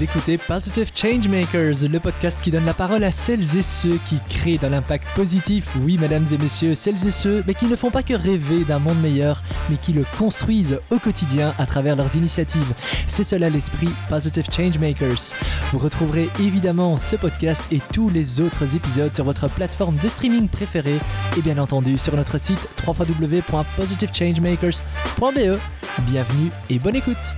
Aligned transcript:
Écoutez 0.00 0.38
Positive 0.38 0.92
Changemakers, 0.94 1.88
le 1.90 1.98
podcast 1.98 2.38
qui 2.40 2.52
donne 2.52 2.64
la 2.64 2.74
parole 2.74 3.02
à 3.02 3.10
celles 3.10 3.56
et 3.56 3.62
ceux 3.62 3.98
qui 4.06 4.20
créent 4.28 4.56
de 4.56 4.68
l'impact 4.68 5.08
positif. 5.16 5.74
Oui, 5.82 5.98
mesdames 5.98 6.24
et 6.30 6.38
messieurs, 6.38 6.76
celles 6.76 7.04
et 7.04 7.10
ceux, 7.10 7.42
mais 7.48 7.54
qui 7.54 7.66
ne 7.66 7.74
font 7.74 7.90
pas 7.90 8.04
que 8.04 8.14
rêver 8.14 8.62
d'un 8.64 8.78
monde 8.78 9.00
meilleur, 9.00 9.42
mais 9.68 9.76
qui 9.76 9.92
le 9.92 10.04
construisent 10.16 10.78
au 10.90 11.00
quotidien 11.00 11.52
à 11.58 11.66
travers 11.66 11.96
leurs 11.96 12.14
initiatives. 12.14 12.74
C'est 13.08 13.24
cela 13.24 13.50
l'esprit 13.50 13.88
Positive 14.08 14.46
Changemakers. 14.54 15.34
Vous 15.72 15.80
retrouverez 15.80 16.28
évidemment 16.38 16.96
ce 16.96 17.16
podcast 17.16 17.64
et 17.72 17.80
tous 17.92 18.08
les 18.08 18.40
autres 18.40 18.76
épisodes 18.76 19.12
sur 19.12 19.24
votre 19.24 19.48
plateforme 19.48 19.96
de 19.96 20.08
streaming 20.08 20.48
préférée 20.48 21.00
et 21.36 21.42
bien 21.42 21.58
entendu 21.58 21.98
sur 21.98 22.14
notre 22.14 22.38
site 22.38 22.68
www.positivechangemakers.be. 22.86 25.58
Bienvenue 26.06 26.52
et 26.70 26.78
bonne 26.78 26.94
écoute. 26.94 27.34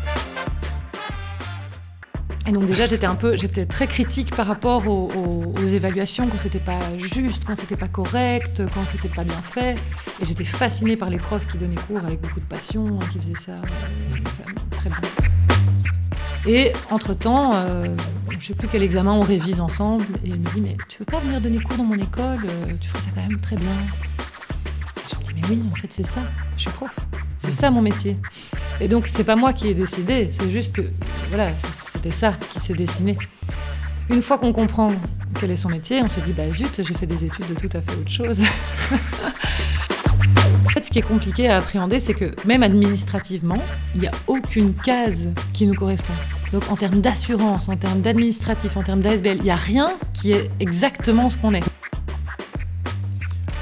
Et 2.50 2.52
donc 2.52 2.66
déjà, 2.66 2.88
j'étais 2.88 3.06
un 3.06 3.14
peu, 3.14 3.36
j'étais 3.36 3.64
très 3.64 3.86
critique 3.86 4.34
par 4.34 4.44
rapport 4.44 4.88
aux, 4.88 5.54
évaluations, 5.56 6.26
quand 6.26 6.38
c'était 6.38 6.58
pas 6.58 6.80
juste, 6.98 7.44
quand 7.46 7.54
c'était 7.54 7.76
pas 7.76 7.86
correct, 7.86 8.60
quand 8.74 8.84
c'était 8.90 9.06
pas 9.06 9.22
bien 9.22 9.40
fait. 9.40 9.76
Et 10.20 10.24
j'étais 10.24 10.42
fascinée 10.42 10.96
par 10.96 11.10
les 11.10 11.18
profs 11.18 11.46
qui 11.46 11.58
donnaient 11.58 11.76
cours 11.76 11.98
avec 12.04 12.20
beaucoup 12.20 12.40
de 12.40 12.44
passion, 12.46 12.98
qui 13.12 13.20
faisaient 13.20 13.40
ça 13.46 13.52
euh, 13.52 14.56
très 14.72 14.90
bien. 14.90 14.98
Et 16.44 16.72
entre-temps, 16.90 17.52
euh, 17.54 17.86
je 18.40 18.48
sais 18.48 18.54
plus 18.54 18.66
quel 18.66 18.82
examen 18.82 19.12
on 19.12 19.22
révise 19.22 19.60
ensemble, 19.60 20.06
et 20.24 20.30
elle 20.30 20.40
me 20.40 20.50
dit, 20.50 20.60
mais 20.60 20.76
tu 20.88 20.98
veux 20.98 21.04
pas 21.04 21.20
venir 21.20 21.40
donner 21.40 21.60
cours 21.60 21.76
dans 21.76 21.84
mon 21.84 21.98
école 21.98 22.46
euh, 22.46 22.72
Tu 22.80 22.88
ferais 22.88 23.02
ça 23.04 23.10
quand 23.14 23.28
même 23.28 23.40
très 23.40 23.54
bien. 23.54 23.76
Oui, 25.48 25.62
en 25.70 25.74
fait, 25.74 25.88
c'est 25.90 26.06
ça, 26.06 26.22
je 26.56 26.62
suis 26.62 26.70
prof. 26.70 26.94
C'est 27.38 27.54
ça 27.54 27.70
mon 27.70 27.82
métier. 27.82 28.16
Et 28.80 28.88
donc, 28.88 29.06
c'est 29.08 29.24
pas 29.24 29.36
moi 29.36 29.52
qui 29.52 29.68
ai 29.68 29.74
décidé, 29.74 30.28
c'est 30.30 30.50
juste 30.50 30.74
que, 30.74 30.82
voilà, 31.30 31.50
c'était 31.92 32.10
ça 32.10 32.32
qui 32.52 32.60
s'est 32.60 32.74
dessiné. 32.74 33.16
Une 34.08 34.22
fois 34.22 34.38
qu'on 34.38 34.52
comprend 34.52 34.92
quel 35.38 35.50
est 35.50 35.56
son 35.56 35.68
métier, 35.68 36.02
on 36.02 36.08
se 36.08 36.20
dit, 36.20 36.32
bah 36.32 36.50
zut, 36.50 36.82
j'ai 36.82 36.94
fait 36.94 37.06
des 37.06 37.24
études 37.24 37.46
de 37.48 37.54
tout 37.54 37.76
à 37.76 37.80
fait 37.80 37.92
autre 37.92 38.10
chose. 38.10 38.42
en 40.66 40.68
fait, 40.68 40.84
ce 40.84 40.90
qui 40.90 40.98
est 40.98 41.02
compliqué 41.02 41.48
à 41.48 41.58
appréhender, 41.58 41.98
c'est 42.00 42.14
que 42.14 42.34
même 42.44 42.62
administrativement, 42.62 43.62
il 43.94 44.02
n'y 44.02 44.08
a 44.08 44.12
aucune 44.26 44.74
case 44.74 45.30
qui 45.52 45.66
nous 45.66 45.74
correspond. 45.74 46.14
Donc 46.52 46.70
en 46.70 46.76
termes 46.76 47.00
d'assurance, 47.00 47.68
en 47.68 47.76
termes 47.76 48.00
d'administratif, 48.00 48.76
en 48.76 48.82
termes 48.82 49.00
d'ASBL, 49.00 49.36
il 49.36 49.42
n'y 49.44 49.50
a 49.50 49.56
rien 49.56 49.92
qui 50.12 50.32
est 50.32 50.50
exactement 50.58 51.30
ce 51.30 51.36
qu'on 51.36 51.54
est. 51.54 51.62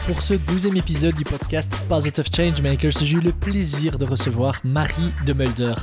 Pour 0.08 0.22
ce 0.22 0.32
douzième 0.32 0.78
épisode 0.78 1.14
du 1.16 1.24
podcast 1.24 1.70
Positive 1.86 2.24
Changemakers, 2.34 2.92
j'ai 3.02 3.18
eu 3.18 3.20
le 3.20 3.30
plaisir 3.30 3.98
de 3.98 4.06
recevoir 4.06 4.58
Marie 4.64 5.12
de 5.26 5.34
Mulder. 5.34 5.74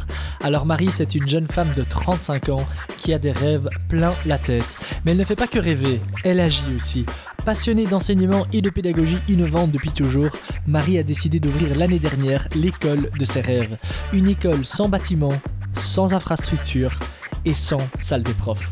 Alors 0.42 0.66
Marie, 0.66 0.92
c'est 0.92 1.14
une 1.14 1.28
jeune 1.28 1.48
femme 1.48 1.72
de 1.76 1.84
35 1.84 2.50
ans 2.50 2.66
qui 2.98 3.14
a 3.14 3.20
des 3.20 3.31
rêves 3.31 3.70
plein 3.88 4.16
la 4.26 4.40
tête. 4.40 4.80
Mais 5.06 5.12
elle 5.12 5.20
ne 5.20 5.23
fait 5.23 5.36
pas 5.36 5.46
que 5.46 5.59
rêver, 5.59 6.02
elle 6.23 6.40
agit 6.40 6.73
aussi. 6.76 7.06
Passionnée 7.46 7.86
d'enseignement 7.86 8.48
et 8.52 8.64
de 8.64 8.72
pédagogie 8.72 9.20
innovante 9.28 9.70
depuis 9.70 9.92
toujours, 9.92 10.31
Marie 10.66 10.98
a 10.98 11.03
décidé 11.03 11.40
d'ouvrir 11.40 11.78
l'année 11.78 12.00
dernière 12.00 12.48
l'école 12.56 13.12
de 13.20 13.26
ses 13.26 13.42
rêves. 13.42 13.78
Une 14.12 14.28
école 14.28 14.66
sans 14.66 14.90
bâtiment, 14.90 15.40
sans 15.76 16.16
infrastructure 16.16 16.98
et 17.46 17.54
sans 17.54 17.82
salle 18.00 18.24
des 18.24 18.34
profs. 18.34 18.72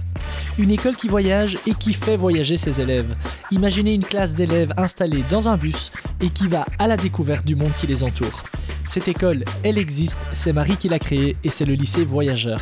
Une 0.58 0.72
école 0.72 0.96
qui 0.96 1.08
voyage 1.08 1.58
et 1.68 1.74
qui 1.74 1.94
fait 1.94 2.18
voyager 2.18 2.58
ses 2.58 2.80
élèves. 2.82 3.16
Imaginez 3.52 3.94
une 3.94 4.04
classe 4.04 4.36
d'élèves 4.36 4.74
installée 4.78 5.24
dans 5.30 5.48
un 5.48 5.58
bus 5.58 5.92
et 6.22 6.30
qui 6.30 6.48
va 6.48 6.66
à 6.80 6.88
la 6.88 6.98
découverte 6.98 7.46
du 7.46 7.56
monde 7.56 7.74
qui 7.80 7.88
les 7.88 8.04
entoure. 8.04 8.44
Cette 8.86 9.08
école, 9.08 9.44
elle 9.64 9.78
existe, 9.78 10.20
c'est 10.34 10.54
Marie 10.54 10.78
qui 10.78 10.90
l'a 10.90 11.00
créée 11.00 11.36
et 11.44 11.50
c'est 11.50 11.66
le 11.66 11.74
lycée 11.74 12.04
Voyageur. 12.04 12.62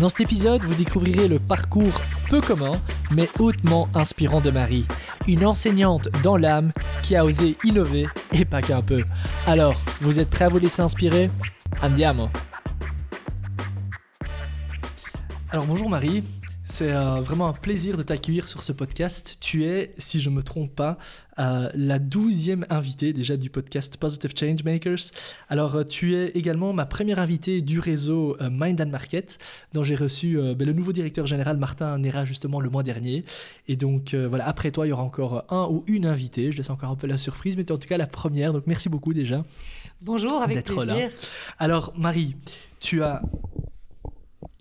Dans 0.00 0.08
cet 0.08 0.20
épisode, 0.20 0.62
vous 0.62 0.74
découvrirez 0.74 1.26
le 1.26 1.38
parcours 1.38 2.00
peu 2.28 2.40
commun, 2.40 2.80
mais 3.10 3.28
hautement 3.38 3.88
inspirant 3.94 4.40
de 4.40 4.50
Marie. 4.50 4.86
Une 5.26 5.44
enseignante 5.44 6.08
dans 6.22 6.36
l'âme 6.36 6.72
qui 7.02 7.16
a 7.16 7.24
osé 7.24 7.56
innover 7.64 8.06
et 8.32 8.44
pas 8.44 8.62
qu'un 8.62 8.82
peu. 8.82 9.02
Alors, 9.46 9.80
vous 10.00 10.20
êtes 10.20 10.30
prêts 10.30 10.44
à 10.44 10.48
vous 10.48 10.58
laisser 10.58 10.82
inspirer? 10.82 11.30
Andiamo 11.82 12.28
alors 15.50 15.64
bonjour 15.64 15.88
Marie, 15.88 16.24
c'est 16.66 16.92
euh, 16.92 17.22
vraiment 17.22 17.48
un 17.48 17.54
plaisir 17.54 17.96
de 17.96 18.02
t'accueillir 18.02 18.48
sur 18.50 18.62
ce 18.62 18.70
podcast. 18.72 19.38
Tu 19.40 19.64
es, 19.64 19.94
si 19.96 20.20
je 20.20 20.28
ne 20.28 20.34
me 20.34 20.42
trompe 20.42 20.74
pas, 20.74 20.98
euh, 21.38 21.70
la 21.74 21.98
douzième 21.98 22.66
invitée 22.68 23.14
déjà 23.14 23.38
du 23.38 23.48
podcast 23.48 23.96
Positive 23.96 24.32
Changemakers. 24.38 25.10
Alors 25.48 25.74
euh, 25.76 25.84
tu 25.84 26.16
es 26.16 26.28
également 26.32 26.74
ma 26.74 26.84
première 26.84 27.18
invitée 27.18 27.62
du 27.62 27.80
réseau 27.80 28.36
Mind 28.42 28.78
and 28.82 28.88
Market, 28.88 29.38
dont 29.72 29.82
j'ai 29.82 29.94
reçu 29.94 30.38
ben, 30.54 30.66
le 30.66 30.74
nouveau 30.74 30.92
directeur 30.92 31.24
général 31.24 31.56
Martin 31.56 31.96
Nera 31.96 32.26
justement 32.26 32.60
le 32.60 32.68
mois 32.68 32.82
dernier. 32.82 33.24
Et 33.68 33.76
donc 33.76 34.14
voilà, 34.14 34.46
après 34.46 34.70
toi, 34.70 34.86
il 34.86 34.90
y 34.90 34.92
aura 34.92 35.02
encore 35.02 35.46
un 35.48 35.66
ou 35.70 35.82
une 35.86 36.04
invitée. 36.04 36.52
Je 36.52 36.58
laisse 36.58 36.70
encore 36.70 36.90
un 36.90 36.96
peu 36.96 37.06
la 37.06 37.16
surprise, 37.16 37.56
mais 37.56 37.64
tu 37.64 37.72
es 37.72 37.74
en 37.74 37.78
tout 37.78 37.88
cas 37.88 37.96
la 37.96 38.06
première. 38.06 38.52
Donc 38.52 38.64
merci 38.66 38.90
beaucoup 38.90 39.14
déjà. 39.14 39.44
Bonjour, 40.02 40.42
avec 40.42 40.62
plaisir. 40.64 40.84
Là. 40.86 41.08
Alors 41.58 41.94
Marie, 41.96 42.36
tu 42.80 43.02
as 43.02 43.22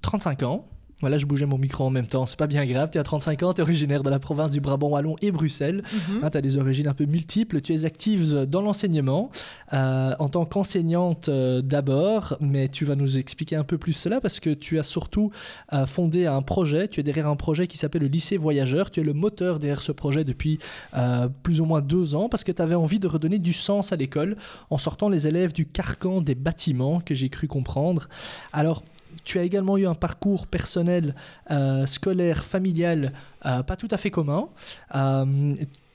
35 0.01 0.43
ans. 0.43 0.65
Voilà, 1.01 1.19
je 1.19 1.27
bougeais 1.27 1.45
mon 1.45 1.59
micro 1.59 1.83
en 1.85 1.91
même 1.91 2.07
temps, 2.07 2.25
c'est 2.25 2.39
pas 2.39 2.47
bien 2.47 2.65
grave. 2.65 2.89
Tu 2.91 2.97
as 2.97 3.03
35 3.03 3.43
ans, 3.43 3.53
tu 3.53 3.61
es 3.61 3.63
originaire 3.63 4.01
de 4.01 4.09
la 4.09 4.17
province 4.17 4.49
du 4.49 4.61
Brabant 4.61 4.89
Wallon 4.89 5.15
et 5.21 5.29
Bruxelles. 5.29 5.83
Mhm. 5.93 6.23
Hein, 6.23 6.29
tu 6.31 6.37
as 6.39 6.41
des 6.41 6.57
origines 6.57 6.87
un 6.87 6.95
peu 6.95 7.05
multiples. 7.05 7.61
Tu 7.61 7.75
es 7.75 7.85
active 7.85 8.45
dans 8.49 8.61
l'enseignement 8.61 9.29
euh, 9.73 10.15
en 10.17 10.27
tant 10.27 10.45
qu'enseignante 10.45 11.29
euh, 11.29 11.61
d'abord, 11.61 12.35
mais 12.39 12.67
tu 12.67 12.83
vas 12.83 12.95
nous 12.95 13.19
expliquer 13.19 13.55
un 13.55 13.63
peu 13.63 13.77
plus 13.77 13.93
cela 13.93 14.19
parce 14.19 14.39
que 14.39 14.49
tu 14.49 14.79
as 14.79 14.83
surtout 14.83 15.29
euh, 15.71 15.85
fondé 15.85 16.25
un 16.25 16.41
projet. 16.41 16.87
Tu 16.87 16.99
es 16.99 17.03
derrière 17.03 17.27
un 17.27 17.35
projet 17.35 17.67
qui 17.67 17.77
s'appelle 17.77 18.01
le 18.01 18.07
lycée 18.07 18.37
voyageur. 18.37 18.89
Tu 18.89 19.01
es 19.01 19.03
le 19.03 19.13
moteur 19.13 19.59
derrière 19.59 19.83
ce 19.83 19.91
projet 19.91 20.23
depuis 20.23 20.57
plus 21.43 21.61
ou 21.61 21.65
moins 21.65 21.81
deux 21.81 22.15
ans 22.15 22.27
parce 22.27 22.43
que 22.43 22.51
tu 22.51 22.61
avais 22.61 22.75
envie 22.75 22.99
de 22.99 23.07
redonner 23.07 23.37
du 23.37 23.53
sens 23.53 23.93
à 23.93 23.95
l'école 23.95 24.35
en 24.71 24.79
sortant 24.79 25.09
les 25.09 25.27
élèves 25.27 25.53
du 25.53 25.67
carcan 25.67 26.21
des 26.21 26.33
bâtiments 26.33 27.01
que 27.01 27.13
j'ai 27.13 27.29
cru 27.29 27.47
comprendre. 27.47 28.09
Alors, 28.51 28.83
tu 29.23 29.39
as 29.39 29.43
également 29.43 29.77
eu 29.77 29.87
un 29.87 29.93
parcours 29.93 30.47
personnel, 30.47 31.15
euh, 31.51 31.85
scolaire, 31.85 32.43
familial, 32.43 33.13
euh, 33.45 33.63
pas 33.63 33.75
tout 33.75 33.87
à 33.91 33.97
fait 33.97 34.11
commun. 34.11 34.49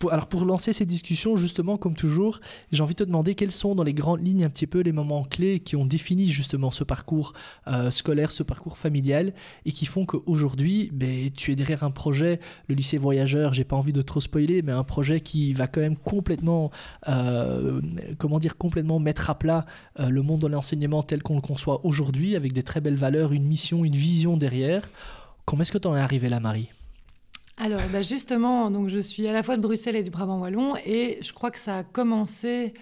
Euh, 0.04 0.08
alors 0.10 0.26
pour 0.26 0.44
lancer 0.44 0.72
ces 0.72 0.84
discussions, 0.86 1.36
justement, 1.36 1.76
comme 1.76 1.94
toujours, 1.94 2.40
j'ai 2.70 2.82
envie 2.82 2.94
de 2.94 2.98
te 2.98 3.04
demander 3.04 3.34
quels 3.34 3.50
sont 3.50 3.74
dans 3.74 3.82
les 3.82 3.94
grandes 3.94 4.26
lignes 4.26 4.44
un 4.44 4.50
petit 4.50 4.66
peu 4.66 4.80
les 4.80 4.92
moments 4.92 5.24
clés 5.24 5.60
qui 5.60 5.76
ont 5.76 5.84
défini 5.84 6.30
justement 6.30 6.70
ce 6.70 6.84
parcours 6.84 7.32
euh, 7.68 7.90
scolaire, 7.90 8.30
ce 8.30 8.42
parcours 8.42 8.78
familial, 8.78 9.32
et 9.64 9.72
qui 9.72 9.86
font 9.86 10.06
qu'aujourd'hui, 10.06 10.90
ben, 10.92 11.30
tu 11.30 11.52
es 11.52 11.56
derrière 11.56 11.84
un 11.84 11.90
projet, 11.90 12.40
le 12.68 12.74
lycée 12.74 12.98
voyageur, 12.98 13.54
j'ai 13.54 13.64
pas 13.64 13.76
envie 13.76 13.92
de 13.92 14.02
trop 14.02 14.20
spoiler, 14.20 14.62
mais 14.62 14.72
un 14.72 14.84
projet 14.84 15.20
qui 15.20 15.52
va 15.52 15.66
quand 15.66 15.80
même 15.80 15.96
complètement, 15.96 16.70
euh, 17.08 17.80
comment 18.18 18.38
dire, 18.38 18.56
complètement 18.56 18.98
mettre 18.98 19.30
à 19.30 19.38
plat 19.38 19.66
euh, 20.00 20.08
le 20.08 20.22
monde 20.22 20.40
de 20.40 20.46
l'enseignement 20.46 21.02
tel 21.02 21.22
qu'on 21.22 21.36
le 21.36 21.40
conçoit 21.40 21.84
aujourd'hui, 21.84 22.36
avec 22.36 22.52
des 22.52 22.62
très 22.62 22.80
belles 22.80 22.96
valeurs, 22.96 23.32
une 23.32 23.46
mission, 23.46 23.84
une 23.84 23.96
vision 23.96 24.36
derrière. 24.36 24.88
Comment 25.44 25.62
est-ce 25.62 25.72
que 25.72 25.78
tu 25.78 25.88
en 25.88 25.96
es 25.96 26.00
arrivé 26.00 26.28
là, 26.28 26.40
Marie? 26.40 26.70
Alors, 27.62 27.80
bah, 27.92 28.02
justement, 28.02 28.72
donc 28.72 28.88
je 28.88 28.98
suis 28.98 29.28
à 29.28 29.32
la 29.32 29.44
fois 29.44 29.56
de 29.56 29.62
Bruxelles 29.62 29.94
et 29.94 30.02
du 30.02 30.10
Brabant 30.10 30.40
wallon, 30.40 30.74
et 30.84 31.20
je 31.22 31.32
crois 31.32 31.52
que 31.52 31.60
ça 31.60 31.76
a 31.76 31.84
commencé. 31.84 32.74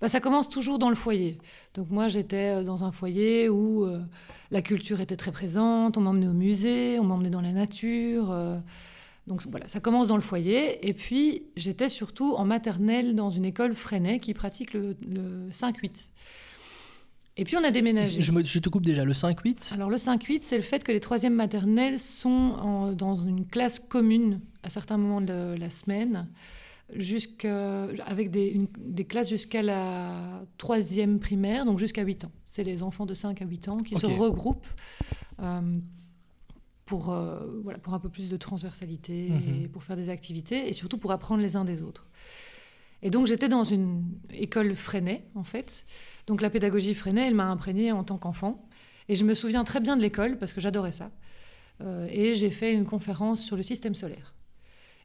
Bah, 0.00 0.08
ça 0.08 0.20
commence 0.20 0.48
toujours 0.48 0.78
dans 0.78 0.90
le 0.90 0.94
foyer. 0.94 1.38
Donc 1.74 1.90
moi, 1.90 2.06
j'étais 2.06 2.60
euh, 2.60 2.62
dans 2.62 2.84
un 2.84 2.92
foyer 2.92 3.48
où 3.48 3.84
euh, 3.84 3.98
la 4.52 4.62
culture 4.62 5.00
était 5.00 5.16
très 5.16 5.32
présente. 5.32 5.96
On 5.96 6.02
m'emmenait 6.02 6.28
au 6.28 6.34
musée, 6.34 7.00
on 7.00 7.04
m'emmenait 7.04 7.30
dans 7.30 7.40
la 7.40 7.50
nature. 7.50 8.30
Euh. 8.30 8.58
donc 9.26 9.42
voilà, 9.50 9.66
ça 9.66 9.80
commence 9.80 10.06
dans 10.06 10.14
le 10.14 10.22
foyer. 10.22 10.86
Et 10.86 10.92
puis, 10.94 11.42
j'étais 11.56 11.88
surtout 11.88 12.34
en 12.36 12.44
maternelle 12.44 13.16
dans 13.16 13.30
une 13.30 13.44
école 13.44 13.74
Freinet 13.74 14.20
qui 14.20 14.34
pratique 14.34 14.72
le, 14.72 14.96
le 15.04 15.48
5-8. 15.50 16.10
Et 17.36 17.44
puis 17.44 17.56
on 17.56 17.64
a 17.64 17.70
déménagé. 17.70 18.20
Je, 18.20 18.58
te 18.58 18.68
coupe 18.68 18.84
déjà, 18.84 19.04
le 19.04 19.12
5-8 19.12 19.74
Alors 19.74 19.88
le 19.88 19.96
5-8, 19.96 20.40
c'est 20.42 20.56
le 20.56 20.62
fait 20.62 20.84
que 20.84 20.92
les 20.92 21.00
troisièmes 21.00 21.34
maternelles 21.34 21.98
sont 21.98 22.92
dans 22.92 23.16
une 23.16 23.46
classe 23.46 23.80
commune 23.80 24.40
à 24.62 24.70
certains 24.70 24.98
moments 24.98 25.20
de 25.22 25.54
la 25.58 25.70
semaine, 25.70 26.28
avec 28.06 28.30
des, 28.30 28.60
des 28.78 29.04
classes 29.04 29.30
jusqu'à 29.30 29.62
la 29.62 30.44
troisième 30.58 31.20
primaire, 31.20 31.64
donc 31.64 31.78
jusqu'à 31.78 32.02
8 32.02 32.24
ans. 32.24 32.32
C'est 32.44 32.64
les 32.64 32.82
enfants 32.82 33.06
de 33.06 33.14
5 33.14 33.40
à 33.40 33.46
8 33.46 33.68
ans 33.68 33.78
qui 33.78 33.94
se 33.94 34.06
regroupent 34.06 34.66
euh, 35.40 35.78
pour, 36.84 37.10
euh, 37.10 37.60
voilà, 37.62 37.78
pour 37.78 37.94
un 37.94 37.98
peu 37.98 38.10
plus 38.10 38.28
de 38.28 38.36
transversalité, 38.36 39.30
mhm. 39.30 39.64
et 39.64 39.68
pour 39.68 39.82
faire 39.82 39.96
des 39.96 40.10
activités 40.10 40.68
et 40.68 40.74
surtout 40.74 40.98
pour 40.98 41.12
apprendre 41.12 41.40
les 41.40 41.56
uns 41.56 41.64
des 41.64 41.82
autres. 41.82 42.06
Et 43.02 43.10
donc 43.10 43.26
j'étais 43.26 43.48
dans 43.48 43.64
une 43.64 44.04
école 44.30 44.74
Freinet, 44.74 45.24
en 45.34 45.44
fait. 45.44 45.86
Donc 46.26 46.40
la 46.40 46.50
pédagogie 46.50 46.94
Freinet, 46.94 47.26
elle 47.26 47.34
m'a 47.34 47.46
imprégnée 47.46 47.92
en 47.92 48.04
tant 48.04 48.18
qu'enfant. 48.18 48.68
Et 49.08 49.16
je 49.16 49.24
me 49.24 49.34
souviens 49.34 49.64
très 49.64 49.80
bien 49.80 49.96
de 49.96 50.02
l'école 50.02 50.38
parce 50.38 50.52
que 50.52 50.60
j'adorais 50.60 50.92
ça. 50.92 51.10
Euh, 51.80 52.06
et 52.10 52.34
j'ai 52.34 52.50
fait 52.50 52.72
une 52.72 52.86
conférence 52.86 53.42
sur 53.42 53.56
le 53.56 53.62
système 53.62 53.94
solaire. 53.94 54.34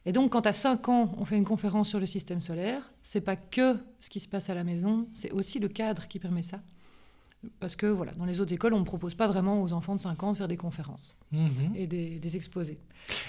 Et 0.06 0.12
donc, 0.12 0.30
quand 0.30 0.46
à 0.46 0.52
5 0.52 0.88
ans, 0.88 1.14
on 1.18 1.24
fait 1.24 1.36
une 1.36 1.44
conférence 1.44 1.88
sur 1.88 1.98
le 1.98 2.06
système 2.06 2.40
solaire, 2.40 2.92
c'est 3.02 3.20
pas 3.20 3.36
que 3.36 3.76
ce 4.00 4.08
qui 4.08 4.20
se 4.20 4.28
passe 4.28 4.48
à 4.48 4.54
la 4.54 4.64
maison, 4.64 5.08
c'est 5.12 5.32
aussi 5.32 5.58
le 5.58 5.68
cadre 5.68 6.06
qui 6.06 6.18
permet 6.18 6.42
ça. 6.42 6.60
Parce 7.60 7.76
que 7.76 7.86
voilà, 7.86 8.12
dans 8.14 8.24
les 8.24 8.40
autres 8.40 8.52
écoles, 8.52 8.74
on 8.74 8.80
ne 8.80 8.84
propose 8.84 9.14
pas 9.14 9.28
vraiment 9.28 9.62
aux 9.62 9.72
enfants 9.72 9.94
de 9.94 10.00
5 10.00 10.22
ans 10.24 10.32
de 10.32 10.36
faire 10.36 10.48
des 10.48 10.56
conférences 10.56 11.14
Mhm. 11.32 11.72
et 11.76 11.86
des, 11.86 12.18
des 12.18 12.36
exposés. 12.36 12.78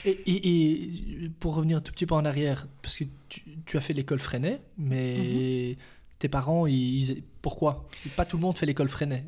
Et, 0.03 0.09
et- 0.11 1.25
et 1.25 1.29
pour 1.39 1.53
revenir 1.55 1.77
un 1.77 1.81
tout 1.81 1.91
petit 1.91 2.05
peu 2.07 2.15
en 2.15 2.25
arrière, 2.25 2.67
parce 2.81 2.97
que 2.97 3.03
tu, 3.29 3.43
tu 3.65 3.77
as 3.77 3.81
fait 3.81 3.93
l'école 3.93 4.19
Freinet, 4.19 4.61
mais 4.77 5.75
tes 6.17 6.27
parents, 6.27 6.65
ils, 6.65 7.09
ils- 7.11 7.23
pourquoi? 7.41 7.87
Pas 8.15 8.25
tout 8.25 8.37
le 8.37 8.41
monde 8.41 8.57
fait 8.57 8.65
l'école 8.65 8.89
Freinet. 8.89 9.23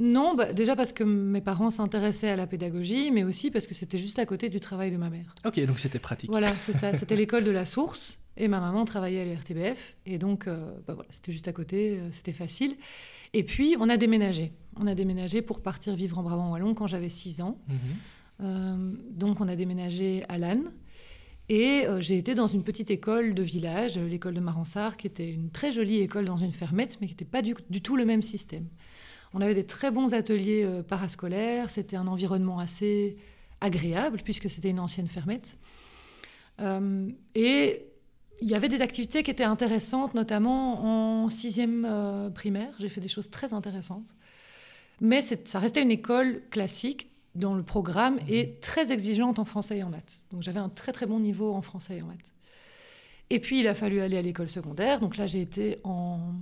Non, 0.00 0.34
bah, 0.34 0.52
déjà 0.52 0.74
parce 0.74 0.92
que 0.92 1.04
mes 1.04 1.40
parents 1.40 1.70
s'intéressaient 1.70 2.28
à 2.30 2.36
la 2.36 2.48
pédagogie, 2.48 3.12
mais 3.12 3.22
aussi 3.22 3.52
parce 3.52 3.68
que 3.68 3.74
c'était 3.74 3.98
juste 3.98 4.18
à 4.18 4.26
côté 4.26 4.48
du 4.48 4.58
travail 4.58 4.90
de 4.90 4.96
ma 4.96 5.10
mère. 5.10 5.32
Ok, 5.46 5.64
donc 5.64 5.78
c'était 5.78 6.00
pratique. 6.00 6.30
Voilà, 6.30 6.50
c'est 6.52 6.72
ça. 6.72 6.92
C'était 7.06 7.14
l'école 7.16 7.44
de 7.44 7.52
la 7.52 7.64
source. 7.66 8.18
Et 8.36 8.48
ma 8.48 8.58
maman 8.58 8.84
travaillait 8.84 9.20
à 9.20 9.24
l'RTBF. 9.24 9.94
Et 10.06 10.18
donc, 10.18 10.48
euh, 10.48 10.72
bah 10.88 10.94
voilà, 10.94 11.08
c'était 11.12 11.30
juste 11.30 11.46
à 11.46 11.52
côté, 11.52 11.98
euh, 12.00 12.08
c'était 12.10 12.32
facile. 12.32 12.74
Et 13.34 13.42
puis, 13.42 13.76
on 13.78 13.90
a 13.90 13.98
déménagé. 13.98 14.52
On 14.76 14.86
a 14.86 14.94
déménagé 14.94 15.42
pour 15.42 15.60
partir 15.60 15.94
vivre 15.94 16.18
en 16.18 16.22
Brabant-Wallon 16.22 16.74
quand 16.74 16.86
j'avais 16.86 17.10
6 17.10 17.42
ans. 17.42 17.58
Mhm. 17.68 17.76
Euh, 18.40 18.92
donc, 19.10 19.40
on 19.40 19.48
a 19.48 19.56
déménagé 19.56 20.24
à 20.28 20.38
Lannes. 20.38 20.72
Et 21.48 21.86
euh, 21.86 22.00
j'ai 22.00 22.16
été 22.16 22.34
dans 22.34 22.46
une 22.46 22.62
petite 22.62 22.90
école 22.90 23.34
de 23.34 23.42
village, 23.42 23.98
euh, 23.98 24.08
l'école 24.08 24.34
de 24.34 24.40
Maransart, 24.40 24.96
qui 24.96 25.06
était 25.06 25.30
une 25.30 25.50
très 25.50 25.72
jolie 25.72 26.00
école 26.00 26.24
dans 26.24 26.38
une 26.38 26.52
fermette, 26.52 26.98
mais 27.00 27.06
qui 27.06 27.12
n'était 27.12 27.26
pas 27.26 27.42
du, 27.42 27.54
du 27.68 27.82
tout 27.82 27.96
le 27.96 28.06
même 28.06 28.22
système. 28.22 28.66
On 29.34 29.40
avait 29.40 29.54
des 29.54 29.66
très 29.66 29.90
bons 29.90 30.14
ateliers 30.14 30.62
euh, 30.64 30.82
parascolaires, 30.82 31.68
c'était 31.68 31.96
un 31.96 32.06
environnement 32.06 32.60
assez 32.60 33.16
agréable, 33.60 34.20
puisque 34.24 34.48
c'était 34.48 34.70
une 34.70 34.80
ancienne 34.80 35.08
fermette. 35.08 35.58
Et 37.34 37.86
il 38.40 38.48
y 38.48 38.54
avait 38.54 38.68
des 38.68 38.82
activités 38.82 39.22
qui 39.22 39.30
étaient 39.30 39.44
intéressantes, 39.44 40.14
notamment 40.14 41.24
en 41.24 41.30
sixième 41.30 41.86
euh, 41.88 42.30
primaire. 42.30 42.74
J'ai 42.78 42.88
fait 42.88 43.00
des 43.00 43.08
choses 43.08 43.30
très 43.30 43.52
intéressantes. 43.52 44.14
Mais 45.00 45.22
ça 45.22 45.58
restait 45.58 45.82
une 45.82 45.90
école 45.90 46.42
classique 46.50 47.10
dans 47.34 47.54
le 47.54 47.62
programme 47.62 48.18
et 48.28 48.58
très 48.60 48.92
exigeante 48.92 49.38
en 49.38 49.44
français 49.44 49.78
et 49.78 49.82
en 49.82 49.90
maths. 49.90 50.22
Donc 50.30 50.42
j'avais 50.42 50.60
un 50.60 50.68
très 50.68 50.92
très 50.92 51.06
bon 51.06 51.18
niveau 51.18 51.52
en 51.52 51.62
français 51.62 51.96
et 51.96 52.02
en 52.02 52.06
maths. 52.06 52.32
Et 53.30 53.40
puis 53.40 53.60
il 53.60 53.66
a 53.66 53.74
fallu 53.74 54.00
aller 54.00 54.16
à 54.16 54.22
l'école 54.22 54.48
secondaire. 54.48 55.00
Donc 55.00 55.16
là 55.16 55.26
j'ai 55.26 55.40
été 55.40 55.80
en, 55.82 56.34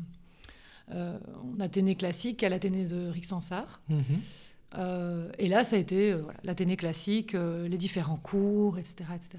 euh, 0.93 1.19
en 1.43 1.61
Athénée 1.61 1.95
classique 1.95 2.43
à 2.43 2.51
l'Athénée 2.51 2.85
de 2.85 3.09
Rixensart. 3.09 3.81
Mhm. 3.89 4.03
Euh, 4.79 5.31
et 5.39 5.49
là, 5.49 5.65
ça 5.65 5.77
a 5.77 5.79
été 5.79 6.17
l'Athénée 6.45 6.77
classique, 6.77 7.35
les 7.35 7.77
différents 7.77 8.17
cours, 8.17 8.79
etc., 8.79 9.05
etc. 9.15 9.39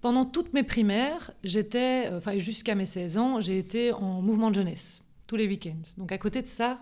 Pendant 0.00 0.24
toutes 0.24 0.52
mes 0.54 0.62
primaires, 0.62 1.32
j'étais, 1.44 2.06
euh, 2.06 2.18
enfin 2.18 2.38
jusqu'à 2.38 2.74
mes 2.74 2.86
16 2.86 3.18
ans, 3.18 3.40
j'ai 3.40 3.58
été 3.58 3.92
en 3.92 4.22
mouvement 4.22 4.50
de 4.50 4.54
jeunesse, 4.54 5.02
tous 5.26 5.36
les 5.36 5.46
week-ends. 5.46 5.82
Donc 5.98 6.10
à 6.12 6.18
côté 6.18 6.40
de 6.42 6.46
ça, 6.46 6.80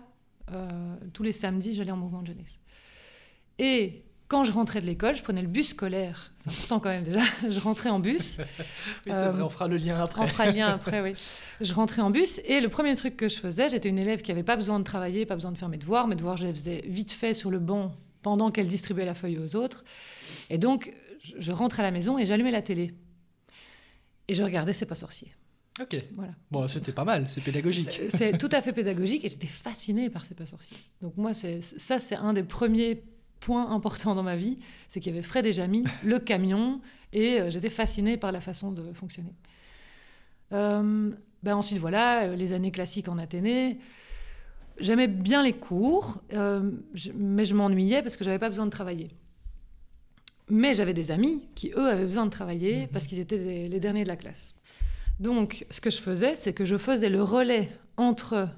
euh, 0.51 0.95
tous 1.13 1.23
les 1.23 1.31
samedis, 1.33 1.73
j'allais 1.75 1.91
en 1.91 1.97
mouvement 1.97 2.21
de 2.21 2.27
jeunesse. 2.27 2.59
Et 3.57 4.03
quand 4.29 4.43
je 4.45 4.51
rentrais 4.51 4.79
de 4.79 4.85
l'école, 4.85 5.15
je 5.15 5.23
prenais 5.23 5.41
le 5.41 5.47
bus 5.47 5.69
scolaire. 5.69 6.31
C'est 6.39 6.51
important 6.51 6.79
quand 6.79 6.89
même 6.89 7.03
déjà. 7.03 7.21
je 7.49 7.59
rentrais 7.59 7.89
en 7.89 7.99
bus. 7.99 8.37
Oui, 9.05 9.11
Euh, 9.11 9.31
vrai, 9.31 9.41
on 9.41 9.49
fera 9.49 9.67
le 9.67 9.75
lien 9.77 10.01
après. 10.01 10.23
On 10.23 10.27
fera 10.27 10.45
le 10.45 10.51
lien 10.53 10.67
après, 10.67 11.01
oui. 11.01 11.13
Je 11.59 11.73
rentrais 11.73 12.01
en 12.01 12.11
bus 12.11 12.39
et 12.45 12.61
le 12.61 12.69
premier 12.69 12.95
truc 12.95 13.17
que 13.17 13.27
je 13.27 13.37
faisais, 13.37 13.67
j'étais 13.69 13.89
une 13.89 13.99
élève 13.99 14.21
qui 14.21 14.31
n'avait 14.31 14.43
pas 14.43 14.55
besoin 14.55 14.79
de 14.79 14.83
travailler, 14.85 15.25
pas 15.25 15.35
besoin 15.35 15.51
de 15.51 15.57
faire 15.57 15.67
mes 15.69 15.77
devoirs. 15.77 16.07
Mes 16.07 16.15
devoirs, 16.15 16.37
je 16.37 16.47
les 16.47 16.53
faisais 16.53 16.83
vite 16.87 17.11
fait 17.11 17.33
sur 17.33 17.51
le 17.51 17.59
banc 17.59 17.91
pendant 18.21 18.49
qu'elle 18.49 18.67
distribuait 18.67 19.05
la 19.05 19.15
feuille 19.15 19.39
aux 19.39 19.55
autres. 19.55 19.83
Et 20.49 20.57
donc, 20.57 20.93
je 21.37 21.51
rentrais 21.51 21.81
à 21.81 21.85
la 21.85 21.91
maison 21.91 22.17
et 22.17 22.25
j'allumais 22.25 22.51
la 22.51 22.61
télé. 22.61 22.93
Et 24.29 24.35
je 24.35 24.43
regardais 24.43 24.73
C'est 24.73 24.85
pas 24.85 24.95
sorcier. 24.95 25.33
Ok. 25.81 25.95
Voilà. 26.15 26.33
Bon, 26.51 26.67
c'était 26.67 26.91
pas 26.91 27.05
mal, 27.05 27.29
c'est 27.29 27.41
pédagogique. 27.41 28.01
C'est 28.09 28.37
tout 28.37 28.49
à 28.51 28.61
fait 28.61 28.73
pédagogique 28.73 29.23
et 29.25 29.29
j'étais 29.29 29.47
fascinée 29.47 30.09
par 30.09 30.25
C'est 30.25 30.35
pas 30.35 30.45
sorcier. 30.45 30.77
Donc 31.01 31.17
moi, 31.17 31.33
ça, 31.33 31.99
c'est 31.99 32.15
un 32.15 32.33
des 32.33 32.43
premiers 32.43 33.03
points 33.39 33.71
importants 33.71 34.15
dans 34.15 34.23
ma 34.23 34.35
vie, 34.35 34.59
c'est 34.89 34.99
qu'il 34.99 35.13
y 35.13 35.17
avait 35.17 35.25
Fred 35.25 35.45
et 35.45 35.53
Jamy, 35.53 35.85
le 36.03 36.19
camion, 36.19 36.81
et 37.13 37.39
euh, 37.39 37.49
j'étais 37.49 37.69
fascinée 37.69 38.17
par 38.17 38.33
la 38.33 38.41
façon 38.41 38.73
de 38.73 38.91
fonctionner. 38.91 39.33
Euh, 40.51 41.11
ben 41.43 41.55
ensuite, 41.55 41.79
voilà, 41.79 42.23
euh, 42.23 42.35
les 42.35 42.53
années 42.53 42.71
classiques 42.71 43.07
en 43.07 43.17
Athénée. 43.17 43.79
J'aimais 44.79 45.07
bien 45.07 45.43
les 45.43 45.53
cours, 45.53 46.21
euh, 46.33 46.71
mais 47.15 47.45
je 47.45 47.53
m'ennuyais 47.53 48.01
parce 48.01 48.17
que 48.17 48.23
j'avais 48.23 48.39
pas 48.39 48.49
besoin 48.49 48.65
de 48.65 48.71
travailler. 48.71 49.09
Mais 50.49 50.73
j'avais 50.73 50.93
des 50.93 51.11
amis 51.11 51.43
qui, 51.55 51.71
eux, 51.75 51.87
avaient 51.87 52.05
besoin 52.05 52.25
de 52.25 52.31
travailler 52.31 52.81
Mhm. 52.83 52.87
parce 52.89 53.05
qu'ils 53.07 53.19
étaient 53.19 53.37
des- 53.37 53.67
les 53.67 53.79
derniers 53.79 54.03
de 54.03 54.07
la 54.09 54.15
classe. 54.17 54.55
Donc, 55.19 55.65
ce 55.69 55.81
que 55.81 55.89
je 55.89 55.97
faisais, 56.01 56.35
c'est 56.35 56.53
que 56.53 56.65
je 56.65 56.77
faisais 56.77 57.09
le 57.09 57.21
relais 57.21 57.69
entre 57.97 58.49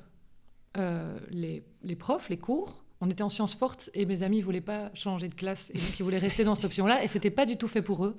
euh, 0.77 1.17
les, 1.29 1.63
les 1.83 1.95
profs, 1.95 2.29
les 2.29 2.38
cours. 2.38 2.83
On 3.01 3.09
était 3.09 3.23
en 3.23 3.29
sciences 3.29 3.55
fortes 3.55 3.89
et 3.93 4.05
mes 4.05 4.21
amis 4.23 4.38
ne 4.39 4.43
voulaient 4.43 4.61
pas 4.61 4.91
changer 4.93 5.27
de 5.27 5.33
classe 5.35 5.71
et 5.73 5.77
donc 5.77 5.99
ils 5.99 6.03
voulaient 6.03 6.19
rester 6.19 6.43
dans 6.43 6.55
cette 6.55 6.65
option-là 6.65 7.03
et 7.03 7.07
c'était 7.07 7.31
pas 7.31 7.45
du 7.47 7.57
tout 7.57 7.67
fait 7.67 7.81
pour 7.81 8.05
eux. 8.05 8.15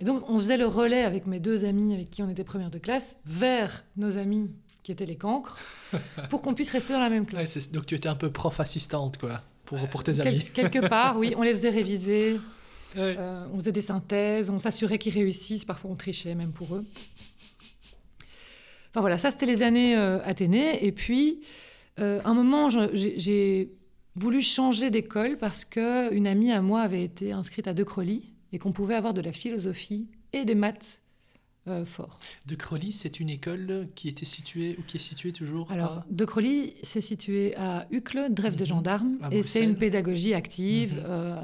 Et 0.00 0.04
donc, 0.04 0.28
on 0.28 0.38
faisait 0.40 0.56
le 0.56 0.66
relais 0.66 1.04
avec 1.04 1.26
mes 1.26 1.38
deux 1.38 1.64
amis 1.64 1.94
avec 1.94 2.10
qui 2.10 2.22
on 2.22 2.28
était 2.28 2.42
première 2.44 2.70
de 2.70 2.78
classe 2.78 3.16
vers 3.24 3.84
nos 3.96 4.18
amis 4.18 4.50
qui 4.82 4.90
étaient 4.92 5.06
les 5.06 5.16
cancres 5.16 5.56
pour 6.28 6.42
qu'on 6.42 6.52
puisse 6.54 6.70
rester 6.70 6.92
dans 6.92 7.00
la 7.00 7.08
même 7.08 7.24
classe. 7.24 7.70
donc 7.70 7.86
tu 7.86 7.94
étais 7.94 8.08
un 8.08 8.16
peu 8.16 8.30
prof 8.30 8.58
assistante, 8.60 9.16
quoi, 9.16 9.40
pour, 9.64 9.78
pour 9.88 10.02
tes 10.02 10.12
Quel- 10.12 10.26
amis. 10.28 10.44
quelque 10.52 10.86
part, 10.88 11.16
oui, 11.16 11.34
on 11.38 11.42
les 11.42 11.54
faisait 11.54 11.70
réviser. 11.70 12.40
Euh, 12.96 13.46
on 13.52 13.58
faisait 13.58 13.72
des 13.72 13.82
synthèses, 13.82 14.50
on 14.50 14.58
s'assurait 14.58 14.98
qu'ils 14.98 15.14
réussissent, 15.14 15.64
parfois 15.64 15.90
on 15.90 15.96
trichait 15.96 16.34
même 16.34 16.52
pour 16.52 16.76
eux. 16.76 16.84
Enfin 18.90 19.00
voilà, 19.00 19.18
ça 19.18 19.30
c'était 19.30 19.46
les 19.46 19.62
années 19.62 19.96
euh, 19.96 20.22
Athénée. 20.24 20.84
Et 20.84 20.92
puis, 20.92 21.40
euh, 21.98 22.20
un 22.24 22.34
moment, 22.34 22.68
j'ai 22.68 23.72
voulu 24.14 24.42
changer 24.42 24.90
d'école 24.90 25.36
parce 25.36 25.64
qu'une 25.64 26.26
amie 26.26 26.52
à 26.52 26.62
moi 26.62 26.82
avait 26.82 27.02
été 27.02 27.32
inscrite 27.32 27.66
à 27.66 27.74
De 27.74 27.82
Crolly 27.82 28.32
et 28.52 28.58
qu'on 28.58 28.72
pouvait 28.72 28.94
avoir 28.94 29.12
de 29.12 29.20
la 29.20 29.32
philosophie 29.32 30.08
et 30.32 30.44
des 30.44 30.54
maths 30.54 31.00
euh. 31.68 31.84
De 32.46 32.54
Crolly, 32.54 32.92
c'est 32.92 33.20
une 33.20 33.30
école 33.30 33.88
qui 33.94 34.08
était 34.08 34.24
située, 34.26 34.76
ou 34.78 34.82
qui 34.86 34.98
est 34.98 35.00
située 35.00 35.32
toujours 35.32 35.70
Alors, 35.72 35.92
à- 35.92 36.06
De 36.10 36.24
Crolly, 36.24 36.74
c'est 36.82 37.00
situé 37.00 37.56
à 37.56 37.86
Uccle, 37.90 38.26
Drève 38.30 38.54
des 38.56 38.64
Mhm. 38.64 38.68
Gendarmes, 38.68 39.18
et 39.30 39.42
c'est 39.42 39.62
une 39.64 39.76
pédagogie 39.76 40.34
active. 40.34 40.94
Mhm. 40.94 41.02
euh, 41.06 41.36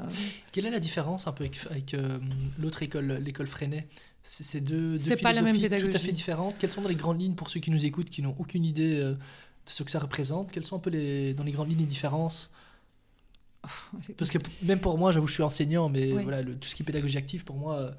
Quelle 0.51 0.65
est 0.67 0.71
la 0.71 0.79
différence 0.79 1.27
un 1.27 1.31
peu 1.31 1.43
avec, 1.43 1.57
avec, 1.69 1.93
euh, 1.93 2.19
l'autre 2.59 2.83
école, 2.83 3.13
l'école 3.23 3.47
Freinet? 3.47 3.87
C'est 4.23 4.61
deux, 4.61 4.99
deux 4.99 5.15
pas 5.17 5.33
la 5.33 5.41
même 5.41 5.55
philosophies 5.55 5.59
tout 5.59 5.65
à 5.65 5.77
pédagogie. 5.87 6.05
fait 6.05 6.11
différentes. 6.11 6.55
Quelles 6.59 6.69
sont 6.69 6.81
dans 6.83 6.89
les 6.89 6.95
grandes 6.95 7.19
lignes 7.19 7.33
pour 7.33 7.49
ceux 7.49 7.59
qui 7.59 7.71
nous 7.71 7.85
écoutent, 7.85 8.11
qui 8.11 8.21
n'ont 8.21 8.35
aucune 8.37 8.63
idée 8.65 8.97
de 9.01 9.17
ce 9.65 9.81
que 9.81 9.89
ça 9.89 9.97
représente? 9.99 10.51
Quelles 10.51 10.65
sont 10.65 10.75
un 10.75 10.79
peu 10.79 10.91
les, 10.91 11.33
dans 11.33 11.43
les 11.43 11.51
grandes 11.51 11.69
lignes 11.69 11.79
les 11.79 11.85
différences? 11.87 12.51
Parce 14.17 14.31
que 14.31 14.37
même 14.63 14.79
pour 14.79 14.97
moi, 14.97 15.11
j'avoue, 15.11 15.27
je 15.27 15.33
suis 15.33 15.43
enseignant, 15.43 15.89
mais 15.89 16.11
Oui. 16.13 16.23
voilà, 16.23 16.41
le- 16.41 16.55
tout 16.55 16.67
ce 16.67 16.75
qui 16.75 16.83
est 16.83 16.85
pédagogie 16.85 17.17
active, 17.17 17.43
pour 17.43 17.55
moi, 17.55 17.91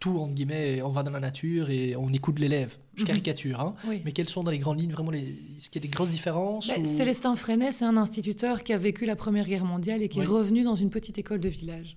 tout 0.00 0.18
entre 0.18 0.34
guillemets, 0.34 0.80
on 0.82 0.88
va 0.88 1.02
dans 1.02 1.10
la 1.12 1.20
nature 1.20 1.70
et 1.70 1.94
on 1.94 2.08
écoute 2.12 2.38
l'élève. 2.38 2.76
Je 2.96 3.02
Mhm. 3.02 3.06
caricature, 3.06 3.60
hein. 3.60 3.74
oui. 3.86 4.00
Mais 4.04 4.12
quelles 4.12 4.28
sont 4.28 4.42
dans 4.42 4.50
les 4.50 4.58
grandes 4.58 4.80
lignes 4.80 4.92
vraiment 4.92 5.10
les... 5.10 5.36
Est-ce 5.56 5.68
qu'il 5.70 5.82
y 5.82 5.86
a 5.86 5.88
des 5.88 5.94
grosses 5.94 6.10
différences 6.10 6.72
ou- 6.76 6.84
Célestin 6.84 7.36
Freinet, 7.36 7.70
c'est 7.70 7.84
un 7.84 7.96
instituteur 7.98 8.62
qui 8.64 8.72
a 8.72 8.78
vécu 8.78 9.04
la 9.06 9.14
Première 9.14 9.46
Guerre 9.46 9.64
mondiale 9.66 10.02
et 10.02 10.08
qui 10.08 10.18
Oui. 10.18 10.24
est 10.24 10.28
revenu 10.28 10.64
dans 10.64 10.74
une 10.74 10.90
petite 10.90 11.18
école 11.18 11.38
de 11.40 11.48
village. 11.50 11.96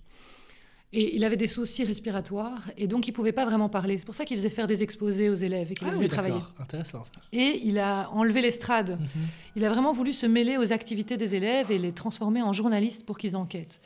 Et 0.95 1.15
il 1.15 1.23
avait 1.23 1.37
des 1.37 1.47
soucis 1.47 1.83
respiratoires 1.85 2.69
et 2.77 2.85
donc 2.85 3.07
il 3.07 3.13
pouvait 3.13 3.31
pas 3.31 3.45
vraiment 3.45 3.67
parler. 3.67 3.97
C'est 3.97 4.05
pour 4.05 4.13
ça 4.13 4.25
qu'il 4.25 4.37
faisait 4.37 4.49
faire 4.49 4.67
des 4.67 4.83
exposés 4.83 5.27
aux 5.27 5.33
élèves 5.33 5.71
et 5.71 5.73
qu'il 5.73 5.87
Ah 5.87 5.91
oui, 5.91 5.95
faisait 5.97 6.07
travailler. 6.07 6.39
Intéressant 6.59 7.03
ça. 7.03 7.11
Et 7.31 7.61
il 7.63 7.79
a 7.79 8.11
enlevé 8.11 8.41
l'estrade. 8.43 8.99
Mhm. 8.99 9.07
Il 9.55 9.65
a 9.65 9.69
vraiment 9.69 9.91
voulu 9.93 10.13
se 10.13 10.27
mêler 10.27 10.57
aux 10.57 10.71
activités 10.71 11.17
des 11.17 11.33
élèves 11.33 11.71
et 11.71 11.79
les 11.79 11.93
transformer 11.93 12.43
en 12.43 12.53
journalistes 12.53 13.05
pour 13.07 13.17
qu'ils 13.17 13.35
enquêtent. 13.35 13.81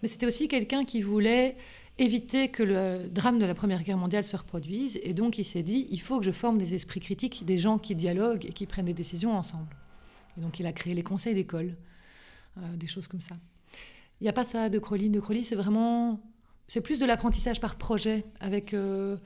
Mais 0.00 0.08
c'était 0.08 0.24
aussi 0.24 0.48
quelqu'un 0.48 0.84
qui 0.84 1.02
voulait 1.02 1.56
éviter 1.98 2.48
que 2.48 2.62
le 2.62 3.08
drame 3.08 3.38
de 3.38 3.46
la 3.46 3.54
Première 3.54 3.82
Guerre 3.82 3.96
mondiale 3.96 4.24
se 4.24 4.36
reproduise. 4.36 4.98
Et 5.02 5.14
donc 5.14 5.38
il 5.38 5.44
s'est 5.44 5.62
dit, 5.62 5.86
il 5.90 6.00
faut 6.00 6.18
que 6.18 6.24
je 6.24 6.30
forme 6.30 6.58
des 6.58 6.74
esprits 6.74 7.00
critiques, 7.00 7.44
des 7.44 7.58
gens 7.58 7.78
qui 7.78 7.94
dialoguent 7.94 8.44
et 8.44 8.52
qui 8.52 8.66
prennent 8.66 8.84
des 8.86 8.94
décisions 8.94 9.32
ensemble. 9.32 9.74
Et 10.36 10.40
donc 10.40 10.58
il 10.60 10.66
a 10.66 10.72
créé 10.72 10.94
les 10.94 11.02
conseils 11.02 11.34
d'école, 11.34 11.74
euh, 12.58 12.76
des 12.76 12.86
choses 12.86 13.08
comme 13.08 13.22
ça. 13.22 13.36
Il 14.20 14.24
n'y 14.24 14.28
a 14.28 14.32
pas 14.32 14.44
ça 14.44 14.68
de 14.68 14.78
Crowley. 14.78 15.08
De 15.08 15.20
Crowley, 15.20 15.44
c'est 15.44 15.56
vraiment... 15.56 16.20
C'est 16.68 16.80
plus 16.80 16.98
de 16.98 17.06
l'apprentissage 17.06 17.60
par 17.60 17.76
projet, 17.76 18.24
avec 18.40 18.74
euh, 18.74 19.16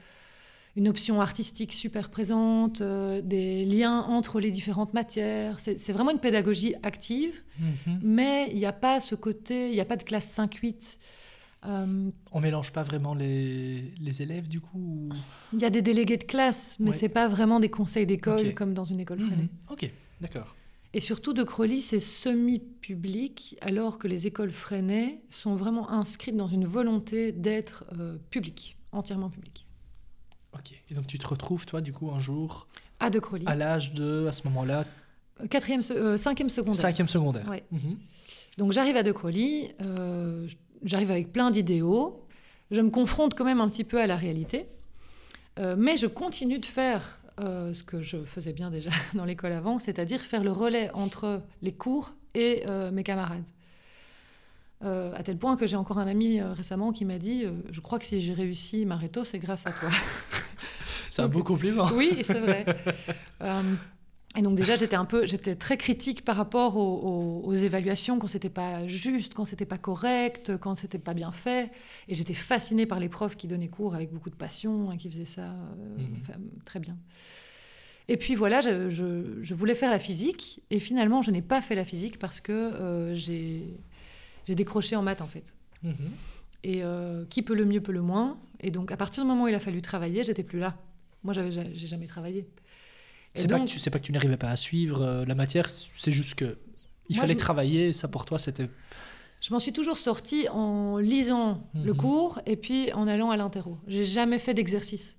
une 0.77 0.89
option 0.89 1.21
artistique 1.21 1.73
super 1.73 2.11
présente, 2.11 2.83
euh, 2.83 3.23
des 3.23 3.65
liens 3.65 4.01
entre 4.03 4.41
les 4.41 4.51
différentes 4.51 4.93
matières. 4.93 5.59
C'est 5.59 5.93
vraiment 5.93 6.11
une 6.11 6.19
pédagogie 6.19 6.75
active. 6.83 7.41
Mhm. 7.59 8.01
Mais 8.03 8.49
il 8.51 8.59
n'y 8.59 8.67
a 8.67 8.73
pas 8.73 9.01
ce 9.01 9.15
côté, 9.15 9.69
il 9.71 9.73
n'y 9.73 9.81
a 9.81 9.87
pas 9.87 9.97
de 9.97 10.03
classe 10.03 10.37
5-8. 10.37 10.99
Euh, 11.67 12.11
On 12.33 12.41
mélange 12.41 12.73
pas 12.73 12.83
vraiment 12.83 13.13
les, 13.15 13.93
les 14.01 14.23
élèves 14.23 14.49
du 14.49 14.61
coup 14.61 14.79
ou- 14.79 15.09
Il 15.53 15.59
y 15.59 15.65
a 15.67 15.71
des 15.71 15.83
délégués 15.83 16.17
de 16.17 16.25
classe, 16.25 16.77
mais 16.81 16.91
Ouais. 16.91 16.97
c'est 16.97 17.11
pas 17.11 17.29
vraiment 17.29 17.61
des 17.61 17.69
conseils 17.69 18.07
d'école 18.07 18.55
comme 18.55 18.73
dans 18.73 18.85
une 18.85 18.99
école 19.01 19.21
Freinet. 19.21 19.43
Mhm. 19.43 19.49
Ok, 19.71 19.91
d'accord. 20.23 20.55
Et 20.95 21.01
surtout, 21.01 21.35
de 21.35 21.43
Crowley, 21.45 21.81
c'est 21.83 22.01
semi-public, 22.01 23.57
alors 23.61 23.99
que 23.99 24.09
les 24.09 24.27
écoles 24.27 24.51
Freinet 24.51 25.21
sont 25.31 25.55
vraiment 25.55 25.91
inscrites 25.91 26.37
dans 26.37 26.49
une 26.49 26.65
volonté 26.67 27.31
d'être 27.33 27.85
euh, 27.99 28.17
publiques, 28.31 28.77
entièrement 28.93 29.31
publiques. 29.31 29.67
Ok. 30.55 30.73
Et 30.91 30.95
donc 30.95 31.07
tu 31.07 31.19
te 31.19 31.27
retrouves 31.29 31.65
toi 31.67 31.81
du 31.81 31.93
coup 31.93 32.11
un 32.11 32.19
jour 32.19 32.67
À 32.99 33.11
de 33.11 33.19
Crowley. 33.21 33.45
à 33.47 33.55
l'âge 33.55 33.95
de, 33.95 34.27
à 34.27 34.33
ce 34.33 34.43
moment-là, 34.49 34.83
quatrième, 35.49 35.83
se- 35.83 35.93
euh, 35.93 36.17
cinquième 36.17 36.49
secondaire. 36.51 36.81
Cinquième 36.81 37.09
secondaire. 37.09 37.47
Ouais. 37.49 37.63
Mhm. 37.71 37.99
Donc 38.59 38.73
j'arrive 38.73 38.97
à 38.97 39.03
De 39.05 39.13
Crolly, 39.13 39.69
euh, 39.81 40.47
j'arrive 40.83 41.11
avec 41.11 41.33
plein 41.33 41.51
d'idéaux, 41.51 42.27
je 42.71 42.81
me 42.81 42.91
confronte 42.91 43.35
quand 43.35 43.45
même 43.45 43.61
un 43.61 43.69
petit 43.69 43.85
peu 43.85 44.01
à 44.01 44.07
la 44.07 44.17
réalité, 44.17 44.69
euh, 45.59 45.75
mais 45.77 45.97
je 45.97 46.07
continue 46.07 46.59
de 46.59 46.67
faire 46.67 47.21
euh, 47.41 47.73
ce 47.73 47.83
que 47.83 48.01
je 48.01 48.25
faisais 48.25 48.53
bien 48.53 48.71
déjà 48.71 48.91
dans 49.15 49.25
l'école 49.25 49.53
avant, 49.53 49.79
c'est-à-dire 49.79 50.21
faire 50.21 50.45
le 50.45 50.53
relais 50.53 50.91
entre 50.95 51.43
les 51.63 51.73
cours 51.73 52.13
et 52.35 52.65
euh, 52.67 52.91
mes 52.91 53.03
camarades. 53.03 53.49
À 54.83 55.23
tel 55.23 55.37
point 55.37 55.59
que 55.59 55.67
j'ai 55.67 55.77
encore 55.77 55.99
un 55.99 56.07
ami 56.07 56.41
récemment 56.41 56.91
qui 56.91 57.05
m'a 57.05 57.19
dit 57.19 57.45
Je 57.71 57.83
crois 57.83 57.99
que 57.99 58.05
si 58.07 58.23
j'ai 58.23 58.33
réussi 58.33 58.87
ma 58.87 58.97
réto, 58.97 59.25
c'est 59.25 59.39
grâce 59.39 59.67
à 59.67 59.73
toi. 59.73 59.91
C'est 61.11 61.21
un 61.21 61.29
beau 61.29 61.43
compliment. 61.43 61.91
Oui, 61.93 62.23
c'est 62.23 62.39
vrai. 62.39 62.65
Et 64.37 64.43
donc 64.43 64.55
déjà, 64.57 64.77
j'étais 64.77 64.95
un 64.95 65.05
peu, 65.05 65.27
j'étais 65.27 65.57
très 65.57 65.77
critique 65.77 66.25
par 66.25 66.37
rapport 66.37 66.77
aux, 66.77 66.81
aux- 66.99 67.47
aux 67.49 67.53
évaluations 67.55 68.19
quand 68.21 68.29
c'était 68.29 68.49
pas 68.49 68.87
juste, 68.87 69.35
quand 69.35 69.45
c'était 69.45 69.67
pas 69.67 69.77
correct, 69.79 70.57
quand 70.59 70.77
c'était 70.77 71.01
pas 71.01 71.15
bien 71.15 71.33
fait. 71.33 71.71
Et 72.07 72.15
j'étais 72.15 72.35
fascinée 72.35 72.87
par 72.87 73.01
les 73.01 73.09
profs 73.09 73.37
qui 73.37 73.49
donnaient 73.49 73.69
cours 73.69 73.95
avec 73.97 74.13
beaucoup 74.13 74.31
de 74.31 74.37
passion 74.37 74.93
et 74.93 74.97
qui 74.99 75.11
faisaient 75.11 75.25
ça 75.25 75.43
euh, 75.51 75.97
Mhm. 75.99 76.51
très 76.65 76.79
bien. 76.79 76.97
Et 78.07 78.17
puis 78.17 78.37
voilà, 78.37 78.61
je, 78.61 78.89
je- 78.89 79.43
je 79.43 79.55
voulais 79.55 79.75
faire 79.75 79.91
la 79.91 79.99
physique 79.99 80.63
et 80.71 80.79
finalement, 80.79 81.23
je 81.23 81.33
n'ai 81.33 81.43
pas 81.43 81.61
fait 81.61 81.75
la 81.75 81.85
physique 81.85 82.19
parce 82.21 82.41
que 82.41 82.53
euh, 82.53 83.15
j'ai 83.17 83.65
décroché 84.49 84.95
en 84.97 85.03
maths 85.03 85.23
en 85.23 85.27
fait. 85.29 85.55
Mhm. 85.83 85.95
Et 86.63 86.83
euh, 86.85 87.25
qui 87.31 87.43
peut 87.43 87.55
le 87.55 87.65
mieux 87.65 87.81
peut 87.81 87.93
le 87.93 88.03
moins. 88.03 88.39
Et 88.61 88.71
donc, 88.71 88.93
à 88.93 88.97
partir 88.97 89.23
du 89.25 89.29
moment 89.29 89.45
où 89.45 89.49
il 89.49 89.55
a 89.55 89.61
fallu 89.61 89.81
travailler, 89.83 90.23
j'étais 90.25 90.43
plus 90.45 90.59
là. 90.61 90.77
Moi, 91.25 91.35
j'avais, 91.35 91.51
ja- 91.53 91.73
j'ai 91.73 91.87
jamais 91.87 92.07
travaillé. 92.07 92.47
C'est 93.35 93.47
pas, 93.49 93.61
que 93.61 93.65
tu- 93.67 93.79
c'est 93.79 93.91
pas 93.91 93.99
que 93.99 94.05
tu 94.05 94.13
n'arrivais 94.13 94.37
pas 94.37 94.51
à 94.51 94.57
suivre 94.57 95.03
euh, 95.03 95.25
la 95.25 95.35
matière, 95.35 95.69
c'est 95.69 96.11
juste 96.13 96.35
que 96.35 96.59
il 97.09 97.17
Moi, 97.17 97.23
fallait 97.23 97.37
travailler. 97.37 97.93
Ça 97.93 98.09
pour 98.09 98.25
toi, 98.25 98.39
c'était. 98.39 98.69
je 99.41 99.53
m'en 99.53 99.61
suis 99.61 99.73
toujours 99.73 99.99
sortie 99.99 100.49
en 100.49 100.99
lisant 100.99 101.69
le 101.75 101.93
Mhm. 101.93 101.97
cours 101.97 102.41
et 102.47 102.57
puis 102.57 102.93
en 102.93 103.07
allant 103.09 103.31
à 103.31 103.37
l'interro. 103.37 103.79
J'ai 103.87 104.05
jamais 104.05 104.39
fait 104.39 104.55
d'exercice. 104.55 105.17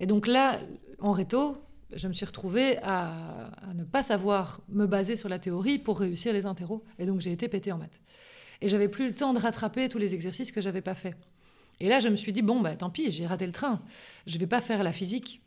Et 0.00 0.06
donc 0.06 0.26
là, 0.26 0.60
en 0.98 1.12
réto, 1.12 1.58
je 1.94 2.08
me 2.08 2.12
suis 2.14 2.24
retrouvée 2.24 2.78
à, 2.78 3.50
à 3.68 3.74
ne 3.74 3.84
pas 3.84 4.02
savoir 4.02 4.62
me 4.68 4.86
baser 4.86 5.14
sur 5.16 5.28
la 5.28 5.38
théorie 5.38 5.78
pour 5.78 6.00
réussir 6.00 6.32
les 6.32 6.46
interros. 6.46 6.82
Et 6.98 7.04
donc, 7.06 7.20
j'ai 7.20 7.32
été 7.32 7.48
pétée 7.48 7.70
en 7.70 7.76
maths. 7.78 8.00
Et 8.62 8.68
j'avais 8.68 8.88
plus 8.88 9.06
le 9.08 9.14
temps 9.14 9.34
de 9.34 9.38
rattraper 9.38 9.88
tous 9.90 9.98
les 9.98 10.14
exercices 10.14 10.52
que 10.52 10.60
j'avais 10.62 10.80
pas 10.80 10.94
fait. 10.94 11.14
Et 11.80 11.88
là, 11.88 12.00
je 12.00 12.08
me 12.08 12.16
suis 12.16 12.32
dit 12.32 12.42
bon, 12.42 12.60
bah 12.60 12.76
tant 12.76 12.88
pis, 12.90 13.10
j'ai 13.10 13.26
raté 13.26 13.44
le 13.44 13.52
train. 13.52 13.82
Je 14.26 14.38
vais 14.38 14.46
pas 14.46 14.60
faire 14.62 14.82
la 14.82 14.92
physique. 14.92 15.41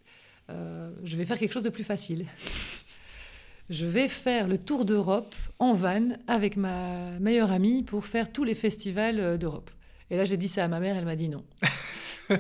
Euh, 0.50 0.90
je 1.04 1.18
vais 1.18 1.26
faire 1.26 1.40
quelque 1.40 1.54
chose 1.54 1.64
de 1.64 1.70
plus 1.70 1.84
facile. 1.84 2.26
Je 3.70 3.86
vais 3.86 4.08
faire 4.08 4.48
le 4.48 4.60
tour 4.60 4.86
d'Europe 4.86 5.34
en 5.58 5.74
van 5.74 6.10
avec 6.28 6.56
ma 6.56 7.10
meilleure 7.20 7.52
amie 7.52 7.82
pour 7.82 8.06
faire 8.06 8.32
tous 8.32 8.44
les 8.44 8.54
festivals 8.54 9.20
euh, 9.20 9.38
d'Europe. 9.38 9.72
Et 10.12 10.18
là, 10.18 10.26
j'ai 10.26 10.38
dit 10.38 10.48
ça 10.48 10.64
à 10.64 10.68
ma 10.68 10.80
mère, 10.80 10.96
elle 10.96 11.06
m'a 11.06 11.16
dit 11.16 11.30
non. 11.30 11.44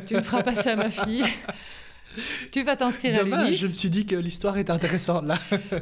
tu 0.07 0.13
ne 0.13 0.21
feras 0.21 0.43
pas 0.43 0.53
ça 0.55 0.74
à 0.74 0.75
ma 0.75 0.91
fille. 0.91 1.24
tu 2.51 2.63
vas 2.63 2.75
t'inscrire 2.75 3.19
à 3.19 3.24
l'UNIF. 3.24 3.57
je 3.57 3.67
me 3.67 3.74
suis 3.74 3.89
dit 3.89 4.05
que 4.05 4.15
l'histoire 4.15 4.57
était 4.57 4.71
intéressante 4.71 5.25
là. 5.25 5.39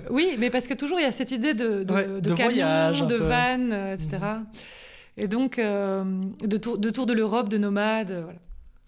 Oui, 0.10 0.36
mais 0.40 0.50
parce 0.50 0.68
que 0.68 0.74
toujours 0.74 1.00
il 1.00 1.04
y 1.04 1.08
a 1.08 1.12
cette 1.12 1.32
idée 1.32 1.54
de, 1.54 1.84
de, 1.84 1.94
Ouais, 1.94 2.08
de 2.08 2.20
de 2.22 2.34
camion, 2.34 2.54
voyage, 2.54 3.02
de. 3.02 3.18
Mhm. 3.18 3.28
van, 3.28 3.72
euh, 3.72 3.94
etc. 3.96 4.18
Et 5.18 5.28
donc, 5.28 5.60
euh, 5.60 6.04
de, 6.42 6.58
tour, 6.58 6.78
de 6.78 6.90
tour 6.90 7.06
de 7.06 7.14
l'Europe, 7.14 7.50
de 7.50 7.58
nomade, 7.58 8.12
voilà. 8.12 8.40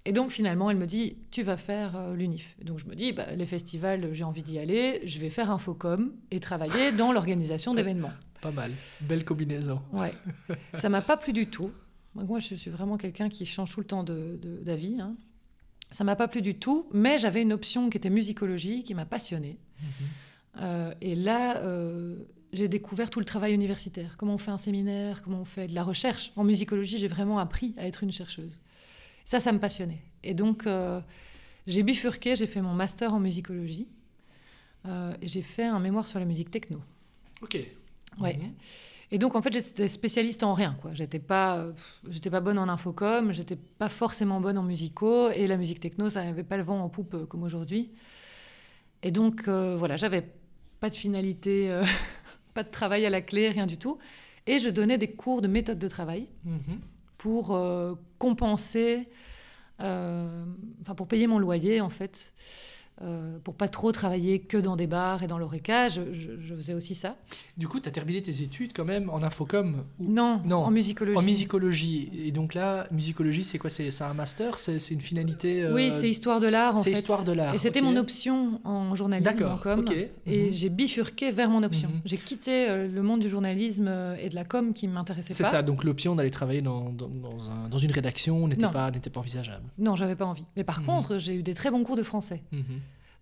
Et 0.07 0.11
donc, 0.13 0.29
finalement, 0.31 0.69
elle 0.69 0.77
me 0.77 0.85
dit, 0.85 1.17
tu 1.31 1.41
vas 1.41 1.57
faire 1.57 1.95
euh, 1.95 2.15
l'UNIF. 2.15 2.55
Donc, 2.63 2.77
je 2.77 2.85
me 2.85 2.93
dis, 2.95 3.11
bah, 3.11 3.33
les 3.35 3.45
festivals, 3.47 4.13
j'ai 4.13 4.23
envie 4.23 4.43
d'y 4.43 4.59
aller, 4.59 5.01
je 5.03 5.19
vais 5.19 5.31
faire 5.31 5.49
Infocom 5.49 6.11
et 6.29 6.39
travailler 6.39 6.91
dans 6.91 7.11
l'organisation 7.11 7.73
d'événements. 7.73 8.11
Pas 8.41 8.51
mal. 8.51 8.71
Belle 9.01 9.25
combinaison. 9.25 9.81
Ouais. 9.91 10.11
Ça 10.75 10.89
m'a 10.89 11.01
pas 11.01 11.17
plu 11.17 11.33
du 11.33 11.47
tout. 11.47 11.71
Moi, 12.13 12.37
je 12.39 12.53
suis 12.55 12.69
vraiment 12.69 12.97
quelqu'un 12.97 13.29
qui 13.29 13.45
change 13.47 13.71
tout 13.73 13.79
le 13.79 13.85
temps 13.87 14.03
de- 14.03 14.37
de- 14.41 14.63
d'avis. 14.63 15.01
hein. 15.01 15.15
Ça 15.91 16.03
m'a 16.03 16.15
pas 16.15 16.27
plu 16.27 16.41
du 16.41 16.55
tout, 16.55 16.87
mais 16.93 17.17
j'avais 17.19 17.41
une 17.41 17.53
option 17.53 17.89
qui 17.89 17.97
était 17.97 18.09
musicologie, 18.09 18.83
qui 18.83 18.93
m'a 18.93 19.05
passionnée. 19.05 19.57
Euh, 20.61 20.93
et 21.01 21.15
là, 21.15 21.57
euh, 21.57 22.15
j'ai 22.53 22.67
découvert 22.67 23.09
tout 23.09 23.19
le 23.19 23.25
travail 23.25 23.53
universitaire. 23.53 24.15
Comment 24.17 24.35
on 24.35 24.37
fait 24.37 24.51
un 24.51 24.57
séminaire, 24.57 25.21
comment 25.23 25.41
on 25.41 25.45
fait 25.45 25.67
de 25.67 25.75
la 25.75 25.83
recherche. 25.83 26.31
En 26.35 26.43
musicologie, 26.43 26.97
j'ai 26.97 27.07
vraiment 27.07 27.39
appris 27.39 27.73
à 27.77 27.85
être 27.87 28.03
une 28.03 28.11
chercheuse. 28.11 28.59
Ça, 29.25 29.39
ça 29.39 29.51
me 29.51 29.59
passionnait. 29.59 30.01
Et 30.23 30.33
donc, 30.33 30.65
euh, 30.67 31.01
j'ai 31.67 31.83
bifurqué, 31.83 32.35
j'ai 32.35 32.47
fait 32.47 32.61
mon 32.61 32.73
master 32.73 33.13
en 33.13 33.19
musicologie. 33.19 33.87
euh, 34.85 35.13
et 35.21 35.27
j'ai 35.27 35.41
fait 35.41 35.63
un 35.65 35.79
mémoire 35.79 36.07
sur 36.07 36.19
la 36.19 36.25
musique 36.25 36.51
techno. 36.51 36.79
Ok. 37.41 37.57
Ouais. 38.19 38.39
Et 39.11 39.17
donc, 39.17 39.35
en 39.35 39.41
fait, 39.41 39.51
j'étais 39.53 39.87
spécialiste 39.87 40.43
en 40.43 40.53
rien. 40.53 40.77
Quoi. 40.81 40.93
J'étais 40.93 41.19
pas, 41.19 41.57
euh, 41.57 41.73
j'étais 42.09 42.29
pas 42.29 42.39
bonne 42.41 42.57
en 42.59 42.69
infocom, 42.69 43.31
j'étais 43.31 43.55
pas 43.55 43.89
forcément 43.89 44.39
bonne 44.41 44.57
en 44.57 44.63
musicaux, 44.63 45.29
et 45.31 45.47
la 45.47 45.57
musique 45.57 45.79
techno, 45.79 46.09
ça 46.09 46.23
n'avait 46.23 46.43
pas 46.43 46.57
le 46.57 46.63
vent 46.63 46.79
en 46.83 46.89
poupe 46.89 47.13
euh, 47.15 47.25
comme 47.25 47.43
aujourd'hui. 47.43 47.91
Et 49.03 49.11
donc, 49.11 49.47
voilà, 49.47 49.97
j'avais 49.97 50.27
pas 50.79 50.89
de 50.89 50.95
finalité, 50.95 51.69
pas 52.55 52.63
de 52.63 52.69
travail 52.69 53.05
à 53.05 53.09
la 53.11 53.21
clé, 53.21 53.49
rien 53.49 53.67
du 53.67 53.77
tout. 53.77 53.97
Et 54.47 54.57
je 54.59 54.69
donnais 54.69 54.97
des 54.97 55.11
cours 55.11 55.41
de 55.41 55.47
méthode 55.47 55.77
de 55.79 55.87
travail 55.87 56.27
Mhm. 56.43 56.79
Pour 57.25 57.55
euh, 57.55 57.95
compenser, 58.19 59.09
euh, 59.81 60.45
enfin 60.81 60.93
pour 60.93 61.07
payer 61.07 61.25
mon 61.25 61.39
loyer 61.39 61.81
en 61.81 61.89
fait, 61.89 62.35
euh, 63.01 63.37
pour 63.43 63.55
pas 63.55 63.67
trop 63.67 63.91
travailler 63.91 64.39
que 64.39 64.57
dans 64.57 64.75
des 64.77 64.87
bars 64.87 65.21
et 65.21 65.27
dans 65.27 65.37
l'oreca. 65.37 65.89
Je, 65.89 66.01
je- 66.13 66.39
je 66.39 66.55
faisais 66.55 66.73
aussi 66.73 66.95
ça. 66.95 67.17
Du 67.57 67.67
coup, 67.67 67.79
tu 67.81 67.89
as 67.89 67.91
terminé 67.91 68.21
tes 68.21 68.41
études 68.41 68.71
quand 68.73 68.85
même 68.85 69.09
en 69.09 69.21
infocom 69.21 69.83
ou 69.99 70.03
Non, 70.11 70.41
Non, 70.45 70.63
en 70.63 70.71
musicologie. 70.71 71.17
en 71.17 71.21
musicologie. 71.21 72.09
Et 72.25 72.31
donc 72.31 72.53
là, 72.53 72.87
musicologie, 72.91 73.43
c'est 73.43 73.57
quoi? 73.57 73.69
C'est 73.69 73.91
c'est 73.91 74.03
un 74.05 74.13
master? 74.13 74.57
C'est 74.59 74.79
c'est 74.79 74.93
une 74.93 75.01
finalité 75.01 75.63
euh, 75.63 75.73
Oui, 75.73 75.91
c'est 75.91 76.09
histoire 76.09 76.39
de 76.39 76.47
l'art 76.47 76.75
en 76.75 76.77
c'est 76.77 76.91
fait. 76.91 76.97
histoire 76.99 77.23
de 77.25 77.31
l'art, 77.33 77.53
Et 77.53 77.57
c'était 77.59 77.81
mon 77.81 77.95
option 77.97 78.61
en 78.63 78.95
journalisme, 78.95 79.25
D'accord, 79.29 79.53
en 79.53 79.57
com. 79.57 79.79
ok. 79.81 79.93
Et 80.25 80.45
Mhm. 80.47 80.51
j'ai 80.53 80.69
bifurqué 80.69 81.31
vers 81.31 81.49
mon 81.49 81.63
option. 81.63 81.89
Mhm. 81.89 82.01
J'ai 82.05 82.17
quitté 82.17 82.69
euh, 82.69 82.87
le 82.87 83.01
monde 83.03 83.19
du 83.19 83.27
journalisme 83.29 83.87
euh, 83.87 84.15
et 84.21 84.29
de 84.29 84.35
la 84.35 84.45
com 84.45 84.73
qui 84.73 84.87
m'intéressait 84.87 85.33
C'est 85.33 85.43
pas. 85.43 85.49
ça, 85.49 85.61
donc 85.63 85.83
l'option 85.83 86.15
d'aller 86.15 86.31
travailler 86.31 86.61
dans, 86.61 86.89
dans, 86.91 87.07
dans 87.09 87.49
un- 87.51 87.67
dans 87.69 87.77
une 87.77 87.91
rédaction 87.91 88.47
n'était 88.47 88.69
pas, 88.69 88.89
n'était 88.91 89.09
pas 89.09 89.19
envisageable. 89.19 89.63
Non, 89.77 89.95
j'avais 89.95 90.15
pas 90.15 90.25
envie. 90.25 90.45
Mais 90.55 90.63
par 90.63 90.79
Mhm. 90.79 90.85
contre, 90.85 91.17
j'ai 91.17 91.35
eu 91.35 91.43
des 91.43 91.53
très 91.53 91.71
bons 91.71 91.83
cours 91.83 91.97
de 91.97 92.03
français. 92.03 92.41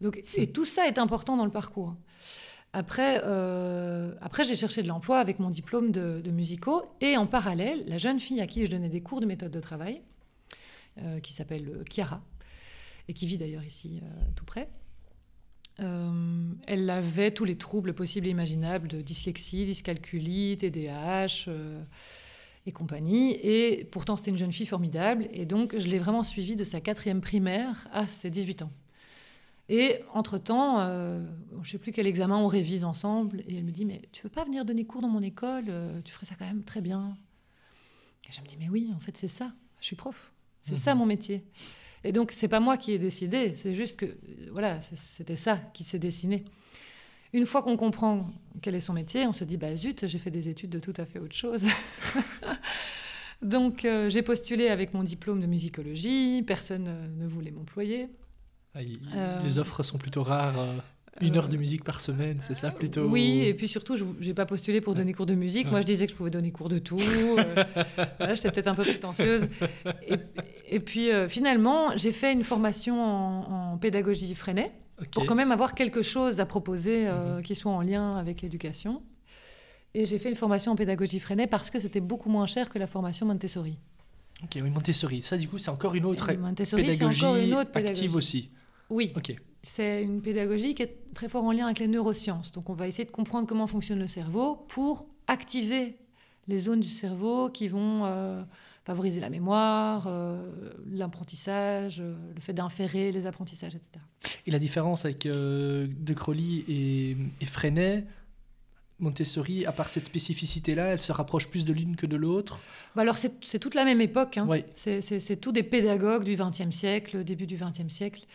Donc, 0.04 0.22
et 0.36 0.48
tout 0.48 0.66
ça 0.66 0.88
est 0.88 1.00
important 1.00 1.38
dans 1.38 1.46
le 1.46 1.52
parcours. 1.52 1.96
Après, 2.74 3.22
euh, 3.24 4.14
après 4.20 4.44
j'ai 4.44 4.56
cherché 4.56 4.84
de 4.84 4.88
l'emploi 4.88 5.20
avec 5.20 5.40
mon 5.40 5.50
diplôme 5.50 5.92
de, 5.92 6.22
de 6.22 6.32
musicaux. 6.32 6.84
Et 7.02 7.16
en 7.18 7.26
parallèle, 7.26 7.86
la 7.88 7.98
jeune 7.98 8.20
fille 8.20 8.42
à 8.42 8.48
qui 8.48 8.66
je 8.66 8.72
donnais 8.72 8.90
des 8.90 9.02
cours 9.02 9.22
de 9.22 9.26
méthode 9.26 9.52
de 9.52 9.60
travail, 9.60 10.02
euh, 11.00 11.20
qui 11.20 11.34
s'appelle 11.34 11.70
euh, 11.70 11.84
Chiara, 11.90 12.22
et 13.08 13.14
qui 13.14 13.26
vit 13.26 13.38
d'ailleurs 13.38 13.64
ici 13.64 14.00
euh, 14.04 14.08
tout 14.36 14.46
près, 14.46 14.70
elle 15.80 16.90
avait 16.92 17.32
tous 17.32 17.46
les 17.46 17.58
troubles 17.58 17.96
possibles 17.96 18.28
et 18.28 18.30
imaginables 18.30 18.88
de 18.88 19.02
dyslexie, 19.02 19.66
dyscalculie, 19.66 20.56
TDAH 20.56 21.50
et 22.68 22.72
compagnie. 22.72 23.32
Et 23.42 23.84
pourtant, 23.86 24.16
c'était 24.16 24.30
une 24.30 24.38
jeune 24.38 24.54
fille 24.54 24.68
formidable. 24.68 25.28
Et 25.34 25.48
donc, 25.48 25.76
je 25.76 25.88
l'ai 25.88 25.98
vraiment 25.98 26.22
suivie 26.22 26.56
de 26.56 26.64
sa 26.64 26.80
quatrième 26.80 27.22
primaire 27.22 27.88
à 27.92 28.06
ses 28.06 28.30
18 28.30 28.62
ans. 28.62 28.72
Et 29.70 30.00
entre-temps, 30.14 30.80
euh, 30.82 31.26
je 31.54 31.58
ne 31.60 31.64
sais 31.66 31.78
plus 31.78 31.92
quel 31.94 32.06
examen 32.06 32.38
on 32.38 32.48
révise 32.48 32.84
ensemble. 32.84 33.42
Et 33.48 33.56
elle 33.58 33.64
me 33.64 33.72
dit, 33.72 33.86
mais 33.86 34.02
tu 34.12 34.22
veux 34.24 34.30
pas 34.30 34.44
venir 34.44 34.66
donner 34.66 34.86
cours 34.86 35.02
dans 35.02 35.08
mon 35.10 35.22
école 35.22 35.66
Euh, 35.70 36.00
Tu 36.04 36.12
ferais 36.12 36.26
ça 36.26 36.36
quand 36.38 36.46
même 36.46 36.64
très 36.64 36.82
bien. 36.82 37.18
Et 38.28 38.32
je 38.32 38.42
me 38.42 38.46
dis, 38.48 38.58
mais 38.60 38.70
oui, 38.70 38.92
en 38.96 39.00
fait, 39.00 39.16
c'est 39.18 39.28
ça. 39.28 39.54
Je 39.80 39.86
suis 39.86 39.96
prof. 39.96 40.32
C'est 40.62 40.74
Mhm. 40.74 40.78
ça 40.78 40.96
mon 40.96 41.06
métier. 41.06 41.44
Et 42.04 42.12
donc, 42.12 42.32
c'est 42.34 42.48
pas 42.50 42.60
moi 42.60 42.78
qui 42.78 42.92
ai 42.92 43.00
décidé. 43.00 43.56
C'est 43.56 43.74
juste 43.76 43.98
que, 43.98 44.18
voilà, 44.52 44.82
c'était 44.82 45.36
ça 45.38 45.58
qui 45.74 45.84
s'est 45.86 46.00
dessiné. 46.00 46.44
Une 47.32 47.46
fois 47.46 47.64
qu'on 47.64 47.78
comprend 47.78 48.26
quel 48.62 48.76
est 48.76 48.80
son 48.82 48.94
métier, 48.94 49.26
on 49.26 49.34
se 49.34 49.44
dit, 49.46 49.58
bah 49.58 49.76
zut, 49.76 50.06
j'ai 50.06 50.20
fait 50.20 50.30
des 50.32 50.50
études 50.50 50.70
de 50.70 50.80
tout 50.80 50.94
à 50.98 51.06
fait 51.06 51.20
autre 51.20 51.36
chose. 51.36 51.66
donc, 53.42 53.86
euh, 53.86 54.10
j'ai 54.10 54.22
postulé 54.22 54.68
avec 54.70 54.94
mon 54.94 55.04
diplôme 55.04 55.42
de 55.42 55.48
musicologie. 55.48 56.44
Personne 56.46 56.88
euh, 56.88 57.08
ne 57.18 57.28
voulait 57.28 57.52
m'employer. 57.52 58.08
Ah, 58.76 58.82
il- 58.82 58.98
Euh, 59.16 59.42
Les 59.44 59.58
offres 59.58 59.84
sont 59.84 59.98
plutôt 59.98 60.24
rares. 60.24 60.58
euh, 60.60 60.78
Une 61.22 61.38
heure 61.38 61.48
de 61.48 61.58
musique 61.58 61.84
par 61.84 62.02
semaine, 62.02 62.40
c'est 62.42 62.56
ça 62.56 62.72
plutôt 62.72 63.04
Oui, 63.08 63.42
et 63.46 63.54
puis 63.54 63.68
surtout, 63.68 63.96
je 63.96 64.04
n'ai 64.20 64.34
pas 64.34 64.48
postulé 64.48 64.82
pour 64.82 64.96
donner 64.96 65.14
cours 65.14 65.28
de 65.28 65.36
musique. 65.36 65.70
Moi, 65.70 65.80
je 65.82 65.86
disais 65.86 66.08
que 66.08 66.12
je 66.12 66.18
pouvais 66.18 66.32
donner 66.32 66.52
cours 66.52 66.70
de 66.70 66.80
tout. 66.80 66.98
euh, 67.00 67.64
voilà, 68.18 68.34
J'étais 68.34 68.50
peut-être 68.52 68.68
un 68.68 68.74
peu 68.74 68.82
prétentieuse. 68.82 69.48
Et, 70.08 70.16
et 70.76 70.80
puis, 70.80 71.12
euh, 71.12 71.30
finalement, 71.30 71.96
j'ai 71.98 72.12
fait 72.14 72.34
une 72.34 72.44
formation 72.44 73.00
en, 73.00 73.74
en 73.74 73.78
pédagogie 73.78 74.34
Freinet 74.34 74.72
Ok. 75.00 75.10
pour 75.12 75.26
quand 75.28 75.36
même 75.36 75.52
avoir 75.52 75.76
quelque 75.76 76.02
chose 76.02 76.40
à 76.40 76.48
proposer 76.48 77.08
euh, 77.08 77.42
qui 77.44 77.54
soit 77.54 77.72
en 77.72 77.82
lien 77.82 78.18
avec 78.18 78.42
l'éducation. 78.42 79.04
Et 79.94 80.06
j'ai 80.08 80.18
fait 80.18 80.30
une 80.32 80.36
formation 80.36 80.72
en 80.72 80.76
pédagogie 80.76 81.20
Freinet 81.20 81.46
parce 81.46 81.70
que 81.70 81.78
c'était 81.78 82.02
beaucoup 82.02 82.30
moins 82.32 82.48
cher 82.48 82.70
que 82.70 82.80
la 82.80 82.88
formation 82.88 83.28
Montessori. 83.28 83.78
Ok, 84.44 84.54
oui, 84.56 84.70
Montessori. 84.72 85.22
Ça, 85.22 85.38
du 85.38 85.48
coup, 85.48 85.60
c'est 85.60 85.70
encore 85.70 85.94
une 85.94 86.06
autre 86.06 86.26
pédagogie 86.26 87.24
encore 87.24 87.36
une 87.36 87.54
autre 87.54 87.70
active 87.76 87.84
pédagogie. 87.84 88.10
aussi. 88.10 88.50
Oui. 88.94 89.12
Ok. 89.16 89.36
c'est 89.64 90.04
une 90.04 90.22
pédagogie 90.22 90.76
qui 90.76 90.84
est 90.84 90.98
très 91.14 91.30
fort 91.30 91.44
en 91.44 91.52
lien 91.52 91.66
avec 91.66 91.80
les 91.80 91.88
neurosciences. 91.88 92.52
Donc 92.52 92.70
on 92.70 92.74
va 92.74 92.88
essayer 92.88 93.06
de 93.06 93.12
comprendre 93.12 93.48
comment 93.48 93.68
fonctionne 93.68 94.00
le 94.00 94.08
cerveau 94.08 94.66
pour 94.68 95.08
activer 95.28 95.98
les 96.48 96.60
zones 96.60 96.82
du 96.82 96.90
cerveau 96.90 97.50
qui 97.50 97.68
vont 97.68 98.06
euh, 98.06 98.44
favoriser 98.86 99.20
la 99.20 99.30
mémoire, 99.30 100.06
euh, 100.08 100.46
l'apprentissage, 100.92 102.02
euh, 102.02 102.16
le 102.36 102.42
fait 102.42 102.54
d'inférer 102.54 103.12
les 103.12 103.26
apprentissages, 103.26 103.76
etc. 103.76 103.92
Et 104.46 104.52
la 104.52 104.60
différence 104.60 105.06
avec 105.06 105.24
De 105.24 106.14
Crowley 106.14 106.64
et, 106.68 107.18
et 107.40 107.46
Freinet, 107.46 108.06
Montessori, 109.00 109.66
à 109.66 109.72
part 109.72 109.90
cette 109.90 110.06
spécificité-là, 110.06 110.88
elle 110.88 111.00
se 111.00 111.12
rapproche 111.12 111.50
plus 111.50 111.66
de 111.66 111.74
l'une 111.74 111.96
que 111.96 112.06
de 112.06 112.16
l'autre? 112.16 112.60
Bah 112.96 113.02
Alors, 113.02 113.18
c'est 113.18 113.60
toute 113.60 113.76
la 113.76 113.86
même 113.86 114.02
époque. 114.02 114.38
Hein. 114.38 114.46
Oui. 114.48 114.64
C'est 114.76 115.40
tous 115.40 115.52
des 115.52 115.64
pédagogues 115.64 116.24
du 116.24 116.36
XXe 116.36 116.76
siècle, 116.76 117.24
début 117.24 117.48
du 117.48 117.58
XXe 117.58 117.94
siècle. 117.94 118.26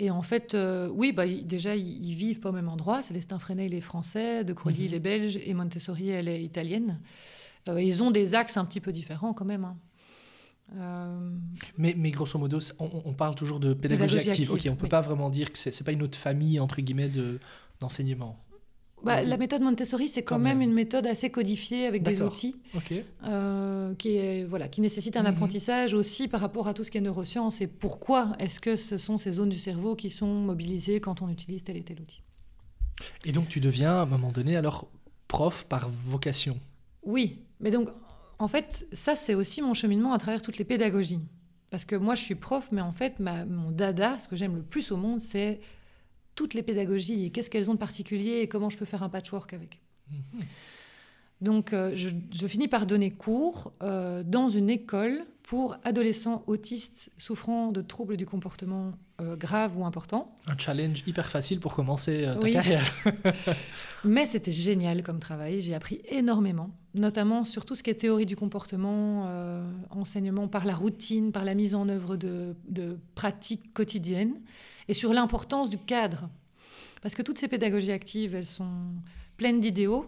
Et 0.00 0.10
en 0.10 0.22
fait, 0.22 0.54
euh, 0.54 0.88
oui, 0.88 1.12
bah, 1.12 1.26
déjà, 1.26 1.76
ils, 1.76 2.14
vivent 2.14 2.40
pas 2.40 2.48
au 2.48 2.52
même 2.52 2.70
endroit. 2.70 3.02
Célestin 3.02 3.38
Freinet, 3.38 3.66
il 3.66 3.74
est 3.74 3.82
français, 3.82 4.44
De 4.44 4.54
Crowley, 4.54 4.86
il 4.86 4.94
est 4.94 5.00
belge, 5.00 5.36
et 5.36 5.52
Montessori, 5.52 6.08
elle 6.08 6.26
est 6.26 6.42
italienne. 6.42 7.00
Euh, 7.68 7.82
ils 7.82 8.02
ont 8.02 8.10
des 8.10 8.34
axes 8.34 8.56
un 8.56 8.64
petit 8.64 8.80
peu 8.80 8.92
différents 8.92 9.34
quand 9.34 9.44
même. 9.44 9.66
Hein. 9.66 9.76
Euh, 10.78 11.30
mais, 11.76 11.94
mais, 11.98 12.10
grosso 12.12 12.38
modo, 12.38 12.60
on, 12.78 13.12
parle 13.12 13.34
toujours 13.34 13.60
de 13.60 13.74
pédagogie, 13.74 14.26
active. 14.26 14.50
Ok, 14.50 14.62
on 14.68 14.70
ne 14.70 14.74
peut 14.76 14.88
pas 14.88 15.02
vraiment 15.02 15.28
dire 15.28 15.52
que 15.52 15.58
ce 15.58 15.68
n'est 15.68 15.84
pas 15.84 15.92
une 15.92 16.02
autre 16.02 16.16
famille, 16.16 16.58
entre 16.60 16.80
guillemets, 16.80 17.10
d'enseignement. 17.78 18.38
Bah, 19.02 19.22
la 19.22 19.36
méthode 19.36 19.62
Montessori, 19.62 20.08
c'est 20.08 20.22
quand, 20.22 20.38
même, 20.38 20.60
une 20.60 20.72
méthode 20.72 21.06
assez 21.06 21.30
codifiée 21.30 21.86
avec 21.86 22.02
des 22.02 22.20
outils 22.22 22.56
euh, 23.24 23.94
qui, 23.94 24.16
est, 24.16 24.44
voilà, 24.44 24.68
qui 24.68 24.80
nécessite 24.80 25.16
un 25.16 25.22
mhm. 25.22 25.28
apprentissage 25.28 25.94
aussi 25.94 26.28
par 26.28 26.40
rapport 26.40 26.68
à 26.68 26.74
tout 26.74 26.84
ce 26.84 26.90
qui 26.90 26.98
est 26.98 27.00
neurosciences 27.00 27.60
et 27.60 27.66
pourquoi 27.66 28.32
est-ce 28.38 28.60
que 28.60 28.76
ce 28.76 28.98
sont 28.98 29.18
ces 29.18 29.32
zones 29.32 29.48
du 29.48 29.58
cerveau 29.58 29.96
qui 29.96 30.10
sont 30.10 30.32
mobilisées 30.32 31.00
quand 31.00 31.22
on 31.22 31.28
utilise 31.28 31.64
tel 31.64 31.76
et 31.76 31.82
tel 31.82 32.00
outil. 32.00 32.22
Et 33.24 33.32
donc 33.32 33.48
tu 33.48 33.60
deviens 33.60 33.92
à 33.92 34.02
un 34.02 34.06
moment 34.06 34.28
donné 34.28 34.56
alors 34.56 34.88
prof 35.28 35.64
par 35.66 35.88
vocation 35.88 36.58
Oui, 37.02 37.38
mais 37.60 37.70
donc 37.70 37.88
en 38.38 38.48
fait 38.48 38.86
ça 38.92 39.16
c'est 39.16 39.34
aussi 39.34 39.62
mon 39.62 39.74
cheminement 39.74 40.12
à 40.12 40.18
travers 40.18 40.42
toutes 40.42 40.58
les 40.58 40.64
pédagogies. 40.64 41.20
Parce 41.70 41.84
que 41.84 41.94
moi 41.96 42.14
je 42.16 42.22
suis 42.22 42.34
prof, 42.34 42.68
mais 42.72 42.80
en 42.80 42.92
fait 42.92 43.20
ma, 43.20 43.44
mon 43.46 43.70
dada, 43.70 44.18
ce 44.18 44.28
que 44.28 44.36
j'aime 44.36 44.56
le 44.56 44.62
plus 44.62 44.90
au 44.90 44.96
monde, 44.96 45.20
c'est 45.20 45.60
toutes 46.40 46.54
les 46.54 46.62
pédagogies 46.62 47.26
et 47.26 47.30
qu'est-ce 47.30 47.50
qu'elles 47.50 47.68
ont 47.68 47.74
de 47.74 47.78
particulier 47.78 48.40
et 48.40 48.48
comment 48.48 48.70
je 48.70 48.78
peux 48.78 48.86
faire 48.86 49.02
un 49.02 49.10
patchwork 49.10 49.52
avec. 49.52 49.78
Mhm. 50.10 50.40
Donc, 51.42 51.74
euh, 51.74 51.92
je, 51.94 52.46
finis 52.46 52.66
par 52.66 52.86
donner 52.86 53.10
cours 53.10 53.74
euh, 53.82 54.22
dans 54.24 54.48
une 54.48 54.70
école 54.70 55.26
pour 55.42 55.76
adolescents 55.84 56.42
autistes 56.46 57.12
souffrant 57.18 57.72
de 57.72 57.82
troubles 57.82 58.16
du 58.16 58.24
comportement 58.24 58.92
euh, 59.20 59.36
graves 59.36 59.76
ou 59.76 59.84
importants. 59.84 60.34
Un 60.46 60.56
challenge 60.56 61.02
hyper 61.06 61.28
facile 61.28 61.60
pour 61.60 61.74
commencer 61.74 62.26
ta 62.40 62.50
carrière. 62.50 62.94
Mais 64.04 64.24
c'était 64.24 64.50
génial 64.50 65.02
comme 65.02 65.18
travail. 65.18 65.60
J'ai 65.60 65.74
appris 65.74 66.00
énormément, 66.08 66.70
notamment 66.94 67.44
sur 67.44 67.66
tout 67.66 67.74
ce 67.74 67.82
qui 67.82 67.90
est 67.90 67.94
théorie 67.94 68.26
du 68.26 68.36
comportement, 68.36 69.28
enseignement 69.90 70.48
par 70.48 70.64
la 70.64 70.74
routine, 70.74 71.32
par 71.32 71.44
la 71.44 71.54
mise 71.54 71.74
en 71.74 71.86
œuvre 71.90 72.16
de, 72.16 72.54
de 72.68 72.98
pratiques 73.14 73.74
quotidiennes 73.74 74.40
et 74.90 74.94
sur 74.94 75.14
l'importance 75.14 75.70
du 75.70 75.78
cadre. 75.78 76.28
Parce 77.00 77.14
que 77.14 77.22
toutes 77.22 77.38
ces 77.38 77.46
pédagogies 77.46 77.92
actives, 77.92 78.34
elles 78.34 78.44
sont 78.44 78.92
pleines 79.36 79.60
d'idéaux. 79.60 80.04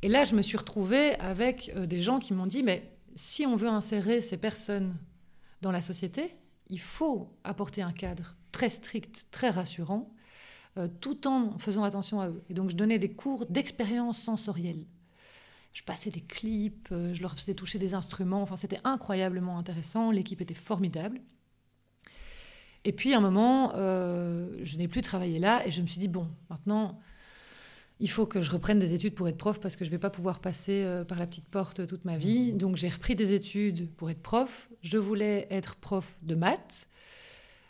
Et 0.00 0.08
là, 0.08 0.22
je 0.22 0.36
me 0.36 0.42
suis 0.42 0.56
retrouvée 0.56 1.16
avec 1.16 1.72
euh, 1.74 1.86
des 1.86 2.00
gens 2.00 2.20
qui 2.20 2.32
m'ont 2.32 2.46
dit, 2.46 2.62
mais 2.62 2.88
si 3.16 3.46
on 3.46 3.56
veut 3.56 3.68
insérer 3.68 4.20
ces 4.20 4.36
personnes 4.36 4.96
dans 5.60 5.72
la 5.72 5.82
société, 5.82 6.36
il 6.70 6.78
faut 6.78 7.36
apporter 7.42 7.82
un 7.82 7.90
cadre 7.90 8.36
très 8.52 8.68
strict, 8.68 9.26
très 9.32 9.50
rassurant, 9.50 10.14
euh, 10.78 10.86
tout 11.00 11.26
en 11.26 11.58
faisant 11.58 11.82
attention 11.82 12.20
à 12.20 12.28
eux. 12.28 12.44
Et 12.48 12.54
donc, 12.54 12.70
je 12.70 12.76
donnais 12.76 13.00
des 13.00 13.10
cours 13.10 13.46
d'expérience 13.46 14.22
sensorielle. 14.22 14.86
Je 15.72 15.82
passais 15.82 16.10
des 16.10 16.20
clips, 16.20 16.90
euh, 16.92 17.12
je 17.12 17.22
leur 17.22 17.36
faisais 17.36 17.54
toucher 17.54 17.80
des 17.80 17.92
instruments. 17.94 18.42
Enfin, 18.42 18.56
c'était 18.56 18.80
incroyablement 18.84 19.58
intéressant. 19.58 20.12
L'équipe 20.12 20.40
était 20.40 20.54
formidable. 20.54 21.20
Et 22.84 22.92
puis, 22.92 23.14
à 23.14 23.18
un 23.18 23.20
moment, 23.20 23.72
euh, 23.76 24.48
je 24.62 24.76
n'ai 24.76 24.88
plus 24.88 25.02
travaillé 25.02 25.38
là 25.38 25.66
et 25.66 25.70
je 25.70 25.82
me 25.82 25.86
suis 25.86 26.00
dit, 26.00 26.08
bon, 26.08 26.28
maintenant, 26.50 26.98
il 28.00 28.10
faut 28.10 28.26
que 28.26 28.40
je 28.40 28.50
reprenne 28.50 28.80
des 28.80 28.94
études 28.94 29.14
pour 29.14 29.28
être 29.28 29.36
prof 29.36 29.60
parce 29.60 29.76
que 29.76 29.84
je 29.84 29.90
ne 29.90 29.94
vais 29.94 30.00
pas 30.00 30.10
pouvoir 30.10 30.40
passer 30.40 30.82
euh, 30.84 31.04
par 31.04 31.18
la 31.18 31.26
petite 31.26 31.48
porte 31.48 31.86
toute 31.86 32.04
ma 32.04 32.18
vie. 32.18 32.52
Donc, 32.52 32.76
j'ai 32.76 32.88
repris 32.88 33.14
des 33.14 33.34
études 33.34 33.88
pour 33.94 34.10
être 34.10 34.22
prof. 34.22 34.68
Je 34.82 34.98
voulais 34.98 35.46
être 35.50 35.76
prof 35.76 36.16
de 36.22 36.34
maths, 36.34 36.88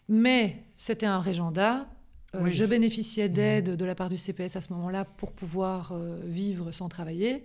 mais 0.08 0.64
c'était 0.76 1.06
un 1.06 1.20
régenda. 1.20 1.86
Euh, 2.34 2.48
je 2.48 2.64
bénéficiais 2.64 3.28
mmh. 3.28 3.32
d'aide 3.32 3.76
de 3.76 3.84
la 3.84 3.94
part 3.94 4.08
du 4.08 4.16
CPS 4.16 4.56
à 4.56 4.62
ce 4.62 4.72
moment-là 4.72 5.04
pour 5.04 5.32
pouvoir 5.32 5.92
vivre 6.24 6.72
sans 6.72 6.88
travailler. 6.88 7.44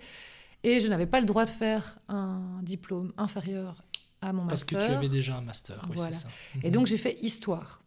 Et 0.63 0.79
je 0.79 0.87
n'avais 0.87 1.05
pas 1.05 1.19
le 1.19 1.25
droit 1.25 1.43
de 1.43 1.49
faire 1.49 1.99
un 2.07 2.61
diplôme 2.63 3.11
inférieur 3.17 3.83
à 4.21 4.33
mon 4.33 4.47
Parce 4.47 4.61
master. 4.61 4.79
Parce 4.79 4.87
que 4.87 4.91
tu 4.93 4.97
avais 4.97 5.09
déjà 5.09 5.37
un 5.37 5.41
master, 5.41 5.85
oui, 5.89 5.95
voilà. 5.95 6.11
c'est 6.11 6.23
ça. 6.23 6.27
Et 6.63 6.71
donc 6.71 6.87
j'ai 6.87 6.97
fait 6.97 7.17
histoire. 7.21 7.81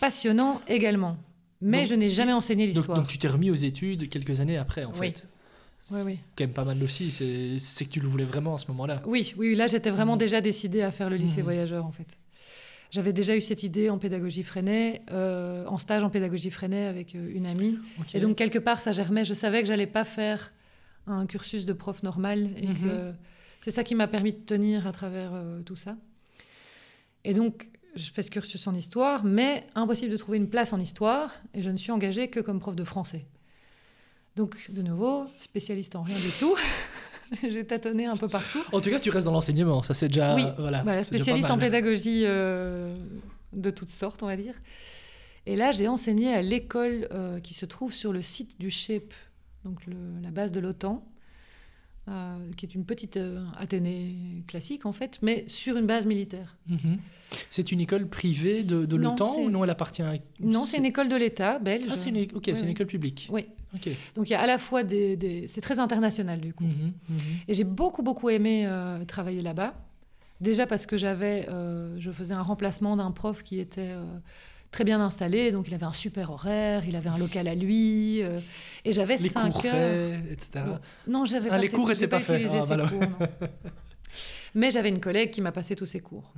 Passionnant 0.00 0.60
également. 0.68 1.16
Mais 1.60 1.86
je 1.86 1.94
n'ai 1.94 2.10
jamais 2.10 2.32
enseigné 2.32 2.66
l'histoire. 2.66 2.98
Donc, 2.98 3.08
tu 3.08 3.18
t'es 3.18 3.28
remis 3.28 3.50
aux 3.50 3.54
études 3.54 4.08
quelques 4.08 4.38
années 4.40 4.56
après, 4.56 4.84
en 4.84 4.92
oui. 4.92 5.08
fait. 5.08 5.26
C'est 5.80 6.04
oui, 6.04 6.18
quand 6.36 6.44
même 6.44 6.54
pas 6.54 6.64
mal 6.64 6.82
aussi. 6.82 7.10
C'est 7.10 7.84
que 7.84 7.90
tu 7.90 8.00
le 8.00 8.08
voulais 8.08 8.24
vraiment 8.24 8.54
à 8.54 8.58
ce 8.58 8.66
moment-là. 8.68 9.02
Oui, 9.06 9.34
oui, 9.36 9.54
là 9.54 9.68
j'étais 9.68 9.90
vraiment 9.90 10.14
mhm. 10.14 10.18
déjà 10.18 10.40
décidée 10.40 10.82
à 10.82 10.90
faire 10.90 11.08
le 11.08 11.16
lycée 11.16 11.38
mhm. 11.38 11.44
voyageur, 11.44 11.86
en 11.86 11.92
fait. 11.92 12.18
J'avais 12.90 13.12
déjà 13.12 13.36
eu 13.36 13.40
cette 13.40 13.62
idée 13.62 13.90
en 13.90 13.98
pédagogie 13.98 14.42
Freinet, 14.42 15.02
euh, 15.10 15.66
en 15.66 15.76
stage 15.78 16.02
en 16.02 16.10
pédagogie 16.10 16.50
Freinet 16.50 16.86
avec 16.86 17.14
euh, 17.14 17.32
une 17.34 17.46
amie. 17.46 17.78
Et 18.14 18.20
donc 18.20 18.36
quelque 18.36 18.58
part 18.58 18.80
ça 18.80 18.92
germait. 18.92 19.24
Je 19.24 19.34
savais 19.34 19.60
que 19.60 19.68
j'allais 19.68 19.86
pas 19.86 20.04
faire 20.04 20.52
un 21.06 21.26
cursus 21.26 21.66
de 21.66 21.72
prof 21.74 22.02
normal 22.02 22.50
et 22.56 22.66
mhm. 22.66 22.74
que 22.74 23.12
c'est 23.60 23.70
ça 23.70 23.84
qui 23.84 23.94
m'a 23.94 24.08
permis 24.08 24.32
de 24.32 24.38
tenir 24.38 24.86
à 24.86 24.92
travers 24.92 25.30
euh, 25.34 25.62
tout 25.62 25.76
ça. 25.76 25.96
Et 27.24 27.34
donc, 27.34 27.68
je 27.94 28.10
fais 28.10 28.22
ce 28.22 28.30
cursus 28.30 28.66
en 28.66 28.74
histoire, 28.74 29.24
mais 29.24 29.66
impossible 29.74 30.12
de 30.12 30.16
trouver 30.16 30.38
une 30.38 30.48
place 30.48 30.72
en 30.72 30.78
histoire, 30.78 31.34
et 31.54 31.62
je 31.62 31.70
ne 31.70 31.76
suis 31.76 31.90
engagée 31.90 32.28
que 32.28 32.40
comme 32.40 32.60
prof 32.60 32.76
de 32.76 32.84
français. 32.84 33.26
Donc, 34.36 34.70
de 34.70 34.82
nouveau, 34.82 35.26
spécialiste 35.40 35.96
en 35.96 36.02
rien 36.02 36.16
du 36.16 36.30
tout. 36.38 36.56
J'ai 37.42 37.66
tâtonné 37.66 38.06
un 38.06 38.16
peu 38.16 38.28
partout. 38.28 38.62
En 38.72 38.80
tout 38.80 38.88
cas, 38.88 39.00
tu 39.00 39.10
restes 39.10 39.26
dans 39.26 39.32
l'enseignement, 39.32 39.82
ça 39.82 39.94
c'est 39.94 40.08
déjà... 40.08 40.34
Oui, 40.34 40.44
voilà, 40.58 41.02
spécialiste 41.02 41.50
en 41.50 41.58
pédagogie 41.58 42.22
euh, 42.24 42.96
de 43.52 43.70
toutes 43.70 43.90
sortes, 43.90 44.22
on 44.22 44.26
va 44.26 44.36
dire. 44.36 44.54
Et 45.44 45.56
là, 45.56 45.72
j'ai 45.72 45.88
enseigné 45.88 46.32
à 46.32 46.42
l'école 46.42 47.08
euh, 47.12 47.40
qui 47.40 47.54
se 47.54 47.66
trouve 47.66 47.92
sur 47.92 48.12
le 48.12 48.22
site 48.22 48.58
du 48.60 48.70
SHEP, 48.70 49.12
donc 49.64 49.80
la 50.22 50.30
base 50.30 50.52
de 50.52 50.60
l'OTAN, 50.60 51.04
euh, 52.08 52.38
qui 52.56 52.66
est 52.66 52.74
une 52.74 52.84
petite 52.84 53.16
euh, 53.16 53.44
Athénée 53.58 54.16
classique 54.46 54.86
en 54.86 54.92
fait, 54.92 55.18
mais 55.22 55.44
sur 55.46 55.76
une 55.76 55.86
base 55.86 56.06
militaire. 56.06 56.56
Mhm. 56.68 56.98
C'est 57.50 57.72
une 57.72 57.80
école 57.80 58.08
privée 58.08 58.62
de, 58.62 58.86
de 58.86 58.96
l'OTAN 58.96 59.36
ou 59.38 59.50
non 59.50 59.62
elle 59.64 59.70
appartient 59.70 60.02
à... 60.02 60.14
Non, 60.40 60.64
c'est 60.64 60.78
une 60.78 60.86
école 60.86 61.08
de 61.08 61.16
l'État 61.16 61.58
belge. 61.58 61.86
Ah, 61.90 61.96
c'est 61.96 62.08
une, 62.08 62.22
ok, 62.34 62.50
c'est 62.54 62.62
une 62.62 62.70
école 62.70 62.86
publique. 62.86 63.28
Oui. 63.30 63.46
Donc 64.14 64.30
il 64.30 64.32
y 64.32 64.34
a 64.34 64.40
à 64.40 64.46
la 64.46 64.56
fois 64.56 64.82
des... 64.82 65.44
C'est 65.46 65.60
très 65.60 65.78
international 65.78 66.40
du 66.40 66.54
coup. 66.54 66.64
Mhm, 66.64 66.92
mhm. 67.08 67.18
Et 67.46 67.54
j'ai 67.54 67.64
beaucoup, 67.64 68.02
beaucoup 68.02 68.30
aimé 68.30 68.66
euh, 68.66 69.04
travailler 69.04 69.42
là-bas. 69.42 69.74
Déjà 70.40 70.66
parce 70.66 70.86
que 70.86 70.96
j'avais... 70.96 71.46
je 71.98 72.10
faisais 72.10 72.34
un 72.34 72.42
remplacement 72.42 72.96
d'un 72.96 73.10
prof 73.10 73.42
qui 73.42 73.60
était 73.60 73.92
très 74.70 74.84
bien 74.84 75.00
installé, 75.00 75.50
donc 75.50 75.68
il 75.68 75.74
avait 75.74 75.86
un 75.86 75.92
super 75.92 76.30
horaire, 76.30 76.84
il 76.86 76.96
avait 76.96 77.08
un 77.08 77.18
local 77.18 77.48
à 77.48 77.54
lui, 77.54 78.22
euh, 78.22 78.38
et 78.84 78.92
j'avais 78.92 79.16
5 79.16 79.50
cours 79.50 79.64
heures. 79.66 79.72
Faits, 79.72 80.32
etc. 80.32 80.64
Non, 81.06 81.24
j'avais 81.24 81.48
ah, 81.48 81.52
pas 81.52 81.58
les 81.58 81.70
cours 81.70 81.88
n'étaient 81.88 82.08
pas, 82.08 82.20
faits. 82.20 82.48
Ah, 82.50 82.88
cours, 82.88 83.28
Mais 84.54 84.70
j'avais 84.70 84.88
une 84.90 85.00
collègue 85.00 85.30
qui 85.30 85.40
m'a 85.40 85.52
passé 85.52 85.74
tous 85.76 85.86
ces 85.86 86.00
cours. 86.00 86.32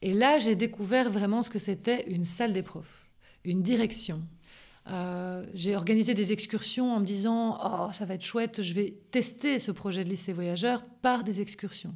Et 0.00 0.14
là, 0.14 0.38
j'ai 0.38 0.54
découvert 0.54 1.10
vraiment 1.10 1.42
ce 1.42 1.50
que 1.50 1.58
c'était 1.58 2.04
une 2.08 2.24
salle 2.24 2.52
des 2.52 2.62
profs, 2.62 3.08
une 3.44 3.62
direction. 3.62 4.22
Euh, 4.90 5.44
j'ai 5.52 5.76
organisé 5.76 6.14
des 6.14 6.32
excursions 6.32 6.94
en 6.94 7.00
me 7.00 7.04
disant 7.04 7.58
Oh, 7.62 7.92
ça 7.92 8.06
va 8.06 8.14
être 8.14 8.24
chouette, 8.24 8.62
je 8.62 8.72
vais 8.72 8.94
tester 9.10 9.58
ce 9.58 9.70
projet 9.70 10.04
de 10.04 10.08
lycée 10.08 10.32
voyageur 10.32 10.84
par 11.02 11.24
des 11.24 11.40
excursions. 11.40 11.94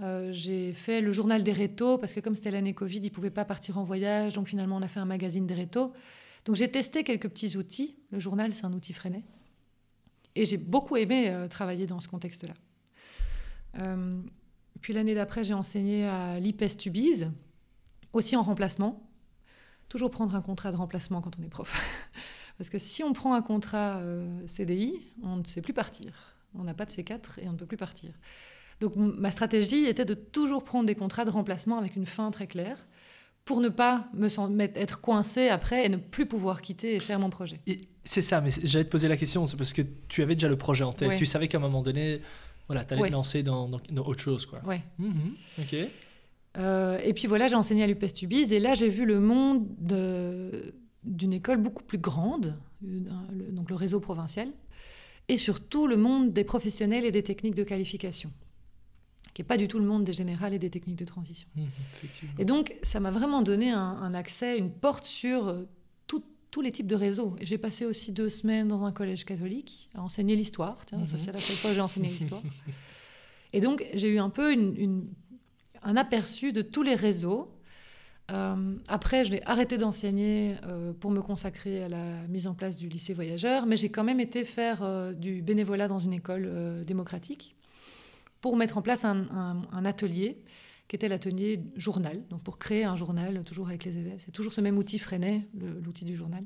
Euh, 0.00 0.32
j'ai 0.32 0.72
fait 0.72 1.00
le 1.00 1.12
journal 1.12 1.42
des 1.42 1.52
rétos 1.52 1.98
parce 1.98 2.12
que 2.12 2.20
comme 2.20 2.34
c'était 2.34 2.50
l'année 2.50 2.74
Covid, 2.74 2.98
ils 2.98 3.04
ne 3.04 3.08
pouvaient 3.10 3.30
pas 3.30 3.44
partir 3.44 3.78
en 3.78 3.84
voyage. 3.84 4.34
Donc 4.34 4.48
finalement, 4.48 4.76
on 4.76 4.82
a 4.82 4.88
fait 4.88 5.00
un 5.00 5.04
magazine 5.04 5.46
des 5.46 5.54
rétos. 5.54 5.92
Donc 6.44 6.56
j'ai 6.56 6.70
testé 6.70 7.04
quelques 7.04 7.28
petits 7.28 7.56
outils. 7.56 7.96
Le 8.10 8.18
journal, 8.18 8.52
c'est 8.52 8.64
un 8.64 8.72
outil 8.72 8.92
freiné. 8.92 9.24
Et 10.34 10.44
j'ai 10.44 10.56
beaucoup 10.56 10.96
aimé 10.96 11.28
euh, 11.28 11.46
travailler 11.46 11.86
dans 11.86 12.00
ce 12.00 12.08
contexte-là. 12.08 12.54
Euh, 13.78 14.20
puis 14.80 14.92
l'année 14.92 15.14
d'après, 15.14 15.44
j'ai 15.44 15.54
enseigné 15.54 16.06
à 16.06 16.40
l'IPES 16.40 16.76
Tubize, 16.78 17.30
aussi 18.12 18.34
en 18.34 18.42
remplacement. 18.42 19.08
Toujours 19.88 20.10
prendre 20.10 20.34
un 20.34 20.42
contrat 20.42 20.72
de 20.72 20.76
remplacement 20.76 21.20
quand 21.20 21.38
on 21.38 21.42
est 21.42 21.48
prof. 21.48 21.80
Parce 22.58 22.70
que 22.70 22.78
si 22.78 23.04
on 23.04 23.12
prend 23.12 23.34
un 23.34 23.42
contrat 23.42 24.00
CDI, 24.46 24.94
on 25.22 25.36
ne 25.36 25.44
sait 25.44 25.62
plus 25.62 25.72
partir. 25.72 26.36
On 26.54 26.64
n'a 26.64 26.74
pas 26.74 26.84
de 26.84 26.90
C4 26.90 27.40
et 27.40 27.48
on 27.48 27.52
ne 27.52 27.56
peut 27.56 27.66
plus 27.66 27.76
partir. 27.76 28.10
Donc 28.82 28.96
ma 28.96 29.30
stratégie 29.30 29.84
était 29.84 30.04
de 30.04 30.14
toujours 30.14 30.64
prendre 30.64 30.86
des 30.86 30.96
contrats 30.96 31.24
de 31.24 31.30
remplacement 31.30 31.78
avec 31.78 31.94
une 31.94 32.04
fin 32.04 32.32
très 32.32 32.48
claire 32.48 32.88
pour 33.44 33.60
ne 33.60 33.68
pas 33.68 34.08
me 34.12 34.48
mettre, 34.48 34.76
être 34.76 35.00
coincé 35.00 35.48
après 35.48 35.86
et 35.86 35.88
ne 35.88 35.96
plus 35.96 36.26
pouvoir 36.26 36.60
quitter 36.60 36.96
et 36.96 36.98
faire 36.98 37.20
mon 37.20 37.30
projet. 37.30 37.60
C'est 38.04 38.22
ça, 38.22 38.40
mais 38.40 38.50
j'allais 38.64 38.84
te 38.84 38.90
poser 38.90 39.06
la 39.06 39.16
question, 39.16 39.46
c'est 39.46 39.56
parce 39.56 39.72
que 39.72 39.82
tu 40.08 40.22
avais 40.22 40.34
déjà 40.34 40.48
le 40.48 40.56
projet 40.56 40.82
en 40.82 40.92
tête. 40.92 41.16
Tu 41.16 41.26
savais 41.26 41.46
qu'à 41.46 41.58
un 41.58 41.60
moment 41.60 41.80
donné, 41.80 42.20
voilà, 42.66 42.84
tu 42.84 42.94
allais 42.94 43.06
te 43.06 43.12
lancer 43.12 43.44
dans, 43.44 43.70
autre 43.70 44.20
chose. 44.20 44.46
Quoi. 44.46 44.60
Ouais. 44.64 44.82
Mhm, 44.98 45.36
ok. 45.60 45.76
Euh, 46.58 46.98
et 47.04 47.14
puis 47.14 47.28
voilà, 47.28 47.46
j'ai 47.46 47.54
enseigné 47.54 47.84
à 47.84 47.86
l'UPES 47.86 48.12
Tubize 48.12 48.52
et 48.52 48.58
là 48.58 48.74
j'ai 48.74 48.88
vu 48.88 49.06
le 49.06 49.20
monde 49.20 49.64
d'une 51.04 51.32
école 51.32 51.58
beaucoup 51.58 51.84
plus 51.84 51.98
grande, 51.98 52.58
donc 52.80 53.70
le 53.70 53.76
réseau 53.76 54.00
provincial, 54.00 54.48
et 55.28 55.36
surtout 55.36 55.86
le 55.86 55.96
monde 55.96 56.32
des 56.32 56.42
professionnels 56.42 57.04
et 57.04 57.12
des 57.12 57.22
techniques 57.22 57.54
de 57.54 57.64
qualification 57.64 58.32
qui 59.34 59.40
n'est 59.40 59.46
pas 59.46 59.56
du 59.56 59.68
tout 59.68 59.78
le 59.78 59.86
monde 59.86 60.04
des 60.04 60.12
générales 60.12 60.52
et 60.54 60.58
des 60.58 60.70
techniques 60.70 60.98
de 60.98 61.04
transition. 61.04 61.48
Mmh, 61.56 61.64
et 62.38 62.44
donc, 62.44 62.76
ça 62.82 63.00
m'a 63.00 63.10
vraiment 63.10 63.42
donné 63.42 63.70
un, 63.70 64.14
accès, 64.14 64.58
une 64.58 64.70
porte 64.70 65.06
sur 65.06 65.48
euh, 65.48 65.68
tous 66.06 66.60
les 66.60 66.70
types 66.70 66.86
de 66.86 66.96
réseaux. 66.96 67.34
J'ai 67.40 67.56
passé 67.56 67.86
aussi 67.86 68.12
deux 68.12 68.28
semaines 68.28 68.68
dans 68.68 68.84
un 68.84 68.92
collège 68.92 69.24
catholique 69.24 69.88
à 69.94 70.02
enseigner 70.02 70.36
l'histoire. 70.36 70.84
Tiens, 70.84 71.06
ça, 71.06 71.16
mmh. 71.16 71.18
c'est 71.18 71.32
la 71.32 71.38
seule 71.38 71.56
fois 71.56 71.70
que 71.70 71.76
j'ai 71.76 71.80
enseigné 71.80 72.08
l'histoire. 72.08 72.42
et 73.54 73.62
donc, 73.62 73.86
j'ai 73.94 74.08
eu 74.08 74.18
un 74.18 74.28
peu 74.28 74.52
une, 74.52 75.06
un 75.82 75.96
aperçu 75.96 76.52
de 76.52 76.60
tous 76.60 76.82
les 76.82 76.94
réseaux. 76.94 77.50
Euh, 78.30 78.76
après, 78.86 79.24
je 79.24 79.30
l'ai 79.32 79.42
arrêté 79.46 79.78
d'enseigner 79.78 80.56
euh, 80.64 80.92
pour 80.92 81.10
me 81.10 81.22
consacrer 81.22 81.84
à 81.84 81.88
la 81.88 82.26
mise 82.28 82.46
en 82.46 82.52
place 82.52 82.76
du 82.76 82.90
lycée 82.90 83.14
voyageur, 83.14 83.64
mais 83.64 83.78
j'ai 83.78 83.88
quand 83.88 84.04
même 84.04 84.20
été 84.20 84.44
faire 84.44 85.14
du 85.14 85.40
bénévolat 85.40 85.88
dans 85.88 86.00
une 86.00 86.12
école 86.12 86.84
démocratique 86.84 87.56
pour 88.42 88.56
mettre 88.56 88.76
en 88.76 88.82
place 88.82 89.06
un, 89.06 89.84
atelier 89.84 90.36
qui 90.88 90.96
était 90.96 91.08
l'atelier 91.08 91.60
journal, 91.76 92.22
donc 92.28 92.42
pour 92.42 92.58
créer 92.58 92.84
un 92.84 92.96
journal 92.96 93.42
toujours 93.44 93.68
avec 93.68 93.84
les 93.84 93.96
élèves. 93.96 94.20
C'est 94.22 94.32
toujours 94.32 94.52
ce 94.52 94.60
même 94.60 94.76
outil 94.76 94.98
Freinet, 94.98 95.48
l'outil 95.54 96.04
du 96.04 96.14
journal. 96.14 96.44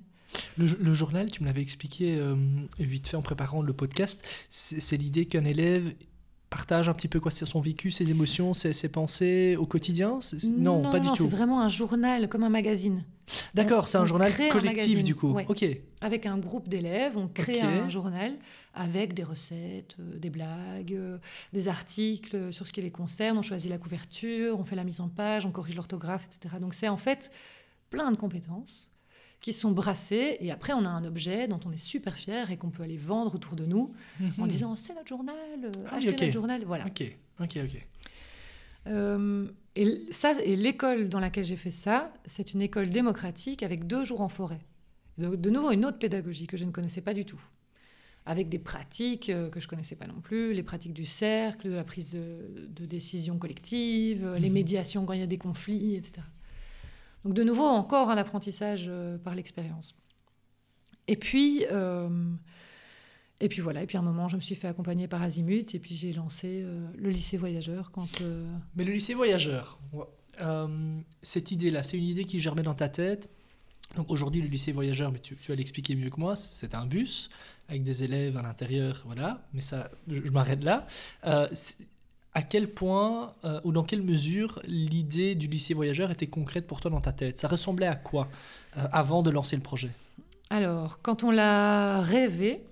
Le, 0.59 0.95
journal, 0.95 1.31
tu 1.31 1.43
me 1.43 1.47
l'avais 1.47 1.63
expliqué 1.63 2.17
euh, 2.19 2.37
vite 2.79 3.09
fait 3.09 3.17
en 3.17 3.23
préparant 3.23 3.63
le 3.63 3.73
podcast, 3.73 4.25
c'est 4.49 4.97
l'idée 4.97 5.27
qu'un 5.27 5.45
élève 5.45 5.95
partage 6.51 6.89
un 6.89 6.93
petit 6.93 7.09
peu 7.09 7.21
quoi 7.21 7.31
c'est 7.31 7.47
son 7.47 7.61
vécu, 7.61 7.91
ses 7.91 8.11
émotions, 8.11 8.55
ses, 8.55 8.89
pensées 8.89 9.57
au 9.59 9.67
quotidien 9.67 10.19
Non, 10.57 10.83
pas 10.83 11.01
du 11.01 11.09
tout. 11.09 11.25
C'est 11.25 11.29
vraiment 11.29 11.61
un 11.61 11.69
journal, 11.69 12.29
comme 12.29 12.45
un 12.45 12.49
magazine. 12.49 13.05
D'accord, 13.55 13.89
c'est 13.89 13.99
un 13.99 14.07
journal 14.07 14.33
collectif 14.51 15.03
du 15.03 15.15
coup. 15.15 15.37
Ok. 15.49 15.65
Avec 16.01 16.27
un 16.27 16.39
groupe 16.39 16.69
d'élèves, 16.69 17.17
on 17.17 17.27
crée 17.27 17.61
un 17.61 17.89
journal 17.89 18.35
avec 18.75 19.15
des 19.15 19.25
recettes, 19.25 19.97
euh, 19.99 20.19
des 20.19 20.29
blagues, 20.29 20.93
euh, 20.93 21.17
des 21.55 21.67
articles 21.67 22.53
sur 22.53 22.67
ce 22.67 22.73
qui 22.75 22.83
les 22.83 22.91
concerne. 22.91 23.39
On 23.39 23.43
choisit 23.43 23.71
la 23.71 23.79
couverture, 23.79 24.61
on 24.61 24.65
fait 24.65 24.77
la 24.77 24.85
mise 24.85 25.01
en 25.01 25.09
page, 25.09 25.47
on 25.47 25.51
corrige 25.51 25.77
l'orthographe, 25.77 26.27
etc. 26.27 26.57
Donc 26.61 26.75
c'est 26.75 26.89
en 26.89 26.99
fait 26.99 27.33
plein 27.89 28.13
de 28.13 28.19
compétences 28.19 28.91
qui 29.47 29.53
sont 29.53 29.71
brassées 29.71 30.39
et 30.41 30.51
après 30.51 30.73
on 30.73 30.85
a 30.85 30.89
un 30.89 31.05
objet 31.05 31.47
dont 31.47 31.61
on 31.65 31.71
est 31.71 31.77
super 31.77 32.17
fier 32.17 32.51
et 32.51 32.57
qu'on 32.57 32.71
peut 32.71 32.83
aller 32.83 32.97
vendre 32.97 33.33
autour 33.33 33.55
de 33.55 33.65
nous 33.65 33.95
en 34.41 34.43
mhm. 34.43 34.49
disant 34.49 34.75
c'est 34.75 34.93
notre 34.93 35.07
journal, 35.07 35.37
euh, 35.63 35.71
ah 35.87 35.99
achetez 35.99 36.11
notre 36.11 36.33
journal, 36.33 36.65
voilà. 36.65 36.85
Ok, 36.85 37.17
ok, 37.39 37.59
ok. 37.63 38.93
et 39.77 40.01
ça, 40.11 40.33
et 40.43 40.57
l'école 40.57 41.09
dans 41.09 41.21
laquelle 41.21 41.45
j'ai 41.45 41.55
fait 41.55 41.71
ça, 41.71 42.13
c'est 42.25 42.55
une 42.55 42.61
école 42.61 42.89
démocratique 42.89 43.63
avec 43.63 43.87
deux 43.87 44.03
jours 44.03 44.21
en 44.21 44.29
forêt. 44.29 44.59
de 45.17 45.49
nouveau, 45.49 45.71
une 45.71 45.85
autre 45.85 46.01
pédagogie 46.01 46.49
que 46.49 46.57
je 46.57 46.65
ne 46.65 46.73
connaissais 46.73 47.01
pas 47.01 47.15
du 47.15 47.25
tout 47.25 47.41
avec 48.29 48.49
des 48.49 48.59
pratiques 48.59 49.31
euh, 49.31 49.49
que 49.49 49.61
je 49.61 49.69
connaissais 49.69 49.95
pas 49.95 50.09
non 50.09 50.21
plus, 50.21 50.55
les 50.55 50.65
pratiques 50.65 50.93
du 50.93 51.05
cercle, 51.05 51.71
de 51.71 51.75
la 51.77 51.85
prise 51.85 52.15
de, 52.15 52.85
décision 52.85 53.39
collective, 53.39 54.25
euh, 54.27 54.41
les 54.41 54.49
mhm. 54.49 54.55
médiations 54.55 55.07
quand 55.07 55.13
il 55.13 55.21
y 55.21 55.23
a 55.23 55.29
des 55.29 55.39
conflits, 55.39 55.95
etc. 55.95 56.27
Donc 57.27 57.35
de 57.35 57.43
nouveau, 57.43 57.65
encore 57.65 58.09
un 58.11 58.17
apprentissage 58.17 58.87
euh, 58.89 59.19
par 59.19 59.35
l'expérience. 59.35 59.97
Et 61.09 61.17
puis, 61.17 61.65
et 63.41 63.49
puis 63.49 63.61
voilà, 63.61 63.83
et 63.83 63.87
puis 63.87 63.97
à 63.97 64.01
un 64.01 64.05
moment, 64.05 64.29
je 64.29 64.37
me 64.37 64.41
suis 64.41 64.55
fait 64.57 64.67
accompagner 64.67 65.07
par 65.07 65.23
Azimut, 65.23 65.73
et 65.75 65.79
puis 65.79 65.95
j'ai 65.95 66.13
lancé 66.13 66.65
le 66.97 67.11
lycée 67.11 67.37
voyageur 67.37 67.93
quand... 67.93 68.25
Mais 68.75 68.83
le 68.83 68.93
lycée 68.93 69.15
voyageur, 69.15 69.79
cette 71.23 71.53
idée-là, 71.53 71.85
c'est 71.85 71.97
une 71.97 72.07
idée 72.07 72.25
qui 72.25 72.41
germait 72.41 72.65
dans 72.65 72.75
ta 72.75 72.89
tête 72.89 73.31
donc 73.95 74.11
aujourd'hui, 74.11 74.43
le 74.43 74.49
lycée 74.49 74.73
voyageur, 74.73 75.13
mais 75.13 75.19
tu, 75.19 75.37
tu 75.37 75.53
vas 75.53 75.57
l'expliquer 75.57 75.95
mieux 75.95 76.11
que 76.11 76.19
moi, 76.19 76.37
c'est 76.37 76.75
un 76.75 76.87
bus 76.87 77.31
avec 77.69 77.83
des 77.83 78.05
élèves 78.05 78.37
à 78.37 78.43
l'intérieur, 78.43 79.03
voilà, 79.07 79.47
mais 79.53 79.61
ça, 79.61 79.91
je, 80.09 80.31
m'arrête 80.31 80.63
là. 80.63 80.87
Euh, 82.37 82.41
à 82.41 82.43
quel 82.43 82.69
point 82.69 83.33
euh, 83.45 83.61
ou 83.65 83.73
dans 83.73 83.83
quelle 83.83 84.03
mesure 84.03 84.61
l'idée 84.67 85.35
du 85.35 85.47
lycée 85.47 85.75
voyageur 85.75 86.11
était 86.11 86.27
concrète 86.27 86.67
pour 86.67 86.81
toi 86.81 86.91
dans 86.91 87.01
ta 87.01 87.13
tête? 87.13 87.39
Ça 87.39 87.49
ressemblait 87.49 87.87
à 87.87 87.97
quoi 87.97 88.29
euh, 88.77 88.87
avant 88.93 89.23
de 89.23 89.31
lancer 89.31 89.57
le 89.57 89.63
projet? 89.63 89.91
Alors, 90.51 91.01
quand 91.03 91.25
on 91.25 91.31
l'a 91.31 92.01
rêvé, 92.01 92.63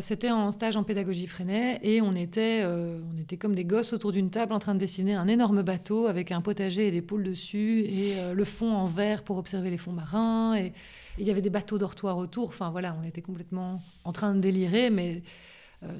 c'était 0.00 0.30
en 0.30 0.52
stage 0.52 0.76
en 0.76 0.84
pédagogie 0.84 1.26
Freinet 1.26 1.80
et 1.82 2.00
on 2.00 2.14
était, 2.14 2.64
on 2.64 3.18
était 3.18 3.36
comme 3.36 3.54
des 3.56 3.64
gosses 3.64 3.92
autour 3.92 4.12
d'une 4.12 4.30
table 4.30 4.52
en 4.52 4.60
train 4.60 4.74
de 4.74 4.78
dessiner 4.78 5.14
un 5.14 5.26
énorme 5.26 5.62
bateau 5.62 6.06
avec 6.06 6.30
un 6.30 6.40
potager 6.40 6.86
et 6.86 6.92
des 6.92 7.02
poules 7.02 7.24
dessus 7.24 7.80
et 7.86 8.14
le 8.32 8.44
fond 8.44 8.70
en 8.70 8.86
verre 8.86 9.24
pour 9.24 9.38
observer 9.38 9.70
les 9.70 9.78
fonds 9.78 9.90
marins 9.90 10.54
et 10.54 10.72
il 11.18 11.26
y 11.26 11.30
avait 11.30 11.42
des 11.42 11.50
bateaux 11.50 11.78
dortoirs 11.78 12.16
autour. 12.16 12.48
Enfin 12.48 12.70
voilà, 12.70 12.96
on 13.00 13.06
était 13.06 13.22
complètement 13.22 13.80
en 14.04 14.12
train 14.12 14.34
de 14.34 14.40
délirer, 14.40 14.90
mais 14.90 15.16
euh, 15.16 15.20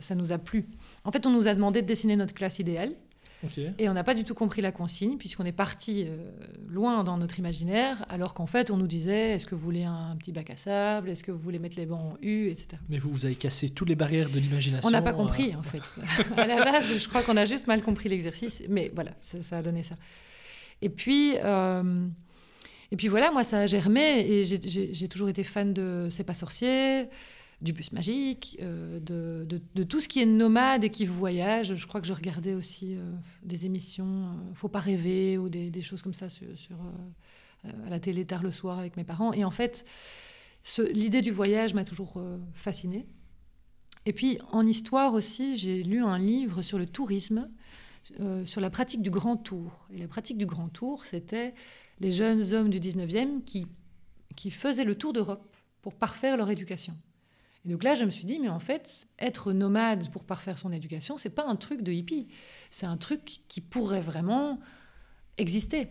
ça 0.00 0.14
nous 0.14 0.32
a 0.32 0.38
plu. 0.38 0.66
En 1.04 1.12
fait, 1.12 1.26
on 1.26 1.30
nous 1.30 1.48
a 1.48 1.54
demandé 1.54 1.82
de 1.82 1.86
dessiner 1.86 2.16
notre 2.16 2.34
classe 2.34 2.58
idéale. 2.58 2.94
Et 3.78 3.88
on 3.88 3.92
n'a 3.92 4.04
pas 4.04 4.14
du 4.14 4.24
tout 4.24 4.34
compris 4.34 4.62
la 4.62 4.72
consigne, 4.72 5.16
puisqu'on 5.16 5.44
est 5.44 5.52
parti 5.52 6.04
euh, 6.06 6.16
loin 6.68 7.02
dans 7.02 7.16
notre 7.18 7.38
imaginaire, 7.38 8.04
alors 8.08 8.34
qu'en 8.34 8.46
fait, 8.46 8.70
on 8.70 8.76
nous 8.76 8.86
disait 8.86 9.32
est-ce 9.32 9.46
que 9.46 9.54
vous 9.54 9.64
voulez 9.64 9.84
un, 9.84 10.16
petit 10.18 10.32
bac 10.32 10.50
à 10.50 10.56
sable? 10.56 11.10
Est-ce 11.10 11.24
que 11.24 11.32
vous 11.32 11.38
voulez 11.38 11.58
mettre 11.58 11.76
les 11.76 11.86
bancs 11.86 12.14
en 12.14 12.16
U 12.22 12.48
etc. 12.48 12.80
Mais 12.88 12.98
vous, 12.98 13.10
vous 13.10 13.24
avez 13.24 13.34
cassé 13.34 13.68
toutes 13.68 13.88
les 13.88 13.94
barrières 13.94 14.30
de 14.30 14.38
l'imagination. 14.38 14.88
On 14.88 14.92
n'a 14.92 15.02
pas 15.02 15.12
compris, 15.12 15.52
euh. 15.52 15.58
en 15.58 15.62
fait. 15.62 15.82
à 16.36 16.46
la 16.46 16.64
base, 16.64 16.98
je 16.98 17.08
crois 17.08 17.22
qu'on 17.22 17.36
a 17.36 17.44
juste 17.44 17.66
mal 17.66 17.82
compris 17.82 18.08
l'exercice, 18.08 18.62
mais 18.68 18.90
voilà, 18.94 19.12
ça, 19.22 19.58
a 19.58 19.62
donné 19.62 19.82
ça. 19.82 19.96
Et 20.80 20.88
puis. 20.88 21.34
Et 22.90 22.96
puis 22.96 23.08
voilà, 23.08 23.32
moi, 23.32 23.42
ça 23.42 23.60
a 23.60 23.66
germé 23.66 24.20
et 24.20 24.44
j'ai 24.44 25.08
toujours 25.08 25.30
été 25.30 25.44
fan 25.44 25.72
de 25.72 26.08
C'est 26.10 26.24
pas 26.24 26.34
sorcier, 26.34 27.08
du 27.62 27.72
bus 27.72 27.92
magique, 27.92 28.58
euh, 28.60 28.98
de, 29.00 29.82
tout 29.84 30.00
ce 30.00 30.08
qui 30.08 30.20
est 30.20 30.26
nomade 30.26 30.84
et 30.84 30.90
qui 30.90 31.06
voyage. 31.06 31.76
Je 31.76 31.86
crois 31.86 32.00
que 32.00 32.06
je 32.06 32.12
regardais 32.12 32.54
aussi 32.54 32.96
euh, 32.96 33.12
des 33.44 33.66
émissions 33.66 34.26
euh, 34.26 34.54
Faut 34.54 34.68
pas 34.68 34.80
rêver 34.80 35.38
ou 35.38 35.48
des, 35.48 35.82
choses 35.82 36.02
comme 36.02 36.14
ça 36.14 36.28
sur, 36.28 36.48
à 37.64 37.88
la 37.88 38.00
télé 38.00 38.24
tard 38.24 38.42
le 38.42 38.50
soir 38.50 38.78
avec 38.78 38.96
mes 38.96 39.04
parents. 39.04 39.32
Et 39.32 39.44
en 39.44 39.52
fait, 39.52 39.84
l'idée 40.92 41.22
du 41.22 41.30
voyage 41.30 41.72
m'a 41.72 41.84
toujours 41.84 42.22
fascinée. 42.54 43.06
Et 44.04 44.12
puis 44.12 44.38
en 44.50 44.66
histoire 44.66 45.14
aussi, 45.14 45.56
j'ai 45.56 45.84
lu 45.84 46.02
un 46.02 46.18
livre 46.18 46.62
sur 46.62 46.78
le 46.78 46.86
tourisme, 46.86 47.48
sur 48.44 48.60
la 48.60 48.70
pratique 48.70 49.02
du 49.02 49.10
grand 49.10 49.36
tour. 49.36 49.86
Et 49.92 49.98
la 49.98 50.08
pratique 50.08 50.38
du 50.38 50.46
grand 50.46 50.68
tour, 50.68 51.04
c'était 51.04 51.54
les 52.00 52.10
jeunes 52.10 52.52
hommes 52.52 52.70
du 52.70 52.80
19e 52.80 53.44
qui, 53.44 53.66
qui 54.34 54.50
faisaient 54.50 54.84
le 54.84 54.96
tour 54.96 55.12
d'Europe 55.12 55.48
pour 55.82 55.94
parfaire 55.94 56.36
leur 56.36 56.50
éducation. 56.50 56.96
Et 57.64 57.68
donc 57.68 57.84
là, 57.84 57.94
je 57.94 58.04
me 58.04 58.10
suis 58.10 58.24
dit, 58.24 58.40
mais 58.40 58.48
en 58.48 58.58
fait, 58.58 59.06
être 59.18 59.52
nomade 59.52 60.10
pour 60.10 60.24
parfaire 60.24 60.58
son 60.58 60.72
éducation, 60.72 61.16
c'est 61.16 61.30
pas 61.30 61.46
un 61.46 61.56
truc 61.56 61.82
de 61.82 61.92
hippie. 61.92 62.28
C'est 62.70 62.86
un 62.86 62.96
truc 62.96 63.40
qui 63.48 63.60
pourrait 63.60 64.00
vraiment 64.00 64.58
exister. 65.38 65.88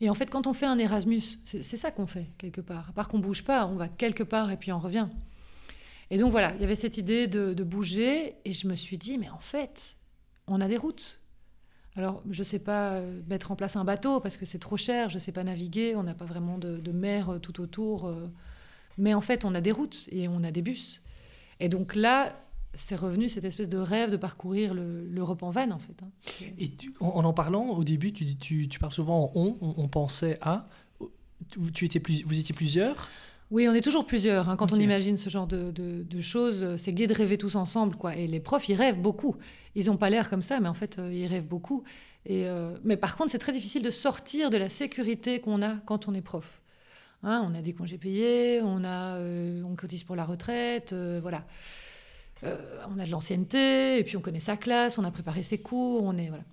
Et 0.00 0.10
en 0.10 0.14
fait, 0.14 0.30
quand 0.30 0.46
on 0.46 0.52
fait 0.52 0.66
un 0.66 0.78
Erasmus, 0.78 1.22
c'est 1.44 1.62
ça 1.62 1.90
qu'on 1.90 2.06
fait 2.06 2.26
quelque 2.38 2.60
part. 2.60 2.90
À 2.90 2.92
part 2.92 3.08
qu'on 3.08 3.18
bouge 3.18 3.42
pas, 3.42 3.66
on 3.66 3.76
va 3.76 3.88
quelque 3.88 4.22
part 4.22 4.50
et 4.50 4.56
puis 4.56 4.70
on 4.70 4.78
revient. 4.78 5.08
Et 6.10 6.18
donc 6.18 6.30
voilà, 6.30 6.54
il 6.54 6.60
y 6.60 6.64
avait 6.64 6.76
cette 6.76 6.98
idée 6.98 7.26
de, 7.26 7.64
bouger, 7.64 8.36
et 8.44 8.52
je 8.52 8.68
me 8.68 8.74
suis 8.74 8.98
dit, 8.98 9.18
mais 9.18 9.28
en 9.30 9.38
fait, 9.38 9.96
on 10.46 10.60
a 10.60 10.68
des 10.68 10.76
routes. 10.76 11.20
Alors, 11.96 12.22
je 12.30 12.40
ne 12.40 12.44
sais 12.44 12.58
pas 12.58 12.92
euh, 12.92 13.22
mettre 13.26 13.50
en 13.50 13.56
place 13.56 13.74
un 13.74 13.84
bateau 13.84 14.20
parce 14.20 14.36
que 14.36 14.44
c'est 14.44 14.58
trop 14.58 14.76
cher, 14.76 15.08
je 15.08 15.14
ne 15.14 15.20
sais 15.20 15.32
pas 15.32 15.44
naviguer, 15.44 15.96
on 15.96 16.02
n'a 16.02 16.14
pas 16.14 16.26
vraiment 16.26 16.58
de, 16.58 16.92
mer 16.92 17.30
euh, 17.30 17.38
tout 17.38 17.60
autour. 17.60 18.06
Euh. 18.06 18.30
Mais 18.98 19.14
en 19.14 19.20
fait, 19.20 19.44
on 19.44 19.54
a 19.54 19.60
des 19.60 19.72
routes 19.72 20.08
et 20.10 20.28
on 20.28 20.42
a 20.42 20.50
des 20.50 20.62
bus. 20.62 21.02
Et 21.60 21.68
donc 21.68 21.94
là, 21.94 22.34
c'est 22.74 22.96
revenu 22.96 23.28
cette 23.28 23.44
espèce 23.44 23.68
de 23.68 23.78
rêve 23.78 24.10
de 24.10 24.16
parcourir 24.16 24.74
l'Europe 24.74 25.42
en 25.42 25.50
van, 25.50 25.70
en 25.70 25.78
fait. 25.78 25.96
Hein. 26.02 26.10
Et 26.58 26.70
en, 27.00 27.24
en 27.24 27.32
parlant, 27.32 27.68
au 27.70 27.84
début, 27.84 28.12
tu, 28.12 28.36
tu, 28.36 28.68
tu 28.68 28.78
parles 28.78 28.92
souvent 28.92 29.32
en 29.34 29.56
on, 29.60 29.74
on, 29.76 29.88
pensait 29.88 30.38
à. 30.42 30.68
Tu 31.72 31.84
étais 31.84 32.00
plus, 32.00 32.22
vous 32.24 32.38
étiez 32.38 32.54
plusieurs? 32.54 33.08
Oui, 33.50 33.68
on 33.68 33.74
est 33.74 33.80
toujours 33.80 34.06
plusieurs. 34.06 34.48
Hein. 34.48 34.56
Quand 34.56 34.72
on 34.72 34.80
imagine 34.80 35.16
ce 35.16 35.30
genre 35.30 35.46
de, 35.46 36.20
choses, 36.20 36.76
c'est 36.76 36.92
gai 36.92 37.06
de 37.06 37.14
rêver 37.14 37.38
tous 37.38 37.54
ensemble. 37.54 37.96
Quoi. 37.96 38.16
Et 38.16 38.26
les 38.26 38.40
profs, 38.40 38.68
ils 38.68 38.74
rêvent 38.74 39.00
beaucoup. 39.00 39.36
Ils 39.74 39.86
n'ont 39.86 39.96
pas 39.96 40.10
l'air 40.10 40.28
comme 40.28 40.42
ça, 40.42 40.58
mais 40.58 40.68
en 40.68 40.74
fait, 40.74 40.98
euh, 40.98 41.12
ils 41.12 41.26
rêvent 41.26 41.46
beaucoup. 41.46 41.84
Et, 42.24 42.46
euh, 42.46 42.74
mais 42.82 42.96
par 42.96 43.16
contre, 43.16 43.30
c'est 43.30 43.38
très 43.38 43.52
difficile 43.52 43.82
de 43.82 43.90
sortir 43.90 44.50
de 44.50 44.56
la 44.56 44.68
sécurité 44.68 45.40
qu'on 45.40 45.62
a 45.62 45.76
quand 45.86 46.08
on 46.08 46.14
est 46.14 46.22
prof. 46.22 46.60
Hein, 47.22 47.44
on 47.48 47.54
a 47.54 47.62
des 47.62 47.72
congés 47.72 47.98
payés, 47.98 48.60
on, 48.62 48.84
a, 48.84 49.16
euh, 49.16 49.62
on 49.64 49.74
cotise 49.74 50.04
pour 50.04 50.16
la 50.16 50.24
retraite, 50.24 50.94
voilà. 51.22 51.44
on 52.42 52.98
a 52.98 53.06
de 53.06 53.10
l'ancienneté, 53.10 53.98
et 53.98 54.04
puis 54.04 54.16
on 54.16 54.20
connaît 54.20 54.40
sa 54.40 54.56
classe, 54.56 54.98
on 54.98 55.04
a 55.04 55.10
préparé 55.10 55.42
ses 55.42 55.58
cours, 55.58 56.02
on 56.04 56.16
est... 56.18 56.28
Voilà. 56.28 56.44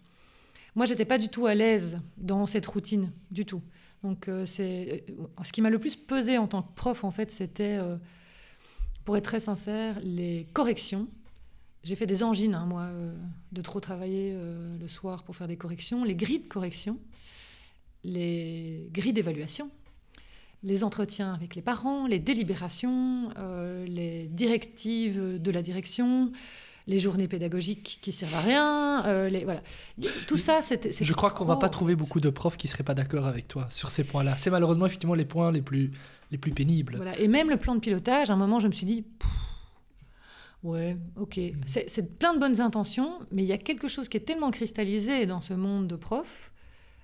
Moi, 0.75 0.85
j'étais 0.85 1.05
pas 1.05 1.19
du 1.19 1.29
tout 1.29 1.45
à 1.45 1.53
l'aise 1.53 1.99
dans 2.17 2.45
cette 2.47 2.65
routine, 2.65 3.11
du 3.29 3.45
tout. 3.45 3.61
Donc, 4.01 4.27
euh, 4.27 4.45
c'est 4.45 5.05
ce 5.43 5.51
qui 5.51 5.61
m'a 5.61 5.69
le 5.69 5.79
plus 5.79 5.95
pesé 5.95 6.37
en 6.37 6.47
tant 6.47 6.63
que 6.63 6.73
prof, 6.73 7.03
en 7.03 7.11
fait, 7.11 7.29
c'était, 7.29 7.79
pour 9.05 9.17
être 9.17 9.25
très 9.25 9.39
sincère, 9.39 9.99
les 10.01 10.47
corrections. 10.53 11.07
J'ai 11.83 11.95
fait 11.95 12.07
des 12.07 12.23
angines, 12.23 12.55
hein, 12.55 12.65
moi, 12.65 12.89
de 13.51 13.61
trop 13.61 13.81
travailler 13.81 14.35
le 14.79 14.87
soir 14.87 15.23
pour 15.23 15.35
faire 15.35 15.47
des 15.47 15.57
corrections, 15.57 16.03
les 16.03 16.15
grilles 16.15 16.39
de 16.39 16.47
correction, 16.47 16.97
les 18.03 18.89
grilles 18.91 19.13
d'évaluation 19.13 19.69
les 20.63 20.83
entretiens 20.83 21.33
avec 21.33 21.55
les 21.55 21.61
parents, 21.61 22.07
les 22.07 22.19
délibérations, 22.19 23.29
euh, 23.37 23.85
les 23.85 24.27
directives 24.27 25.41
de 25.41 25.51
la 25.51 25.61
direction, 25.61 26.31
les 26.87 26.99
journées 26.99 27.27
pédagogiques 27.27 27.99
qui 28.01 28.11
servent 28.11 28.35
à 28.35 28.41
rien, 28.41 29.05
euh, 29.05 29.29
les, 29.29 29.43
voilà. 29.43 29.61
Tout 30.27 30.37
ça, 30.37 30.61
c'était. 30.61 30.91
Je 30.91 31.13
crois 31.13 31.31
qu'on 31.31 31.45
va 31.45 31.57
pas 31.57 31.69
trouver 31.69 31.95
beaucoup 31.95 32.19
de 32.19 32.29
profs 32.29 32.57
qui 32.57 32.67
seraient 32.67 32.83
pas 32.83 32.93
d'accord 32.93 33.25
avec 33.25 33.47
toi 33.47 33.67
sur 33.69 33.91
ces 33.91 34.03
points-là. 34.03 34.35
C'est 34.39 34.49
malheureusement 34.49 34.85
effectivement 34.85 35.15
les 35.15 35.25
points 35.25 35.51
les 35.51 35.61
plus 35.61 35.91
les 36.31 36.37
plus 36.37 36.51
pénibles. 36.51 36.95
Voilà. 36.95 37.17
Et 37.19 37.27
même 37.27 37.49
le 37.49 37.57
plan 37.57 37.75
de 37.75 37.79
pilotage, 37.79 38.29
à 38.29 38.33
un 38.33 38.37
moment, 38.37 38.59
je 38.59 38.67
me 38.67 38.73
suis 38.73 38.85
dit. 38.85 39.05
Ouais, 40.63 40.95
ok. 41.17 41.37
Mm. 41.37 41.51
C'est 41.65 42.17
plein 42.17 42.33
de 42.33 42.39
bonnes 42.39 42.61
intentions, 42.61 43.19
mais 43.31 43.43
il 43.43 43.47
y 43.47 43.53
a 43.53 43.57
quelque 43.57 43.89
chose 43.89 44.07
qui 44.07 44.15
est 44.15 44.21
tellement 44.21 44.49
cristallisé 44.49 45.25
dans 45.25 45.41
ce 45.41 45.53
monde 45.53 45.87
de 45.87 45.97
profs 45.97 46.52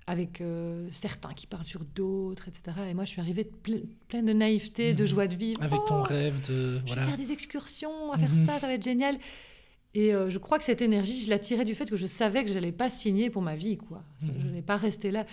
avec 0.08 0.42
euh, 0.42 0.88
certains 0.92 1.34
qui 1.34 1.46
parlent 1.46 1.66
sur 1.66 1.84
d'autres, 1.84 2.48
etc. 2.48 2.88
Et 2.90 2.94
moi, 2.94 3.06
je 3.06 3.12
suis 3.12 3.22
arrivée 3.22 3.50
pleine 4.08 4.26
de 4.26 4.34
naïveté, 4.34 4.94
de 4.94 5.04
mhm. 5.04 5.08
joie 5.08 5.28
de 5.28 5.36
vivre. 5.36 5.62
Avec 5.62 5.80
ton 5.88 6.00
oh, 6.00 6.04
rêve 6.04 6.40
de... 6.48 6.80
Je 6.86 6.96
vais 6.96 7.02
faire 7.02 7.18
des 7.18 7.32
excursions, 7.32 8.12
faire 8.18 8.30
mhm. 8.30 8.46
ça, 8.48 8.60
ça 8.60 8.68
va 8.68 8.74
être 8.74 8.84
génial. 8.84 9.18
Et 9.96 10.14
euh, 10.14 10.30
je 10.30 10.38
crois 10.38 10.60
que 10.60 10.64
cette 10.64 10.84
énergie, 10.84 11.20
je 11.20 11.30
la 11.30 11.40
tirais 11.40 11.66
du 11.66 11.74
fait 11.74 11.90
que 11.90 11.96
je 11.96 12.06
savais 12.06 12.44
que 12.44 12.50
je 12.50 12.54
n'allais 12.54 12.72
pas 12.72 12.90
signer 12.90 13.32
pour 13.32 13.42
ma 13.42 13.56
vie. 13.56 13.78
quoi. 13.78 14.04
Mhm. 14.22 14.34
Je 14.40 14.48
n'ai 14.48 14.62
pas 14.62 14.78
resté 14.78 15.10
là. 15.10 15.26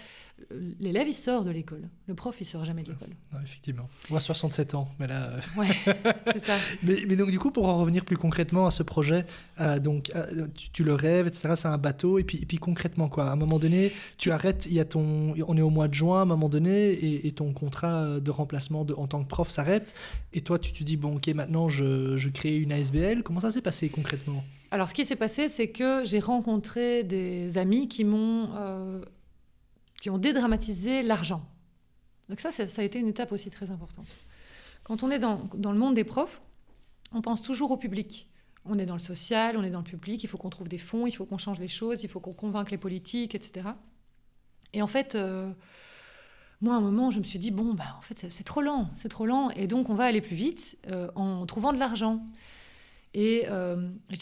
L'élève, 0.80 1.08
il 1.08 1.14
sort 1.14 1.44
de 1.44 1.50
l'école. 1.50 1.88
Le 2.06 2.14
prof, 2.14 2.36
il 2.40 2.44
sort 2.44 2.64
jamais 2.64 2.82
de 2.82 2.90
l'école. 2.90 3.08
effectivement. 3.42 3.88
Moi, 4.10 4.20
67 4.20 4.74
ans, 4.74 4.88
mais 4.98 5.06
là... 5.06 5.30
Euh, 5.30 5.40
ouais, 5.56 5.68
c'est 6.32 6.40
ça. 6.40 6.56
mais, 6.82 6.96
mais, 7.06 7.16
donc, 7.16 7.30
du 7.30 7.38
coup, 7.38 7.50
pour 7.50 7.66
en 7.68 7.78
revenir 7.78 8.04
plus 8.04 8.18
concrètement 8.18 8.66
à 8.66 8.70
ce 8.70 8.82
projet, 8.82 9.24
euh, 9.60 9.78
donc, 9.78 10.12
tu, 10.74 10.84
le 10.84 10.92
rêves, 10.92 11.26
etc., 11.26 11.54
c'est 11.56 11.68
un 11.68 11.78
bateau, 11.78 12.18
et 12.18 12.24
puis, 12.24 12.38
et 12.42 12.44
puis 12.44 12.58
concrètement, 12.58 13.08
quoi, 13.08 13.30
à 13.30 13.32
un 13.32 13.36
moment 13.36 13.58
donné, 13.58 13.92
tu 14.18 14.30
arrêtes, 14.30 14.66
il 14.66 14.74
y 14.74 14.80
a 14.80 14.84
ton... 14.84 15.34
On 15.48 15.56
est 15.56 15.62
au 15.62 15.70
mois 15.70 15.88
de 15.88 15.94
juin, 15.94 16.18
à 16.18 16.22
un 16.22 16.26
moment 16.26 16.50
donné, 16.50 17.26
et, 17.26 17.32
ton 17.32 17.54
contrat 17.54 18.20
de 18.20 18.30
remplacement 18.30 18.84
de, 18.84 18.92
en 18.92 19.06
tant 19.06 19.22
que 19.22 19.28
prof 19.28 19.48
s'arrête, 19.48 19.94
et 20.34 20.42
toi, 20.42 20.58
tu 20.58 20.72
te 20.72 20.84
dis, 20.84 20.98
bon, 20.98 21.16
ok, 21.16 21.28
maintenant, 21.28 21.70
je, 21.70 22.18
je 22.18 22.28
crée 22.28 22.56
une 22.56 22.72
ASBL. 22.72 23.22
Comment 23.22 23.40
ça 23.40 23.50
s'est 23.50 23.62
passé 23.62 23.88
concrètement? 23.88 24.44
Alors, 24.70 24.88
ce 24.88 24.94
qui 24.94 25.04
s'est 25.04 25.16
passé, 25.16 25.48
c'est 25.48 25.68
que 25.68 26.04
j'ai 26.04 26.18
rencontré 26.18 27.04
des 27.04 27.56
amis 27.56 27.88
qui 27.88 28.04
m'ont 28.04 28.50
euh, 28.56 29.00
qui 30.00 30.10
ont 30.10 30.18
dédramatisé 30.18 31.02
l'argent. 31.02 31.48
Donc 32.28 32.40
ça, 32.40 32.50
ça, 32.50 32.82
a 32.82 32.84
été 32.84 32.98
une 32.98 33.08
étape 33.08 33.32
aussi 33.32 33.50
très 33.50 33.70
importante. 33.70 34.06
Quand 34.82 35.02
on 35.02 35.10
est 35.10 35.18
dans, 35.18 35.48
dans, 35.54 35.72
le 35.72 35.78
monde 35.78 35.94
des 35.94 36.04
profs, 36.04 36.42
on 37.12 37.22
pense 37.22 37.40
toujours 37.40 37.70
au 37.70 37.76
public. 37.76 38.28
On 38.64 38.78
est 38.78 38.86
dans 38.86 38.94
le 38.94 39.00
social, 39.00 39.56
on 39.56 39.62
est 39.62 39.70
dans 39.70 39.78
le 39.78 39.84
public, 39.84 40.22
il 40.24 40.26
faut 40.26 40.38
qu'on 40.38 40.50
trouve 40.50 40.68
des 40.68 40.78
fonds, 40.78 41.06
il 41.06 41.12
faut 41.12 41.24
qu'on 41.24 41.38
change 41.38 41.60
les 41.60 41.68
choses, 41.68 42.02
il 42.02 42.08
faut 42.08 42.18
qu'on 42.18 42.32
convainque 42.32 42.72
les 42.72 42.78
politiques, 42.78 43.36
etc. 43.36 43.68
Et 44.72 44.82
en 44.82 44.88
fait, 44.88 45.14
euh, 45.14 45.52
moi, 46.60 46.74
à 46.74 46.78
un 46.78 46.80
moment, 46.80 47.12
je 47.12 47.20
me 47.20 47.24
suis 47.24 47.38
dit, 47.38 47.52
bon, 47.52 47.74
bah, 47.74 47.96
en 47.96 48.00
fait, 48.00 48.26
c'est 48.28 48.44
trop 48.44 48.60
lent, 48.60 48.90
c'est 48.96 49.08
trop 49.08 49.24
lent, 49.24 49.50
et 49.50 49.68
donc 49.68 49.88
on 49.88 49.94
va 49.94 50.04
aller 50.04 50.20
plus 50.20 50.34
vite 50.34 50.76
euh, 50.88 51.08
en 51.14 51.46
trouvant 51.46 51.72
de 51.72 51.78
l'argent. 51.78 52.26
Et 53.18 53.46
euh, 53.48 53.76
je, 54.10 54.18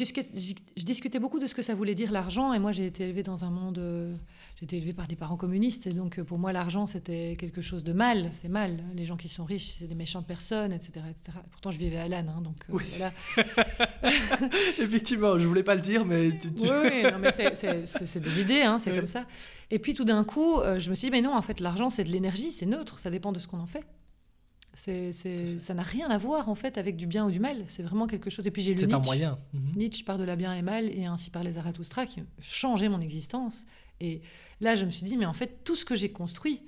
discutais, 0.85 1.18
beaucoup 1.18 1.40
de 1.40 1.48
ce 1.48 1.54
que 1.57 1.62
ça 1.62 1.74
voulait 1.74 1.96
dire 1.96 2.12
l'argent. 2.12 2.52
Et 2.52 2.61
moi, 2.61 2.70
j'ai 2.70 2.87
été 2.87 3.02
élevée 3.02 3.24
dans 3.24 3.44
un 3.44 3.50
monde. 3.50 3.78
Euh, 3.78 4.14
j'ai 4.54 4.66
été 4.66 4.76
élevée 4.76 4.92
par 4.92 5.09
des 5.09 5.16
parents 5.16 5.37
communistes. 5.37 5.88
Et 5.88 5.90
donc, 5.90 6.20
euh, 6.20 6.22
pour 6.22 6.38
moi, 6.38 6.52
l'argent, 6.52 6.87
c'était 6.87 7.35
quelque 7.37 7.61
chose 7.61 7.83
de 7.83 7.92
mal. 7.92 8.30
C'est 8.40 8.48
mal. 8.48 8.85
Les 8.94 9.04
gens 9.04 9.16
qui 9.16 9.28
sont 9.28 9.44
riches, 9.44 9.74
c'est 9.80 9.88
des 9.88 9.96
méchantes 9.96 10.28
personnes, 10.28 10.72
etc. 10.72 10.92
etc. 11.11 11.38
pourtant, 11.50 11.72
je 11.72 11.78
vivais 11.78 11.96
à 11.96 12.07
Lannes. 12.07 12.33
Hein, 12.37 12.40
donc, 12.40 12.54
voilà. 12.68 13.12
Effectivement, 14.78 15.40
je 15.40 15.48
voulais 15.48 15.64
pas 15.64 15.74
le 15.74 15.80
dire, 15.80 16.04
mais. 16.04 16.28
Oui, 16.57 17.02
mais 17.20 17.33
c'est 17.85 18.20
des 18.20 18.40
idées, 18.42 18.62
hein, 18.62 18.78
c'est 18.78 18.94
comme 18.94 19.09
ça. 19.09 19.26
Et 19.72 19.80
puis, 19.80 19.94
tout 19.94 20.04
d'un 20.04 20.22
coup, 20.22 20.61
je 20.78 20.88
me 20.88 20.94
suis 20.94 21.09
dit, 21.09 21.11
mais 21.11 21.20
non, 21.20 21.35
en 21.35 21.42
fait, 21.42 21.59
l'argent, 21.59 21.90
c'est 21.90 22.04
de 22.04 22.11
l'énergie, 22.11 22.52
c'est 22.52 22.66
neutre, 22.66 23.00
ça 23.00 23.11
dépend 23.11 23.33
de 23.33 23.40
ce 23.40 23.48
qu'on 23.48 23.59
en 23.59 23.66
fait. 23.66 23.85
C'est, 24.76 25.12
ça 25.60 25.74
n'a 25.74 25.82
rien 25.82 26.10
à 26.10 26.18
voir 26.18 26.48
en 26.48 26.54
fait 26.54 26.78
avec 26.78 26.96
du 26.96 27.06
bien 27.06 27.26
ou 27.26 27.30
du 27.30 27.38
mal. 27.38 27.64
C'est 27.68 27.82
vraiment 27.82 28.06
quelque 28.06 28.28
chose. 28.28 28.46
Et 28.46 28.50
puis 28.50 28.62
j'ai 28.62 28.74
lu 28.74 28.80
C'est 28.80 28.92
un 28.92 28.98
moyen. 28.98 29.38
Mhm. 29.52 29.72
Nietzsche 29.76 30.04
part 30.04 30.18
de 30.18 30.24
la 30.24 30.37
bien 30.37 30.52
et 30.54 30.62
mal 30.62 30.87
et 30.87 31.04
ainsi 31.06 31.30
par 31.30 31.44
les 31.44 31.52
Zarathustra 31.52 32.06
qui 32.06 32.20
ont 32.20 32.26
changé 32.40 32.88
mon 32.88 33.00
existence. 33.00 33.66
Et 34.00 34.20
là, 34.60 34.74
je 34.74 34.84
me 34.84 34.90
suis 34.90 35.04
dit, 35.04 35.16
mais 35.16 35.26
en 35.26 35.32
fait, 35.32 35.60
tout 35.64 35.76
ce 35.76 35.84
que 35.84 35.94
j'ai 35.94 36.10
construit 36.10 36.62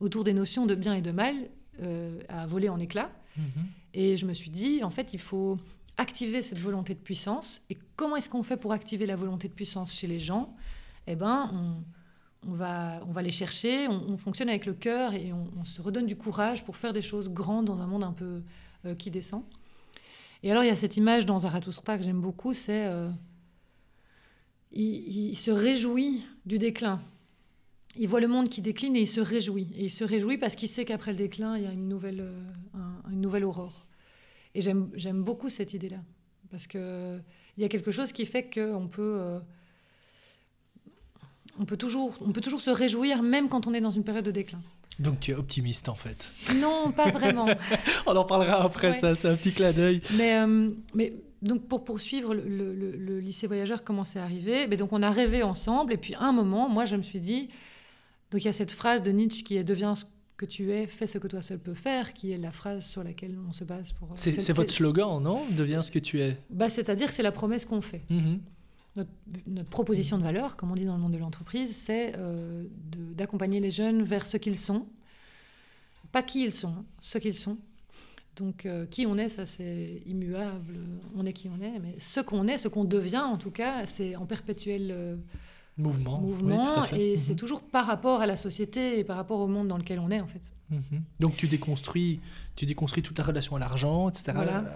autour 0.00 0.24
des 0.24 0.32
notions 0.32 0.64
de 0.66 0.74
bien 0.74 0.94
et 0.94 1.02
de 1.02 1.10
mal 1.10 1.34
euh, 1.82 2.18
a 2.28 2.46
volé 2.46 2.68
en 2.68 2.78
éclats. 2.78 3.10
Mhm. 3.36 3.44
Et 3.92 4.16
je 4.16 4.26
me 4.26 4.32
suis 4.32 4.50
dit, 4.50 4.82
en 4.82 4.90
fait, 4.90 5.12
il 5.12 5.20
faut 5.20 5.58
activer 5.96 6.42
cette 6.42 6.58
volonté 6.58 6.94
de 6.94 6.98
puissance. 6.98 7.62
Et 7.68 7.76
comment 7.96 8.16
est-ce 8.16 8.30
qu'on 8.30 8.42
fait 8.42 8.56
pour 8.56 8.72
activer 8.72 9.06
la 9.06 9.16
volonté 9.16 9.48
de 9.48 9.52
puissance 9.52 9.94
chez 9.94 10.06
les 10.06 10.18
gens? 10.18 10.56
Eh 11.06 11.14
ben, 11.14 11.50
on 11.52 11.84
on 12.48 12.52
va, 12.52 13.00
on 13.06 13.12
va 13.12 13.22
les 13.22 13.30
chercher, 13.30 13.88
on, 13.88 14.16
fonctionne 14.16 14.48
avec 14.48 14.66
le 14.66 14.74
cœur 14.74 15.14
et 15.14 15.32
on, 15.32 15.64
se 15.64 15.80
redonne 15.80 16.06
du 16.06 16.16
courage 16.16 16.64
pour 16.64 16.76
faire 16.76 16.92
des 16.92 17.02
choses 17.02 17.30
grandes 17.30 17.66
dans 17.66 17.80
un 17.80 17.86
monde 17.86 18.04
un 18.04 18.12
peu 18.12 18.42
euh, 18.86 18.94
qui 18.94 19.10
descend. 19.10 19.42
Et 20.42 20.50
alors 20.50 20.62
il 20.62 20.66
y 20.66 20.70
a 20.70 20.76
cette 20.76 20.96
image 20.96 21.26
dans 21.26 21.38
Zarathustra 21.38 21.96
que 21.96 22.04
j'aime 22.04 22.20
beaucoup, 22.20 22.52
c'est 22.52 22.86
euh, 22.86 23.08
il, 24.72 25.36
se 25.36 25.50
réjouit 25.50 26.26
du 26.44 26.58
déclin. 26.58 27.00
Il 27.96 28.08
voit 28.08 28.20
le 28.20 28.28
monde 28.28 28.48
qui 28.48 28.60
décline 28.60 28.96
et 28.96 29.02
il 29.02 29.08
se 29.08 29.20
réjouit. 29.20 29.68
Et 29.76 29.84
il 29.84 29.90
se 29.90 30.04
réjouit 30.04 30.36
parce 30.36 30.56
qu'il 30.56 30.68
sait 30.68 30.84
qu'après 30.84 31.12
le 31.12 31.16
déclin, 31.16 31.56
il 31.56 31.62
y 31.62 31.66
a 31.66 31.72
une 31.72 31.88
nouvelle, 31.88 32.20
euh, 32.20 33.10
une 33.10 33.20
nouvelle 33.20 33.44
aurore. 33.44 33.86
Et 34.54 34.60
j'aime 34.60 35.22
beaucoup 35.22 35.48
cette 35.48 35.74
idée-là. 35.74 36.02
Parce 36.50 36.66
qu'il 36.66 37.22
y 37.58 37.64
a 37.64 37.68
quelque 37.68 37.90
chose 37.90 38.12
qui 38.12 38.26
fait 38.26 38.52
qu'on 38.52 38.88
peut 38.88 39.40
on 41.58 41.64
peut 41.64 41.76
toujours, 41.76 42.16
on 42.20 42.32
peut 42.32 42.40
toujours 42.40 42.60
se 42.60 42.70
réjouir, 42.70 43.22
même 43.22 43.48
quand 43.48 43.66
on 43.66 43.74
est 43.74 43.80
dans 43.80 43.90
une 43.90 44.04
période 44.04 44.24
de 44.24 44.30
déclin. 44.30 44.60
Donc 44.98 45.20
tu 45.20 45.32
es 45.32 45.34
optimiste 45.34 45.88
en 45.88 45.94
fait 45.94 46.32
Non, 46.56 46.92
pas 46.92 47.10
vraiment. 47.10 47.46
on 48.06 48.14
en 48.14 48.24
parlera 48.24 48.62
après, 48.62 48.94
ça, 48.94 49.14
c'est 49.14 49.28
un 49.28 49.36
petit 49.36 49.52
clin 49.52 49.72
d'œil. 49.72 50.00
Mais, 50.16 50.38
euh, 50.38 50.70
mais 50.94 51.14
donc 51.42 51.66
pour 51.66 51.84
poursuivre, 51.84 52.34
le, 52.34 53.20
lycée 53.20 53.46
voyageur 53.46 53.82
commençait 53.82 54.20
à 54.20 54.24
arriver. 54.24 54.66
Mais 54.68 54.76
donc 54.76 54.92
on 54.92 55.02
a 55.02 55.10
rêvé 55.10 55.42
ensemble. 55.42 55.92
Et 55.92 55.96
puis 55.96 56.14
à 56.14 56.22
un 56.22 56.32
moment, 56.32 56.68
moi 56.68 56.84
je 56.84 56.96
me 56.96 57.02
suis 57.02 57.20
dit, 57.20 57.48
donc 58.30 58.42
il 58.42 58.44
y 58.44 58.48
a 58.48 58.52
cette 58.52 58.70
phrase 58.70 59.02
de 59.02 59.10
Nietzsche 59.10 59.42
qui 59.42 59.56
est 59.56 59.64
deviens 59.64 59.94
ce 59.94 60.04
que 60.36 60.46
tu 60.46 60.72
es, 60.72 60.86
fais 60.86 61.06
ce 61.06 61.18
que 61.18 61.28
toi 61.28 61.42
seul 61.42 61.58
peux 61.58 61.74
faire, 61.74 62.12
qui 62.12 62.32
est 62.32 62.38
la 62.38 62.50
phrase 62.50 62.86
sur 62.86 63.04
laquelle 63.04 63.36
on 63.48 63.52
se 63.52 63.64
base 63.64 63.92
pour. 63.92 64.10
C'est 64.14 64.52
votre 64.52 64.72
slogan, 64.72 65.22
non? 65.22 65.44
Deviens 65.50 65.82
ce 65.82 65.90
que 65.90 65.98
tu 65.98 66.20
es. 66.20 66.36
Bah, 66.50 66.68
c'est-à-dire 66.68 67.08
que 67.08 67.14
c'est 67.14 67.22
la 67.22 67.32
promesse 67.32 67.64
qu'on 67.64 67.80
fait. 67.80 68.02
Mm-hmm. 68.10 68.38
Notre, 68.96 69.68
proposition 69.70 70.18
de 70.18 70.22
valeur, 70.22 70.56
comme 70.56 70.70
on 70.70 70.74
dit 70.74 70.84
dans 70.84 70.94
le 70.94 71.02
monde 71.02 71.12
de 71.12 71.18
l'entreprise, 71.18 71.74
c'est 71.74 72.12
euh, 72.16 72.64
d'accompagner 72.92 73.58
les 73.58 73.70
jeunes 73.70 74.02
vers 74.02 74.26
ce 74.26 74.36
qu'ils 74.36 74.56
sont. 74.56 74.86
Pas 76.12 76.22
qui 76.22 76.44
ils 76.44 76.52
sont, 76.52 76.68
hein, 76.68 76.84
ce 77.00 77.18
qu'ils 77.18 77.34
sont. 77.34 77.58
Donc, 78.36 78.66
euh, 78.66 78.86
qui 78.86 79.06
on 79.06 79.16
est, 79.16 79.28
ça 79.28 79.46
c'est 79.46 80.02
immuable, 80.06 80.78
on 81.16 81.24
est 81.24 81.32
qui 81.32 81.48
on 81.48 81.62
est, 81.62 81.78
mais 81.78 81.94
ce 81.98 82.20
qu'on 82.20 82.48
est, 82.48 82.58
ce 82.58 82.68
qu'on 82.68 82.84
devient 82.84 83.18
en 83.18 83.36
tout 83.36 83.50
cas, 83.50 83.86
c'est 83.86 84.16
en 84.16 84.26
perpétuel 84.26 84.90
euh, 84.90 85.16
mouvement. 85.76 86.20
mouvement 86.20 86.84
et 86.92 87.16
c'est 87.16 87.32
mhm. 87.32 87.38
toujours 87.38 87.62
par 87.62 87.86
rapport 87.86 88.20
à 88.20 88.26
la 88.26 88.36
société 88.36 88.98
et 88.98 89.04
par 89.04 89.16
rapport 89.16 89.40
au 89.40 89.46
monde 89.46 89.68
dans 89.68 89.78
lequel 89.78 90.00
on 90.00 90.10
est 90.10 90.20
en 90.20 90.26
fait. 90.26 90.42
Mhm. 90.74 91.02
Donc 91.20 91.36
tu 91.36 91.48
déconstruis, 91.48 92.20
tu 92.56 92.66
déconstruis 92.66 93.02
toute 93.02 93.16
ta 93.16 93.22
relation 93.22 93.56
à 93.56 93.58
l'argent, 93.58 94.08
etc. 94.08 94.32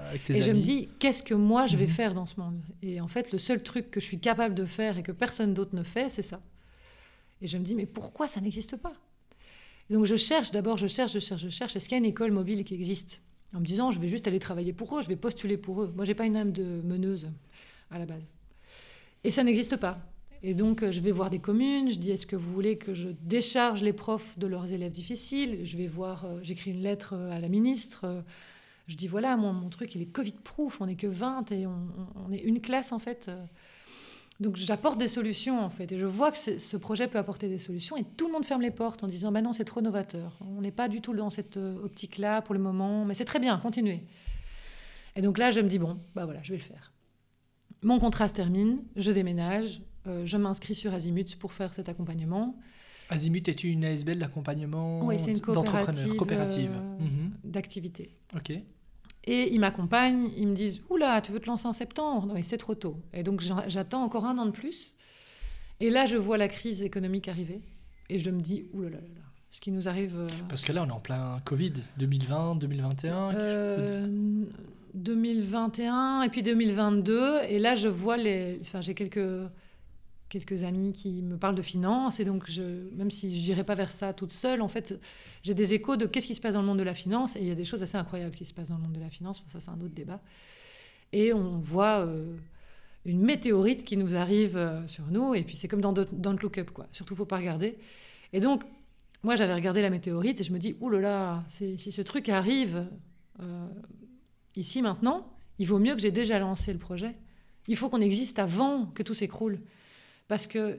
Avec 0.09 0.25
tes 0.25 0.37
et 0.37 0.43
je 0.43 0.53
me 0.53 0.61
dis, 0.61 0.89
qu'est-ce 0.99 1.23
que 1.23 1.35
moi 1.35 1.67
je 1.67 1.77
vais 1.77 1.87
mhm. 1.87 1.93
faire 1.93 2.15
dans 2.15 2.27
ce 2.27 2.39
monde? 2.39 2.59
Et 2.83 3.01
en 3.01 3.09
fait, 3.09 3.33
le 3.33 3.39
seul 3.39 3.63
truc 3.63 3.91
que 3.91 4.01
je 4.01 4.05
suis 4.05 4.19
capable 4.19 4.55
de 4.55 4.65
faire 4.65 4.99
et 4.99 5.03
que 5.03 5.13
personne 5.13 5.55
d'autre 5.55 5.75
ne 5.75 5.83
fait, 5.83 6.09
c'est 6.09 6.23
ça. 6.23 6.41
Et 7.41 7.47
je 7.47 7.59
me 7.59 7.65
dis, 7.65 7.75
mais 7.75 7.87
pourquoi 7.87 8.29
ça 8.29 8.41
n'existe 8.41 8.77
pas? 8.77 8.95
Donc 9.91 10.05
je 10.05 10.17
cherche, 10.17 10.51
d'abord 10.51 10.77
je 10.77 10.87
cherche, 10.87 11.13
je 11.13 11.19
cherche, 11.19 11.43
je 11.43 11.49
cherche, 11.49 11.77
est-ce 11.77 11.89
qu'il 11.89 11.97
y 11.97 12.01
a 12.01 12.05
une 12.05 12.05
école 12.05 12.33
mobile 12.33 12.65
qui 12.65 12.75
existe? 12.75 13.23
En 13.55 13.61
me 13.61 13.65
disant, 13.65 13.91
je 13.91 14.01
vais 14.01 14.09
juste 14.09 14.27
aller 14.27 14.39
travailler 14.39 14.73
pour 14.73 14.99
eux, 14.99 15.03
je 15.03 15.09
vais 15.09 15.17
postuler 15.17 15.57
pour 15.57 15.83
eux. 15.83 15.93
Moi, 15.97 16.05
j'ai 16.05 16.15
pas 16.15 16.27
une 16.27 16.37
âme 16.37 16.53
de 16.53 16.83
meneuse 16.85 17.31
à 17.91 17.99
la 17.99 18.05
base. 18.05 18.31
Et 19.25 19.31
ça 19.31 19.43
n'existe 19.43 19.77
pas. 19.77 19.99
Et 20.43 20.55
donc, 20.55 20.83
euh, 20.83 20.93
je 20.93 21.01
vais 21.01 21.11
voir 21.11 21.31
des 21.31 21.41
communes, 21.41 21.91
je 21.91 21.99
dis 21.99 22.13
est-ce 22.13 22.27
que 22.27 22.37
vous 22.37 22.53
voulez 22.53 22.79
que 22.79 22.95
je 22.95 23.09
décharge 23.23 23.83
les 23.83 23.93
profs 23.93 24.39
de 24.39 24.47
leurs 24.47 24.73
élèves 24.73 24.93
difficiles? 24.93 25.65
Je 25.65 25.77
vais 25.77 25.89
voir, 25.89 26.25
euh, 26.25 26.39
j'écris 26.43 26.71
une 26.71 26.83
lettre 26.83 27.15
euh, 27.15 27.33
à 27.33 27.41
la 27.41 27.49
ministre. 27.49 28.23
je 28.87 28.97
dis 28.97 29.09
voilà, 29.09 29.37
mon, 29.37 29.69
truc, 29.69 29.95
il 29.97 30.03
est 30.03 30.07
Covid-proof, 30.07 30.81
on 30.81 30.87
n'est 30.87 30.95
que 30.95 31.09
20 31.09 31.51
et 31.53 31.67
on, 31.67 32.33
est 32.33 32.39
une 32.39 32.61
classe 32.61 32.93
en 32.93 33.01
fait. 33.01 33.31
Donc, 34.39 34.55
j'apporte 34.55 34.99
des 34.99 35.09
solutions 35.09 35.61
en 35.61 35.71
fait. 35.71 35.91
Et 35.91 35.99
je 35.99 36.07
vois 36.07 36.31
que 36.31 36.39
ce 36.39 36.77
projet 36.77 37.09
peut 37.09 37.19
apporter 37.19 37.49
des 37.49 37.59
solutions 37.59 37.97
et 37.97 38.05
tout 38.05 38.29
le 38.29 38.33
monde 38.33 38.45
ferme 38.45 38.63
les 38.63 38.71
portes 38.71 39.03
en 39.03 39.09
disant 39.09 39.33
bah 39.33 39.43
non, 39.43 39.53
c'est 39.53 39.65
trop 39.65 39.81
novateur. 39.81 40.39
On 40.41 40.61
n'est 40.61 40.71
pas 40.71 40.87
du 40.87 41.01
tout 41.01 41.15
dans 41.15 41.31
cette 41.31 41.57
optique-là 41.57 42.43
pour 42.43 42.55
le 42.55 42.61
moment, 42.61 43.05
mais 43.05 43.15
c'est 43.15 43.25
très 43.25 43.41
bien, 43.41 43.59
continuez. 43.59 44.05
Et 45.17 45.21
donc 45.21 45.37
là, 45.37 45.51
je 45.51 45.61
me 45.61 45.69
dis 45.69 45.81
bon, 45.81 45.99
bah 46.15 46.27
voilà, 46.27 46.45
je 46.45 46.53
vais 46.53 46.59
le 46.59 46.63
faire. 46.63 46.93
Mon 47.83 47.99
contrat 47.99 48.29
se 48.29 48.35
termine, 48.35 48.83
je 48.97 49.11
déménage, 49.11 49.83
euh, 50.09 50.27
je 50.27 50.37
m'inscris 50.37 50.75
sur 50.75 50.93
Azimut 50.95 51.37
pour 51.39 51.53
faire 51.53 51.73
cet 51.75 51.89
accompagnement. 51.89 52.57
Azimut 53.11 53.49
est 53.49 53.65
une 53.65 53.85
ASBL 53.85 54.19
d'accompagnement 54.19 55.01
Oui, 55.07 55.17
d'entrepreneurs, 55.47 56.17
coopérative, 56.17 56.73
euh, 56.75 57.05
Mhm. 57.05 57.31
d'activité. 57.45 58.11
Ok. 58.37 58.53
Et 59.25 59.53
ils 59.55 59.59
m'accompagnent, 59.61 60.29
ils 60.37 60.47
me 60.47 60.55
disent 60.55 60.81
Oula, 60.91 61.21
tu 61.21 61.33
veux 61.33 61.41
te 61.41 61.47
lancer 61.47 61.67
en 61.67 61.73
septembre? 61.73 62.27
Non, 62.27 62.35
mais 62.35 62.43
c'est 62.43 62.59
trop 62.59 62.75
tôt. 62.75 62.97
Et 63.13 63.23
donc 63.23 63.41
j'a- 63.41 63.69
j'attends 63.69 64.03
encore 64.03 64.25
un 64.27 64.37
an 64.39 64.47
de 64.47 64.51
plus. 64.51 64.95
Et 65.81 65.91
là, 65.91 66.07
je 66.07 66.17
vois 66.17 66.39
la 66.39 66.49
crise 66.49 66.83
économique 66.83 67.29
arriver. 67.29 67.61
Et 68.11 68.19
je 68.19 68.31
me 68.31 68.41
dis 68.41 68.67
Oula, 68.73 68.91
là, 68.91 68.97
là, 68.99 69.03
là, 69.17 69.23
ce 69.51 69.61
qui 69.61 69.71
nous 69.71 69.87
arrive. 69.89 70.15
euh, 70.17 70.29
Parce 70.49 70.63
que 70.65 70.73
là, 70.73 70.83
on 70.83 70.89
est 70.89 70.93
en 70.93 71.01
plein 71.01 71.41
Covid, 71.45 71.73
2020, 71.99 72.57
2021. 72.57 73.35
euh, 73.35 74.07
2021 74.95 76.23
et 76.23 76.29
puis 76.29 76.43
2022. 76.43 77.41
Et 77.49 77.59
là, 77.59 77.75
je 77.75 77.89
vois 77.89 78.17
les. 78.17 78.59
Enfin, 78.61 78.81
j'ai 78.81 78.95
quelques, 78.95 79.19
quelques 80.29 80.63
amis 80.63 80.93
qui 80.93 81.23
me 81.23 81.37
parlent 81.37 81.55
de 81.55 81.63
finance. 81.63 82.21
Et 82.21 82.25
donc, 82.25 82.45
je, 82.49 82.63
même 82.95 83.11
si 83.11 83.41
je 83.41 83.47
n'irai 83.51 83.65
pas 83.65 83.75
vers 83.75 83.91
ça 83.91 84.13
toute 84.13 84.33
seule, 84.33 84.61
en 84.63 84.69
fait, 84.69 84.99
j'ai 85.43 85.55
des 85.55 85.75
échos 85.75 85.97
de 85.97 86.07
qu'est-ce 86.07 86.27
qui 86.27 86.35
se 86.35 86.41
passe 86.41 86.55
dans 86.55 86.61
le 86.61 86.67
monde 86.67 86.79
de 86.79 86.83
la 86.85 86.95
finance. 86.95 87.37
Et 87.37 87.41
il 87.41 87.47
y 87.47 87.51
a 87.51 87.55
des 87.55 87.65
choses 87.65 87.83
assez 87.83 87.97
incroyables 87.97 88.35
qui 88.35 88.45
se 88.45 88.53
passent 88.55 88.69
dans 88.69 88.77
le 88.77 88.83
monde 88.83 88.93
de 88.93 89.01
la 89.01 89.11
finance. 89.11 89.43
Ça, 89.49 89.61
c'est 89.61 89.71
un 89.71 89.81
autre 89.81 89.95
débat. 89.95 90.21
Et 91.13 91.33
on 91.33 91.59
voit 91.59 92.01
euh, 92.07 92.37
une 93.05 93.21
météorite 93.23 93.85
qui 93.85 93.97
nous 93.97 94.17
arrive 94.17 94.57
euh, 94.57 94.87
sur 94.87 95.05
nous. 95.07 95.35
Et 95.35 95.43
puis, 95.45 95.57
c'est 95.57 95.69
comme 95.69 95.81
dans 95.81 95.93
Don't 95.93 96.39
Look 96.43 96.59
Up, 96.59 96.71
quoi. 96.71 96.87
Surtout, 96.93 97.15
faut 97.15 97.25
pas 97.25 97.39
regarder. 97.39 97.79
Et 98.33 98.41
donc, 98.41 98.65
moi, 99.23 99.35
j'avais 99.35 99.55
regardé 99.55 99.83
la 99.83 99.91
météorite 99.91 100.41
et 100.41 100.45
je 100.45 100.53
me 100.53 100.59
dis, 100.59 100.77
c'est- 101.49 101.77
si 101.77 101.91
ce 101.91 102.03
truc 102.03 102.29
arrive 102.29 102.87
euh, 103.41 103.67
ici 104.55 104.83
maintenant, 104.83 105.33
il 105.59 105.67
vaut 105.67 105.79
mieux 105.79 105.95
que 105.95 106.01
j'ai 106.01 106.13
déjà 106.13 106.39
lancé 106.39 106.73
le 106.73 106.79
projet. 106.79 107.17
Il 107.67 107.77
faut 107.77 107.89
qu'on 107.89 108.01
existe 108.01 108.39
avant 108.39 108.87
que 108.87 109.03
tout 109.03 109.15
s'écroule. 109.15 109.61
Parce 110.29 110.47
que 110.47 110.79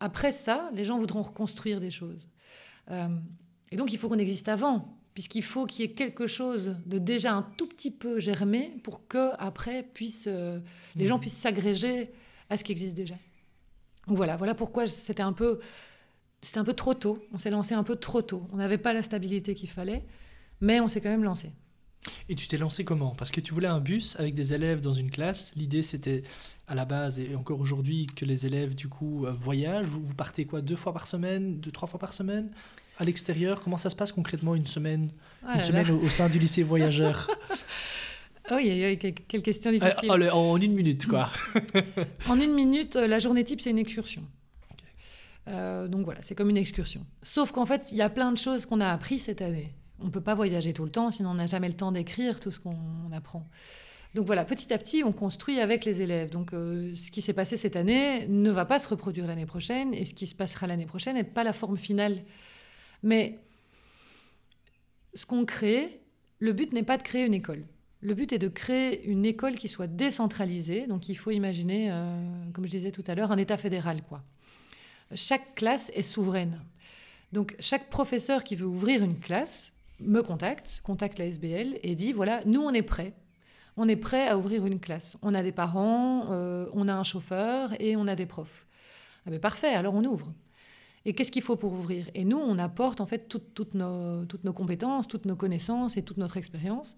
après 0.00 0.32
ça, 0.32 0.70
les 0.74 0.84
gens 0.84 0.98
voudront 0.98 1.22
reconstruire 1.22 1.80
des 1.80 1.90
choses. 1.90 2.28
Euh, 2.90 3.08
et 3.72 3.76
donc, 3.76 3.92
il 3.92 3.98
faut 3.98 4.08
qu'on 4.08 4.18
existe 4.18 4.48
avant, 4.48 4.96
puisqu'il 5.14 5.42
faut 5.42 5.66
qu'il 5.66 5.80
y 5.84 5.88
ait 5.88 5.92
quelque 5.94 6.26
chose 6.26 6.76
de 6.86 6.98
déjà 6.98 7.32
un 7.32 7.42
tout 7.42 7.66
petit 7.66 7.90
peu 7.90 8.18
germé 8.18 8.78
pour 8.84 9.08
que 9.08 9.30
après 9.38 9.82
puisse, 9.82 10.26
euh, 10.28 10.60
les 10.94 11.06
gens 11.06 11.14
Mhm. 11.16 11.20
puissent 11.22 11.38
s'agréger 11.38 12.12
à 12.50 12.56
ce 12.56 12.62
qui 12.64 12.72
existe 12.72 12.94
déjà. 12.94 13.16
Donc 14.06 14.16
voilà, 14.18 14.36
voilà 14.36 14.54
pourquoi 14.54 14.86
c'était 14.86 15.22
un 15.22 15.32
peu, 15.32 15.58
c'était 16.42 16.58
un 16.58 16.64
peu 16.64 16.74
trop 16.74 16.94
tôt. 16.94 17.18
On 17.32 17.38
s'est 17.38 17.50
lancé 17.50 17.74
un 17.74 17.82
peu 17.82 17.96
trop 17.96 18.22
tôt. 18.22 18.46
On 18.52 18.56
n'avait 18.56 18.78
pas 18.78 18.92
la 18.92 19.02
stabilité 19.02 19.54
qu'il 19.54 19.70
fallait, 19.70 20.04
mais 20.60 20.80
on 20.80 20.86
s'est 20.86 21.00
quand 21.00 21.08
même 21.08 21.24
lancé. 21.24 21.50
Et 22.28 22.34
tu 22.34 22.48
t'es 22.48 22.56
lancé 22.58 22.84
comment? 22.84 23.14
Parce 23.16 23.30
que 23.30 23.40
tu 23.40 23.52
voulais 23.54 23.68
un 23.68 23.80
bus 23.80 24.16
avec 24.18 24.34
des 24.34 24.54
élèves 24.54 24.80
dans 24.80 24.92
une 24.92 25.10
classe. 25.10 25.52
L'idée, 25.56 25.82
c'était 25.82 26.22
à 26.68 26.74
la 26.74 26.84
base, 26.84 27.20
et 27.20 27.34
encore 27.36 27.60
aujourd'hui, 27.60 28.06
que 28.06 28.24
les 28.24 28.44
élèves, 28.46 28.74
du 28.74 28.88
coup, 28.88 29.24
euh, 29.26 29.32
voyagent. 29.32 29.86
Vous, 29.86 30.02
vous 30.02 30.14
partez 30.14 30.44
quoi? 30.46 30.60
Deux 30.62 30.74
fois 30.76 30.92
par 30.92 31.06
semaine? 31.06 31.60
Deux, 31.60 31.70
trois 31.70 31.86
fois 31.88 32.00
par 32.00 32.12
semaine? 32.12 32.50
À 32.98 33.04
l'extérieur? 33.04 33.60
Comment 33.60 33.76
ça 33.76 33.90
se 33.90 33.96
passe 33.96 34.10
concrètement 34.10 34.54
une 34.54 34.66
semaine, 34.66 35.10
Ah 35.44 35.52
une 35.52 35.58
là 35.58 35.62
semaine 35.64 35.86
là. 35.86 35.94
au, 35.94 35.98
au 36.00 36.08
sein 36.08 36.28
du 36.28 36.38
lycée 36.38 36.62
voyageur 36.62 37.28
oui, 38.50 38.96
quelle, 39.00 39.14
quelle 39.14 39.42
question 39.42 39.70
Ah, 39.80 39.88
difficile. 39.90 40.10
allez, 40.10 40.30
En 40.30 40.56
une 40.60 40.72
minute, 40.72 41.06
quoi. 41.06 41.30
En 42.28 42.40
une 42.40 42.54
minute, 42.54 42.96
euh, 42.96 43.06
la 43.06 43.18
journée 43.18 43.44
type, 43.44 43.60
c'est 43.60 43.70
une 43.70 43.78
excursion. 43.78 44.22
Euh, 45.48 45.86
donc 45.88 46.04
voilà, 46.04 46.22
c'est 46.22 46.34
comme 46.34 46.50
une 46.50 46.56
excursion. 46.56 47.06
Sauf 47.22 47.52
qu'en 47.52 47.66
fait, 47.66 47.88
il 47.92 47.96
y 47.98 48.02
a 48.02 48.08
plein 48.10 48.32
de 48.32 48.38
choses 48.38 48.66
qu'on 48.66 48.80
a 48.80 48.88
appris 48.90 49.18
cette 49.18 49.42
année. 49.42 49.72
On 50.00 50.06
ne 50.06 50.10
peut 50.10 50.20
pas 50.20 50.34
voyager 50.34 50.72
tout 50.72 50.84
le 50.84 50.90
temps, 50.90 51.10
sinon 51.10 51.30
on 51.30 51.34
n'a 51.34 51.46
jamais 51.46 51.68
le 51.68 51.74
temps 51.74 51.92
d'écrire 51.92 52.40
tout 52.40 52.50
ce 52.50 52.60
qu'on 52.60 52.76
apprend. 53.12 53.48
Donc 54.14 54.26
voilà, 54.26 54.44
petit 54.44 54.72
à 54.72 54.78
petit, 54.78 55.02
on 55.04 55.12
construit 55.12 55.60
avec 55.60 55.84
les 55.84 56.00
élèves. 56.00 56.30
Donc 56.30 56.52
euh, 56.52 56.94
ce 56.94 57.10
qui 57.10 57.20
s'est 57.20 57.32
passé 57.32 57.56
cette 57.56 57.76
année 57.76 58.26
ne 58.28 58.50
va 58.50 58.64
pas 58.64 58.78
se 58.78 58.88
reproduire 58.88 59.26
l'année 59.26 59.46
prochaine, 59.46 59.92
et 59.94 60.04
ce 60.04 60.14
qui 60.14 60.26
se 60.26 60.34
passera 60.34 60.66
l'année 60.66 60.86
prochaine 60.86 61.16
n'est 61.16 61.24
pas 61.24 61.44
la 61.44 61.52
forme 61.52 61.76
finale. 61.76 62.24
Mais 63.02 63.38
ce 65.14 65.26
qu'on 65.26 65.44
crée, 65.44 66.00
le 66.38 66.52
but 66.52 66.72
n'est 66.72 66.82
pas 66.82 66.96
de 66.98 67.02
créer 67.02 67.26
une 67.26 67.34
école. 67.34 67.66
Le 68.00 68.14
but 68.14 68.32
est 68.32 68.38
de 68.38 68.48
créer 68.48 69.04
une 69.06 69.24
école 69.24 69.56
qui 69.56 69.68
soit 69.68 69.86
décentralisée. 69.86 70.86
Donc 70.86 71.08
il 71.08 71.14
faut 71.14 71.30
imaginer, 71.30 71.90
euh, 71.90 72.50
comme 72.52 72.66
je 72.66 72.70
disais 72.70 72.92
tout 72.92 73.04
à 73.06 73.14
l'heure, 73.14 73.32
un 73.32 73.38
État 73.38 73.56
fédéral. 73.56 74.02
Quoi. 74.02 74.22
Chaque 75.14 75.54
classe 75.54 75.90
est 75.94 76.02
souveraine. 76.02 76.60
Donc 77.32 77.56
chaque 77.58 77.90
professeur 77.90 78.44
qui 78.44 78.56
veut 78.56 78.66
ouvrir 78.66 79.02
une 79.02 79.18
classe 79.18 79.72
me 80.00 80.22
contacte, 80.22 80.80
contacte 80.84 81.18
la 81.18 81.26
SBL 81.26 81.78
et 81.82 81.94
dit, 81.94 82.12
voilà, 82.12 82.42
nous 82.44 82.60
on 82.60 82.72
est 82.72 82.82
prêts. 82.82 83.14
On 83.76 83.88
est 83.88 83.96
prêt 83.96 84.26
à 84.26 84.38
ouvrir 84.38 84.64
une 84.64 84.80
classe. 84.80 85.16
On 85.22 85.34
a 85.34 85.42
des 85.42 85.52
parents, 85.52 86.28
euh, 86.30 86.66
on 86.72 86.88
a 86.88 86.94
un 86.94 87.04
chauffeur 87.04 87.78
et 87.80 87.96
on 87.96 88.06
a 88.06 88.14
des 88.14 88.26
profs. 88.26 88.66
Ah 89.26 89.30
ben 89.30 89.40
parfait, 89.40 89.74
alors 89.74 89.94
on 89.94 90.04
ouvre. 90.04 90.32
Et 91.04 91.12
qu'est-ce 91.12 91.30
qu'il 91.30 91.42
faut 91.42 91.56
pour 91.56 91.72
ouvrir? 91.72 92.06
Et 92.14 92.24
nous, 92.24 92.38
on 92.38 92.58
apporte 92.58 93.00
en 93.00 93.06
fait 93.06 93.28
toutes, 93.28 93.74
nos, 93.74 94.24
toutes 94.24 94.44
nos 94.44 94.52
compétences, 94.52 95.06
toutes 95.06 95.24
nos 95.24 95.36
connaissances 95.36 95.96
et 95.96 96.02
toute 96.02 96.16
notre 96.16 96.36
expérience 96.36 96.96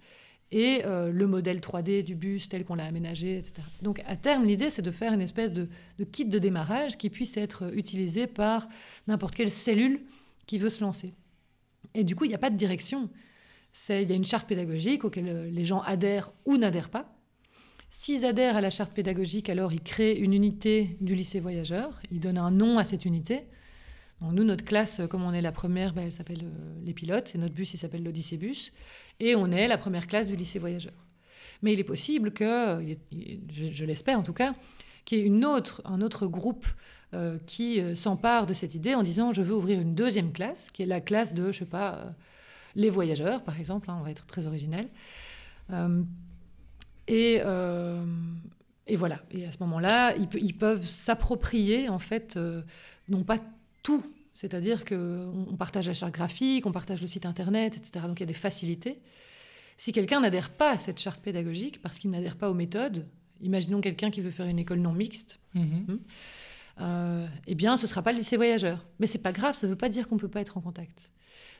et 0.50 0.82
euh, 0.86 1.12
le 1.12 1.26
modèle 1.26 1.60
3D 1.60 2.02
du 2.02 2.14
bus 2.14 2.48
tel 2.48 2.64
qu'on 2.64 2.74
l'a 2.74 2.86
aménagé, 2.86 3.38
etc. 3.38 3.54
Donc 3.82 4.02
à 4.06 4.16
terme, 4.16 4.44
l'idée, 4.44 4.70
c'est 4.70 4.82
de 4.82 4.90
faire 4.90 5.12
une 5.12 5.20
espèce 5.20 5.52
de, 5.52 5.68
de 5.98 6.04
kit 6.04 6.24
de 6.24 6.38
démarrage 6.38 6.96
qui 6.96 7.10
puisse 7.10 7.36
être 7.36 7.70
utilisé 7.76 8.26
par 8.26 8.68
n'importe 9.06 9.34
quelle 9.34 9.50
cellule 9.50 10.00
qui 10.46 10.58
veut 10.58 10.70
se 10.70 10.82
lancer. 10.82 11.12
Et 11.94 12.04
du 12.04 12.14
coup, 12.14 12.24
il 12.24 12.28
n'y 12.28 12.34
a 12.34 12.38
pas 12.38 12.50
de 12.50 12.56
direction. 12.56 13.10
Il 13.88 14.08
y 14.08 14.12
a 14.12 14.16
une 14.16 14.24
charte 14.24 14.48
pédagogique 14.48 15.04
auquel 15.04 15.28
euh, 15.28 15.50
les 15.50 15.64
gens 15.64 15.80
adhèrent 15.82 16.32
ou 16.44 16.56
n'adhèrent 16.56 16.90
pas. 16.90 17.14
S'ils 17.90 18.24
adhèrent 18.24 18.56
à 18.56 18.60
la 18.60 18.70
charte 18.70 18.92
pédagogique, 18.92 19.48
alors 19.48 19.72
ils 19.72 19.82
créent 19.82 20.18
une 20.18 20.34
unité 20.34 20.96
du 21.00 21.14
lycée 21.14 21.40
voyageur. 21.40 22.00
Ils 22.10 22.20
donnent 22.20 22.38
un 22.38 22.50
nom 22.50 22.78
à 22.78 22.84
cette 22.84 23.04
unité. 23.04 23.46
Nous, 24.20 24.44
notre 24.44 24.64
classe, 24.64 25.00
comme 25.08 25.22
on 25.22 25.32
est 25.32 25.40
la 25.40 25.52
première, 25.52 25.94
ben, 25.94 26.06
elle 26.06 26.12
s'appelle 26.12 26.42
euh, 26.42 26.80
les 26.84 26.92
pilotes, 26.92 27.34
et 27.34 27.38
notre 27.38 27.54
bus, 27.54 27.72
il 27.74 27.78
s'appelle 27.78 28.02
l'Odyssée 28.02 28.36
Bus, 28.36 28.72
et 29.20 29.36
on 29.36 29.46
est 29.52 29.68
la 29.68 29.78
première 29.78 30.08
classe 30.08 30.26
du 30.26 30.34
lycée 30.34 30.58
voyageur. 30.58 31.06
Mais 31.62 31.72
il 31.72 31.78
est 31.78 31.84
possible 31.84 32.32
que, 32.32 32.44
euh, 32.80 32.94
je, 33.52 33.70
je 33.70 33.84
l'espère 33.84 34.18
en 34.18 34.24
tout 34.24 34.32
cas, 34.32 34.56
qu'il 35.04 35.18
y 35.18 35.20
ait 35.20 35.24
une 35.24 35.44
autre, 35.44 35.82
un 35.84 36.00
autre 36.02 36.26
groupe 36.26 36.66
euh, 37.14 37.38
qui 37.46 37.80
euh, 37.80 37.94
s'empare 37.94 38.46
de 38.46 38.52
cette 38.54 38.74
idée 38.74 38.94
en 38.94 39.02
disant 39.02 39.32
je 39.32 39.42
veux 39.42 39.54
ouvrir 39.54 39.80
une 39.80 39.94
deuxième 39.94 40.32
classe, 40.32 40.70
qui 40.70 40.82
est 40.82 40.86
la 40.86 41.00
classe 41.00 41.32
de, 41.34 41.50
je 41.52 41.58
sais 41.60 41.64
pas, 41.64 41.94
euh, 41.94 42.04
les 42.74 42.90
voyageurs, 42.90 43.42
par 43.42 43.58
exemple, 43.58 43.90
hein, 43.90 43.96
on 43.98 44.02
va 44.04 44.10
être 44.10 44.26
très 44.26 44.46
original. 44.46 44.86
Et, 47.08 47.40
et 48.86 48.96
voilà. 48.96 49.22
Et 49.30 49.46
à 49.46 49.52
ce 49.52 49.58
moment-là, 49.60 50.14
ils, 50.16 50.28
pe- 50.28 50.38
ils 50.40 50.52
peuvent 50.54 50.84
s'approprier, 50.84 51.88
en 51.88 51.98
fait, 51.98 52.38
non 53.08 53.22
pas 53.24 53.38
tout, 53.82 54.02
c'est-à-dire 54.34 54.84
qu'on 54.84 55.46
on 55.50 55.56
partage 55.56 55.86
la 55.88 55.94
charte 55.94 56.12
graphique, 56.14 56.66
on 56.66 56.72
partage 56.72 57.00
le 57.02 57.08
site 57.08 57.26
internet, 57.26 57.76
etc. 57.76 58.04
Donc 58.06 58.20
il 58.20 58.22
y 58.22 58.24
a 58.24 58.26
des 58.26 58.32
facilités. 58.32 58.98
Si 59.78 59.92
quelqu'un 59.92 60.20
n'adhère 60.20 60.50
pas 60.50 60.72
à 60.72 60.78
cette 60.78 60.98
charte 61.00 61.20
pédagogique, 61.22 61.80
parce 61.80 61.98
qu'il 61.98 62.10
n'adhère 62.10 62.36
pas 62.36 62.50
aux 62.50 62.54
méthodes, 62.54 63.06
imaginons 63.40 63.80
quelqu'un 63.80 64.10
qui 64.10 64.20
veut 64.20 64.30
faire 64.30 64.46
une 64.46 64.58
école 64.58 64.80
non 64.80 64.92
mixte, 64.92 65.38
Mhm. 65.54 65.98
Euh, 66.80 67.26
eh 67.46 67.54
bien, 67.54 67.76
ce 67.76 67.84
ne 67.84 67.88
sera 67.88 68.02
pas 68.02 68.12
le 68.12 68.18
lycée 68.18 68.36
voyageur. 68.36 68.86
Mais 68.98 69.06
c'est 69.06 69.18
pas 69.18 69.32
grave, 69.32 69.54
ça 69.54 69.66
ne 69.66 69.72
veut 69.72 69.78
pas 69.78 69.88
dire 69.88 70.08
qu'on 70.08 70.14
ne 70.16 70.20
peut 70.20 70.28
pas 70.28 70.40
être 70.40 70.56
en 70.56 70.60
contact. 70.60 71.10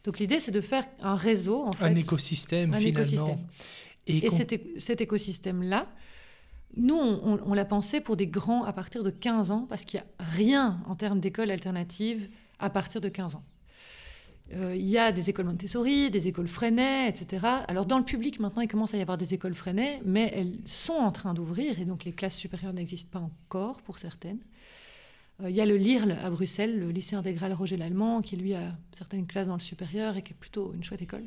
Donc 0.04 0.18
l'idée, 0.18 0.40
c'est 0.40 0.52
de 0.52 0.60
faire 0.60 0.84
un 1.00 1.16
réseau, 1.16 1.64
en 1.64 1.72
fait. 1.72 1.84
Un 1.84 1.94
écosystème, 1.96 2.72
Un 2.74 2.78
finalement. 2.78 3.00
écosystème. 3.00 3.38
Et, 4.06 4.30
cet, 4.80 5.00
écosystème-là, 5.02 5.86
nous, 6.76 6.94
on, 6.96 7.34
on- 7.34 7.40
on 7.44 7.54
l'a 7.54 7.64
pensé 7.64 8.00
pour 8.00 8.16
des 8.16 8.26
grands 8.26 8.64
à 8.64 8.72
partir 8.72 9.02
de 9.02 9.10
15 9.10 9.50
ans, 9.50 9.66
parce 9.68 9.84
qu'il 9.84 10.00
n'y 10.00 10.06
a 10.06 10.30
rien 10.30 10.80
en 10.86 10.94
termes 10.94 11.20
d'écoles 11.20 11.50
alternatives 11.50 12.28
à 12.58 12.70
partir 12.70 13.00
de 13.00 13.08
15 13.08 13.34
ans. 13.34 13.42
Euh, 14.54 14.74
Il 14.74 14.86
y 14.86 14.96
a 14.96 15.12
des 15.12 15.28
écoles 15.28 15.44
Montessori, 15.46 16.10
des 16.10 16.26
écoles 16.26 16.48
Freinet, 16.48 17.08
etc. 17.08 17.46
Alors 17.68 17.84
dans 17.84 17.98
le 17.98 18.04
public, 18.04 18.40
maintenant, 18.40 18.62
il 18.62 18.68
commence 18.68 18.94
à 18.94 18.96
y 18.96 19.02
avoir 19.02 19.18
des 19.18 19.34
écoles 19.34 19.54
Freinet, 19.54 20.00
mais 20.06 20.32
elles 20.34 20.54
sont 20.64 20.94
en 20.94 21.12
train 21.12 21.34
d'ouvrir, 21.34 21.78
et 21.78 21.84
donc 21.84 22.04
les 22.04 22.12
classes 22.12 22.36
supérieures 22.36 22.72
n'existent 22.72 23.10
pas 23.10 23.18
encore 23.24 23.82
pour 23.82 23.98
certaines. 23.98 24.38
Euh, 25.42 25.50
Il 25.50 25.56
y 25.56 25.60
a 25.60 25.66
le 25.66 25.76
LIRL 25.76 26.12
à 26.12 26.30
Bruxelles, 26.30 26.78
le 26.78 26.90
lycée 26.90 27.16
intégral 27.16 27.52
Roger 27.52 27.76
Lallemand, 27.76 28.22
qui 28.22 28.36
lui 28.36 28.54
a 28.54 28.76
certaines 28.96 29.26
classes 29.26 29.46
dans 29.48 29.54
le 29.54 29.60
supérieur 29.60 30.16
et 30.16 30.22
qui 30.22 30.32
est 30.32 30.36
plutôt 30.36 30.72
une 30.74 30.82
chouette 30.84 31.02
école. 31.02 31.24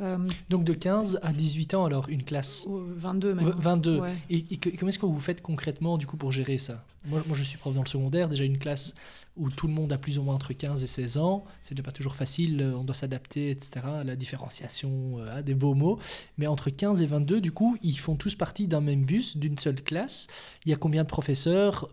Euh, 0.00 0.18
Donc 0.50 0.64
de 0.64 0.72
15 0.72 1.20
à 1.22 1.32
18 1.32 1.74
ans, 1.74 1.84
alors, 1.84 2.08
une 2.08 2.24
classe 2.24 2.64
ou 2.66 2.80
22 2.96 3.34
même. 3.34 3.46
V- 3.46 3.52
22. 3.56 4.00
Ouais. 4.00 4.14
Et, 4.28 4.42
comment 4.56 4.88
est-ce 4.88 4.98
que 4.98 5.06
vous 5.06 5.20
faites 5.20 5.40
concrètement 5.40 5.98
du 5.98 6.06
coup 6.08 6.16
pour 6.16 6.32
gérer 6.32 6.58
ça? 6.58 6.84
Moi, 7.04 7.22
moi, 7.28 7.36
je 7.36 7.44
suis 7.44 7.58
prof 7.58 7.72
dans 7.76 7.82
le 7.84 7.88
secondaire, 7.88 8.28
déjà 8.28 8.42
une 8.42 8.58
classe 8.58 8.96
où 9.36 9.50
tout 9.50 9.68
le 9.68 9.72
monde 9.72 9.92
a 9.92 9.98
plus 9.98 10.18
ou 10.18 10.22
moins 10.24 10.34
entre 10.34 10.52
15 10.52 10.82
et 10.82 10.88
16 10.88 11.18
ans. 11.18 11.44
C'est 11.62 11.74
déjà 11.76 11.84
pas 11.84 11.92
toujours 11.92 12.16
facile, 12.16 12.60
euh, 12.60 12.74
on 12.76 12.82
doit 12.82 12.94
s'adapter, 12.96 13.50
etc. 13.50 13.86
La 14.04 14.16
différenciation, 14.16 15.18
des 15.44 15.54
beaux 15.54 15.74
mots. 15.74 16.00
Mais 16.38 16.48
entre 16.48 16.70
15 16.70 17.00
et 17.00 17.06
22, 17.06 17.40
du 17.40 17.52
coup, 17.52 17.76
ils 17.84 17.98
font 17.98 18.16
tous 18.16 18.34
partie 18.34 18.66
d'un 18.66 18.80
même 18.80 19.04
bus, 19.04 19.36
d'une 19.36 19.58
seule 19.58 19.80
classe. 19.80 20.26
Il 20.66 20.70
y 20.70 20.72
a 20.72 20.76
combien 20.76 21.04
de 21.04 21.08
professeurs? 21.08 21.88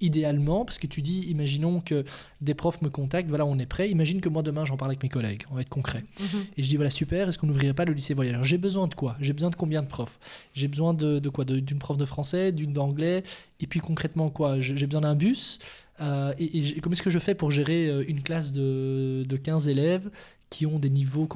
Idéalement, 0.00 0.64
parce 0.64 0.78
que 0.78 0.86
tu 0.86 1.02
dis, 1.02 1.20
imaginons 1.28 1.80
que 1.80 2.04
des 2.40 2.54
profs 2.54 2.82
me 2.82 2.88
contactent, 2.88 3.28
voilà, 3.28 3.44
on 3.44 3.58
est 3.58 3.66
prêt. 3.66 3.90
Imagine 3.90 4.20
que 4.20 4.28
moi 4.28 4.42
demain 4.42 4.64
j'en 4.64 4.76
parle 4.76 4.92
avec 4.92 5.02
mes 5.02 5.08
collègues, 5.08 5.44
on 5.50 5.54
va 5.54 5.60
être 5.62 5.68
concret. 5.68 6.04
Mhm. 6.20 6.44
Et 6.56 6.62
je 6.62 6.68
dis 6.68 6.76
voilà 6.76 6.90
super, 6.90 7.28
est-ce 7.28 7.38
qu'on 7.38 7.46
n'ouvrirait 7.46 7.74
pas 7.74 7.84
le 7.84 7.92
lycée 7.92 8.14
voyageur? 8.14 8.44
J'ai 8.44 8.58
besoin 8.58 8.86
de 8.86 8.94
quoi? 8.94 9.16
J'ai 9.20 9.32
besoin 9.32 9.50
de 9.50 9.56
combien 9.56 9.82
de 9.82 9.88
profs? 9.88 10.18
J'ai 10.54 10.68
besoin 10.68 10.94
de, 10.94 11.18
de 11.18 11.28
quoi? 11.28 11.44
D'une 11.44 11.78
prof 11.78 11.96
de 11.96 12.04
français, 12.04 12.52
d'une 12.52 12.72
d'anglais, 12.72 13.22
et 13.60 13.66
puis 13.66 13.80
concrètement 13.80 14.30
quoi? 14.30 14.60
J'ai 14.60 14.76
j'ai 14.76 14.86
besoin 14.86 15.02
d'un 15.02 15.14
bus. 15.14 15.58
Euh, 16.00 16.32
et, 16.38 16.58
et 16.58 16.80
comment 16.80 16.92
est-ce 16.92 17.02
que 17.02 17.10
je 17.10 17.18
fais 17.18 17.34
pour 17.34 17.50
gérer 17.50 17.88
euh, 17.88 18.04
une 18.06 18.22
classe 18.22 18.52
de, 18.52 19.24
de 19.26 19.36
15 19.36 19.66
élèves 19.68 20.10
qui 20.48 20.64
ont 20.64 20.78
des 20.78 20.90
niveaux 20.90 21.26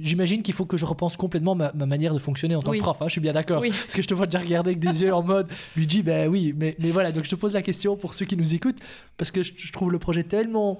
J'imagine 0.00 0.42
qu'il 0.42 0.54
faut 0.54 0.64
que 0.64 0.76
je 0.76 0.84
repense 0.84 1.16
complètement 1.16 1.54
ma, 1.54 1.72
manière 1.72 2.14
de 2.14 2.18
fonctionner 2.18 2.54
en 2.54 2.62
tant 2.62 2.72
que 2.72 2.78
prof, 2.78 3.00
hein, 3.00 3.06
je 3.06 3.12
suis 3.12 3.20
bien 3.20 3.32
d'accord. 3.32 3.62
Parce 3.62 3.94
que 3.94 4.02
je 4.02 4.08
te 4.08 4.14
vois 4.14 4.26
déjà 4.26 4.38
regarder 4.38 4.70
avec 4.70 4.80
des 4.80 5.02
yeux 5.02 5.14
en 5.14 5.22
mode, 5.22 5.48
lui 5.76 5.86
dis, 5.86 6.02
ben 6.02 6.28
oui, 6.28 6.54
mais, 6.56 6.76
mais 6.78 6.90
voilà, 6.90 7.12
donc 7.12 7.24
je 7.24 7.30
te 7.30 7.34
pose 7.34 7.52
la 7.52 7.62
question 7.62 7.96
pour 7.96 8.14
ceux 8.14 8.24
qui 8.24 8.36
nous 8.36 8.54
écoutent, 8.54 8.78
parce 9.16 9.30
que 9.30 9.42
je, 9.42 9.72
trouve 9.72 9.90
le 9.90 9.98
projet 9.98 10.24
tellement 10.24 10.78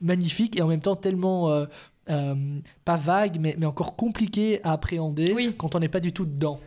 magnifique 0.00 0.56
et 0.56 0.62
en 0.62 0.68
même 0.68 0.80
temps 0.80 0.96
tellement, 0.96 1.50
euh, 1.50 1.66
euh, 2.10 2.34
pas 2.84 2.96
vague, 2.96 3.38
mais, 3.40 3.54
mais 3.58 3.66
encore 3.66 3.96
compliqué 3.96 4.60
à 4.64 4.72
appréhender 4.72 5.54
quand 5.56 5.74
on 5.74 5.80
n'est 5.80 5.88
pas 5.88 6.00
du 6.00 6.12
tout 6.12 6.24
dedans. 6.24 6.60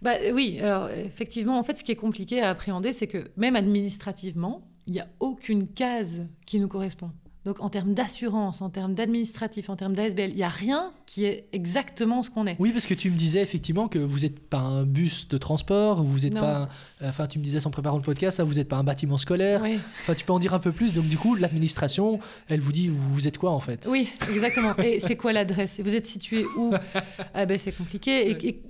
Bah, 0.00 0.12
oui, 0.32 0.58
alors 0.60 0.88
effectivement, 0.90 1.58
en 1.58 1.62
fait, 1.62 1.76
ce 1.76 1.84
qui 1.84 1.92
est 1.92 1.96
compliqué 1.96 2.40
à 2.40 2.50
appréhender, 2.50 2.92
c'est 2.92 3.08
que 3.08 3.30
même 3.36 3.56
administrativement, 3.56 4.62
il 4.86 4.94
n'y 4.94 5.00
a 5.00 5.08
aucune 5.20 5.66
case 5.68 6.26
qui 6.46 6.60
nous 6.60 6.68
correspond. 6.68 7.10
Donc 7.48 7.62
en 7.62 7.70
termes 7.70 7.94
d'assurance, 7.94 8.60
en 8.60 8.68
termes 8.68 8.92
d'administratif, 8.92 9.70
en 9.70 9.76
termes 9.76 9.94
d'ASBL, 9.94 10.28
il 10.28 10.36
n'y 10.36 10.42
a 10.42 10.50
rien 10.50 10.92
qui 11.06 11.24
est 11.24 11.46
exactement 11.54 12.22
ce 12.22 12.28
qu'on 12.28 12.46
est. 12.46 12.56
Oui, 12.58 12.72
parce 12.72 12.86
que 12.86 12.92
tu 12.92 13.10
me 13.10 13.16
disais 13.16 13.40
effectivement 13.40 13.88
que 13.88 13.98
vous 13.98 14.18
n'êtes 14.18 14.38
pas 14.38 14.58
un 14.58 14.82
bus 14.82 15.28
de 15.28 15.38
transport, 15.38 16.02
vous 16.02 16.18
n'êtes 16.18 16.34
pas... 16.34 16.68
enfin, 17.02 17.26
tu 17.26 17.38
me 17.38 17.44
disais 17.44 17.66
en 17.66 17.70
préparant 17.70 17.96
le 17.96 18.02
podcast, 18.02 18.42
vous 18.42 18.56
n'êtes 18.56 18.68
pas 18.68 18.76
un 18.76 18.84
bâtiment 18.84 19.16
scolaire. 19.16 19.64
Enfin, 20.02 20.12
tu 20.12 20.26
peux 20.26 20.32
en 20.34 20.38
dire 20.38 20.52
un 20.52 20.58
peu 20.58 20.72
plus. 20.72 20.92
Donc 20.92 21.06
du 21.06 21.16
coup, 21.16 21.36
l'administration, 21.36 22.20
elle 22.48 22.60
vous 22.60 22.72
dit, 22.72 22.90
vous 22.90 23.26
êtes 23.26 23.38
quoi 23.38 23.52
en 23.52 23.60
fait? 23.60 23.88
Oui, 23.90 24.10
exactement. 24.30 24.76
Et 24.76 25.00
c'est 25.00 25.16
quoi 25.16 25.32
l'adresse? 25.32 25.80
Vous 25.82 25.94
êtes 25.94 26.06
situé 26.06 26.44
où? 26.58 26.74
Ah 27.32 27.46
ben, 27.46 27.58
C'est 27.58 27.72
compliqué. 27.72 28.30
et, 28.30 28.60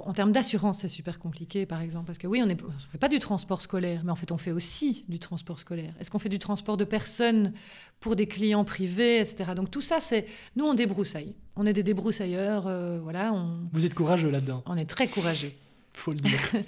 en 0.00 0.12
termes 0.12 0.32
d'assurance, 0.32 0.80
c'est 0.80 0.88
super 0.88 1.18
compliqué, 1.18 1.66
par 1.66 1.80
exemple, 1.80 2.06
parce 2.06 2.18
que 2.18 2.26
oui, 2.26 2.42
on 2.42 2.46
ne 2.46 2.54
fait 2.54 2.98
pas 2.98 3.08
du 3.08 3.18
transport 3.18 3.60
scolaire, 3.62 4.02
mais 4.04 4.10
en 4.10 4.16
fait, 4.16 4.32
on 4.32 4.38
fait 4.38 4.52
aussi 4.52 5.04
du 5.08 5.18
transport 5.18 5.58
scolaire. 5.58 5.94
Est-ce 6.00 6.10
qu'on 6.10 6.18
fait 6.18 6.28
du 6.28 6.38
transport 6.38 6.76
de 6.76 6.84
personnes 6.84 7.52
pour 8.00 8.16
des 8.16 8.26
clients 8.26 8.64
privés, 8.64 9.20
etc. 9.20 9.52
Donc 9.54 9.70
tout 9.70 9.80
ça, 9.80 10.00
c'est 10.00 10.26
nous, 10.56 10.64
on 10.64 10.74
débroussaille. 10.74 11.34
On 11.56 11.66
est 11.66 11.72
des 11.72 11.82
débroussailleurs, 11.82 12.66
euh, 12.66 12.98
voilà. 13.02 13.32
On... 13.32 13.68
Vous 13.72 13.86
êtes 13.86 13.94
courageux 13.94 14.30
là-dedans. 14.30 14.62
On 14.66 14.76
est 14.76 14.86
très 14.86 15.08
courageux. 15.08 15.52
Faut 15.92 16.12
le 16.12 16.18
dire. 16.18 16.40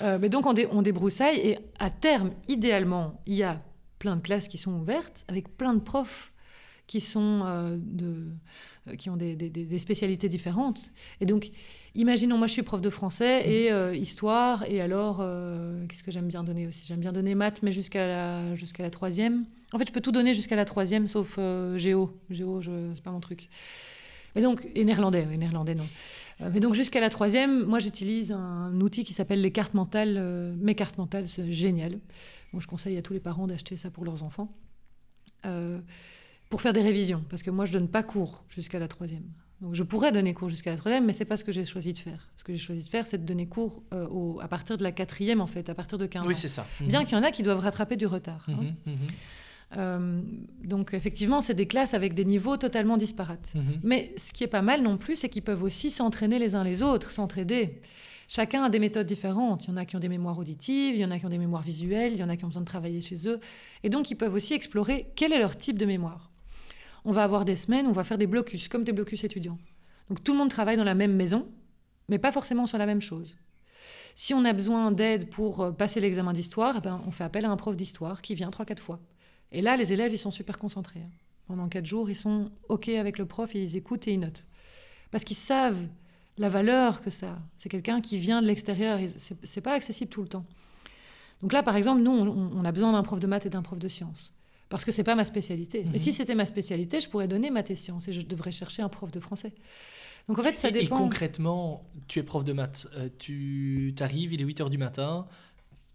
Euh, 0.00 0.16
mais 0.20 0.28
donc 0.28 0.46
on, 0.46 0.54
on 0.70 0.80
débroussaille 0.80 1.38
et 1.38 1.58
à 1.80 1.90
terme, 1.90 2.30
idéalement, 2.46 3.20
il 3.26 3.34
y 3.34 3.42
a 3.42 3.60
plein 3.98 4.14
de 4.14 4.20
classes 4.20 4.46
qui 4.46 4.56
sont 4.56 4.70
ouvertes 4.74 5.24
avec 5.26 5.56
plein 5.56 5.74
de 5.74 5.80
profs 5.80 6.32
qui 6.86 7.00
sont 7.00 7.42
euh, 7.44 7.76
de 7.80 8.28
qui 8.96 9.10
ont 9.10 9.16
des, 9.16 9.36
des, 9.36 9.78
spécialités 9.78 10.30
différentes. 10.30 10.90
Et 11.20 11.26
donc, 11.26 11.50
Imaginons, 11.94 12.36
moi 12.38 12.46
je 12.46 12.52
suis 12.52 12.62
prof 12.62 12.80
de 12.80 12.90
français 12.90 13.40
mhm. 13.40 13.52
et 13.52 13.72
euh, 13.72 13.94
histoire, 13.94 14.64
et 14.64 14.80
alors, 14.80 15.18
euh, 15.20 15.84
qu'est-ce 15.86 16.02
que 16.02 16.10
j'aime 16.10 16.28
bien 16.28 16.44
donner 16.44 16.66
aussi? 16.66 16.84
J'aime 16.86 17.00
bien 17.00 17.12
donner 17.12 17.34
maths, 17.34 17.62
mais 17.62 17.72
jusqu'à 17.72 18.06
la, 18.06 18.54
jusqu'à 18.56 18.82
la 18.82 18.90
troisième. 18.90 19.44
En 19.72 19.78
fait, 19.78 19.88
je 19.88 19.92
peux 19.92 20.00
tout 20.00 20.12
donner 20.12 20.34
jusqu'à 20.34 20.56
la 20.56 20.64
troisième, 20.64 21.06
sauf 21.06 21.36
euh, 21.38 21.76
géo. 21.76 22.18
Géo, 22.30 22.60
c'est 22.62 23.02
pas 23.02 23.10
mon 23.10 23.20
truc. 23.20 23.48
Mais 24.34 24.42
donc, 24.42 24.68
et 24.74 24.84
néerlandais, 24.84 25.26
et 25.30 25.36
néerlandais 25.36 25.74
non. 25.74 25.86
mais 26.52 26.60
donc 26.60 26.74
jusqu'à 26.74 27.00
la 27.00 27.08
troisième, 27.08 27.64
moi 27.64 27.78
j'utilise 27.78 28.30
un 28.30 28.78
outil 28.80 29.02
qui 29.02 29.14
s'appelle 29.14 29.40
les 29.40 29.50
cartes 29.50 29.74
mentales. 29.74 30.54
mes 30.60 30.74
cartes 30.74 30.98
mentales, 30.98 31.28
c'est 31.28 31.50
génial. 31.50 31.98
Moi 32.52 32.62
je 32.62 32.68
conseille 32.68 32.96
à 32.98 33.02
tous 33.02 33.14
les 33.14 33.20
parents 33.20 33.46
d'acheter 33.46 33.76
ça 33.76 33.90
pour 33.90 34.04
leurs 34.04 34.22
enfants. 34.22 34.54
pour 36.50 36.62
faire 36.62 36.74
des 36.74 36.82
révisions, 36.82 37.24
parce 37.30 37.42
que 37.42 37.50
moi 37.50 37.64
je 37.64 37.72
donne 37.72 37.88
pas 37.88 38.02
cours 38.02 38.44
jusqu'à 38.48 38.78
la 38.78 38.86
troisième. 38.86 39.24
Donc 39.60 39.74
je 39.74 39.82
pourrais 39.82 40.12
donner 40.12 40.34
cours 40.34 40.48
jusqu'à 40.48 40.70
la 40.70 40.76
troisième, 40.76 41.04
mais 41.04 41.12
c'est 41.12 41.24
pas 41.24 41.36
ce 41.36 41.44
que 41.44 41.50
j'ai 41.50 41.64
choisi 41.64 41.92
de 41.92 41.98
faire. 41.98 42.30
Ce 42.36 42.44
que 42.44 42.52
j'ai 42.52 42.58
choisi 42.58 42.84
de 42.84 42.88
faire, 42.88 43.06
c'est 43.06 43.18
de 43.18 43.26
donner 43.26 43.46
cours 43.46 43.82
euh, 43.92 44.06
au, 44.08 44.40
à 44.40 44.46
partir 44.46 44.76
de 44.76 44.84
la 44.84 44.92
quatrième, 44.92 45.40
en 45.40 45.46
fait, 45.46 45.68
à 45.68 45.74
partir 45.74 45.98
de 45.98 46.06
15 46.06 46.22
ans. 46.22 46.26
Oui, 46.26 46.34
c'est 46.34 46.48
ça. 46.48 46.66
Bien 46.80 47.00
mhm. 47.00 47.06
qu'il 47.06 47.18
y 47.18 47.20
en 47.20 47.24
a 47.24 47.32
qui 47.32 47.42
doivent 47.42 47.58
rattraper 47.58 47.96
du 47.96 48.06
retard. 48.06 48.46
Hein. 48.48 48.74
Mhm, 48.86 48.92
mhm. 48.92 49.08
Euh, 49.76 50.22
donc 50.64 50.94
effectivement, 50.94 51.42
c'est 51.42 51.52
des 51.52 51.66
classes 51.66 51.92
avec 51.92 52.14
des 52.14 52.24
niveaux 52.24 52.56
totalement 52.56 52.96
disparates. 52.96 53.52
Mais 53.82 54.14
ce 54.16 54.32
qui 54.32 54.44
est 54.44 54.48
pas 54.48 54.62
mal 54.62 54.82
non 54.82 54.96
plus, 54.96 55.16
c'est 55.16 55.28
qu'ils 55.28 55.42
peuvent 55.42 55.62
aussi 55.62 55.90
s'entraîner 55.90 56.38
les 56.38 56.54
uns 56.54 56.64
les 56.64 56.82
autres, 56.82 57.10
s'entraider. 57.10 57.82
Chacun 58.28 58.62
a 58.62 58.70
des 58.70 58.78
méthodes 58.78 59.06
différentes. 59.06 59.64
Il 59.64 59.70
y 59.70 59.72
en 59.72 59.76
a 59.76 59.84
qui 59.84 59.96
ont 59.96 60.00
des 60.00 60.08
mémoires 60.08 60.38
auditives, 60.38 60.94
il 60.94 61.00
y 61.00 61.04
en 61.04 61.10
a 61.10 61.18
qui 61.18 61.26
ont 61.26 61.30
des 61.30 61.38
mémoires 61.38 61.62
visuelles, 61.62 62.12
il 62.12 62.18
y 62.18 62.22
en 62.22 62.28
a 62.28 62.36
qui 62.36 62.44
ont 62.44 62.48
besoin 62.48 62.62
de 62.62 62.66
travailler 62.66 63.00
chez 63.00 63.28
eux. 63.28 63.40
Et 63.82 63.90
donc, 63.90 64.10
ils 64.10 64.16
peuvent 64.16 64.34
aussi 64.34 64.54
explorer 64.54 65.10
quel 65.16 65.32
est 65.32 65.38
leur 65.38 65.56
type 65.56 65.78
de 65.78 65.86
mémoire 65.86 66.27
on 67.04 67.12
va 67.12 67.24
avoir 67.24 67.44
des 67.44 67.56
semaines 67.56 67.86
on 67.86 67.92
va 67.92 68.04
faire 68.04 68.18
des 68.18 68.26
blocus, 68.26 68.68
comme 68.68 68.84
des 68.84 68.92
blocus 68.92 69.24
étudiants. 69.24 69.58
Donc 70.08 70.24
tout 70.24 70.32
le 70.32 70.38
monde 70.38 70.50
travaille 70.50 70.76
dans 70.76 70.84
la 70.84 70.94
même 70.94 71.14
maison, 71.14 71.46
mais 72.08 72.18
pas 72.18 72.32
forcément 72.32 72.66
sur 72.66 72.78
la 72.78 72.86
même 72.86 73.00
chose. 73.00 73.36
Si 74.14 74.34
on 74.34 74.44
a 74.44 74.52
besoin 74.52 74.90
d'aide 74.90 75.30
pour 75.30 75.60
euh, 75.60 75.70
passer 75.70 76.00
l'examen 76.00 76.32
d'histoire, 76.32 76.76
eh 76.78 76.80
ben, 76.80 77.00
on 77.06 77.10
fait 77.10 77.24
appel 77.24 77.44
à 77.44 77.50
un 77.50 77.56
prof 77.56 77.76
d'histoire 77.76 78.20
qui 78.20 78.34
vient 78.34 78.50
trois, 78.50 78.64
quatre 78.64 78.82
fois. 78.82 79.00
Et 79.52 79.62
là, 79.62 79.76
les 79.76 79.92
élèves, 79.92 80.12
ils 80.12 80.18
sont 80.18 80.30
super 80.30 80.58
concentrés. 80.58 81.00
Hein. 81.00 81.10
Pendant 81.46 81.68
quatre 81.68 81.86
jours, 81.86 82.10
ils 82.10 82.16
sont 82.16 82.50
OK 82.68 82.88
avec 82.88 83.18
le 83.18 83.26
prof 83.26 83.54
ils 83.54 83.76
écoutent 83.76 84.08
et 84.08 84.12
ils 84.12 84.18
notent. 84.18 84.46
Parce 85.10 85.24
qu'ils 85.24 85.36
savent 85.36 85.86
la 86.36 86.48
valeur 86.48 87.00
que 87.00 87.10
ça. 87.10 87.38
C'est 87.56 87.68
quelqu'un 87.68 88.00
qui 88.00 88.18
vient 88.18 88.42
de 88.42 88.46
l'extérieur. 88.46 88.98
C'est 89.44 89.60
pas 89.60 89.72
accessible 89.72 90.10
tout 90.10 90.22
le 90.22 90.28
temps. 90.28 90.44
Donc 91.40 91.52
là, 91.52 91.62
par 91.62 91.76
exemple, 91.76 92.02
nous, 92.02 92.10
on 92.10 92.64
a 92.64 92.72
besoin 92.72 92.92
d'un 92.92 93.02
prof 93.02 93.20
de 93.20 93.26
maths 93.26 93.46
et 93.46 93.50
d'un 93.50 93.62
prof 93.62 93.78
de 93.78 93.88
sciences 93.88 94.34
parce 94.68 94.84
que 94.84 94.92
c'est 94.92 95.04
pas 95.04 95.14
ma 95.14 95.24
spécialité. 95.24 95.84
Mais 95.90 95.98
si 95.98 96.10
mhm. 96.10 96.14
c'était 96.14 96.34
ma 96.34 96.44
spécialité, 96.44 97.00
je 97.00 97.08
pourrais 97.08 97.28
donner 97.28 97.50
maths 97.50 97.70
et 97.70 97.76
sciences 97.76 98.08
et 98.08 98.12
je 98.12 98.20
devrais 98.20 98.52
chercher 98.52 98.82
un 98.82 98.88
prof 98.88 99.10
de 99.10 99.20
français. 99.20 99.52
Donc 100.28 100.38
en 100.38 100.42
fait, 100.42 100.56
ça 100.56 100.70
dépend. 100.70 100.96
Et 100.96 100.98
concrètement, 100.98 101.84
tu 102.06 102.18
es 102.18 102.22
prof 102.22 102.44
de 102.44 102.52
maths, 102.52 102.86
euh, 102.96 103.08
tu 103.18 103.94
arrives, 104.00 104.34
il 104.34 104.40
est 104.40 104.44
8 104.44 104.60
h 104.60 104.70
du 104.70 104.78
matin. 104.78 105.26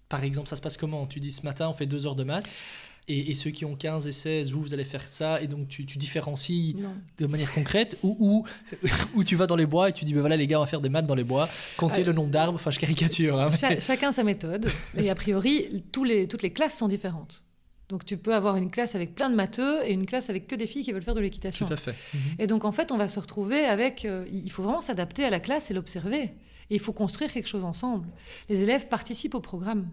Par 0.10 0.24
exemple, 0.24 0.48
ça 0.48 0.56
se 0.56 0.62
passe 0.62 0.78
comment? 0.78 1.06
Tu 1.06 1.20
dis 1.20 1.32
ce 1.32 1.44
matin, 1.44 1.70
on 1.70 1.74
fait 1.74 1.86
2 1.86 2.08
heures 2.08 2.16
de 2.16 2.24
maths. 2.24 2.64
Et, 3.10 3.34
ceux 3.34 3.52
qui 3.52 3.66
ont 3.66 3.76
15 3.76 4.08
et 4.08 4.14
16, 4.14 4.52
vous, 4.54 4.62
vous 4.62 4.74
allez 4.74 4.86
faire 4.86 5.06
ça, 5.06 5.42
et 5.42 5.48
donc 5.48 5.68
tu, 5.68 5.84
différencies 5.84 6.78
de 7.18 7.28
manière 7.28 7.52
concrète, 7.52 7.98
ou, 8.02 8.46
ou, 9.14 9.24
tu 9.26 9.36
vas 9.36 9.46
dans 9.46 9.58
les 9.58 9.66
bois 9.66 9.90
et 9.90 9.92
tu 9.94 10.06
dis, 10.06 10.14
ben 10.14 10.22
voilà 10.22 10.38
les 10.38 10.48
gars, 10.48 10.58
on 10.58 10.62
va 10.62 10.68
faire 10.68 10.80
des 10.80 10.88
maths 10.88 11.06
dans 11.06 11.16
les 11.16 11.26
bois, 11.26 11.50
compter 11.76 12.02
euh, 12.02 12.06
le 12.06 12.14
nombre 12.14 12.30
d'arbres, 12.30 12.56
enfin 12.56 12.72
je 12.72 12.80
caricature. 12.80 13.38
Hein, 13.38 13.50
chacun 13.80 14.14
sa 14.14 14.24
méthode, 14.24 14.70
et 14.98 15.10
a 15.10 15.16
priori, 15.16 15.84
tous 15.92 16.06
les, 16.06 16.30
toutes 16.30 16.44
les 16.44 16.52
classes 16.52 16.78
sont 16.78 16.88
différentes. 16.88 17.44
Donc 17.90 18.06
tu 18.06 18.18
peux 18.18 18.34
avoir 18.34 18.56
une 18.56 18.72
classe 18.72 18.96
avec 18.96 19.14
plein 19.14 19.30
de 19.30 19.36
matheux 19.36 19.84
et 19.86 19.94
une 19.94 20.06
classe 20.06 20.30
avec 20.30 20.48
que 20.48 20.56
des 20.56 20.68
filles 20.68 20.84
qui 20.84 20.92
veulent 20.92 21.04
faire 21.04 21.14
de 21.14 21.22
l'équitation. 21.22 21.66
Tout 21.66 21.74
à 21.74 21.78
fait. 21.78 21.96
Mhm. 22.14 22.20
Et 22.40 22.48
donc 22.48 22.66
en 22.66 22.72
fait, 22.72 22.92
on 22.92 22.98
va 22.98 23.08
se 23.08 23.20
retrouver 23.20 23.66
avec... 23.66 24.06
Euh, 24.06 24.26
il 24.32 24.52
faut 24.52 24.64
vraiment 24.64 24.82
s'adapter 24.82 25.24
à 25.24 25.30
la 25.30 25.40
classe 25.40 25.70
et 25.70 25.74
l'observer. 25.74 26.34
Et 26.70 26.76
il 26.76 26.80
faut 26.80 26.94
construire 26.94 27.32
quelque 27.32 27.50
chose 27.50 27.66
ensemble. 27.66 28.08
Les 28.50 28.64
élèves 28.64 28.88
participent 28.88 29.36
au 29.36 29.42
programme. 29.42 29.90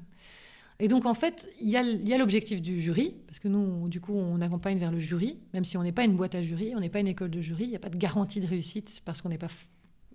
Et 0.79 0.89
donc 0.89 1.05
en 1.05 1.15
fait, 1.15 1.49
il 1.61 1.69
y 1.69 1.77
a 1.77 2.19
l'objectif 2.19 2.63
du 2.63 2.81
jury, 2.81 3.15
parce 3.27 3.39
que 3.39 3.49
nous, 3.49 3.87
du 3.89 4.01
coup, 4.01 4.15
on 4.15 4.41
accompagne 4.41 4.79
vers 4.79 4.91
le 4.91 4.99
jury, 4.99 5.39
même 5.53 5.65
si 5.65 5.77
on 5.77 5.83
n'est 5.83 5.93
pas 5.93 6.05
une 6.05 6.17
boîte 6.17 6.35
à 6.35 6.43
jury, 6.43 6.73
on 6.75 6.81
n'est 6.81 6.89
pas 6.89 7.01
une 7.01 7.09
école 7.09 7.31
de 7.31 7.41
jury, 7.41 7.65
il 7.65 7.71
n'y 7.71 7.77
a 7.77 7.81
pas 7.81 7.91
de 7.91 7.99
garantie 7.99 8.41
de 8.41 8.47
réussite 8.47 9.03
parce 9.05 9.21
qu'on 9.21 9.29
n'est 9.29 9.37
pas 9.37 9.51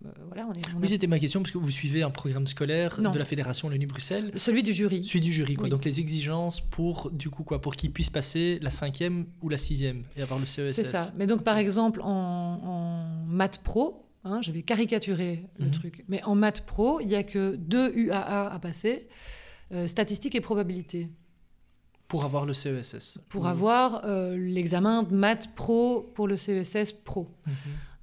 euh, 0.06 0.42
oui, 0.82 0.90
c'était 0.90 1.08
ma 1.08 1.20
question, 1.20 1.42
parce 1.42 1.52
que 1.52 1.58
vous 1.58 1.72
suivez 1.72 2.04
un 2.04 2.10
programme 2.10 2.48
scolaire 2.48 3.00
de 3.00 3.20
la 3.20 3.26
Fédération 3.26 3.68
Wallonie-Bruxelles. 3.68 4.32
Celui 4.38 4.64
du 4.64 4.74
jury. 4.74 5.04
Celui 5.04 5.22
du 5.22 5.32
jury, 5.32 5.56
quoi. 5.56 5.70
Donc 5.70 5.86
les 5.86 6.00
exigences 6.00 6.62
pour, 6.62 7.12
du 7.12 7.30
coup, 7.30 7.44
quoi, 7.44 7.62
pour 7.62 7.76
qu'ils 7.76 7.92
puissent 7.92 8.10
passer 8.10 8.60
la 8.62 8.70
cinquième 8.70 9.26
ou 9.42 9.50
la 9.50 9.58
sixième 9.58 10.04
et 10.18 10.22
avoir 10.22 10.40
le 10.40 10.46
CESS. 10.46 10.74
C'est 10.74 10.86
ça. 10.86 11.12
Mais 11.18 11.28
donc, 11.28 11.44
par 11.44 11.58
exemple, 11.58 12.02
en, 12.04 13.26
maths 13.28 13.60
pro, 13.64 14.06
hein, 14.24 14.42
je 14.42 14.52
vais 14.52 14.62
caricaturer 14.62 15.46
le 15.58 15.66
mhm. 15.66 15.72
truc, 15.72 16.06
mais 16.08 16.24
en 16.24 16.36
maths 16.36 16.62
pro, 16.62 17.00
il 17.02 17.08
n'y 17.08 17.16
a 17.16 17.24
que 17.24 17.56
deux 17.56 17.94
UAA 17.96 18.52
à 18.52 18.60
passer, 18.60 19.08
euh, 19.72 19.88
statistiques 19.88 20.36
et 20.36 20.42
probabilité. 20.42 21.10
Pour 22.08 22.24
avoir 22.24 22.46
le 22.46 22.54
CESS. 22.54 23.18
Pour 23.30 23.48
avoir 23.48 24.06
euh, 24.06 24.38
l'examen 24.38 25.04
de 25.04 25.16
maths 25.16 25.54
pro 25.56 26.12
pour 26.14 26.28
le 26.28 26.38
CESS 26.38 26.92
pro. 26.92 27.28
Mhm. 27.48 27.54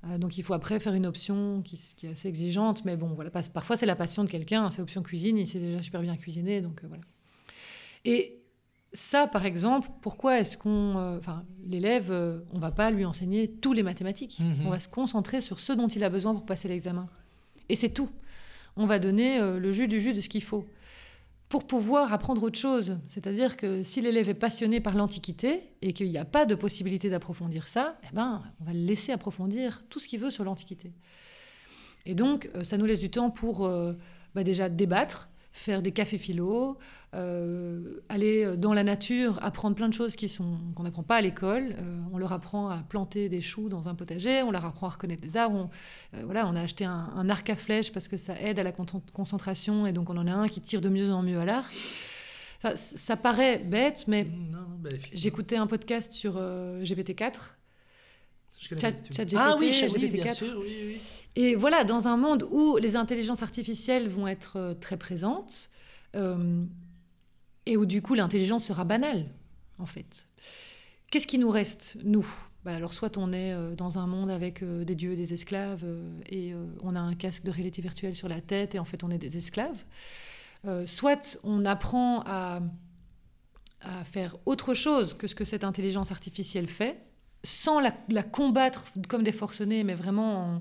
Euh, 0.04 0.18
donc 0.18 0.36
il 0.38 0.42
faut 0.42 0.54
après 0.54 0.80
faire 0.80 0.94
une 0.94 1.06
option 1.06 1.62
qui, 1.62 1.76
est 2.02 2.10
assez 2.10 2.28
exigeante, 2.28 2.84
mais 2.84 2.96
bon, 2.96 3.08
voilà, 3.08 3.30
parfois 3.30 3.76
c'est 3.76 3.86
la 3.86 3.96
passion 3.96 4.24
de 4.24 4.30
quelqu'un, 4.30 4.70
c'est 4.70 4.82
option 4.82 5.02
cuisine, 5.02 5.38
il 5.38 5.46
sait 5.46 5.60
déjà 5.60 5.80
super 5.80 6.00
bien 6.00 6.16
cuisiner, 6.16 6.60
donc 6.60 6.82
euh, 6.82 6.88
voilà. 6.88 7.02
Et 8.04 8.40
ça, 8.92 9.26
par 9.26 9.46
exemple, 9.46 9.88
pourquoi 10.02 10.40
est-ce 10.40 10.58
qu'on, 10.58 10.98
euh, 10.98 11.18
enfin, 11.18 11.44
l'élève, 11.64 12.12
on 12.52 12.58
va 12.58 12.72
pas 12.72 12.90
lui 12.90 13.04
enseigner 13.04 13.48
tous 13.48 13.72
les 13.72 13.82
mathématiques, 13.82 14.40
mhm. 14.40 14.66
on 14.66 14.70
va 14.70 14.80
se 14.80 14.88
concentrer 14.88 15.40
sur 15.40 15.60
ce 15.60 15.72
dont 15.72 15.88
il 15.88 16.02
a 16.02 16.10
besoin 16.10 16.34
pour 16.34 16.46
passer 16.46 16.68
l'examen, 16.68 17.08
et 17.68 17.76
c'est 17.76 17.90
tout. 17.90 18.10
On 18.76 18.86
va 18.86 18.98
donner 18.98 19.38
le 19.38 19.72
jus 19.72 19.86
du 19.86 20.00
jus 20.00 20.14
de 20.14 20.22
ce 20.22 20.30
qu'il 20.30 20.42
faut 20.42 20.64
pour 21.52 21.66
pouvoir 21.66 22.14
apprendre 22.14 22.42
autre 22.44 22.58
chose. 22.58 22.98
C'est-à-dire 23.08 23.58
que 23.58 23.82
si 23.82 24.00
l'élève 24.00 24.30
est 24.30 24.32
passionné 24.32 24.80
par 24.80 24.94
l'Antiquité 24.94 25.68
et 25.82 25.92
qu'il 25.92 26.08
n'y 26.08 26.16
a 26.16 26.24
pas 26.24 26.46
de 26.46 26.54
possibilité 26.54 27.10
d'approfondir 27.10 27.68
ça, 27.68 27.98
eh 28.04 28.14
ben, 28.14 28.42
on 28.58 28.64
va 28.64 28.72
le 28.72 28.78
laisser 28.78 29.12
approfondir 29.12 29.84
tout 29.90 29.98
ce 30.00 30.08
qu'il 30.08 30.18
veut 30.18 30.30
sur 30.30 30.44
l'Antiquité. 30.44 30.94
Et 32.06 32.14
donc, 32.14 32.48
euh, 32.54 32.64
ça 32.64 32.78
nous 32.78 32.86
laisse 32.86 33.00
du 33.00 33.10
temps 33.10 33.28
pour 33.28 33.66
euh, 33.66 33.92
bah, 34.34 34.44
déjà 34.44 34.70
débattre, 34.70 35.28
faire 35.52 35.82
des 35.82 35.90
cafés 35.90 36.18
philo, 36.18 36.78
euh, 37.14 38.00
aller 38.08 38.56
dans 38.56 38.72
la 38.72 38.84
nature, 38.84 39.38
apprendre 39.42 39.76
plein 39.76 39.88
de 39.88 39.94
choses 39.94 40.16
qui 40.16 40.28
sont 40.28 40.58
qu'on 40.74 40.82
n'apprend 40.82 41.02
pas 41.02 41.16
à 41.16 41.20
l'école. 41.20 41.74
Euh, 41.78 42.00
on 42.12 42.18
leur 42.18 42.32
apprend 42.32 42.68
à 42.68 42.78
planter 42.78 43.28
des 43.28 43.40
choux 43.40 43.68
dans 43.68 43.88
un 43.88 43.94
potager, 43.94 44.42
on 44.42 44.50
leur 44.50 44.64
apprend 44.64 44.86
à 44.86 44.90
reconnaître 44.90 45.22
des 45.22 45.36
arbres. 45.36 45.56
On, 45.56 46.16
euh, 46.16 46.22
voilà, 46.24 46.46
on 46.46 46.56
a 46.56 46.60
acheté 46.60 46.84
un, 46.84 47.28
arc 47.28 47.50
à 47.50 47.56
flèche 47.56 47.92
parce 47.92 48.08
que 48.08 48.16
ça 48.16 48.40
aide 48.40 48.58
à 48.58 48.62
la 48.62 48.72
concentration 48.72 49.86
et 49.86 49.92
donc 49.92 50.10
on 50.10 50.16
en 50.16 50.26
a 50.26 50.32
un 50.32 50.48
qui 50.48 50.60
tire 50.60 50.80
de 50.80 50.88
mieux 50.88 51.12
en 51.12 51.22
mieux 51.22 51.38
à 51.38 51.44
l'arc. 51.44 51.72
Enfin, 52.58 52.76
ça 52.76 53.16
paraît 53.16 53.58
bête, 53.58 54.04
mais 54.06 54.24
bah, 54.24 54.90
j'écoutais 55.12 55.56
un 55.56 55.66
podcast 55.66 56.12
sur 56.12 56.34
euh, 56.36 56.82
GPT-4. 56.82 57.32
Chat-. 58.68 59.12
ChatGPT, 59.14 59.36
Ah 59.38 59.56
oui, 59.58 59.72
je- 59.72 59.86
oui, 59.86 60.08
GPT-4. 60.08 60.10
bien 60.22 60.34
sûr, 60.34 60.58
oui, 60.60 60.76
oui. 60.86 61.00
Et 61.34 61.54
voilà, 61.54 61.84
dans 61.84 62.08
un 62.08 62.16
monde 62.16 62.46
où 62.50 62.76
les 62.76 62.94
intelligences 62.96 63.42
artificielles 63.42 64.08
vont 64.08 64.26
être 64.28 64.56
euh, 64.58 64.74
très 64.74 64.96
présentes, 64.98 65.70
euh, 66.14 66.64
et 67.66 67.76
où 67.76 67.86
du 67.86 68.02
coup 68.02 68.14
l'intelligence 68.14 68.64
sera 68.66 68.84
banale, 68.84 69.26
en 69.78 69.86
fait. 69.86 70.28
Qu'est-ce 71.10 71.26
qui 71.26 71.38
nous 71.38 71.50
reste, 71.50 71.96
nous? 72.04 72.26
Bah, 72.64 72.74
Alors, 72.76 72.92
soit 72.92 73.16
on 73.18 73.32
est 73.32 73.52
euh, 73.52 73.74
dans 73.74 73.98
un 73.98 74.06
monde 74.06 74.30
avec 74.30 74.62
euh, 74.62 74.84
des 74.84 74.94
dieux 74.94 75.12
et 75.12 75.16
des 75.16 75.32
esclaves, 75.32 75.84
et 76.30 76.52
on 76.82 76.94
a 76.96 77.00
un 77.00 77.14
casque 77.14 77.44
de 77.44 77.50
réalité 77.50 77.80
virtuelle 77.82 78.14
sur 78.14 78.28
la 78.28 78.40
tête, 78.40 78.74
et 78.74 78.78
en 78.78 78.84
fait 78.84 79.02
on 79.04 79.10
est 79.10 79.18
des 79.18 79.36
esclaves. 79.36 79.82
Soit 80.86 81.38
on 81.42 81.64
apprend 81.64 82.20
à, 82.24 82.60
à 83.80 84.04
faire 84.04 84.36
autre 84.46 84.74
chose 84.74 85.12
que 85.14 85.26
ce 85.26 85.34
que 85.34 85.44
cette 85.44 85.64
intelligence 85.64 86.12
artificielle 86.12 86.68
fait, 86.68 87.00
sans 87.44 87.80
la, 87.80 88.22
combattre 88.22 88.86
comme 89.08 89.22
des 89.22 89.32
forcenés, 89.32 89.84
mais 89.84 89.94
vraiment 89.94 90.60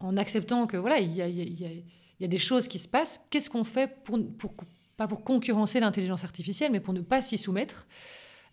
en, 0.00 0.16
acceptant 0.16 0.66
que 0.66 0.76
voilà, 0.76 0.98
il 0.98 1.14
y 1.14 1.22
a, 1.22 2.28
des 2.28 2.38
choses 2.38 2.68
qui 2.68 2.78
se 2.78 2.88
passent. 2.88 3.20
Qu'est-ce 3.30 3.50
qu'on 3.50 3.64
fait 3.64 4.02
pour, 4.04 4.18
pas 4.96 5.06
pour 5.06 5.24
concurrencer 5.24 5.80
l'intelligence 5.80 6.24
artificielle, 6.24 6.72
mais 6.72 6.80
pour 6.80 6.94
ne 6.94 7.00
pas 7.00 7.22
s'y 7.22 7.38
soumettre 7.38 7.86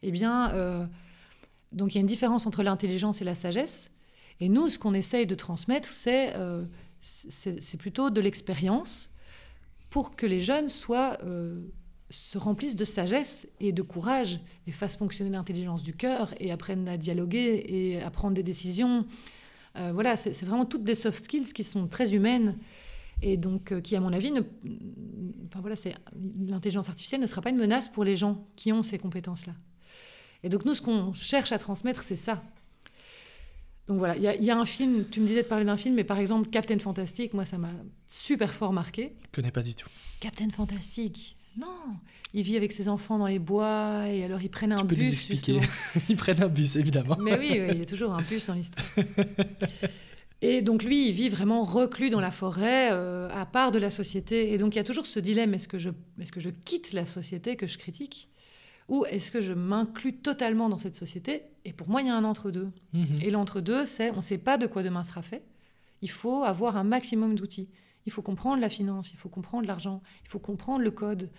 Eh 0.03 0.11
bien, 0.11 0.51
euh, 0.51 0.85
donc 1.71 1.93
il 1.93 1.95
y 1.95 1.99
a 1.99 2.01
une 2.01 2.07
différence 2.07 2.45
entre 2.45 2.63
l'intelligence 2.63 3.21
et 3.21 3.25
la 3.25 3.35
sagesse. 3.35 3.91
Et 4.39 4.49
nous, 4.49 4.69
ce 4.69 4.77
qu'on 4.77 4.93
essaye 4.93 5.25
de 5.25 5.35
transmettre, 5.35 5.89
c'est 5.89 6.35
euh, 6.35 6.63
plutôt 7.79 8.09
de 8.09 8.21
l'expérience 8.21 9.09
pour 9.89 10.15
que 10.15 10.25
les 10.25 10.41
jeunes 10.41 10.69
soient 10.69 11.17
euh, 11.23 11.61
se 12.09 12.37
remplissent 12.37 12.75
de 12.75 12.85
sagesse 12.85 13.47
et 13.59 13.71
de 13.71 13.81
courage 13.81 14.39
et 14.65 14.71
fassent 14.71 14.95
fonctionner 14.95 15.29
l'intelligence 15.31 15.83
du 15.83 15.93
cœur 15.93 16.33
et 16.39 16.51
apprennent 16.51 16.87
à 16.87 16.97
dialoguer 16.97 17.63
et 17.67 18.01
à 18.01 18.09
prendre 18.09 18.33
des 18.35 18.43
décisions. 18.43 19.05
Euh, 19.75 19.91
voilà, 19.93 20.15
c'est 20.17 20.41
vraiment 20.43 20.65
toutes 20.65 20.83
des 20.83 20.95
soft 20.95 21.25
skills 21.25 21.51
qui 21.53 21.63
sont 21.63 21.87
très 21.87 22.13
humaines 22.13 22.57
et 23.21 23.35
donc 23.37 23.71
euh, 23.71 23.81
qui, 23.81 23.95
à 23.95 23.99
mon 23.99 24.13
avis, 24.13 24.31
ne, 24.31 24.41
enfin 25.47 25.59
voilà, 25.61 25.75
l'intelligence 26.47 26.87
artificielle 26.89 27.21
ne 27.21 27.27
sera 27.27 27.41
pas 27.41 27.49
une 27.49 27.57
menace 27.57 27.89
pour 27.89 28.03
les 28.03 28.15
gens 28.15 28.45
qui 28.55 28.71
ont 28.71 28.83
ces 28.83 28.97
compétences-là. 28.99 29.53
Et 30.43 30.49
donc 30.49 30.65
nous, 30.65 30.73
ce 30.75 30.81
qu'on 30.81 31.13
cherche 31.13 31.51
à 31.51 31.57
transmettre, 31.59 32.01
c'est 32.03 32.15
ça. 32.15 32.43
Donc 33.87 33.99
voilà, 33.99 34.17
il 34.17 34.21
y, 34.23 34.27
a- 34.27 34.35
il 34.35 34.43
y 34.43 34.51
a 34.51 34.57
un 34.57 34.65
film. 34.65 35.05
Tu 35.09 35.21
me 35.21 35.25
disais 35.25 35.43
de 35.43 35.47
parler 35.47 35.63
d'un 35.65 35.77
film, 35.77 35.95
mais 35.95 36.03
par 36.03 36.19
exemple 36.19 36.49
Captain 36.49 36.77
Fantastic, 36.77 37.33
moi, 37.33 37.45
ça 37.45 37.57
m'a 37.57 37.71
super 38.07 38.53
fort 38.53 38.73
marqué. 38.73 39.15
Je 39.23 39.27
connais 39.31 39.51
pas 39.51 39.63
du 39.63 39.75
tout. 39.75 39.87
Captain 40.19 40.49
Fantastic. 40.49 41.36
Non, 41.57 41.67
il 42.33 42.43
vit 42.43 42.55
avec 42.55 42.71
ses 42.71 42.87
enfants 42.87 43.17
dans 43.17 43.25
les 43.27 43.39
bois 43.39 44.07
et 44.07 44.23
alors 44.23 44.41
ils 44.41 44.49
prennent 44.49 44.73
un 44.73 44.77
Tu 44.77 44.85
peux 44.85 44.95
bus. 44.95 45.05
nous 45.07 45.13
expliquer. 45.13 45.59
Ils 46.09 46.15
prennent 46.15 46.43
un 46.43 46.49
bus, 46.49 46.75
évidemment. 46.75 47.17
Mais 47.19 47.37
oui, 47.37 47.47
oui, 47.53 47.67
il 47.71 47.79
y 47.79 47.81
a 47.81 47.85
toujours 47.85 48.13
un 48.13 48.21
bus 48.21 48.45
dans 48.45 48.53
l'histoire. 48.53 48.85
Et 50.41 50.61
donc 50.61 50.83
lui, 50.83 51.07
il 51.07 51.13
vit 51.13 51.29
vraiment 51.29 51.63
reclus 51.63 52.11
dans 52.11 52.19
la 52.19 52.29
forêt, 52.29 52.89
euh, 52.91 53.27
à 53.31 53.45
part 53.47 53.71
de 53.71 53.79
la 53.79 53.89
société. 53.89 54.53
Et 54.53 54.57
donc 54.59 54.75
il 54.75 54.77
y 54.77 54.81
a 54.81 54.83
toujours 54.83 55.07
ce 55.07 55.19
dilemme 55.19 55.53
est-ce 55.55 55.67
que 55.67 55.79
je, 55.79 55.89
est-ce 56.21 56.31
que 56.31 56.39
je 56.39 56.49
quitte 56.49 56.93
la 56.93 57.07
société 57.07 57.55
que 57.55 57.65
je 57.65 57.77
critique, 57.79 58.29
ou 58.87 59.03
est-ce 59.05 59.31
que 59.31 59.41
je 59.41 59.53
m'inclus 59.53 60.13
totalement 60.17 60.69
dans 60.69 60.77
cette 60.77 60.95
société? 60.95 61.41
Et 61.65 61.73
pour 61.73 61.89
moi, 61.89 62.01
il 62.01 62.07
y 62.07 62.11
a 62.11 62.15
un 62.15 62.23
entre-deux. 62.23 62.69
Mhm. 62.93 63.19
Et 63.21 63.31
l'entre-deux, 63.31 63.85
c'est 63.85 64.11
on 64.11 64.17
ne 64.17 64.21
sait 64.21 64.37
pas 64.37 64.57
de 64.59 64.67
quoi 64.67 64.83
demain 64.83 65.03
sera 65.03 65.23
fait. 65.23 65.43
Il 66.03 66.11
faut 66.11 66.43
avoir 66.43 66.77
un 66.77 66.83
maximum 66.83 67.33
d'outils. 67.35 67.67
Il 68.07 68.11
faut 68.11 68.21
comprendre 68.23 68.61
la 68.61 68.69
finance, 68.69 69.11
il 69.11 69.17
faut 69.17 69.29
comprendre 69.29 69.67
l'argent, 69.67 70.01
il 70.23 70.29
faut 70.29 70.39
comprendre 70.39 70.81
le 70.81 70.91
code. 70.91 71.29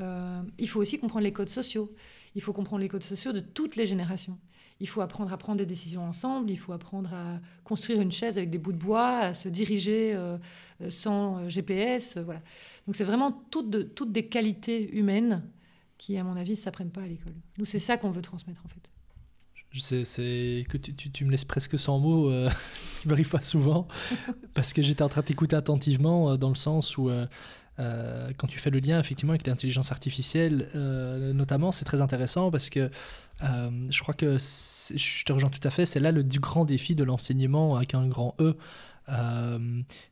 Euh, 0.00 0.42
il 0.58 0.68
faut 0.68 0.80
aussi 0.80 0.98
comprendre 0.98 1.22
les 1.22 1.32
codes 1.32 1.48
sociaux. 1.48 1.94
Il 2.34 2.42
faut 2.42 2.52
comprendre 2.52 2.80
les 2.82 2.88
codes 2.88 3.04
sociaux 3.04 3.32
de 3.32 3.40
toutes 3.40 3.76
les 3.76 3.86
générations. 3.86 4.36
Il 4.80 4.88
faut 4.88 5.00
apprendre 5.00 5.32
à 5.32 5.38
prendre 5.38 5.58
des 5.58 5.66
décisions 5.66 6.02
ensemble. 6.02 6.50
Il 6.50 6.58
faut 6.58 6.72
apprendre 6.72 7.14
à 7.14 7.40
construire 7.62 8.00
une 8.00 8.12
chaise 8.12 8.36
avec 8.36 8.50
des 8.50 8.58
bouts 8.58 8.72
de 8.72 8.78
bois, 8.78 9.18
à 9.18 9.32
se 9.34 9.48
diriger 9.48 10.12
euh, 10.14 10.38
euh, 10.82 10.90
sans 10.90 11.48
GPS. 11.48 12.18
voilà. 12.18 12.42
Donc 12.86 12.96
c'est 12.96 13.04
vraiment 13.04 13.32
toutes, 13.50 13.70
de- 13.70 13.82
toutes 13.82 14.12
des 14.12 14.26
qualités 14.26 14.92
humaines 14.96 15.44
qui, 15.98 16.16
à 16.16 16.24
mon 16.24 16.36
avis, 16.36 16.52
ne 16.52 16.56
s'apprennent 16.56 16.90
pas 16.90 17.02
à 17.02 17.06
l'école. 17.06 17.34
Nous, 17.58 17.64
c'est 17.64 17.78
ça 17.78 17.96
qu'on 17.96 18.10
veut 18.10 18.22
transmettre, 18.22 18.60
en 18.64 18.68
fait. 18.68 18.90
C'est 19.72 20.66
que 20.68 20.78
tu, 20.78 21.24
me 21.24 21.30
laisses 21.30 21.44
presque 21.44 21.78
sans 21.78 21.98
mots, 21.98 22.30
ce 22.98 23.02
qui 23.02 23.08
m'arrive 23.08 23.28
pas 23.28 23.42
souvent, 23.42 23.86
parce 24.54 24.72
que 24.72 24.82
j'étais 24.82 25.02
en 25.02 25.08
train 25.08 25.20
de 25.20 25.26
t'écouter 25.26 25.56
attentivement 25.56 26.32
euh, 26.32 26.36
dans 26.36 26.48
le 26.48 26.56
sens 26.56 26.98
où 26.98 27.08
euh, 27.08 27.26
euh, 27.78 28.30
quand 28.36 28.48
tu 28.48 28.58
fais 28.58 28.70
le 28.70 28.80
lien 28.80 28.98
effectivement 28.98 29.32
avec 29.32 29.46
l'intelligence 29.46 29.92
artificielle, 29.92 30.68
euh, 30.74 31.32
notamment, 31.32 31.70
c'est 31.70 31.84
très 31.84 32.00
intéressant 32.00 32.50
parce 32.50 32.70
que 32.70 32.90
euh, 33.44 33.70
je 33.88 34.02
crois 34.02 34.14
que 34.14 34.36
je 34.36 35.24
te 35.24 35.32
rejoins 35.32 35.50
tout 35.50 35.60
à 35.62 35.70
fait. 35.70 35.86
C'est 35.86 36.00
là 36.00 36.10
le 36.10 36.24
du 36.24 36.40
grand 36.40 36.64
défi 36.64 36.96
de 36.96 37.04
l'enseignement 37.04 37.76
avec 37.76 37.94
un 37.94 38.06
grand 38.08 38.34
E. 38.40 38.56
Euh, 39.10 39.58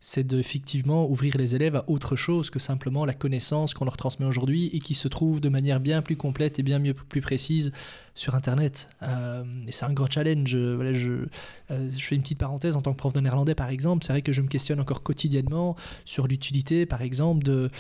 c'est 0.01 0.27
de 0.27 0.39
effectivement 0.39 1.09
ouvrir 1.09 1.37
les 1.37 1.55
élèves 1.55 1.77
à 1.77 1.85
autre 1.89 2.17
chose 2.17 2.51
que 2.51 2.59
simplement 2.59 3.05
la 3.05 3.15
connaissance 3.15 3.75
qu'on 3.75 3.85
leur 3.85 3.97
transmet 3.97 4.27
aujourd'hui 4.27 4.71
et 4.73 4.79
qui 4.79 4.95
se 4.95 5.09
trouve 5.09 5.41
de 5.41 5.49
manière 5.49 5.81
bien 5.81 6.03
plus 6.03 6.17
complète 6.17 6.59
et 6.59 6.63
bien 6.63 6.79
mieux, 6.79 6.95
plus 6.95 7.21
précise 7.21 7.73
sur 8.15 8.35
Internet. 8.35 8.89
Euh, 9.03 9.45
et 9.67 9.73
c'est 9.73 9.85
un 9.85 9.93
grand 9.93 10.11
challenge. 10.11 10.57
Voilà, 10.57 10.93
je, 10.93 11.27
euh, 11.71 11.91
je 11.97 12.05
fais 12.05 12.15
une 12.15 12.23
petite 12.23 12.39
parenthèse 12.39 12.77
en 12.77 12.81
tant 12.81 12.93
que 12.93 12.99
prof 12.99 13.13
de 13.13 13.21
néerlandais, 13.21 13.55
par 13.55 13.69
exemple. 13.69 14.05
C'est 14.05 14.13
vrai 14.13 14.23
que 14.23 14.33
je 14.33 14.41
me 14.41 14.49
questionne 14.49 14.81
encore 14.81 15.03
quotidiennement 15.03 15.77
sur 16.05 16.27
l'utilité, 16.27 16.87
par 16.87 17.03
exemple, 17.03 17.45
de, 17.45 17.71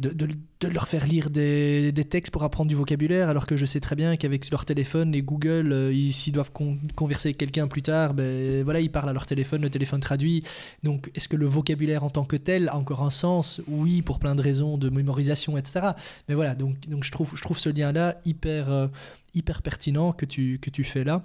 de, 0.00 0.10
de- 0.10 0.28
leur 0.68 0.88
faire 0.88 1.06
lire 1.06 1.28
des, 1.28 1.92
des 1.92 2.04
textes 2.06 2.32
pour 2.32 2.42
apprendre 2.42 2.70
du 2.70 2.74
vocabulaire, 2.74 3.28
alors 3.28 3.44
que 3.46 3.54
je 3.54 3.66
sais 3.66 3.80
très 3.80 3.94
bien 3.94 4.16
qu'avec 4.16 4.50
leur 4.50 4.64
téléphone 4.64 5.14
et 5.14 5.20
Google, 5.20 5.72
euh, 5.72 5.92
ils- 5.92 6.12
s'ils 6.14 6.32
doivent 6.32 6.52
con- 6.52 6.78
converser 6.96 7.28
avec 7.28 7.36
quelqu'un 7.36 7.68
plus 7.68 7.82
tard, 7.82 8.14
ben, 8.14 8.62
voilà, 8.64 8.80
ils 8.80 8.90
parlent 8.90 9.10
à 9.10 9.12
leur 9.12 9.26
téléphone, 9.26 9.60
le 9.60 9.68
téléphone 9.70 10.00
traduit. 10.00 10.42
Donc, 10.82 11.10
est-ce 11.14 11.28
que 11.28 11.36
le 11.36 11.44
vocabulaire 11.46 12.02
en 12.02 12.08
tant 12.10 12.24
que 12.24 12.36
tel 12.36 12.68
a 12.70 12.76
encore 12.76 13.02
un 13.02 13.10
sens? 13.10 13.60
Oui, 13.68 14.00
pour 14.00 14.18
plein 14.18 14.34
de 14.34 14.40
raisons 14.42 14.78
de 14.78 14.88
mémorisation, 14.88 15.58
etc. 15.58 15.90
Mais 16.28 16.34
voilà, 16.34 16.54
donc, 16.54 16.88
donc 16.88 17.04
je, 17.04 17.10
trouve, 17.12 17.36
je 17.36 17.42
trouve 17.42 17.58
ce 17.58 17.68
lien-là 17.68 18.20
hyper, 18.24 18.70
euh, 18.72 18.88
hyper 19.34 19.60
pertinent 19.62 20.12
que 20.12 20.24
tu, 20.24 20.58
que 20.60 20.70
tu 20.70 20.82
fais 20.84 21.04
là. 21.04 21.24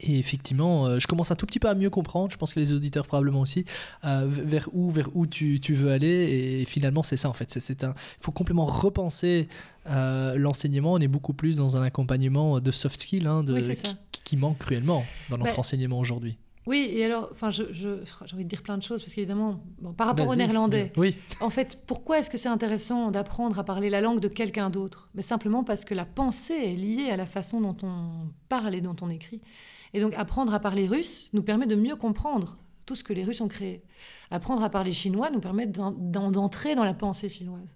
Et 0.00 0.18
effectivement, 0.18 0.86
euh, 0.86 0.98
je 0.98 1.06
commence 1.06 1.30
un 1.30 1.34
tout 1.36 1.46
petit 1.46 1.58
peu 1.58 1.68
à 1.68 1.74
mieux 1.74 1.90
comprendre, 1.90 2.30
je 2.30 2.36
pense 2.36 2.52
que 2.54 2.60
les 2.60 2.72
auditeurs 2.72 3.06
probablement 3.06 3.40
aussi, 3.40 3.64
euh, 4.04 4.24
vers 4.28 4.68
où, 4.72 4.90
vers 4.90 5.08
où 5.16 5.26
tu, 5.26 5.58
tu 5.58 5.74
veux 5.74 5.90
aller. 5.90 6.60
Et 6.60 6.64
finalement, 6.66 7.02
c'est 7.02 7.16
ça 7.16 7.28
en 7.28 7.32
fait. 7.32 7.50
C'est- 7.50 7.60
C'est 7.60 7.82
un, 7.84 7.94
il 7.96 8.22
faut 8.24 8.30
complètement 8.32 8.66
repenser 8.66 9.48
euh, 9.88 10.36
l'enseignement. 10.36 10.92
On 10.92 10.98
est 10.98 11.08
beaucoup 11.08 11.32
plus 11.32 11.56
dans 11.56 11.76
un 11.76 11.82
accompagnement 11.82 12.60
de 12.60 12.70
soft 12.70 13.00
skills 13.00 13.26
hein, 13.26 13.42
de, 13.42 13.54
Oui, 13.54 13.76
qui 14.24 14.36
manque 14.36 14.58
cruellement 14.58 15.04
dans 15.30 15.38
notre 15.38 15.52
Bah, 15.54 15.60
enseignement 15.60 15.98
aujourd'hui. 15.98 16.36
Oui, 16.66 16.88
et 16.92 17.04
alors, 17.06 17.28
enfin, 17.32 17.50
j'ai 17.50 17.66
envie 18.34 18.44
de 18.44 18.48
dire 18.48 18.62
plein 18.62 18.76
de 18.76 18.82
choses 18.82 19.00
parce 19.02 19.14
qu'évidemment, 19.14 19.62
bon, 19.80 19.92
par 19.92 20.06
rapport 20.08 20.28
au 20.28 20.36
néerlandais, 20.36 20.92
Oui. 20.96 21.16
en 21.40 21.48
fait, 21.50 21.78
pourquoi 21.86 22.18
est-ce 22.18 22.28
que 22.30 22.36
c'est 22.38 22.50
intéressant 22.50 23.10
d'apprendre 23.10 23.58
à 23.58 23.64
parler 23.64 23.88
la 23.88 24.00
langue 24.02 24.20
de 24.20 24.28
quelqu'un 24.28 24.68
d'autre? 24.68 25.08
Mais 25.14 25.22
simplement 25.22 25.64
parce 25.64 25.84
que 25.86 25.94
la 25.94 26.04
pensée 26.04 26.54
est 26.54 26.76
liée 26.76 27.10
à 27.10 27.16
la 27.16 27.26
façon 27.26 27.60
dont 27.62 27.76
on 27.82 28.28
parle 28.48 28.74
et 28.74 28.80
dont 28.82 28.96
on 29.00 29.08
écrit. 29.08 29.40
Et 29.94 30.00
donc, 30.00 30.12
apprendre 30.14 30.52
à 30.54 30.60
parler 30.60 30.86
russe 30.86 31.30
nous 31.32 31.42
permet 31.42 31.66
de 31.66 31.74
mieux 31.76 31.96
comprendre 31.96 32.58
tout 32.86 32.94
ce 32.94 33.04
que 33.04 33.12
les 33.12 33.24
Russes 33.24 33.40
ont 33.40 33.46
créé. 33.48 33.82
Apprendre 34.32 34.62
à 34.64 34.68
parler 34.68 34.92
chinois 34.92 35.30
nous 35.30 35.38
permet 35.40 35.66
d'en- 35.66 35.92
d'en- 35.92 36.30
d'entrer 36.32 36.74
dans 36.74 36.82
la 36.84 36.94
pensée 36.94 37.28
chinoise. 37.28 37.68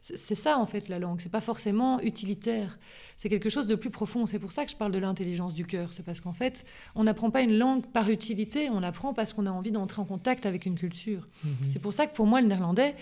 C'est 0.00 0.34
ça 0.34 0.58
en 0.58 0.66
fait 0.66 0.88
la 0.88 0.98
langue. 0.98 1.20
C'est 1.20 1.28
pas 1.28 1.40
forcément 1.40 2.00
utilitaire. 2.00 2.78
C'est 3.16 3.28
quelque 3.28 3.50
chose 3.50 3.66
de 3.66 3.74
plus 3.74 3.90
profond. 3.90 4.26
C'est 4.26 4.38
pour 4.38 4.52
ça 4.52 4.64
que 4.64 4.70
je 4.70 4.76
parle 4.76 4.92
de 4.92 4.98
l'intelligence 4.98 5.54
du 5.54 5.66
cœur. 5.66 5.92
C'est 5.92 6.04
parce 6.04 6.20
qu'en 6.20 6.32
fait, 6.32 6.64
on 6.94 7.04
n'apprend 7.04 7.30
pas 7.30 7.42
une 7.42 7.58
langue 7.58 7.86
par 7.86 8.08
utilité. 8.08 8.70
On 8.70 8.80
l'apprend 8.80 9.12
parce 9.12 9.32
qu'on 9.32 9.46
a 9.46 9.50
envie 9.50 9.72
d'entrer 9.72 10.00
en 10.00 10.04
contact 10.04 10.46
avec 10.46 10.66
une 10.66 10.76
culture. 10.76 11.28
Mhm. 11.44 11.52
C'est 11.70 11.80
pour 11.80 11.92
ça 11.92 12.06
que 12.06 12.14
pour 12.14 12.26
moi, 12.26 12.40
le 12.40 12.46
néerlandais, 12.46 12.94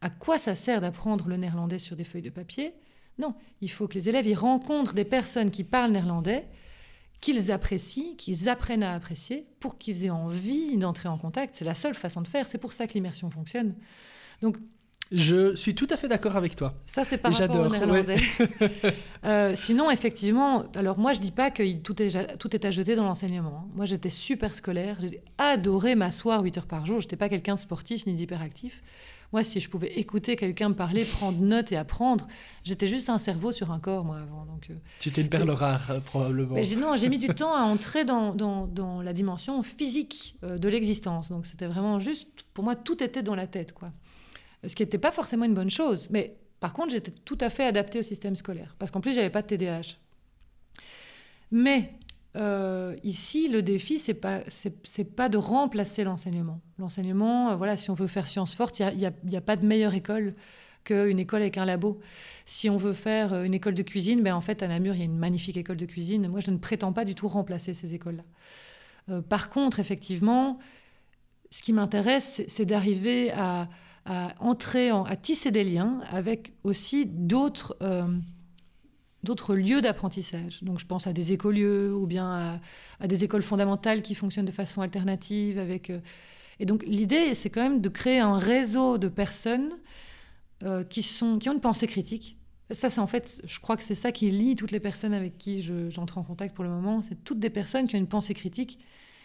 à 0.00 0.10
quoi 0.10 0.38
ça 0.38 0.54
sert 0.54 0.80
d'apprendre 0.80 1.28
le 1.28 1.36
néerlandais 1.36 1.78
sur 1.78 1.96
des 1.96 2.04
feuilles 2.04 2.22
de 2.22 2.30
papier? 2.30 2.74
Non, 3.18 3.34
il 3.60 3.70
faut 3.70 3.88
que 3.88 3.94
les 3.94 4.08
élèves 4.08 4.26
y 4.26 4.34
rencontrent 4.34 4.94
des 4.94 5.04
personnes 5.04 5.50
qui 5.50 5.64
parlent 5.64 5.92
néerlandais, 5.92 6.46
qu'ils 7.20 7.52
apprécient, 7.52 8.16
qu'ils 8.16 8.48
apprennent 8.48 8.82
à 8.82 8.94
apprécier, 8.94 9.46
pour 9.60 9.78
qu'ils 9.78 10.04
aient 10.04 10.10
envie 10.10 10.76
d'entrer 10.76 11.08
en 11.08 11.18
contact. 11.18 11.54
C'est 11.54 11.64
la 11.64 11.74
seule 11.74 11.94
façon 11.94 12.20
de 12.20 12.28
faire. 12.28 12.48
C'est 12.48 12.58
pour 12.58 12.72
ça 12.72 12.86
que 12.86 12.94
l'immersion 12.94 13.30
fonctionne. 13.30 13.74
Donc 14.40 14.56
Je 15.12 15.54
suis 15.54 15.74
tout 15.74 15.86
à 15.90 15.96
fait 15.96 16.08
d'accord 16.08 16.36
avec 16.36 16.56
toi. 16.56 16.74
ça, 16.86 17.04
c'est 17.04 17.18
par 17.18 17.32
rapport 17.32 17.66
au 17.66 17.68
néerlandais. 17.68 18.16
Euh, 19.24 19.54
sinon, 19.54 19.88
effectivement, 19.88 20.64
alors 20.74 20.98
moi, 20.98 21.12
je 21.12 21.20
dis 21.20 21.30
pas 21.30 21.52
que 21.52 21.62
tout 21.78 22.02
est, 22.02 22.36
tout 22.38 22.56
est 22.56 22.64
à 22.64 22.72
jeter 22.72 22.96
dans 22.96 23.04
l'enseignement. 23.04 23.62
hein. 23.66 23.68
Moi, 23.76 23.84
j'étais 23.86 24.10
super 24.10 24.52
scolaire. 24.52 24.96
J'ai 25.00 25.22
adoré 25.38 25.94
m'asseoir 25.94 26.42
8 26.42 26.58
heures 26.58 26.66
par 26.66 26.86
jour. 26.86 26.98
Je 26.98 27.04
n'étais 27.06 27.14
pas 27.16 27.28
quelqu'un 27.28 27.54
de 27.54 27.60
sportif 27.60 28.04
ni 28.06 28.14
d'hyperactif. 28.14 28.82
Moi, 29.32 29.44
si 29.44 29.60
je 29.60 29.70
pouvais 29.70 29.92
écouter 29.92 30.34
quelqu'un 30.34 30.70
me 30.70 30.74
parler, 30.74 31.04
prendre 31.04 31.40
note 31.40 31.70
et 31.70 31.76
apprendre, 31.76 32.26
j'étais 32.64 32.88
juste 32.88 33.08
un 33.10 33.18
cerveau 33.18 33.52
sur 33.52 33.70
un 33.70 33.78
corps, 33.78 34.04
moi, 34.04 34.16
avant. 34.18 34.44
Donc, 34.44 34.66
euh, 34.70 34.74
Tu 34.98 35.08
étais 35.10 35.20
une 35.22 35.28
perle 35.28 35.50
rare, 35.50 35.86
euh, 35.90 36.00
probablement. 36.00 36.54
mais 36.56 36.64
non, 36.76 36.96
j'ai 36.96 37.08
mis 37.08 37.18
du 37.18 37.28
temps 37.34 37.54
à 37.54 37.60
entrer 37.62 38.04
dans, 38.04 38.34
dans, 38.34 38.66
dans 38.66 39.00
la 39.02 39.12
dimension 39.12 39.62
physique 39.62 40.34
euh, 40.42 40.58
de 40.58 40.68
l'existence. 40.68 41.28
Donc 41.30 41.46
c'était 41.46 41.66
vraiment 41.68 42.00
juste, 42.00 42.26
pour 42.52 42.64
moi, 42.64 42.74
tout 42.74 43.02
était 43.04 43.22
dans 43.22 43.36
la 43.36 43.46
tête, 43.46 43.72
quoi. 43.72 43.92
Ce 44.66 44.74
qui 44.74 44.82
n'était 44.82 44.98
pas 44.98 45.10
forcément 45.10 45.44
une 45.44 45.54
bonne 45.54 45.70
chose, 45.70 46.08
mais 46.10 46.36
Par 46.60 46.72
contre, 46.72 46.92
j'étais 46.92 47.10
tout 47.10 47.38
à 47.40 47.50
fait 47.50 47.64
adaptée 47.64 47.98
au 47.98 48.02
système 48.02 48.36
scolaire, 48.36 48.76
parce 48.78 48.92
qu'en 48.92 49.00
plus, 49.00 49.12
j'avais 49.12 49.30
pas 49.30 49.42
de 49.42 49.48
TDAH. 49.48 49.98
Mais 51.50 51.94
euh, 52.36 52.96
ici, 53.02 53.48
le 53.48 53.62
défi, 53.62 53.98
c'est 53.98 54.14
pas, 54.14 54.40
pas 55.16 55.28
de 55.28 55.36
remplacer 55.36 56.04
l'enseignement. 56.04 56.60
L'enseignement, 56.78 57.50
euh, 57.50 57.56
voilà, 57.56 57.76
si 57.76 57.90
on 57.90 57.94
veut 57.94 58.06
faire 58.06 58.26
sciences 58.26 58.54
fortes, 58.54 58.78
il 58.78 58.96
n'y 58.96 59.06
a, 59.06 59.12
a, 59.32 59.36
a, 59.36 59.40
pas 59.40 59.56
de 59.56 59.66
meilleure 59.66 59.94
école 59.94 60.34
qu'une 60.84 61.18
école 61.18 61.42
avec 61.42 61.58
un 61.58 61.64
labo. 61.64 62.00
Si 62.46 62.70
on 62.70 62.76
veut 62.76 62.94
faire 62.94 63.34
euh, 63.34 63.44
une 63.44 63.54
école 63.54 63.74
de 63.74 63.82
cuisine, 63.82 64.22
ben 64.22 64.34
en 64.34 64.40
fait, 64.40 64.62
à 64.62 64.68
Namur, 64.68 64.94
il 64.94 64.98
y 64.98 65.02
a 65.02 65.04
une 65.04 65.18
magnifique 65.18 65.56
école 65.56 65.76
de 65.76 65.86
cuisine. 65.86 66.28
Moi, 66.28 66.40
je 66.40 66.50
ne 66.50 66.56
prétends 66.56 66.92
pas 66.92 67.04
du 67.04 67.14
tout 67.14 67.28
remplacer 67.28 67.74
ces 67.74 67.94
écoles-là. 67.94 69.20
par 69.22 69.50
contre, 69.50 69.78
effectivement, 69.78 70.58
ce 71.50 71.62
qui 71.62 71.72
m'intéresse, 71.72 72.42
c'est, 72.48 72.64
d'arriver 72.64 73.30
à, 73.32 73.68
à, 74.04 74.34
entrer, 74.40 74.90
en, 74.90 75.04
à 75.04 75.16
tisser 75.16 75.50
des 75.50 75.64
liens 75.64 76.00
avec 76.10 76.52
aussi 76.64 77.06
d'autres 77.06 77.76
d'autres 79.22 79.54
lieux 79.54 79.80
d'apprentissage. 79.80 80.62
Donc 80.62 80.78
je 80.78 80.86
pense 80.86 81.06
à 81.06 81.12
des 81.12 81.32
écolieux 81.32 81.94
ou 81.94 82.06
bien 82.06 82.60
à, 83.00 83.06
des 83.06 83.24
écoles 83.24 83.42
fondamentales 83.42 84.02
qui 84.02 84.14
fonctionnent 84.14 84.46
de 84.46 84.52
façon 84.52 84.80
alternative. 84.80 85.58
Avec, 85.58 85.90
euh, 85.90 86.00
Et 86.58 86.66
donc 86.66 86.82
l'idée, 86.86 87.34
c'est 87.34 87.50
quand 87.50 87.62
même 87.62 87.80
de 87.80 87.88
créer 87.88 88.18
un 88.18 88.38
réseau 88.38 88.98
de 88.98 89.08
personnes 89.08 89.78
euh, 90.64 90.84
qui, 90.84 91.02
sont, 91.02 91.38
qui 91.38 91.48
ont 91.48 91.54
une 91.54 91.60
pensée 91.60 91.86
critique. 91.86 92.36
Ça, 92.70 92.88
c'est 92.88 93.00
en 93.00 93.06
fait, 93.06 93.42
je 93.44 93.60
crois 93.60 93.76
que 93.76 93.82
c'est 93.82 93.94
ça 93.94 94.12
qui 94.12 94.30
lie 94.30 94.56
toutes 94.56 94.70
les 94.70 94.80
personnes 94.80 95.12
avec 95.12 95.36
qui 95.36 95.60
j'entre 95.90 96.18
en 96.18 96.22
contact 96.22 96.54
pour 96.54 96.64
le 96.64 96.70
moment. 96.70 97.00
C'est 97.02 97.22
toutes 97.22 97.38
des 97.38 97.50
personnes 97.50 97.86
qui 97.86 97.96
ont 97.96 97.98
une 97.98 98.08
pensée 98.08 98.34
critique, 98.34 98.78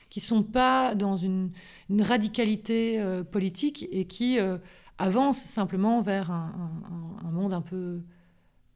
qui 0.10 0.20
ne 0.20 0.26
sont 0.26 0.44
pas 0.44 0.96
dans 0.96 1.18
une, 1.18 1.52
radicalité 2.00 3.00
euh, 3.00 3.24
politique 3.24 3.88
et 3.92 4.06
qui 4.06 4.38
avancent 4.98 5.44
simplement 5.44 6.02
vers 6.02 6.32
un 6.32 7.32
monde 7.32 7.54
un 7.54 7.62
peu 7.62 8.02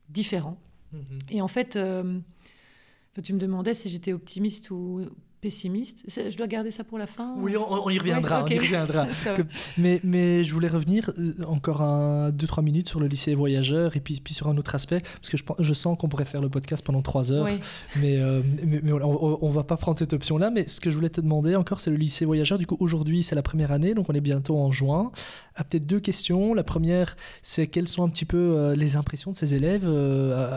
différent. 0.09 0.59
Mhm. 0.93 1.19
Et 1.29 1.41
en 1.41 1.47
fait, 1.47 1.75
euh, 1.75 2.19
tu 3.23 3.33
me 3.33 3.39
demandais 3.39 3.73
si 3.73 3.89
j'étais 3.89 4.13
optimiste 4.13 4.71
ou 4.71 5.05
pessimiste. 5.41 6.05
Je 6.07 6.37
dois 6.37 6.47
garder 6.47 6.71
ça 6.71 6.83
pour 6.83 6.99
la 6.99 7.07
fin 7.07 7.33
Oui, 7.37 7.57
on, 7.57 7.89
y 7.89 7.97
reviendra. 7.97 8.43
On 8.43 8.47
y 8.47 8.59
reviendra. 8.59 9.07
mais, 9.77 9.99
mais 10.03 10.43
je 10.43 10.53
voulais 10.53 10.67
revenir 10.67 11.09
euh, 11.17 11.33
encore 11.47 11.81
un, 11.81 12.29
deux, 12.29 12.45
trois 12.45 12.61
minutes 12.61 12.87
sur 12.87 12.99
le 12.99 13.07
lycée 13.07 13.33
voyageur 13.33 13.97
et 13.97 13.99
puis, 13.99 14.21
puis 14.23 14.35
sur 14.35 14.47
un 14.47 14.57
autre 14.57 14.75
aspect, 14.75 15.01
parce 15.01 15.29
que 15.29 15.37
je, 15.37 15.43
je 15.59 15.73
sens 15.73 15.97
qu'on 15.97 16.09
pourrait 16.09 16.25
faire 16.25 16.41
le 16.41 16.49
podcast 16.49 16.85
pendant 16.85 17.01
trois 17.01 17.31
heures, 17.31 17.47
mais, 17.95 18.17
euh, 18.17 18.41
mais, 18.65 18.81
on 18.93 19.47
ne 19.47 19.53
va 19.53 19.63
pas 19.63 19.77
prendre 19.77 19.97
cette 19.97 20.13
option-là. 20.13 20.51
Mais 20.51 20.67
ce 20.67 20.79
que 20.79 20.91
je 20.91 20.95
voulais 20.95 21.09
te 21.09 21.21
demander 21.21 21.55
encore, 21.55 21.79
c'est 21.79 21.89
le 21.89 21.97
lycée 21.97 22.25
voyageur. 22.25 22.59
Du 22.59 22.67
coup, 22.67 22.77
aujourd'hui, 22.79 23.23
c'est 23.23 23.35
la 23.35 23.41
première 23.41 23.71
année, 23.71 23.95
donc 23.95 24.09
on 24.09 24.13
est 24.13 24.21
bientôt 24.21 24.57
en 24.57 24.71
juin. 24.71 25.11
À 25.55 25.63
peut-être 25.63 25.87
deux 25.87 25.99
questions. 25.99 26.53
La 26.53 26.63
première, 26.63 27.17
c'est 27.41 27.65
quelles 27.65 27.87
sont 27.87 28.03
un 28.03 28.09
petit 28.09 28.25
peu 28.25 28.37
euh, 28.37 28.75
les 28.75 28.95
impressions 28.95 29.31
de 29.31 29.35
ces 29.35 29.55
élèves 29.55 29.89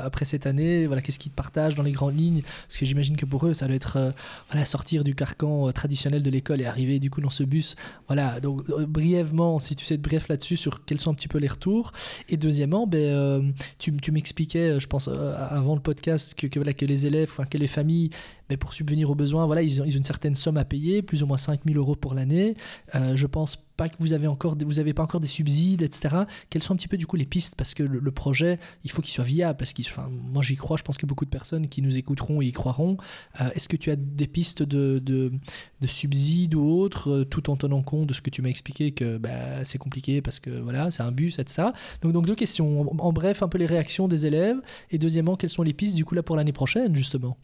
après 0.05 0.27
cette 0.27 0.47
année? 0.47 0.87
Voilà, 0.87 1.01
Qu'est-ce 1.01 1.19
qu'ils 1.19 1.33
partagent 1.33 1.75
dans 1.75 1.83
les 1.83 1.93
grandes 1.93 2.19
lignes? 2.19 2.43
Parce 2.69 2.77
que 2.77 2.85
j'imagine 2.85 3.17
que 3.17 3.25
pour 3.25 3.47
eux, 3.47 3.55
ça 3.55 3.67
doit 3.67 3.77
être 3.77 4.13
voilà, 4.51 4.65
sortir 4.75 5.05
du 5.05 5.15
carcan 5.15 5.69
euh, 5.69 5.71
traditionnel 5.71 6.21
de 6.25 6.31
l'école 6.31 6.61
et 6.61 6.67
arriver 6.67 6.99
du 6.99 7.09
coup 7.09 7.21
dans 7.21 7.31
ce 7.31 7.45
bus. 7.45 7.77
Voilà, 8.09 8.41
donc 8.41 8.69
euh, 8.71 8.87
brièvement, 8.87 9.61
si 9.61 9.77
tu 9.77 9.85
sais 9.85 9.95
être 9.95 10.03
bref 10.03 10.27
là-dessus 10.27 10.57
sur 10.57 10.85
quels 10.85 10.99
sont 10.99 11.13
un 11.13 11.15
petit 11.15 11.29
peu 11.29 11.39
les 11.39 11.47
retours. 11.47 11.93
Et 12.29 12.37
deuxièmement, 12.37 12.85
ben, 12.89 12.99
euh, 12.99 13.43
tu, 13.79 13.97
tu 13.99 14.11
m'expliquais, 14.11 14.81
je 14.81 14.87
pense, 14.89 15.07
avant 15.07 15.77
le 15.77 15.81
podcast, 15.81 16.35
que, 16.35 16.49
voilà, 16.59 16.73
que 16.73 16.87
les 16.87 17.07
élèves, 17.07 17.29
enfin, 17.31 17.45
que 17.45 17.57
les 17.57 17.69
familles 17.69 18.11
mais 18.51 18.57
pour 18.57 18.75
subvenir 18.75 19.11
aux 19.11 19.15
besoins, 19.15 19.47
voilà, 19.47 19.63
ils 19.63 19.81
ont, 19.81 19.85
une 19.85 20.05
certaine 20.05 20.35
somme 20.35 20.57
à 20.57 20.65
payer, 20.65 21.03
plus 21.03 21.23
ou 21.23 21.27
moins 21.27 21.39
5000 21.39 21.77
euros 21.77 21.97
pour 21.97 22.15
l'année. 22.15 22.55
Euh, 22.95 23.17
je 23.17 23.27
pense 23.27 23.57
pas 23.77 23.89
que 23.89 23.97
vous 23.99 24.13
avez 24.13 24.27
encore, 24.27 24.57
vous 24.65 24.79
avez 24.79 24.95
pas 24.95 25.03
encore 25.03 25.21
des 25.21 25.27
subsides, 25.27 25.83
etc. 25.83 26.17
Quelles 26.51 26.63
sont 26.63 26.75
un 26.75 26.77
petit 26.77 26.89
peu 26.89 26.97
du 26.97 27.07
coup 27.07 27.17
les 27.17 27.25
pistes? 27.27 27.57
Parce 27.57 27.75
que 27.75 27.83
le, 27.83 28.11
projet, 28.13 28.59
il 28.85 28.91
faut 28.91 29.03
qu'il 29.03 29.13
soit 29.13 29.25
viable 29.25 29.57
parce 29.59 29.75
moi 30.09 30.43
j'y 30.43 30.57
crois. 30.57 30.77
Je 30.77 30.83
pense 30.83 30.97
que 30.97 31.07
beaucoup 31.07 31.25
de 31.25 31.31
personnes 31.31 31.69
qui 31.69 31.83
nous 31.83 31.97
écouteront 31.97 32.41
y 32.41 32.53
croiront. 32.53 32.97
Euh, 33.41 33.51
est-ce 33.55 33.69
que 33.69 33.77
tu 33.77 33.91
as 33.91 33.97
des 33.97 34.27
pistes 34.27 34.63
de, 34.63 35.01
de, 35.01 35.33
de 35.81 35.87
subsides 35.87 36.55
ou 36.55 36.69
autres, 36.69 37.11
euh, 37.11 37.25
tout 37.25 37.51
en 37.51 37.57
tenant 37.57 37.83
compte 37.83 38.09
de 38.09 38.15
ce 38.15 38.21
que 38.21 38.31
tu 38.31 38.43
m'as 38.43 38.49
expliqué 38.49 38.93
que 38.93 39.19
bah, 39.19 39.65
c'est 39.65 39.79
compliqué 39.79 40.23
parce 40.23 40.39
que 40.39 40.51
voilà, 40.51 40.91
c'est 40.91 41.03
un 41.03 41.13
bus, 41.13 41.39
etc. 41.39 41.69
Donc, 42.03 42.13
donc 42.13 42.27
deux 42.27 42.37
questions. 42.37 42.83
En, 42.83 42.99
en 42.99 43.13
bref, 43.13 43.43
un 43.43 43.49
peu 43.49 43.59
les 43.59 43.67
réactions 43.67 44.07
des 44.07 44.27
élèves 44.27 44.61
et 44.91 44.99
deuxièmement, 44.99 45.37
quelles 45.37 45.51
sont 45.51 45.63
les 45.63 45.75
pistes 45.75 45.97
du 45.97 46.05
coup 46.05 46.15
là 46.15 46.23
pour 46.23 46.37
l'année 46.37 46.53
prochaine 46.53 46.95
justement? 46.95 47.37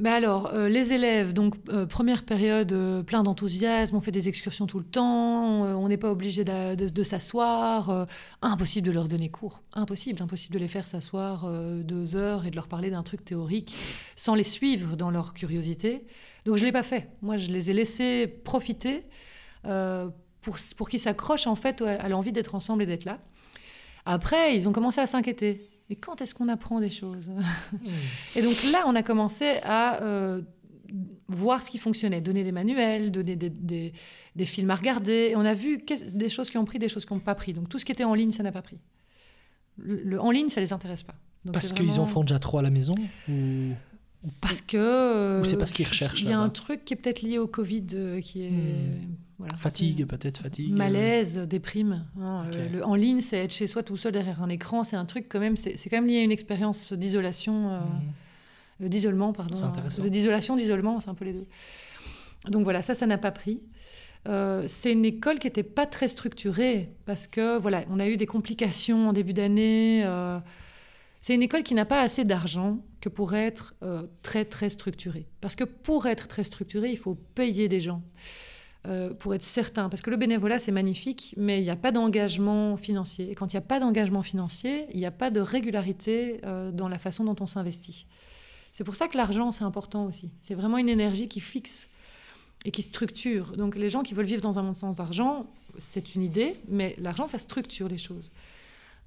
Mais 0.00 0.08
alors, 0.08 0.46
euh, 0.54 0.70
les 0.70 0.94
élèves, 0.94 1.34
donc 1.34 1.56
euh, 1.68 1.84
première 1.84 2.24
période, 2.24 2.72
euh, 2.72 3.02
plein 3.02 3.22
d'enthousiasme, 3.22 3.94
on 3.94 4.00
fait 4.00 4.10
des 4.10 4.28
excursions 4.28 4.66
tout 4.66 4.78
le 4.78 4.84
temps, 4.84 5.62
on 5.62 5.88
n'est 5.88 5.98
pas 5.98 6.10
obligé 6.10 6.42
de, 6.42 7.02
s'asseoir, 7.04 8.06
impossible 8.40 8.86
de 8.86 8.92
leur 8.92 9.08
donner 9.08 9.28
cours, 9.28 9.60
impossible, 9.74 10.22
impossible 10.22 10.54
de 10.54 10.58
les 10.58 10.68
faire 10.68 10.86
s'asseoir 10.86 11.46
deux 11.82 12.16
heures 12.16 12.46
et 12.46 12.50
de 12.50 12.56
leur 12.56 12.66
parler 12.66 12.88
d'un 12.88 13.02
truc 13.02 13.26
théorique 13.26 13.74
sans 14.16 14.34
les 14.34 14.42
suivre 14.42 14.96
dans 14.96 15.10
leur 15.10 15.34
curiosité. 15.34 16.06
Donc 16.46 16.56
je 16.56 16.62
ne 16.62 16.68
l'ai 16.68 16.72
pas 16.72 16.82
fait. 16.82 17.10
Moi, 17.20 17.36
je 17.36 17.50
les 17.50 17.70
ai 17.70 17.74
laissés 17.74 18.26
profiter 18.26 19.04
pour, 19.62 20.56
pour 20.76 20.88
qu'ils 20.88 21.00
s'accrochent 21.00 21.46
en 21.46 21.56
fait 21.56 21.82
à 21.82 22.08
l'envie 22.08 22.32
d'être 22.32 22.54
ensemble 22.54 22.84
et 22.84 22.86
d'être 22.86 23.04
là. 23.04 23.18
Après, 24.06 24.56
ils 24.56 24.66
ont 24.66 24.72
commencé 24.72 25.00
à 25.00 25.06
s'inquiéter 25.06 25.69
mais 25.90 25.96
quand 25.96 26.22
est-ce 26.22 26.34
qu'on 26.34 26.48
apprend 26.48 26.80
des 26.80 26.88
choses? 26.88 27.28
Hmm. 27.72 27.88
Et 28.36 28.42
donc 28.42 28.54
là, 28.72 28.84
on 28.86 28.94
a 28.94 29.02
commencé 29.02 29.58
à 29.64 30.02
euh, 30.02 30.40
voir 31.28 31.62
ce 31.62 31.70
qui 31.70 31.78
fonctionnait, 31.78 32.20
donner 32.20 32.44
des 32.44 32.52
manuels, 32.52 33.10
donner 33.10 33.36
des, 33.36 33.50
des, 33.50 34.44
films 34.44 34.70
à 34.70 34.76
regarder. 34.76 35.30
Et 35.30 35.36
on 35.36 35.44
a 35.44 35.54
vu 35.54 35.82
des 36.14 36.28
choses 36.28 36.48
qui 36.48 36.58
ont 36.58 36.64
pris, 36.64 36.78
des 36.78 36.88
choses 36.88 37.04
qui 37.04 37.12
n'ont 37.12 37.20
pas 37.20 37.34
pris. 37.34 37.52
Donc 37.52 37.68
tout 37.68 37.78
ce 37.78 37.84
qui 37.84 37.92
était 37.92 38.04
en 38.04 38.14
ligne, 38.14 38.32
ça 38.32 38.44
n'a 38.44 38.52
pas 38.52 38.62
pris. 38.62 38.78
Le, 39.78 40.20
en 40.20 40.30
ligne, 40.30 40.48
ça 40.48 40.60
les 40.60 40.72
intéresse 40.72 41.02
pas. 41.02 41.14
Parce 41.52 41.72
qu'ils 41.72 41.98
en 41.98 42.06
font 42.06 42.22
déjà 42.22 42.38
trop 42.38 42.58
à 42.58 42.62
la 42.62 42.70
maison 42.70 42.94
Parce 44.40 44.60
que. 44.60 45.40
ou 45.40 45.44
c'est 45.44 45.56
parce 45.56 45.72
qu'ils 45.72 45.86
recherchent. 45.86 46.22
Il 46.22 46.28
y 46.28 46.32
a 46.32 46.38
un 46.38 46.50
truc 46.50 46.84
qui 46.84 46.94
est 46.94 46.96
peut-être 46.96 47.22
lié 47.22 47.38
au 47.38 47.48
Covid 47.48 47.86
euh, 47.94 48.20
qui 48.20 48.42
est. 48.44 48.50
Hmm. 48.50 49.16
Fatigue, 49.56 50.06
peut-être, 50.06 50.38
fatigue. 50.38 50.72
Malaise, 50.72 51.38
déprime. 51.38 52.04
Hein, 52.20 52.44
le, 52.72 52.84
en 52.84 52.94
ligne, 52.94 53.20
c'est 53.20 53.38
être 53.38 53.52
chez 53.52 53.66
soi 53.66 53.82
tout 53.82 53.96
seul 53.96 54.12
derrière 54.12 54.42
un 54.42 54.48
écran. 54.48 54.84
C'est 54.84 54.96
un 54.96 55.04
truc, 55.04 55.26
quand 55.28 55.40
même, 55.40 55.56
c'est 55.56 55.76
quand 55.88 55.96
même 55.96 56.06
lié 56.06 56.18
à 56.18 56.22
une 56.22 56.32
expérience 56.32 56.92
d'isolation, 56.92 57.70
euh, 57.70 57.80
mhm. 58.80 58.88
d'isolement, 58.88 59.32
pardon. 59.32 59.54
C'est 59.54 59.64
intéressant. 59.64 60.04
D'isolation, 60.04 60.56
d'isolement, 60.56 61.00
c'est 61.00 61.08
un 61.08 61.14
peu 61.14 61.24
les 61.24 61.32
deux. 61.32 61.46
Donc 62.48 62.64
voilà, 62.64 62.82
ça, 62.82 62.94
ça 62.94 63.06
n'a 63.06 63.18
pas 63.18 63.32
pris. 63.32 63.62
Euh, 64.28 64.64
c'est 64.68 64.92
une 64.92 65.04
école 65.04 65.38
qui 65.38 65.46
n'était 65.46 65.62
pas 65.62 65.86
très 65.86 66.08
structurée 66.08 66.92
parce 67.06 67.26
que 67.26 67.58
voilà, 67.58 67.84
on 67.90 67.98
a 67.98 68.06
eu 68.06 68.18
des 68.18 68.26
complications 68.26 69.08
en 69.08 69.12
début 69.12 69.32
d'année. 69.32 70.02
Euh, 70.04 70.38
c'est 71.22 71.34
une 71.34 71.42
école 71.42 71.62
qui 71.62 71.74
n'a 71.74 71.86
pas 71.86 72.00
assez 72.02 72.24
d'argent 72.24 72.78
que 73.00 73.08
pour 73.08 73.34
être 73.34 73.74
très 74.22 74.44
très 74.44 74.68
structurée. 74.68 75.26
Parce 75.40 75.54
que 75.54 75.64
pour 75.64 76.06
être 76.06 76.28
très 76.28 76.44
structurée, 76.44 76.90
il 76.90 76.98
faut 76.98 77.14
payer 77.14 77.68
des 77.68 77.80
gens. 77.80 78.02
Euh, 78.86 79.12
pour 79.12 79.34
être 79.34 79.42
certain. 79.42 79.90
Parce 79.90 80.00
que 80.00 80.08
le 80.08 80.16
bénévolat, 80.16 80.58
c'est 80.58 80.72
magnifique, 80.72 81.34
mais 81.36 81.60
il 81.60 81.64
n'y 81.64 81.70
a 81.70 81.76
pas 81.76 81.92
d'engagement 81.92 82.78
financier. 82.78 83.30
Et 83.30 83.34
quand 83.34 83.52
il 83.52 83.56
n'y 83.56 83.58
a 83.58 83.66
pas 83.66 83.78
d'engagement 83.78 84.22
financier, 84.22 84.86
il 84.94 84.98
n'y 84.98 85.04
a 85.04 85.10
pas 85.10 85.30
de 85.30 85.40
régularité 85.40 86.40
euh, 86.46 86.72
dans 86.72 86.88
la 86.88 86.96
façon 86.96 87.24
dont 87.24 87.36
on 87.40 87.46
s'investit. 87.46 88.06
C'est 88.72 88.84
pour 88.84 88.96
ça 88.96 89.06
que 89.06 89.18
l'argent, 89.18 89.52
c'est 89.52 89.64
important 89.64 90.06
aussi. 90.06 90.30
C'est 90.40 90.54
vraiment 90.54 90.78
une 90.78 90.88
énergie 90.88 91.28
qui 91.28 91.40
fixe 91.40 91.90
et 92.64 92.70
qui 92.70 92.80
structure. 92.80 93.54
Donc 93.54 93.76
les 93.76 93.90
gens 93.90 94.02
qui 94.02 94.14
veulent 94.14 94.24
vivre 94.24 94.40
dans 94.40 94.58
un 94.58 94.62
monde 94.62 94.76
sans 94.76 94.98
argent, 94.98 95.44
c'est 95.78 96.14
une 96.14 96.22
idée, 96.22 96.56
mais 96.66 96.94
l'argent, 96.96 97.26
ça 97.26 97.38
structure 97.38 97.86
les 97.86 97.98
choses. 97.98 98.32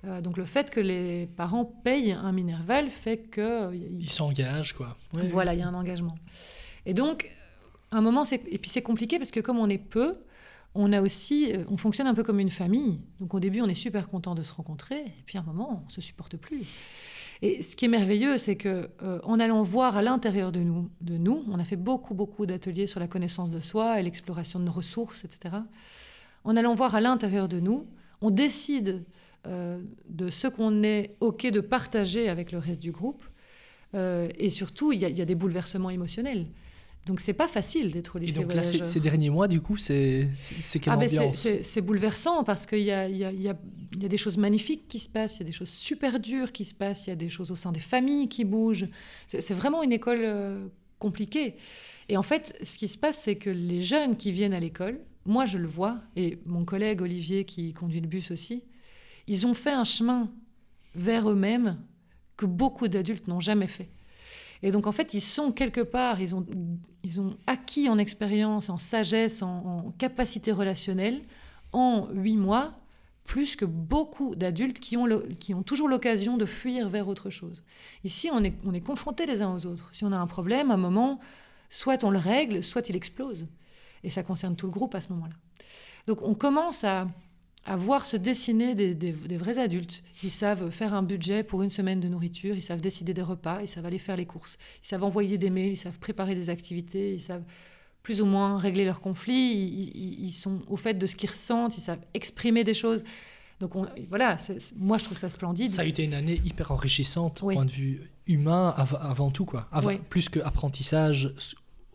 Euh, 0.06 0.22
donc 0.22 0.38
le 0.38 0.46
fait 0.46 0.70
que 0.70 0.82
les 0.82 1.26
parents 1.36 1.66
payent 1.66 2.12
un 2.12 2.32
Minerval 2.32 2.92
fait 2.92 3.18
que... 3.18 3.74
Ils 3.74 4.10
s'engagent, 4.12 4.74
quoi. 4.74 4.96
voilà, 5.14 5.56
il 5.56 5.62
y 5.62 5.64
a 5.64 5.68
un 5.68 5.74
engagement. 5.74 6.16
Et 6.86 6.94
donc, 6.94 7.32
un 7.98 8.02
moment, 8.02 8.24
et 8.24 8.58
puis 8.58 8.70
c'est 8.70 8.82
compliqué 8.82 9.18
parce 9.18 9.32
que 9.32 9.40
comme 9.40 9.60
on 9.60 9.70
est 9.70 9.78
peu, 9.78 10.18
on 10.76 10.92
a 10.92 11.02
aussi, 11.02 11.52
euh, 11.52 11.64
on 11.70 11.78
fonctionne 11.78 12.08
un 12.08 12.14
peu 12.14 12.24
comme 12.24 12.40
une 12.40 12.50
famille. 12.50 13.02
Donc 13.20 13.34
au 13.34 13.40
début, 13.40 13.62
on 13.62 13.68
est 13.68 13.76
super 13.76 14.10
content 14.10 14.36
de 14.36 14.44
se 14.44 14.54
rencontrer, 14.54 15.02
et 15.02 15.24
puis 15.26 15.38
à 15.38 15.42
un 15.42 15.44
moment, 15.44 15.84
on 15.86 15.90
se 15.90 16.02
supporte 16.02 16.38
plus. 16.38 16.66
Et 17.42 17.62
ce 17.62 17.76
qui 17.76 17.86
est 17.86 17.90
merveilleux, 17.90 18.38
c'est 18.38 18.56
que 18.56 18.90
euh, 19.04 19.20
en 19.24 19.40
allant 19.40 19.62
voir 19.62 19.98
à 19.98 20.02
l'intérieur 20.02 20.52
de 20.52 20.62
nous, 20.62 20.90
de 21.02 21.18
nous, 21.18 21.44
on 21.50 21.60
a 21.60 21.64
fait 21.64 21.76
beaucoup, 21.76 22.14
beaucoup 22.14 22.46
d'ateliers 22.46 22.88
sur 22.88 23.00
la 23.00 23.08
connaissance 23.08 23.52
de 23.52 23.60
soi 23.60 24.00
et 24.00 24.04
l'exploration 24.04 24.60
de 24.60 24.66
nos 24.66 24.72
ressources, 24.72 25.26
etc. 25.26 25.56
En 26.44 26.56
allant 26.56 26.74
voir 26.74 26.96
à 26.96 27.02
l'intérieur 27.02 27.48
de 27.48 27.60
nous, 27.60 27.86
on 28.22 28.30
décide 28.30 29.04
euh, 29.46 29.82
de 30.08 30.30
ce 30.30 30.48
qu'on 30.48 30.84
est 30.84 31.16
ok 31.20 31.48
de 31.52 31.60
partager 31.60 32.30
avec 32.30 32.52
le 32.52 32.58
reste 32.60 32.82
du 32.82 32.92
groupe. 32.92 33.24
et 33.94 34.50
surtout, 34.50 34.92
il 34.92 35.02
y, 35.02 35.22
a 35.22 35.26
des 35.26 35.36
bouleversements 35.36 35.92
émotionnels. 35.92 36.48
Donc 37.06 37.20
c'est 37.20 37.34
pas 37.34 37.50
facile 37.50 37.92
d'être 37.92 38.16
au 38.16 38.20
lycée 38.20 38.40
Et 38.40 38.42
donc 38.42 38.54
là, 38.54 38.64
ces 38.64 39.00
derniers 39.00 39.30
mois, 39.30 39.50
du 39.50 39.60
coup, 39.60 39.76
c'est 39.76 40.30
quelle 40.74 40.94
ah 40.94 40.98
ben, 40.98 41.10
ambiance 41.10 41.48
C'est 41.62 41.82
bouleversant 41.82 42.44
parce 42.44 42.66
qu'il 42.66 42.80
y 42.80 42.92
a, 42.92 43.10
y, 43.10 43.26
a, 43.26 43.32
y, 43.32 43.50
a, 43.50 43.56
y 44.00 44.06
a, 44.06 44.08
des 44.08 44.18
choses 44.18 44.38
magnifiques 44.38 44.88
qui 44.88 45.00
se 45.00 45.10
passent, 45.10 45.38
il 45.38 45.40
y 45.40 45.44
a 45.44 45.46
des 45.48 45.52
choses 45.52 45.70
super 45.70 46.20
dures 46.20 46.54
qui 46.54 46.64
se 46.64 46.74
passent, 46.74 47.08
il 47.08 47.10
y 47.10 47.14
a 47.14 47.18
des 47.18 47.30
choses 47.30 47.52
au 47.52 47.58
sein 47.58 47.74
des 47.74 47.82
familles 47.82 48.30
qui 48.30 48.46
bougent. 48.46 48.88
C'est 49.28 49.54
vraiment 49.54 49.84
une 49.84 49.92
école 49.92 50.22
euh, 50.22 50.68
compliquée. 50.98 51.58
Et 52.08 52.16
en 52.16 52.24
fait, 52.24 52.58
ce 52.64 52.78
qui 52.78 52.88
se 52.88 52.98
passe, 52.98 53.22
c'est 53.22 53.36
que 53.36 53.50
les 53.50 53.82
jeunes 53.82 54.16
qui 54.16 54.32
viennent 54.32 54.54
à 54.54 54.60
l'école, 54.60 55.00
moi 55.26 55.46
je 55.46 55.58
le 55.58 55.68
vois, 55.68 56.00
et 56.16 56.40
mon 56.46 56.64
collègue 56.64 57.02
Olivier 57.02 57.44
qui 57.44 57.74
conduit 57.74 58.02
le 58.02 58.08
bus 58.08 58.32
aussi, 58.32 58.64
ils 59.28 59.46
ont 59.46 59.54
fait 59.54 59.72
un 59.72 59.86
chemin 59.86 60.32
vers 60.96 61.30
eux-mêmes 61.30 61.80
que 62.38 62.46
beaucoup 62.46 62.88
d'adultes 62.88 63.28
n'ont 63.28 63.40
jamais 63.40 63.68
fait. 63.68 63.90
Et 64.64 64.72
donc, 64.72 64.88
en 64.88 64.92
fait, 64.92 65.14
ils 65.14 65.22
sont 65.22 65.52
quelque 65.52 65.82
part, 65.82 66.22
ils 66.22 66.34
ont, 66.34 66.46
ils 67.04 67.22
ont 67.22 67.36
acquis 67.46 67.90
en 67.90 67.98
expérience, 67.98 68.70
en 68.70 68.78
sagesse, 68.78 69.44
en, 69.44 69.94
capacité 69.98 70.52
relationnelle, 70.52 71.22
en 71.74 72.08
huit 72.14 72.38
mois, 72.38 72.74
plus 73.26 73.56
que 73.56 73.66
beaucoup 73.66 74.36
d'adultes 74.36 74.80
qui 74.80 74.98
ont, 74.98 75.08
qui 75.40 75.54
ont 75.54 75.64
toujours 75.64 75.90
l'occasion 75.90 76.38
de 76.38 76.46
fuir 76.46 76.90
vers 76.90 77.08
autre 77.08 77.30
chose. 77.30 77.64
Ici, 78.04 78.30
on 78.32 78.44
est, 78.44 78.54
on 78.66 78.74
est 78.74 78.82
confrontés 78.82 79.26
les 79.26 79.42
uns 79.42 79.54
aux 79.54 79.66
autres. 79.66 79.90
Si 79.92 80.06
on 80.06 80.12
a 80.14 80.18
un 80.18 80.28
problème, 80.28 80.72
à 80.72 80.76
un 80.76 80.78
moment, 80.78 81.20
soit 81.70 82.04
on 82.04 82.10
le 82.10 82.20
règle, 82.20 82.64
soit 82.64 82.88
il 82.90 82.96
explose. 82.96 83.48
Et 84.04 84.10
ça 84.10 84.24
concerne 84.24 84.56
tout 84.56 84.66
le 84.66 84.72
groupe 84.72 84.96
à 84.96 85.02
ce 85.02 85.10
moment-là. 85.10 85.36
Donc 86.08 86.22
on 86.22 86.36
commence 86.36 86.84
à, 86.84 87.08
à 87.66 87.76
voir 87.78 88.06
se 88.06 88.18
dessiner 88.18 88.76
des, 88.76 88.94
des- 88.94 89.14
des 89.14 89.38
vrais 89.38 89.58
adultes. 89.58 90.04
Ils 90.22 90.30
savent 90.32 90.70
faire 90.70 90.94
un 90.94 91.04
budget 91.04 91.44
pour 91.44 91.64
une 91.64 91.70
semaine 91.70 92.00
de 92.02 92.08
nourriture, 92.10 92.56
ils 92.56 92.62
savent 92.62 92.82
décider 92.82 93.14
des 93.14 93.22
repas, 93.22 93.62
ils 93.62 93.68
savent 93.68 93.86
aller 93.86 94.00
faire 94.00 94.18
les 94.18 94.26
courses, 94.26 94.58
ils 94.84 94.88
savent 94.88 95.04
envoyer 95.04 95.38
des 95.38 95.50
mails, 95.50 95.72
ils 95.72 95.78
savent 95.78 95.98
préparer 96.00 96.36
des 96.36 96.50
activités, 96.50 97.14
ils 97.14 97.22
savent 97.22 97.44
plus 98.02 98.20
ou 98.22 98.26
moins 98.26 98.58
régler 98.58 98.84
leurs 98.84 99.00
conflits, 99.00 99.54
ils, 99.54 99.92
ils- 99.96 100.26
ils 100.26 100.32
sont 100.34 100.60
au 100.68 100.76
fait 100.76 100.96
de 100.96 101.06
ce 101.08 101.16
qu'ils 101.16 101.30
ressentent, 101.30 101.78
ils 101.78 101.82
savent 101.82 102.02
exprimer 102.14 102.66
des 102.66 102.74
choses. 102.74 103.04
Donc 103.62 103.78
on- 103.78 103.88
voilà, 104.10 104.36
moi 104.78 104.98
je 104.98 105.06
trouve 105.06 105.18
ça 105.18 105.30
splendide. 105.30 105.68
Ça 105.70 105.84
a 105.84 105.86
été 105.86 106.04
une 106.04 106.14
année 106.16 106.42
hyper 106.44 106.72
enrichissante 106.72 107.40
Oui. 107.44 107.56
point 107.56 107.64
de 107.66 107.72
vue 107.72 108.02
humain 108.28 108.74
av- 108.76 108.98
avant 109.02 109.32
tout 109.32 109.46
quoi. 109.46 109.70
Av- 109.72 109.86
Oui. 109.86 110.00
Plus 110.10 110.28
que 110.28 110.42
apprentissage 110.42 111.34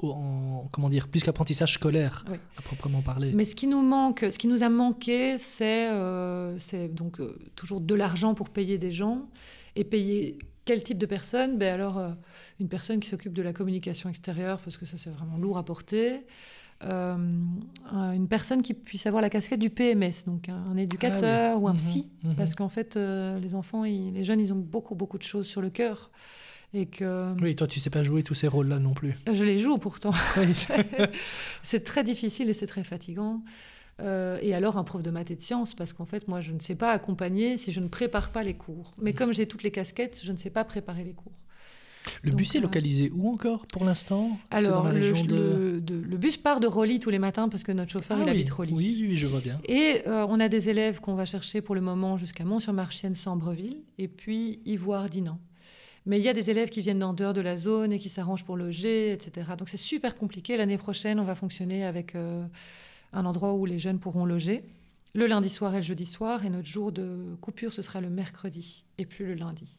en 0.04 0.68
comment 0.72 0.88
dire, 0.88 1.08
plus 1.08 1.22
qu'apprentissage 1.22 1.74
scolaire 1.74 2.24
Oui. 2.30 2.36
à 2.56 2.62
proprement 2.62 3.02
parler. 3.02 3.32
Mais 3.34 3.44
ce 3.44 3.54
qui 3.54 3.66
nous 3.66 3.82
manque, 3.82 4.24
ce 4.30 4.38
qui 4.38 4.46
nous 4.48 4.62
a 4.62 4.68
manqué, 4.68 5.38
c'est 5.38 5.88
euh, 5.90 6.56
donc 6.92 7.20
euh, 7.20 7.36
toujours 7.56 7.80
de 7.80 7.94
l'argent 7.94 8.34
pour 8.34 8.50
payer 8.50 8.78
des 8.78 8.92
gens 8.92 9.28
et 9.76 9.84
payer 9.84 10.38
quel 10.64 10.82
type 10.82 10.98
de 10.98 11.06
personne 11.06 11.56
Ben 11.58 11.72
alors 11.74 11.98
euh, 11.98 12.10
une 12.60 12.68
personne 12.68 13.00
qui 13.00 13.08
s'occupe 13.08 13.32
de 13.32 13.42
la 13.42 13.52
communication 13.52 14.08
extérieure 14.10 14.60
parce 14.60 14.76
que 14.76 14.86
ça 14.86 14.96
c'est 14.96 15.10
vraiment 15.10 15.36
lourd 15.38 15.58
à 15.58 15.64
porter. 15.64 16.26
Euh, 16.84 17.16
un- 17.90 18.12
une 18.12 18.28
personne 18.28 18.62
qui 18.62 18.72
puisse 18.72 19.04
avoir 19.06 19.20
la 19.20 19.30
casquette 19.30 19.58
du 19.58 19.68
PMS, 19.70 20.24
donc 20.26 20.48
un, 20.48 20.62
un 20.70 20.76
éducateur 20.76 21.54
Ah 21.54 21.56
oui. 21.56 21.62
ou 21.62 21.68
un 21.68 21.72
Mhm, 21.72 21.78
psy, 21.78 22.08
mhm. 22.22 22.34
parce 22.36 22.54
qu'en 22.54 22.68
fait 22.68 22.94
les 22.96 23.54
enfants, 23.56 23.84
ils- 23.84 24.12
les 24.12 24.22
jeunes, 24.22 24.40
ils 24.40 24.52
ont 24.52 24.58
beaucoup 24.58 24.94
beaucoup 24.94 25.18
de 25.18 25.24
choses 25.24 25.46
sur 25.46 25.60
le 25.60 25.70
cœur 25.70 26.10
et 26.74 26.86
que 26.86 27.32
Oui, 27.40 27.56
toi 27.56 27.66
tu 27.66 27.80
sais 27.80 27.90
pas 27.90 28.02
jouer 28.02 28.22
tous 28.22 28.34
ces 28.34 28.48
rôles-là 28.48 28.78
non 28.78 28.94
plus. 28.94 29.14
je 29.32 29.44
les 29.44 29.58
joue 29.58 29.78
pourtant. 29.78 30.10
Oui. 30.36 30.52
c'est 31.62 31.84
très 31.84 32.04
difficile 32.04 32.48
et 32.48 32.52
c'est 32.52 32.66
très 32.66 32.84
fatigant. 32.84 33.42
Euh, 34.00 34.38
et 34.42 34.54
alors 34.54 34.76
un 34.78 34.84
prof 34.84 35.02
de 35.02 35.10
maths 35.10 35.30
et 35.32 35.34
de 35.36 35.40
sciences, 35.42 35.74
parce 35.74 35.92
qu'en 35.92 36.04
fait, 36.04 36.28
moi, 36.28 36.40
je 36.40 36.52
ne 36.52 36.60
sais 36.60 36.76
pas 36.76 36.92
accompagner 36.92 37.56
si 37.56 37.72
je 37.72 37.80
ne 37.80 37.88
prépare 37.88 38.30
pas 38.30 38.44
les 38.44 38.54
cours. 38.54 38.92
Mais 39.02 39.12
comme 39.12 39.32
j'ai 39.32 39.46
toutes 39.46 39.64
les 39.64 39.72
casquettes, 39.72 40.20
je 40.22 40.30
ne 40.30 40.36
sais 40.36 40.50
pas 40.50 40.62
préparer 40.64 41.02
les 41.02 41.14
cours. 41.14 41.32
Le 42.22 42.30
Donc, 42.30 42.38
bus 42.38 42.54
est 42.54 42.58
euh, 42.58 42.62
localisé 42.62 43.10
où 43.12 43.28
encore 43.28 43.66
pour 43.66 43.84
l'instant? 43.84 44.38
Dans 44.52 44.56
Alors, 44.56 44.84
la 44.84 44.92
le, 44.92 45.00
région 45.00 45.24
de... 45.24 45.34
le- 45.34 45.80
de- 45.80 45.96
le 46.00 46.16
bus 46.16 46.36
part 46.36 46.60
de 46.60 46.68
Roli 46.68 47.00
tous 47.00 47.10
les 47.10 47.18
matins 47.18 47.48
parce 47.48 47.64
que 47.64 47.72
notre 47.72 47.90
chauffeur, 47.90 48.18
Ah 48.20 48.22
il 48.22 48.26
oui. 48.26 48.30
habite 48.30 48.50
Roli. 48.50 48.72
Oui, 48.72 48.98
oui, 49.08 49.16
je 49.16 49.26
vois 49.26 49.40
bien. 49.40 49.60
Et 49.66 50.02
euh, 50.06 50.24
on 50.28 50.38
a 50.38 50.48
des 50.48 50.68
élèves 50.68 51.00
qu'on 51.00 51.14
va 51.14 51.26
chercher 51.26 51.60
pour 51.60 51.74
le 51.74 51.80
moment 51.80 52.16
jusqu'à 52.16 52.44
Mont-sur-Marchienne, 52.44 53.16
Sambreville, 53.16 53.82
et 53.98 54.06
puis 54.06 54.60
Ivoire, 54.64 55.10
Dinan. 55.10 55.40
Mais 56.06 56.18
il 56.18 56.24
y 56.24 56.28
a 56.28 56.32
des 56.32 56.50
élèves 56.50 56.68
qui 56.70 56.80
viennent 56.80 56.98
d'en 57.00 57.12
dehors 57.12 57.34
de 57.34 57.40
la 57.40 57.56
zone 57.56 57.92
et 57.92 57.98
qui 57.98 58.08
s'arrangent 58.08 58.44
pour 58.44 58.56
loger, 58.56 59.12
etc. 59.12 59.48
Donc 59.58 59.68
c'est 59.68 59.76
super 59.76 60.16
compliqué. 60.16 60.56
L'année 60.56 60.78
prochaine, 60.78 61.20
on 61.20 61.24
va 61.24 61.34
fonctionner 61.34 61.84
avec 61.84 62.14
euh, 62.14 62.44
un 63.12 63.26
endroit 63.26 63.54
où 63.54 63.66
les 63.66 63.78
jeunes 63.78 63.98
pourront 63.98 64.24
loger. 64.24 64.64
Le 65.14 65.26
lundi 65.26 65.48
soir 65.48 65.72
et 65.74 65.78
le 65.78 65.82
jeudi 65.82 66.06
soir, 66.06 66.44
et 66.44 66.50
notre 66.50 66.68
jour 66.68 66.92
de 66.92 67.34
coupure, 67.40 67.72
ce 67.72 67.82
sera 67.82 68.00
le 68.00 68.10
mercredi, 68.10 68.84
et 68.98 69.06
plus 69.06 69.26
le 69.26 69.34
lundi. 69.34 69.78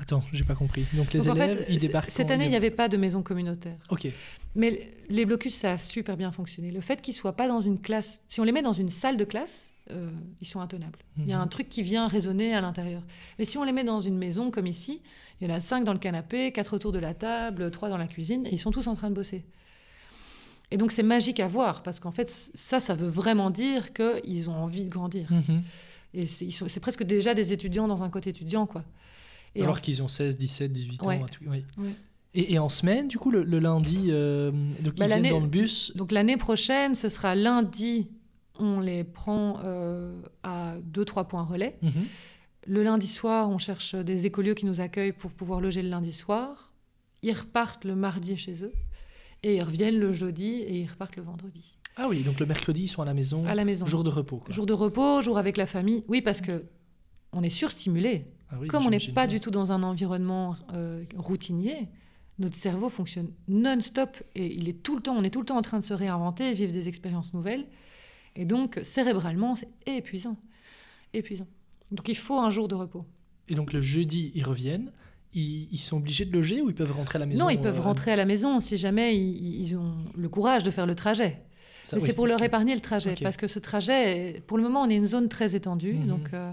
Attends, 0.00 0.22
j'ai 0.32 0.42
pas 0.44 0.54
compris. 0.56 0.84
Donc 0.94 1.12
les 1.12 1.20
Donc, 1.20 1.28
en 1.28 1.34
élèves, 1.36 1.58
fait, 1.58 1.72
ils 1.72 1.78
débarquent 1.78 2.10
cette 2.10 2.30
année, 2.30 2.44
il 2.46 2.50
n'y 2.50 2.56
avait 2.56 2.72
pas 2.72 2.88
de 2.88 2.96
maison 2.96 3.22
communautaire. 3.22 3.78
Ok. 3.90 4.08
Mais 4.56 4.90
les 5.08 5.24
blocus, 5.24 5.54
ça 5.54 5.72
a 5.72 5.78
super 5.78 6.16
bien 6.16 6.32
fonctionné. 6.32 6.72
Le 6.72 6.80
fait 6.80 7.00
qu'ils 7.00 7.14
soient 7.14 7.36
pas 7.36 7.46
dans 7.46 7.60
une 7.60 7.78
classe, 7.80 8.20
si 8.28 8.40
on 8.40 8.44
les 8.44 8.50
met 8.52 8.62
dans 8.62 8.72
une 8.72 8.88
salle 8.88 9.16
de 9.16 9.24
classe, 9.24 9.72
euh, 9.92 10.10
ils 10.40 10.46
sont 10.48 10.60
intenables. 10.60 10.98
Il 11.18 11.26
y 11.28 11.32
a 11.32 11.36
Mhm. 11.36 11.42
un 11.42 11.46
truc 11.46 11.68
qui 11.68 11.82
vient 11.84 12.08
résonner 12.08 12.52
à 12.54 12.60
l'intérieur. 12.60 13.02
Mais 13.38 13.44
si 13.44 13.58
on 13.58 13.64
les 13.64 13.72
met 13.72 13.84
dans 13.84 14.00
une 14.00 14.16
maison 14.18 14.50
comme 14.50 14.66
ici, 14.66 15.00
il 15.40 15.48
y 15.48 15.50
en 15.50 15.54
a 15.54 15.60
cinq 15.60 15.84
dans 15.84 15.92
le 15.92 15.98
canapé, 15.98 16.52
quatre 16.52 16.74
autour 16.74 16.92
de 16.92 16.98
la 16.98 17.14
table, 17.14 17.70
trois 17.70 17.88
dans 17.88 17.96
la 17.96 18.06
cuisine, 18.06 18.46
et 18.46 18.52
ils 18.54 18.58
sont 18.58 18.70
tous 18.70 18.86
en 18.88 18.94
train 18.94 19.10
de 19.10 19.14
bosser. 19.14 19.44
Et 20.70 20.76
donc 20.76 20.92
c'est 20.92 21.02
magique 21.02 21.40
à 21.40 21.46
voir, 21.48 21.82
parce 21.82 21.98
qu'en 21.98 22.12
fait, 22.12 22.28
ça, 22.28 22.78
ça 22.80 22.94
veut 22.94 23.08
vraiment 23.08 23.50
dire 23.50 23.92
qu'ils 23.92 24.48
ont 24.50 24.54
envie 24.54 24.84
de 24.84 24.90
grandir. 24.90 25.26
Mhm. 25.32 25.62
Et 26.14 26.26
c'est 26.26 26.80
presque 26.80 27.02
déjà 27.04 27.34
des 27.34 27.52
étudiants 27.52 27.86
dans 27.88 28.02
un 28.02 28.10
côté 28.10 28.30
étudiant, 28.30 28.66
quoi. 28.66 28.84
Et 29.54 29.62
Alors 29.62 29.76
en- 29.76 29.80
qu'ils 29.80 30.02
ont 30.02 30.08
16, 30.08 30.36
17, 30.36 30.72
18 30.72 31.02
Ouais. 31.02 31.16
ans. 31.18 31.26
oui. 31.46 31.64
Ouais. 31.78 31.90
Et, 32.34 32.54
et 32.54 32.58
en 32.60 32.68
semaine, 32.68 33.08
du 33.08 33.18
coup, 33.18 33.30
le, 33.32 33.42
le 33.42 33.58
lundi, 33.58 34.06
euh, 34.10 34.52
donc 34.82 34.94
Bah, 34.96 35.06
ils 35.06 35.20
viennent 35.20 35.30
dans 35.34 35.40
le 35.40 35.46
bus. 35.48 35.92
Donc 35.96 36.12
l'année 36.12 36.36
prochaine, 36.36 36.94
ce 36.94 37.08
sera 37.08 37.34
lundi, 37.34 38.08
on 38.58 38.78
les 38.78 39.02
prend 39.02 39.58
euh, 39.64 40.20
à 40.44 40.74
2-3 40.92 41.26
points 41.26 41.42
relais. 41.44 41.76
Mhm. 41.82 41.90
Le 42.66 42.82
lundi 42.82 43.06
soir, 43.08 43.48
on 43.48 43.58
cherche 43.58 43.94
des 43.94 44.26
écolieux 44.26 44.54
qui 44.54 44.66
nous 44.66 44.80
accueillent 44.80 45.12
pour 45.12 45.30
pouvoir 45.30 45.60
loger 45.60 45.82
le 45.82 45.88
lundi 45.88 46.12
soir. 46.12 46.72
Ils 47.22 47.32
repartent 47.32 47.84
le 47.84 47.94
mardi 47.96 48.36
chez 48.36 48.62
eux. 48.64 48.72
Et 49.42 49.56
ils 49.56 49.62
reviennent 49.62 49.98
le 49.98 50.12
jeudi 50.12 50.48
et 50.50 50.80
ils 50.82 50.86
repartent 50.86 51.16
le 51.16 51.22
vendredi. 51.22 51.72
Ah 51.96 52.08
oui, 52.08 52.22
donc 52.22 52.38
le 52.40 52.46
mercredi, 52.46 52.84
ils 52.84 52.88
sont 52.88 53.02
à 53.02 53.06
la 53.06 53.14
maison. 53.14 53.46
À 53.46 53.54
la 53.54 53.64
maison. 53.64 53.86
Jour 53.86 54.04
de 54.04 54.10
repos. 54.10 54.36
quoi. 54.38 54.54
Jour 54.54 54.66
de 54.66 54.72
repos, 54.74 55.22
jour 55.22 55.38
avec 55.38 55.56
la 55.56 55.66
famille. 55.66 56.02
Oui, 56.08 56.20
parce 56.20 56.40
que 56.42 56.64
on 57.32 57.42
est 57.42 57.48
surstimulé. 57.48 58.26
Ah 58.50 58.56
oui, 58.60 58.68
Comme 58.68 58.86
on 58.86 58.90
n'est 58.90 58.98
pas 58.98 59.26
bien. 59.26 59.36
du 59.36 59.40
tout 59.40 59.50
dans 59.50 59.72
un 59.72 59.82
environnement 59.82 60.56
euh, 60.74 61.04
routinier, 61.16 61.88
notre 62.38 62.56
cerveau 62.56 62.88
fonctionne 62.88 63.30
non-stop 63.48 64.16
et 64.34 64.54
il 64.54 64.68
est 64.68 64.82
tout 64.82 64.96
le 64.96 65.02
temps, 65.02 65.14
on 65.16 65.22
est 65.22 65.30
tout 65.30 65.40
le 65.40 65.46
temps 65.46 65.56
en 65.56 65.62
train 65.62 65.78
de 65.78 65.84
se 65.84 65.94
réinventer, 65.94 66.52
vivre 66.52 66.72
des 66.72 66.88
expériences 66.88 67.32
nouvelles. 67.32 67.66
Et 68.36 68.44
donc, 68.44 68.80
cérébralement, 68.82 69.54
c'est 69.56 69.68
épuisant. 69.86 70.36
Épuisant. 71.12 71.46
Donc, 71.90 72.08
il 72.08 72.16
faut 72.16 72.38
un 72.38 72.50
jour 72.50 72.68
de 72.68 72.74
repos. 72.74 73.04
Et 73.48 73.54
donc 73.54 73.72
le 73.72 73.80
jeudi, 73.80 74.30
ils 74.34 74.44
reviennent. 74.44 74.92
Ils, 75.32 75.78
sont 75.78 75.98
obligés 75.98 76.24
de 76.24 76.32
loger 76.32 76.60
ou 76.60 76.70
ils 76.70 76.74
peuvent 76.74 76.90
rentrer 76.90 77.16
à 77.16 77.20
la 77.20 77.26
maison 77.26 77.44
non, 77.44 77.50
ils 77.50 77.60
peuvent 77.60 77.78
euh, 77.78 77.82
rentrer 77.82 78.10
à 78.10 78.16
la 78.16 78.24
maison 78.24 78.58
si 78.58 78.76
jamais 78.76 79.16
ils, 79.16 79.60
ils 79.60 79.76
ont 79.76 79.94
le 80.16 80.28
courage 80.28 80.64
de 80.64 80.72
faire 80.72 80.86
le 80.86 80.96
trajet. 80.96 81.40
ça, 81.84 81.94
Mais 81.96 82.02
oui, 82.02 82.06
c'est 82.08 82.14
pour 82.14 82.26
leur 82.26 82.42
épargner 82.42 82.74
le 82.74 82.80
trajet. 82.80 83.14
Parce 83.22 83.36
que 83.36 83.46
ce 83.46 83.60
trajet, 83.60 84.42
pour 84.48 84.56
le 84.56 84.64
moment, 84.64 84.82
on 84.82 84.90
est 84.90 84.96
une 84.96 85.06
zone 85.06 85.28
très 85.28 85.54
étendue. 85.54 85.92
Mhm. 85.94 86.06
Donc, 86.08 86.34
euh, 86.34 86.52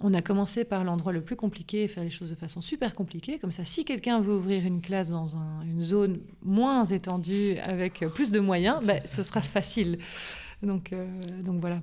on 0.00 0.12
a 0.12 0.20
commencé 0.20 0.64
par 0.64 0.84
l'endroit 0.84 1.12
le 1.12 1.22
plus 1.22 1.36
compliqué, 1.36 1.88
faire 1.88 2.04
les 2.04 2.10
choses 2.10 2.28
de 2.28 2.34
façon 2.34 2.60
super 2.60 2.94
compliquée. 2.94 3.38
Comme 3.38 3.52
ça, 3.52 3.64
si 3.64 3.86
quelqu'un 3.86 4.20
veut 4.20 4.34
ouvrir 4.34 4.66
une 4.66 4.82
classe 4.82 5.08
dans 5.08 5.36
un- 5.36 5.62
une 5.62 5.82
zone 5.82 6.20
moins 6.42 6.84
étendue, 6.84 7.56
avec 7.62 8.04
plus 8.14 8.30
de 8.30 8.40
moyens, 8.40 8.84
ça. 8.84 9.00
ce 9.00 9.22
sera 9.22 9.40
facile. 9.40 9.98
Donc, 10.62 10.92
euh, 10.92 11.06
donc 11.42 11.60
voilà. 11.60 11.80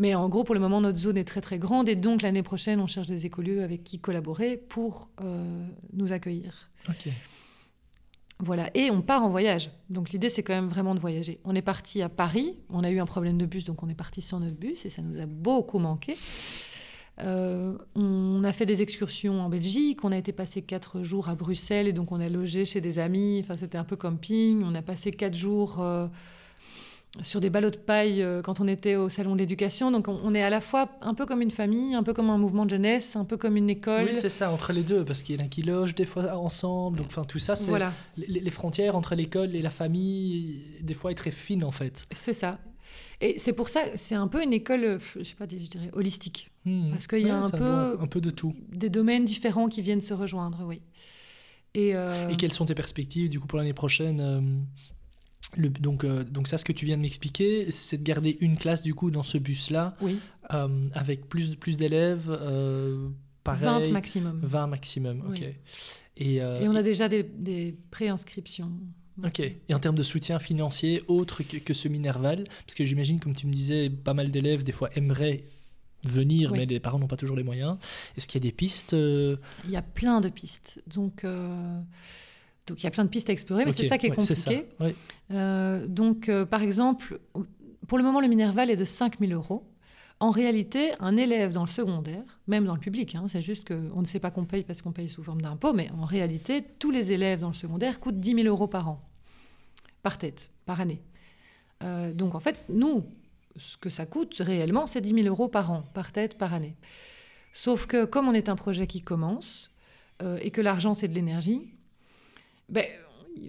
Mais 0.00 0.14
en 0.14 0.30
gros, 0.30 0.44
pour 0.44 0.54
le 0.54 0.62
moment, 0.62 0.80
notre 0.80 0.98
zone 0.98 1.18
est 1.18 1.24
très 1.24 1.42
très 1.42 1.58
grande 1.58 1.86
et 1.86 1.94
donc 1.94 2.22
l'année 2.22 2.42
prochaine, 2.42 2.80
on 2.80 2.86
cherche 2.86 3.06
des 3.06 3.26
écolieux 3.26 3.62
avec 3.62 3.84
qui 3.84 3.98
collaborer 3.98 4.56
pour 4.56 5.10
euh, 5.22 5.66
nous 5.92 6.10
accueillir. 6.10 6.70
Ok. 6.88 7.08
Voilà, 8.38 8.70
et 8.74 8.90
on 8.90 9.02
part 9.02 9.22
en 9.22 9.28
voyage. 9.28 9.70
Donc 9.90 10.08
l'idée, 10.08 10.30
c'est 10.30 10.42
quand 10.42 10.54
même 10.54 10.68
vraiment 10.68 10.94
de 10.94 11.00
voyager. 11.00 11.38
On 11.44 11.54
est 11.54 11.60
parti 11.60 12.00
à 12.00 12.08
Paris, 12.08 12.58
on 12.70 12.82
a 12.82 12.90
eu 12.90 12.98
un 12.98 13.04
problème 13.04 13.36
de 13.36 13.44
bus, 13.44 13.66
donc 13.66 13.82
on 13.82 13.90
est 13.90 13.94
parti 13.94 14.22
sans 14.22 14.40
notre 14.40 14.56
bus, 14.56 14.86
et 14.86 14.90
ça 14.90 15.02
nous 15.02 15.20
a 15.20 15.26
beaucoup 15.26 15.78
manqué. 15.78 16.16
Euh, 17.18 17.76
on 17.94 18.42
a 18.42 18.52
fait 18.54 18.64
des 18.64 18.80
excursions 18.80 19.42
en 19.42 19.50
Belgique, 19.50 20.02
on 20.02 20.12
a 20.12 20.16
été 20.16 20.32
passé 20.32 20.62
quatre 20.62 21.02
jours 21.02 21.28
à 21.28 21.34
Bruxelles, 21.34 21.88
et 21.88 21.92
donc 21.92 22.10
on 22.10 22.20
a 22.20 22.30
logé 22.30 22.64
chez 22.64 22.80
des 22.80 22.98
amis, 22.98 23.40
enfin 23.44 23.56
c'était 23.56 23.76
un 23.76 23.84
peu 23.84 23.96
camping. 23.96 24.62
On 24.64 24.74
a 24.74 24.80
passé 24.80 25.10
quatre 25.10 25.36
jours 25.36 25.82
euh, 25.82 26.06
sur 27.22 27.40
des 27.40 27.50
ballots 27.50 27.70
de 27.70 27.76
paille 27.76 28.22
euh, 28.22 28.40
quand 28.40 28.60
on 28.60 28.68
était 28.68 28.94
au 28.94 29.08
salon 29.08 29.34
de 29.34 29.40
l'éducation. 29.40 29.90
Donc 29.90 30.06
on, 30.08 30.20
on 30.22 30.34
est 30.34 30.42
à 30.42 30.50
la 30.50 30.60
fois 30.60 30.88
un 31.00 31.12
peu 31.14 31.26
comme 31.26 31.42
une 31.42 31.50
famille, 31.50 31.94
un 31.94 32.02
peu 32.04 32.12
comme 32.14 32.30
un 32.30 32.38
mouvement 32.38 32.64
de 32.64 32.70
jeunesse, 32.70 33.16
un 33.16 33.24
peu 33.24 33.36
comme 33.36 33.56
une 33.56 33.68
école. 33.68 34.04
Oui, 34.06 34.12
c'est 34.14 34.28
ça, 34.30 34.52
entre 34.52 34.72
les 34.72 34.82
deux, 34.84 35.04
parce 35.04 35.22
qu'il 35.22 35.38
y 35.38 35.42
en 35.42 35.44
a 35.44 35.48
qui 35.48 35.62
logent 35.62 35.94
des 35.96 36.06
fois 36.06 36.36
ensemble. 36.36 36.98
Donc, 36.98 37.08
enfin, 37.08 37.24
tout 37.24 37.40
ça, 37.40 37.56
c'est 37.56 37.68
voilà, 37.68 37.92
les, 38.16 38.26
les 38.40 38.50
frontières 38.50 38.94
entre 38.96 39.14
l'école 39.16 39.56
et 39.56 39.62
la 39.62 39.70
famille, 39.70 40.62
des 40.82 40.94
fois, 40.94 41.10
est 41.10 41.16
très 41.16 41.32
fine 41.32 41.64
en 41.64 41.72
fait. 41.72 42.06
c'est 42.12 42.32
ça. 42.32 42.58
Et 43.20 43.38
c'est 43.38 43.52
pour 43.52 43.68
ça, 43.68 43.80
c'est 43.96 44.14
un 44.14 44.28
peu 44.28 44.42
une 44.42 44.52
école, 44.52 44.82
euh, 44.84 44.98
je 45.18 45.22
sais 45.24 45.34
pas, 45.34 45.44
je 45.50 45.56
dirais 45.56 45.90
holistique. 45.92 46.50
Hmm. 46.64 46.90
Parce 46.90 47.06
qu'il 47.06 47.20
y 47.26 47.28
a 47.30 47.36
un 47.38 47.50
peu- 47.50 47.98
un 48.00 48.06
peu 48.06 48.20
de 48.20 48.30
tout. 48.30 48.54
Des 48.70 48.88
domaines 48.88 49.24
différents 49.26 49.68
qui 49.68 49.82
viennent 49.82 50.00
se 50.00 50.14
rejoindre, 50.14 50.60
oui. 50.64 50.80
Et, 51.74 51.94
euh, 51.94 52.28
Et 52.30 52.36
quelles 52.36 52.52
sont 52.52 52.64
tes 52.64 52.74
perspectives 52.74 53.28
du 53.28 53.38
coup 53.38 53.46
pour 53.46 53.58
l'année 53.58 53.74
prochaine 53.74 54.64
le, 55.56 55.68
donc, 55.68 56.04
euh, 56.04 56.24
donc 56.24 56.48
ça, 56.48 56.58
ce 56.58 56.64
que 56.64 56.72
tu 56.72 56.84
viens 56.86 56.96
de 56.96 57.02
m'expliquer, 57.02 57.70
c'est 57.70 57.98
de 57.98 58.02
garder 58.02 58.36
une 58.40 58.56
classe 58.56 58.82
du 58.82 58.94
coup 58.94 59.10
dans 59.10 59.22
ce 59.22 59.38
bus-là, 59.38 59.96
oui, 60.00 60.18
euh, 60.52 60.88
avec 60.92 61.28
plus, 61.28 61.56
plus 61.56 61.76
d'élèves, 61.76 62.28
euh, 62.30 63.08
pareil, 63.44 63.64
20 63.64 63.88
maximum. 63.90 64.40
20 64.42 64.66
maximum, 64.66 65.22
ok. 65.28 65.42
Et, 66.16 66.34
Et 66.36 66.42
on 66.68 66.74
a 66.74 66.82
déjà 66.82 67.08
des, 67.08 67.22
des 67.22 67.76
préinscriptions. 67.90 68.70
Ok. 69.24 69.40
Et 69.40 69.74
en 69.74 69.78
termes 69.78 69.96
de 69.96 70.02
soutien 70.02 70.38
financier, 70.38 71.02
autre 71.08 71.42
que, 71.42 71.56
que 71.58 71.74
ce 71.74 71.88
Minerval, 71.88 72.44
parce 72.66 72.74
que 72.74 72.84
j'imagine, 72.84 73.18
comme 73.20 73.34
tu 73.34 73.46
me 73.46 73.52
disais, 73.52 73.90
pas 73.90 74.14
mal 74.14 74.30
d'élèves 74.30 74.62
des 74.64 74.72
fois 74.72 74.90
aimeraient 74.96 75.44
venir, 76.06 76.52
Oui. 76.52 76.58
mais 76.60 76.66
les 76.66 76.80
parents 76.80 76.98
n'ont 76.98 77.06
pas 77.06 77.16
toujours 77.16 77.36
les 77.36 77.42
moyens. 77.42 77.76
Est-ce 78.16 78.26
qu'il 78.28 78.42
y 78.42 78.46
a 78.46 78.48
des 78.48 78.54
pistes 78.54 78.92
Il 78.94 79.70
y 79.70 79.76
a 79.76 79.82
plein 79.82 80.20
de 80.20 80.28
pistes. 80.30 80.82
Donc, 80.86 81.24
donc 82.70 82.80
il 82.80 82.84
y 82.84 82.86
a 82.86 82.92
plein 82.92 83.04
de 83.04 83.08
pistes 83.08 83.28
à 83.28 83.32
explorer, 83.32 83.64
mais 83.64 83.72
c'est 83.72 83.88
ça 83.88 83.98
qui 83.98 84.06
est 84.06 84.10
ouais, 84.10 84.16
compliqué. 84.16 84.66
ouais. 84.78 84.94
Euh, 85.32 85.88
donc, 85.88 86.28
euh, 86.28 86.46
par 86.46 86.62
exemple, 86.62 87.18
pour 87.88 87.98
le 87.98 88.04
moment, 88.04 88.20
le 88.20 88.28
Minerval 88.28 88.70
est 88.70 88.76
de 88.76 88.84
5000 88.84 89.32
euros. 89.32 89.66
En 90.20 90.30
réalité, 90.30 90.92
un 91.00 91.16
élève 91.16 91.52
dans 91.52 91.64
le 91.64 91.68
secondaire, 91.68 92.22
même 92.46 92.66
dans 92.66 92.74
le 92.74 92.80
public, 92.80 93.16
hein, 93.16 93.24
c'est 93.26 93.42
juste 93.42 93.66
qu'on 93.66 94.00
ne 94.00 94.06
sait 94.06 94.20
pas 94.20 94.30
qu'on 94.30 94.44
paye 94.44 94.62
parce 94.62 94.82
qu'on 94.82 94.92
paye 94.92 95.08
sous 95.08 95.24
forme 95.24 95.42
d'impôt, 95.42 95.72
mais 95.72 95.90
en 95.98 96.04
réalité, 96.04 96.62
tous 96.78 96.92
les 96.92 97.10
élèves 97.10 97.40
dans 97.40 97.48
le 97.48 97.54
secondaire 97.54 97.98
coûtent 97.98 98.20
10 98.20 98.34
000 98.34 98.46
euros 98.46 98.68
par 98.68 98.88
an, 98.88 99.02
par 100.02 100.16
tête, 100.16 100.52
par 100.64 100.80
année. 100.80 101.02
Euh, 101.82 102.12
donc, 102.14 102.36
en 102.36 102.40
fait, 102.40 102.64
nous, 102.68 103.04
ce 103.56 103.78
que 103.78 103.88
ça 103.88 104.06
coûte 104.06 104.36
réellement, 104.38 104.86
c'est 104.86 105.00
10 105.00 105.22
000 105.22 105.26
euros 105.26 105.48
par 105.48 105.72
an, 105.72 105.82
par 105.92 106.12
tête, 106.12 106.38
par 106.38 106.54
année. 106.54 106.76
Sauf 107.52 107.86
que, 107.86 108.04
comme 108.04 108.28
on 108.28 108.32
est 108.32 108.48
un 108.48 108.56
projet 108.56 108.86
qui 108.86 109.02
commence 109.02 109.72
euh, 110.22 110.38
et 110.40 110.52
que 110.52 110.60
l'argent, 110.60 110.94
c'est 110.94 111.08
de 111.08 111.14
l'énergie, 111.14 111.74
ben, 112.70 112.84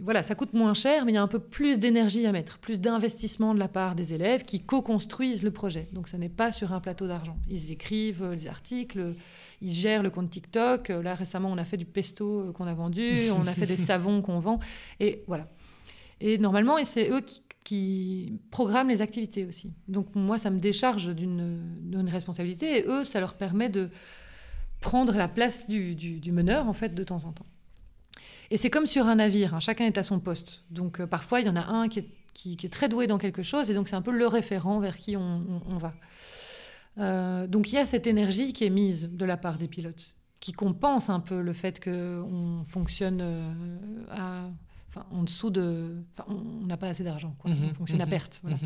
voilà, 0.04 0.24
ça 0.24 0.36
coûte 0.36 0.54
moins 0.54 0.74
cher, 0.74 1.06
mais 1.06 1.12
il 1.12 1.16
y 1.16 1.18
a 1.18 1.22
un 1.24 1.28
peu 1.28 1.40
plus 1.40 1.80
d'énergie 1.80 2.26
à 2.26 2.32
mettre, 2.32 2.60
plus 2.60 2.80
d'investissement 2.80 3.54
de 3.54 3.60
la 3.60 3.68
part 3.68 3.96
des 3.96 4.14
élèves 4.14 4.44
qui 4.44 4.60
co-construisent 4.64 5.44
le 5.44 5.52
projet. 5.52 5.88
Donc, 5.92 6.08
ce 6.08 6.16
n'est 6.18 6.30
pas 6.30 6.52
sur 6.52 6.72
un 6.74 6.80
plateau 6.80 7.08
d'argent. 7.08 7.38
Ils 7.50 7.72
écrivent 7.72 8.32
les 8.32 8.48
articles, 8.48 9.16
ils 9.62 9.72
gèrent 9.74 10.04
le 10.04 10.10
compte 10.10 10.30
TikTok. 10.30 10.90
Là, 10.90 11.16
récemment, 11.16 11.50
on 11.52 11.58
a 11.58 11.66
fait 11.66 11.78
du 11.78 11.86
pesto 11.86 12.42
euh, 12.42 12.52
qu'on 12.52 12.68
a 12.68 12.74
vendu, 12.74 13.30
on 13.38 13.48
a 13.48 13.54
fait 13.54 13.66
des 13.66 13.78
savons 13.78 14.22
qu'on 14.22 14.40
vend. 14.40 14.60
Et 15.00 15.24
voilà. 15.28 15.48
Et 16.20 16.38
normalement, 16.38 16.78
et 16.78 16.86
c'est 16.86 17.10
eux 17.10 17.22
qui, 17.22 17.42
qui 17.64 18.40
programment 18.52 18.90
les 18.90 19.02
activités 19.02 19.46
aussi. 19.46 19.72
Donc, 19.88 20.08
moi, 20.16 20.38
ça 20.38 20.50
me 20.52 20.60
décharge 20.60 21.14
d'une 21.14 21.60
d'une 21.82 22.08
responsabilité. 22.10 22.80
Et 22.80 22.86
eux, 22.88 23.04
ça 23.04 23.20
leur 23.20 23.34
permet 23.34 23.70
de 23.70 23.90
prendre 24.80 25.14
la 25.16 25.28
place 25.28 25.68
du, 25.68 25.96
du- 25.96 26.20
du 26.20 26.32
meneur, 26.32 26.68
en 26.68 26.74
fait, 26.74 26.94
de 26.96 27.04
temps 27.04 27.26
en 27.26 27.32
temps. 27.32 27.46
Et 28.52 28.58
c'est 28.58 28.70
comme 28.70 28.86
sur 28.86 29.08
un 29.08 29.16
navire, 29.16 29.56
hein, 29.56 29.60
chacun 29.60 29.86
est 29.86 29.97
à 29.97 30.04
son 30.04 30.20
poste. 30.20 30.64
Donc 30.70 30.99
euh, 30.99 31.08
parfois, 31.08 31.39
il 31.39 31.47
y 31.47 31.49
en 31.49 31.56
a 31.56 31.66
un 31.66 31.88
qui 31.88 31.99
est, 31.99 32.08
qui, 32.34 32.58
qui 32.58 32.66
est 32.68 32.70
très 32.70 32.89
doué 32.89 33.08
dans 33.08 33.18
quelque 33.18 33.41
chose, 33.43 33.70
et 33.72 33.74
donc 33.74 33.88
c'est 33.88 33.95
un 33.95 34.02
peu 34.02 34.12
le 34.12 34.28
référent 34.28 34.80
vers 34.80 34.97
qui 34.97 35.16
on, 35.18 35.22
on- 35.22 35.62
on 35.70 35.78
va. 35.78 35.93
Euh, 36.99 37.47
donc 37.47 37.72
il 37.72 37.76
y 37.76 37.78
a 37.78 37.86
cette 37.86 38.06
énergie 38.08 38.52
qui 38.54 38.66
est 38.66 38.70
mise 38.70 39.10
de 39.12 39.26
la 39.26 39.38
part 39.38 39.58
des 39.58 39.68
pilotes, 39.70 40.16
qui 40.41 40.52
compense 40.52 41.10
un 41.10 41.22
peu 41.22 41.41
le 41.41 41.54
fait 41.54 41.82
qu'on 41.84 42.64
fonctionne 42.68 43.20
euh, 43.22 43.54
à, 44.12 44.49
enfin, 44.89 45.06
en 45.12 45.24
dessous 45.24 45.49
de... 45.49 46.04
Enfin, 46.18 46.30
on 46.34 46.66
n'a 46.66 46.76
pas 46.76 46.88
assez 46.88 47.04
d'argent, 47.06 47.34
quoi. 47.39 47.49
Mhm, 47.52 47.70
on 47.72 47.74
fonctionne 47.74 48.02
à 48.02 48.06
mhm, 48.06 48.10
perte. 48.12 48.41
voilà. 48.43 48.58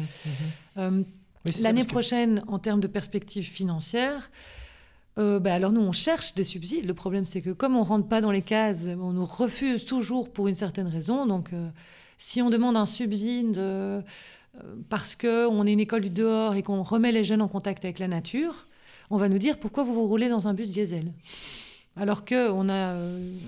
Mhm, 0.77 1.05
Oui, 1.45 1.51
L'année 1.61 1.83
que- 1.83 1.87
prochaine, 1.89 2.43
en 2.47 2.57
termes 2.57 2.79
de 2.79 2.87
perspectives 2.87 3.45
financières, 3.47 4.31
euh, 5.17 5.39
bah 5.39 5.53
alors 5.53 5.71
nous, 5.71 5.81
on 5.81 5.93
cherche 5.93 6.35
des 6.35 6.43
subsides. 6.43 6.85
Le 6.85 6.93
problème, 6.93 7.25
c'est 7.25 7.41
que 7.41 7.51
comme 7.51 7.75
on 7.75 7.83
rentre 7.83 8.07
pas 8.07 8.21
dans 8.21 8.31
les 8.31 8.41
cases, 8.41 8.85
on 8.99 9.13
nous 9.13 9.25
refuse 9.25 9.85
toujours 9.85 10.31
pour 10.31 10.47
une 10.47 10.55
certaine 10.55 10.87
raison. 10.87 11.25
Donc, 11.25 11.53
euh, 11.53 11.69
si 12.17 12.41
on 12.41 12.49
demande 12.49 12.75
un 12.75 12.85
subside 12.85 13.57
euh, 13.57 14.01
parce 14.89 15.15
qu'on 15.15 15.65
est 15.65 15.73
une 15.73 15.79
école 15.79 16.01
du 16.01 16.09
dehors 16.09 16.55
et 16.55 16.63
qu'on 16.63 16.83
remet 16.83 17.11
les 17.11 17.23
jeunes 17.23 17.41
en 17.41 17.47
contact 17.47 17.85
avec 17.85 17.99
la 17.99 18.07
nature, 18.07 18.67
on 19.09 19.17
va 19.17 19.29
nous 19.29 19.37
dire 19.37 19.57
pourquoi 19.57 19.83
vous 19.83 19.93
vous 19.93 20.07
roulez 20.07 20.29
dans 20.29 20.47
un 20.47 20.53
bus 20.53 20.71
diesel 20.71 21.11
alors 21.97 22.25
qu'on 22.25 22.67
a 22.67 22.93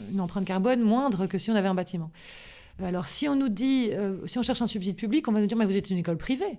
une 0.09 0.21
empreinte 0.21 0.45
carbone 0.45 0.79
moindre 0.79 1.27
que 1.27 1.37
si 1.37 1.51
on 1.51 1.55
avait 1.55 1.67
un 1.67 1.73
bâtiment. 1.73 2.11
Alors 2.81 3.09
si 3.09 3.27
on 3.27 3.35
nous 3.35 3.49
dit, 3.49 3.89
si 4.25 4.39
on 4.39 4.41
cherche 4.41 4.61
un 4.61 4.67
subside 4.67 4.95
public, 4.95 5.27
on 5.27 5.33
va 5.33 5.41
nous 5.41 5.47
dire 5.47 5.57
mais 5.57 5.65
vous 5.65 5.75
êtes 5.75 5.89
une 5.89 5.97
école 5.97 6.17
privée. 6.17 6.57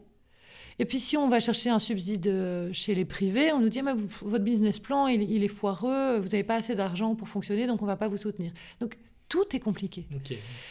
Et 0.81 0.85
puis 0.85 1.01
si 1.01 1.16
on 1.16 1.29
va 1.29 1.41
chercher 1.41 1.70
un 1.70 1.79
subside 1.79 2.26
euh, 2.29 2.70
chez 2.72 2.95
les 2.95 3.05
privés, 3.05 3.53
on 3.53 3.61
nous 3.61 3.68
dit 3.68 3.83
mais 3.83 3.95
vous- 3.95 4.29
votre 4.29 4.45
business 4.45 4.79
plan 4.79 5.07
il, 5.09 5.22
il 5.22 5.43
est 5.43 5.49
foireux, 5.49 6.18
vous 6.18 6.29
n'avez 6.29 6.45
pas 6.45 6.55
assez 6.57 6.74
d'argent 6.74 7.14
pour 7.16 7.29
fonctionner, 7.29 7.66
donc 7.66 7.83
on 7.83 7.87
va 7.87 7.97
pas 7.97 8.09
vous 8.09 8.16
soutenir. 8.16 8.53
Donc 8.81 8.97
tout 9.29 9.45
est 9.55 9.61
compliqué. 9.61 10.07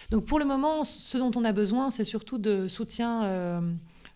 Donc 0.10 0.26
pour 0.26 0.39
le 0.39 0.45
moment, 0.45 0.84
ce 0.84 1.18
dont 1.18 1.32
on 1.36 1.43
a 1.43 1.51
besoin, 1.51 1.89
c'est 1.91 2.03
surtout 2.05 2.38
de 2.38 2.68
soutien 2.68 3.24
euh, 3.26 3.62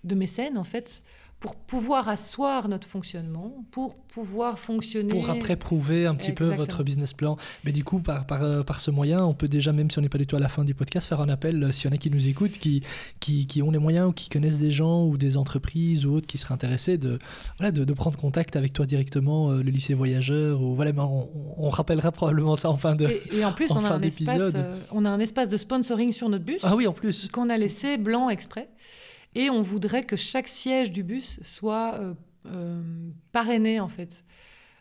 de 0.04 0.16
mécènes 0.16 0.58
en 0.58 0.64
fait, 0.64 1.04
pour 1.42 1.56
pouvoir 1.56 2.08
asseoir 2.08 2.70
notre 2.70 2.88
fonctionnement, 2.88 3.66
pour 3.72 3.96
pouvoir 3.96 4.60
fonctionner. 4.60 5.10
Pour 5.10 5.28
après 5.32 5.56
prouver 5.56 6.06
un 6.06 6.14
petit 6.14 6.34
peu 6.34 6.46
votre 6.46 6.84
business 6.84 7.14
plan. 7.14 7.36
Mais 7.66 7.72
du 7.72 7.84
coup, 7.84 8.00
par, 8.00 8.28
par, 8.28 8.44
euh, 8.44 8.62
par 8.62 8.80
ce 8.80 8.92
moyen, 8.92 9.26
on 9.26 9.34
peut 9.34 9.48
déjà, 9.48 9.74
même 9.74 9.90
si 9.90 9.98
on 9.98 10.04
n'est 10.04 10.10
pas 10.10 10.20
du 10.20 10.28
tout 10.28 10.36
à 10.36 10.40
la 10.40 10.50
fin 10.50 10.64
du 10.64 10.76
podcast, 10.76 11.10
faire 11.10 11.20
un 11.20 11.30
appel 11.30 11.64
euh, 11.64 11.72
s'il 11.72 11.90
y 11.90 11.94
en 11.94 11.96
a 11.96 11.98
qui 11.98 12.12
nous 12.12 12.28
écoutent, 12.28 12.60
qui, 12.60 12.84
qui, 13.20 13.48
qui 13.48 13.64
ont 13.64 13.72
les 13.72 13.80
moyens 13.80 14.10
ou 14.10 14.12
qui 14.12 14.30
connaissent 14.30 14.60
des 14.60 14.70
gens 14.70 15.04
ou 15.08 15.18
des 15.18 15.36
entreprises 15.36 16.06
ou 16.06 16.14
autres 16.14 16.28
qui 16.28 16.38
seraient 16.38 16.54
intéressés 16.54 17.00
de, 17.00 17.18
voilà, 17.58 17.72
de, 17.72 17.86
de 17.86 17.94
prendre 17.94 18.18
contact 18.20 18.56
avec 18.56 18.72
toi 18.72 18.86
directement, 18.86 19.50
euh, 19.50 19.64
le 19.64 19.72
lycée 19.72 19.96
voyageur. 19.96 20.62
Ou, 20.62 20.76
voilà, 20.76 20.94
mais 20.94 21.02
on, 21.02 21.28
on 21.58 21.70
rappellera 21.72 22.12
probablement 22.12 22.56
ça 22.56 22.70
en 22.70 22.78
fin 22.78 22.94
de. 22.96 23.08
Et, 23.08 23.38
et 23.40 23.46
en 23.46 23.52
plus, 23.52 23.72
en 23.72 23.82
on 23.82 23.86
a, 23.86 23.94
un 23.96 24.02
espace, 24.04 24.54
euh, 24.54 24.76
on 24.92 25.06
a 25.06 25.10
un 25.10 25.20
espace 25.20 25.50
de 25.50 25.58
sponsoring 25.58 26.12
sur 26.12 26.30
notre 26.30 26.46
bus 26.46 26.60
Ah 26.62 26.76
oui, 26.76 26.86
en 26.86 26.94
plus. 26.94 27.30
qu'on 27.30 27.50
a 27.50 27.58
laissé 27.58 27.98
blanc 27.98 28.30
exprès. 28.30 28.70
Et 29.36 29.50
on 29.50 29.62
voudrait 29.62 30.04
que 30.04 30.16
chaque 30.16 30.48
siège 30.48 30.92
du 30.92 31.04
bus 31.04 31.40
soit 31.44 31.96
euh, 32.00 32.14
euh, 32.48 32.82
parrainé, 33.32 33.80
en 33.80 33.88
fait. 33.88 34.24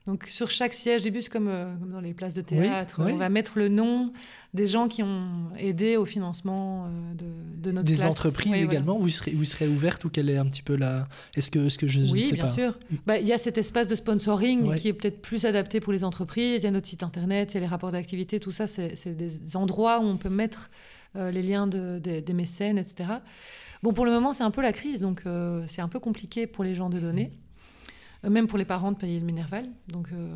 Donc, 0.07 0.27
sur 0.27 0.51
chaque 0.51 0.73
siège 0.73 1.03
du 1.03 1.11
bus, 1.13 1.29
comme, 1.29 1.47
euh, 1.47 1.73
comme 1.79 1.93
dans 1.93 2.01
les 2.01 2.15
places 2.15 2.33
de 2.35 2.41
théâtre, 2.41 3.03
oui. 3.05 3.13
on 3.13 3.17
va 3.17 3.29
mettre 3.29 3.59
le 3.59 3.69
nom 3.69 4.07
des 4.55 4.67
gens 4.67 4.89
qui 4.89 5.03
ont 5.05 5.51
aidé 5.59 5.97
au 5.99 6.07
financement 6.07 6.87
euh, 6.87 7.15
de, 7.15 7.27
de 7.63 7.71
notre 7.71 7.87
Des 7.87 7.95
classe. 7.97 8.07
entreprises 8.11 8.51
Oui, 8.53 8.59
voilà. 8.65 8.73
également, 8.73 8.99
vous 8.99 9.11
serez, 9.11 9.33
vous 9.33 9.45
serez 9.45 9.69
ouverte 9.69 10.05
ou 10.07 10.09
quelle 10.09 10.31
est 10.31 10.39
un 10.39 10.47
petit 10.47 10.63
peu 10.63 10.75
la. 10.75 11.07
Est-ce 11.37 11.51
que, 11.51 11.61
est-ce 11.67 11.79
que 11.79 11.87
je, 11.87 12.01
Oui, 12.01 12.23
sais 12.23 12.35
bien 12.35 12.47
pas? 12.47 12.51
sûr. 12.51 12.79
Bah, 13.07 13.19
Il 13.21 13.27
y 13.29 13.33
a 13.33 13.39
cet 13.39 13.59
espace 13.59 13.87
de 13.87 13.95
sponsoring 13.95 14.75
qui 14.77 14.89
est 14.89 14.95
peut-être 14.95 15.21
plus 15.21 15.45
adapté 15.45 15.79
pour 15.81 15.93
les 15.93 16.03
entreprises. 16.03 16.63
Il 16.63 16.65
y 16.65 16.69
a 16.69 16.73
notre 16.73 16.89
site 16.89 17.03
internet, 17.05 17.53
il 17.53 17.55
y 17.55 17.59
a 17.59 17.61
les 17.61 17.67
rapports 17.67 17.93
d'activité, 17.93 18.41
tout 18.41 18.51
ça, 18.51 18.67
c'est 18.67 18.97
c'est 18.97 19.15
des 19.15 19.55
endroits 19.55 20.01
où 20.01 20.05
on 20.05 20.17
peut 20.17 20.31
mettre 20.31 20.71
euh, 21.15 21.31
les 21.31 21.43
liens 21.43 21.67
de- 21.67 22.01
de- 22.03 22.21
des 22.21 22.33
mécènes, 22.33 22.79
etc. 22.79 23.11
Bon, 23.83 23.93
pour 23.93 24.05
le 24.05 24.11
moment, 24.13 24.33
c'est 24.33 24.43
un 24.45 24.51
peu 24.51 24.61
la 24.63 24.73
crise, 24.73 25.01
donc 25.01 25.23
euh, 25.27 25.65
c'est 25.69 25.81
un 25.81 25.89
peu 25.89 26.01
compliqué 26.01 26.47
pour 26.47 26.65
les 26.65 26.75
gens 26.75 26.91
de 26.91 27.01
donner. 27.01 27.33
Euh, 28.25 28.29
Même 28.29 28.47
pour 28.47 28.59
les 28.59 28.67
parents 28.67 28.93
de 28.93 28.97
payer 28.99 29.19
le 29.19 29.25
Minerval. 29.25 29.65
Donc 29.89 30.09
euh, 30.13 30.29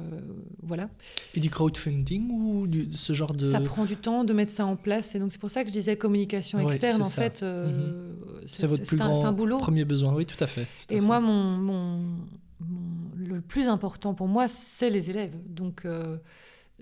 voilà. 0.62 0.88
Et 1.34 1.40
du 1.40 1.50
crowdfunding 1.50 2.30
ou 2.30 2.66
du- 2.66 2.90
ce 2.92 3.12
genre 3.12 3.34
de. 3.34 3.44
Ça 3.44 3.60
prend 3.60 3.84
du 3.84 3.96
temps 3.96 4.24
de 4.24 4.32
mettre 4.32 4.52
ça 4.52 4.64
en 4.64 4.76
place. 4.76 5.14
Et 5.14 5.18
donc 5.18 5.32
c'est 5.32 5.40
pour 5.40 5.50
ça 5.50 5.62
que 5.62 5.68
je 5.68 5.72
disais 5.74 5.96
communication 5.96 6.58
Ouais, 6.64 6.72
externe. 6.72 7.02
En 7.02 7.04
ça. 7.04 7.20
fait, 7.22 7.42
euh, 7.42 8.14
C'est 8.46 8.66
votre 8.66 8.84
plus 8.84 8.98
un, 9.02 9.04
grand 9.10 9.20
c'est 9.20 9.26
un 9.26 9.32
boulot. 9.32 9.58
premier 9.58 9.84
besoin, 9.84 10.14
oui, 10.14 10.24
tout 10.24 10.42
à 10.42 10.46
fait. 10.46 10.62
tout 10.62 10.94
à 10.94 10.96
Et 10.96 11.00
fait. 11.00 11.00
moi, 11.04 11.20
mon, 11.20 11.58
mon- 11.58 11.98
mon- 11.98 13.10
le 13.16 13.42
plus 13.42 13.68
important 13.68 14.14
pour 14.14 14.28
moi, 14.28 14.48
c'est 14.48 14.88
les 14.88 15.10
élèves. 15.10 15.34
Donc, 15.46 15.84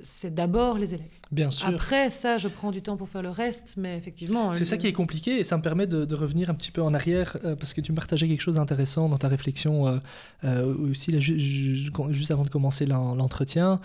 c'est 0.02 0.32
d'abord 0.34 0.78
les 0.78 0.94
élèves. 0.94 1.06
Bien 1.30 1.50
sûr. 1.50 1.68
Après, 1.68 2.10
ça, 2.10 2.38
je 2.38 2.48
prends 2.48 2.70
du 2.72 2.80
temps 2.82 2.96
pour 2.96 3.08
faire 3.08 3.22
le 3.22 3.28
reste, 3.30 3.74
mais 3.76 3.98
effectivement. 3.98 4.52
C'est 4.54 4.60
le- 4.60 4.64
ça 4.64 4.76
qui 4.78 4.86
est 4.86 4.92
compliqué 4.92 5.38
et 5.38 5.44
ça 5.44 5.56
me 5.58 5.62
permet 5.62 5.86
de, 5.86 6.04
de 6.06 6.14
revenir 6.14 6.48
un 6.50 6.54
petit 6.54 6.70
peu 6.70 6.82
en 6.82 6.94
arrière 6.94 7.36
euh, 7.44 7.54
parce 7.56 7.74
que 7.74 7.80
tu 7.82 7.92
me 7.92 7.96
partageais 7.96 8.26
quelque 8.26 8.40
chose 8.40 8.54
d'intéressant 8.56 9.08
dans 9.08 9.18
ta 9.18 9.28
réflexion 9.28 9.86
euh, 9.88 9.98
euh, 10.44 10.90
aussi 10.90 11.10
là, 11.12 11.20
ju- 11.20 11.38
ju- 11.38 11.90
quand- 11.90 12.10
juste 12.10 12.30
avant 12.30 12.44
de 12.44 12.48
commencer 12.50 12.86
l'en- 12.86 13.14
l'entretien. 13.14 13.80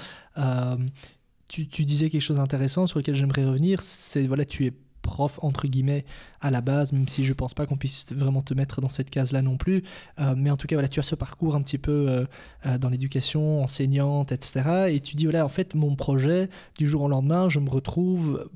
Tu, 1.49 1.65
tu 1.69 1.85
disais 1.85 2.09
quelque 2.09 2.21
chose 2.21 2.37
d'intéressant 2.37 2.87
sur 2.87 2.99
lequel 2.99 3.15
j'aimerais 3.15 3.45
revenir. 3.45 3.81
C'est 3.81 4.27
voilà, 4.27 4.43
tu 4.43 4.65
es 4.65 4.73
prof 5.01 5.39
entre 5.41 5.67
guillemets 5.67 6.05
à 6.41 6.51
la 6.51 6.61
base, 6.61 6.93
même 6.93 7.07
si 7.07 7.25
je 7.25 7.33
pense 7.33 7.53
pas 7.53 7.65
qu'on 7.65 7.77
puisse 7.77 8.11
vraiment 8.13 8.41
te 8.41 8.53
mettre 8.53 8.81
dans 8.81 8.89
cette 8.89 9.09
case-là 9.09 9.41
non 9.41 9.57
plus. 9.57 9.83
Euh, 10.19 10.33
mais 10.35 10.51
en 10.51 10.57
tout 10.57 10.67
cas, 10.67 10.75
voilà, 10.75 10.87
tu 10.87 10.99
as 10.99 11.03
ce 11.03 11.15
parcours 11.15 11.55
un 11.55 11.61
petit 11.61 11.77
peu 11.77 12.05
euh, 12.09 12.25
euh, 12.65 12.77
dans 12.77 12.89
l'éducation, 12.89 13.63
enseignante, 13.63 14.31
etc. 14.31 14.87
Et 14.89 14.99
tu 14.99 15.15
dis 15.15 15.25
voilà, 15.25 15.45
en 15.45 15.49
fait, 15.49 15.75
mon 15.75 15.95
projet 15.95 16.49
du 16.77 16.87
jour 16.87 17.03
au 17.03 17.07
lendemain, 17.07 17.49
je 17.49 17.59
me 17.59 17.69
retrouve 17.69 18.49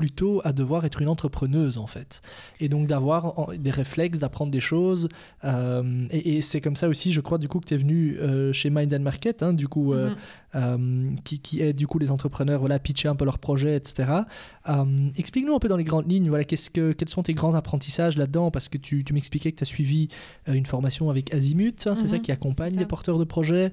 plutôt 0.00 0.40
à 0.44 0.52
devoir 0.54 0.86
être 0.86 1.02
une 1.02 1.08
entrepreneuse 1.08 1.76
en 1.76 1.86
fait 1.86 2.22
et 2.58 2.70
donc 2.70 2.86
d'avoir 2.86 3.50
des 3.58 3.70
réflexes 3.70 4.18
d'apprendre 4.18 4.50
des 4.50 4.58
choses 4.60 5.08
euh, 5.44 6.06
et, 6.10 6.38
et 6.38 6.42
c'est 6.42 6.62
comme 6.62 6.76
ça 6.76 6.88
aussi 6.88 7.12
je 7.12 7.20
crois 7.20 7.36
du 7.36 7.48
coup 7.48 7.60
que 7.60 7.66
tu 7.66 7.74
es 7.74 7.76
venu 7.76 8.16
euh, 8.18 8.50
chez 8.54 8.70
Mind 8.70 8.94
and 8.94 9.00
Market 9.00 9.42
hein, 9.42 9.52
du 9.52 9.68
coup 9.68 9.92
euh, 9.92 10.08
Mhm. 10.08 10.16
euh, 10.56 11.10
qui, 11.22 11.38
qui 11.38 11.60
aide 11.60 11.76
du 11.76 11.86
coup 11.86 11.98
les 11.98 12.10
entrepreneurs 12.10 12.60
voilà, 12.60 12.76
à 12.76 12.78
pitcher 12.78 13.08
un 13.08 13.14
peu 13.14 13.24
leurs 13.26 13.38
projets, 13.38 13.76
etc. 13.76 14.10
Explique-nous 15.16 15.54
un 15.54 15.58
peu 15.58 15.68
dans 15.68 15.76
les 15.76 15.84
grandes 15.84 16.10
lignes, 16.10 16.28
voilà, 16.28 16.44
qu'est-ce 16.44 16.70
que, 16.70 16.92
quels 16.92 17.08
sont 17.08 17.22
tes 17.22 17.34
grands 17.34 17.54
apprentissages 17.54 18.16
là-dedans? 18.16 18.50
Parce 18.50 18.68
que 18.68 18.78
tu, 18.78 19.04
tu 19.04 19.12
m'expliquais 19.12 19.52
que 19.52 19.56
tu 19.58 19.62
as 19.62 19.66
suivi 19.66 20.08
une 20.46 20.66
formation 20.66 21.10
avec 21.10 21.32
Azimut, 21.34 21.86
hein, 21.86 21.94
c'est 21.94 22.08
ça 22.08 22.18
qui 22.18 22.32
accompagne 22.32 22.76
les 22.76 22.86
porteurs 22.86 23.18
de 23.18 23.24
projets. 23.24 23.70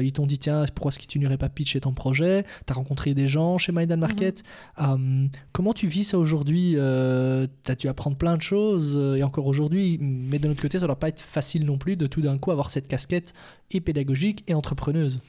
Ils 0.00 0.12
t'ont 0.12 0.26
dit, 0.26 0.38
tiens, 0.38 0.64
pourquoi 0.74 0.90
est-ce 0.90 0.98
que 0.98 1.06
tu 1.06 1.18
n'irais 1.18 1.38
pas 1.38 1.48
pitcher 1.48 1.80
ton 1.80 1.92
projet? 1.92 2.44
Tu 2.66 2.72
as 2.72 2.74
rencontré 2.74 3.14
des 3.14 3.28
gens 3.28 3.58
chez 3.58 3.72
Mind 3.72 3.90
and 3.92 3.98
Market. 3.98 4.42
Euh, 4.80 5.26
comment 5.52 5.67
tu 5.72 5.86
vis 5.86 6.04
ça 6.04 6.18
aujourd'hui 6.18 6.74
euh, 6.76 7.46
T'as 7.62 7.74
dû 7.74 7.88
apprendre 7.88 8.16
plein 8.16 8.36
de 8.36 8.42
choses, 8.42 8.96
euh, 8.96 9.16
et 9.16 9.22
encore 9.22 9.46
aujourd'hui, 9.46 9.98
mais 10.00 10.38
de 10.38 10.48
notre 10.48 10.62
côté, 10.62 10.78
ça 10.78 10.84
ne 10.84 10.88
doit 10.88 10.98
pas 10.98 11.08
être 11.08 11.20
facile 11.20 11.64
non 11.64 11.78
plus 11.78 11.96
de 11.96 12.06
tout 12.06 12.20
d'un 12.20 12.38
coup 12.38 12.50
avoir 12.50 12.70
cette 12.70 12.88
casquette 12.88 13.34
et 13.70 13.80
pédagogique 13.80 14.44
et 14.46 14.54
entrepreneuse. 14.54 15.20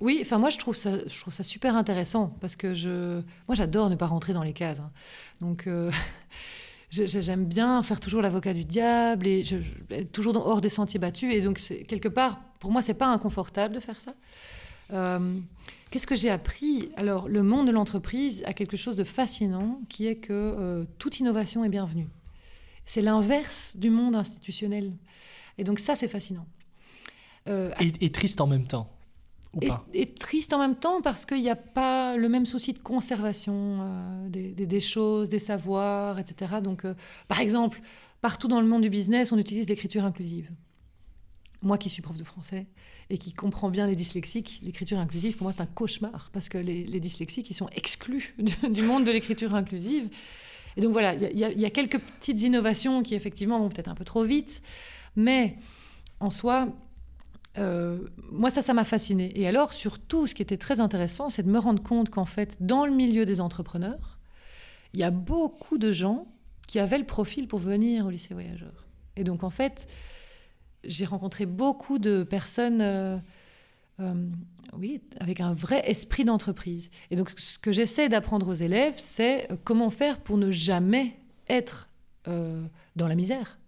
Oui, 0.00 0.18
enfin 0.22 0.38
moi 0.38 0.48
je 0.48 0.56
trouve 0.56 0.74
ça, 0.74 1.06
je 1.06 1.20
trouve 1.20 1.32
ça 1.34 1.42
super 1.42 1.76
intéressant 1.76 2.34
parce 2.40 2.56
que 2.56 2.72
je, 2.72 3.20
moi 3.46 3.54
j'adore 3.54 3.90
ne 3.90 3.96
pas 3.96 4.06
rentrer 4.06 4.32
dans 4.32 4.42
les 4.42 4.54
cases. 4.54 4.80
hein. 4.80 4.90
Donc 5.42 5.66
euh, 5.66 5.90
j'aime 6.90 7.44
bien 7.44 7.82
faire 7.82 8.00
toujours 8.00 8.22
l'avocat 8.22 8.54
du 8.54 8.64
diable 8.64 9.26
et 9.26 9.44
je, 9.44 9.56
toujours 10.04 10.34
hors 10.46 10.60
des 10.60 10.68
sentiers 10.68 11.00
battus. 11.00 11.34
Et 11.34 11.40
donc, 11.40 11.60
quelque 11.88 12.08
part, 12.08 12.40
pour 12.60 12.70
moi, 12.70 12.82
c'est 12.82 12.94
pas 12.94 13.08
inconfortable 13.08 13.74
de 13.74 13.80
faire 13.80 14.00
ça. 14.00 14.14
Euh, 14.92 15.38
qu'est-ce 15.90 16.06
que 16.06 16.14
j'ai 16.14 16.30
appris? 16.30 16.88
Alors, 16.96 17.28
le 17.28 17.42
monde 17.42 17.66
de 17.66 17.72
l'entreprise 17.72 18.42
a 18.44 18.52
quelque 18.52 18.76
chose 18.76 18.96
de 18.96 19.04
fascinant 19.04 19.80
qui 19.88 20.06
est 20.06 20.16
que 20.16 20.32
euh, 20.32 20.84
toute 20.98 21.20
innovation 21.20 21.64
est 21.64 21.68
bienvenue. 21.68 22.08
C'est 22.84 23.00
l'inverse 23.00 23.76
du 23.76 23.90
monde 23.90 24.14
institutionnel. 24.14 24.92
Et 25.58 25.64
donc, 25.64 25.78
ça, 25.78 25.94
c'est 25.94 26.08
fascinant. 26.08 26.46
Euh, 27.48 27.70
et, 27.78 28.10
triste 28.10 28.40
en 28.40 28.46
même 28.46 28.66
temps. 28.66 28.90
Ou 29.54 29.58
et, 29.62 29.68
pas? 29.68 29.86
et, 29.92 30.12
triste 30.12 30.52
en 30.52 30.58
même 30.58 30.76
temps 30.76 31.00
parce 31.00 31.26
qu'il 31.26 31.40
n'y 31.40 31.50
a 31.50 31.56
pas 31.56 32.16
le 32.16 32.28
même 32.28 32.46
souci 32.46 32.72
de 32.72 32.78
conservation 32.78 34.28
des, 34.28 34.52
des, 34.52 34.80
choses, 34.80 35.28
des 35.28 35.38
savoirs, 35.38 36.18
etc. 36.18 36.56
Donc, 36.62 36.86
par 37.28 37.40
exemple, 37.40 37.80
partout 38.20 38.48
dans 38.48 38.60
le 38.60 38.66
monde 38.66 38.82
du 38.82 38.90
business, 38.90 39.32
on 39.32 39.38
utilise 39.38 39.68
l'écriture 39.68 40.04
inclusive. 40.04 40.50
Moi 41.62 41.78
qui 41.78 41.88
suis 41.88 42.02
prof 42.02 42.16
de 42.16 42.24
français, 42.24 42.66
et 43.10 43.18
qui 43.18 43.32
comprend 43.32 43.70
bien 43.70 43.86
les 43.86 43.96
dyslexiques, 43.96 44.60
l'écriture 44.62 44.98
inclusive, 44.98 45.36
pour 45.36 45.44
moi, 45.44 45.52
c'est 45.52 45.62
un 45.62 45.66
cauchemar, 45.66 46.30
parce 46.32 46.48
que 46.48 46.58
les, 46.58 47.00
dyslexiques, 47.00 47.50
ils 47.50 47.54
sont 47.54 47.68
exclus 47.70 48.34
du, 48.70 48.82
monde 48.82 49.04
de 49.04 49.10
l'écriture 49.10 49.54
inclusive. 49.54 50.08
Et 50.76 50.80
donc 50.80 50.92
voilà, 50.92 51.14
il 51.14 51.38
y, 51.38 51.64
a 51.64 51.70
quelques 51.70 52.00
petites 52.00 52.42
innovations 52.42 53.02
qui, 53.02 53.14
effectivement, 53.14 53.58
vont 53.58 53.68
peut-être 53.68 53.88
un 53.88 53.94
peu 53.94 54.04
trop 54.04 54.24
vite, 54.24 54.60
mais 55.14 55.56
en 56.18 56.30
soi, 56.30 56.68
euh, 57.58 57.98
moi, 58.32 58.50
ça, 58.50 58.62
ça 58.62 58.74
m'a 58.74 58.84
fasciné. 58.84 59.38
Et 59.38 59.46
alors, 59.46 59.72
surtout, 59.72 60.26
ce 60.26 60.34
qui 60.34 60.42
était 60.42 60.56
très 60.56 60.80
intéressant, 60.80 61.28
c'est 61.28 61.44
de 61.44 61.50
me 61.50 61.58
rendre 61.58 61.82
compte 61.82 62.10
qu'en 62.10 62.24
fait, 62.24 62.56
dans 62.60 62.86
le 62.86 62.92
milieu 62.92 63.24
des 63.24 63.40
entrepreneurs, 63.40 64.18
il 64.94 65.00
y 65.00 65.04
a 65.04 65.10
beaucoup 65.10 65.78
de 65.78 65.92
gens 65.92 66.24
qui 66.66 66.78
avaient 66.80 66.98
le 66.98 67.06
profil 67.06 67.46
pour 67.46 67.58
venir 67.58 68.06
au 68.06 68.10
lycée 68.10 68.34
voyageur. 68.34 68.86
Et 69.16 69.22
donc, 69.22 69.44
en 69.44 69.50
fait, 69.50 69.86
j'ai 70.86 71.04
rencontré 71.04 71.46
beaucoup 71.46 71.98
de 71.98 72.22
personnes, 72.22 72.80
euh, 72.80 73.16
euh, 74.00 74.14
oui, 74.76 75.00
avec 75.20 75.40
un 75.40 75.52
vrai 75.52 75.82
esprit 75.88 76.24
d'entreprise. 76.24 76.90
Et 77.10 77.16
donc, 77.16 77.30
ce 77.36 77.58
que 77.58 77.72
j'essaie 77.72 78.08
d'apprendre 78.08 78.48
aux 78.48 78.54
élèves, 78.54 78.94
c'est 78.96 79.50
euh, 79.50 79.56
comment 79.62 79.90
faire 79.90 80.20
pour 80.20 80.38
ne 80.38 80.50
jamais 80.50 81.16
être 81.48 81.88
dans 82.26 83.06
la 83.06 83.14
misère. 83.14 83.58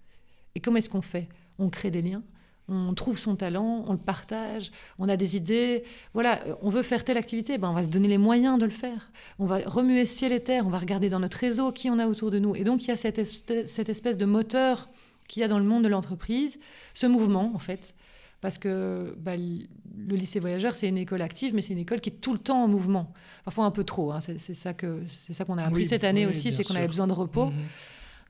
Et 0.54 0.60
comment 0.60 0.78
est-ce 0.78 0.88
qu'on 0.88 1.02
fait? 1.02 1.28
On 1.58 1.68
crée 1.68 1.90
des 1.90 2.00
liens, 2.00 2.22
on 2.68 2.94
trouve 2.94 3.18
son 3.18 3.36
talent, 3.36 3.84
on 3.86 3.92
le 3.92 3.98
partage, 3.98 4.72
on 4.98 5.10
a 5.10 5.18
des 5.18 5.36
idées. 5.36 5.84
Voilà, 6.14 6.40
on 6.62 6.70
veut 6.70 6.82
faire 6.82 7.04
telle 7.04 7.18
activité, 7.18 7.58
ben 7.58 7.68
on 7.68 7.74
va 7.74 7.82
se 7.82 7.88
donner 7.88 8.08
les 8.08 8.16
moyens 8.16 8.58
de 8.58 8.64
le 8.64 8.70
faire. 8.70 9.12
On 9.38 9.44
va 9.44 9.58
remuer 9.66 10.06
ciel 10.06 10.32
et 10.32 10.42
terre, 10.42 10.66
on 10.66 10.70
va 10.70 10.78
regarder 10.78 11.10
dans 11.10 11.20
notre 11.20 11.36
réseau 11.36 11.70
qui 11.70 11.90
on 11.90 11.98
a 11.98 12.06
autour 12.06 12.30
de 12.30 12.38
nous. 12.38 12.56
Et 12.56 12.64
donc, 12.64 12.84
il 12.84 12.88
y 12.88 12.90
a 12.92 12.96
cette 12.96 13.18
espèce 13.18 14.16
de 14.16 14.24
moteur 14.24 14.88
qu'il 15.28 15.40
y 15.40 15.44
a 15.44 15.48
dans 15.48 15.58
le 15.58 15.64
monde 15.64 15.84
de 15.84 15.88
l'entreprise, 15.88 16.58
ce 16.94 17.06
mouvement 17.06 17.52
en 17.54 17.58
fait. 17.58 17.94
Parce 18.40 18.58
que 18.58 19.16
bah, 19.18 19.36
le 19.36 20.14
lycée 20.14 20.40
voyageur, 20.40 20.76
c'est 20.76 20.88
une 20.88 20.98
école 20.98 21.22
active, 21.22 21.54
mais 21.54 21.62
c'est 21.62 21.72
une 21.72 21.78
école 21.78 22.00
qui 22.00 22.10
est 22.10 22.20
tout 22.20 22.32
le 22.32 22.38
temps 22.38 22.62
en 22.62 22.68
mouvement. 22.68 23.12
Parfois 23.44 23.64
un 23.64 23.70
peu 23.70 23.82
trop. 23.82 24.12
Hein. 24.12 24.20
C'est 24.20 24.54
ça 24.54 24.74
que 24.74 25.02
c'est 25.06 25.32
ça 25.32 25.44
qu'on 25.44 25.58
a 25.58 25.64
appris 25.64 25.86
cette 25.86 26.04
année 26.04 26.26
aussi, 26.26 26.52
c'est 26.52 26.62
qu'on 26.62 26.74
avait 26.74 26.86
besoin 26.86 27.06
de 27.06 27.12
repos. 27.12 27.46
Mhm. 27.46 27.54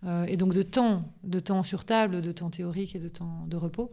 Euh, 0.05 0.24
et 0.26 0.36
donc 0.36 0.53
de 0.53 0.62
temps, 0.62 1.11
de 1.24 1.40
temps 1.40 1.62
sur 1.62 1.84
table, 1.84 2.20
de 2.20 2.32
temps 2.32 2.51
théorique 2.51 2.94
et 2.94 2.99
de 2.99 3.09
temps 3.09 3.44
de 3.47 3.57
repos. 3.57 3.92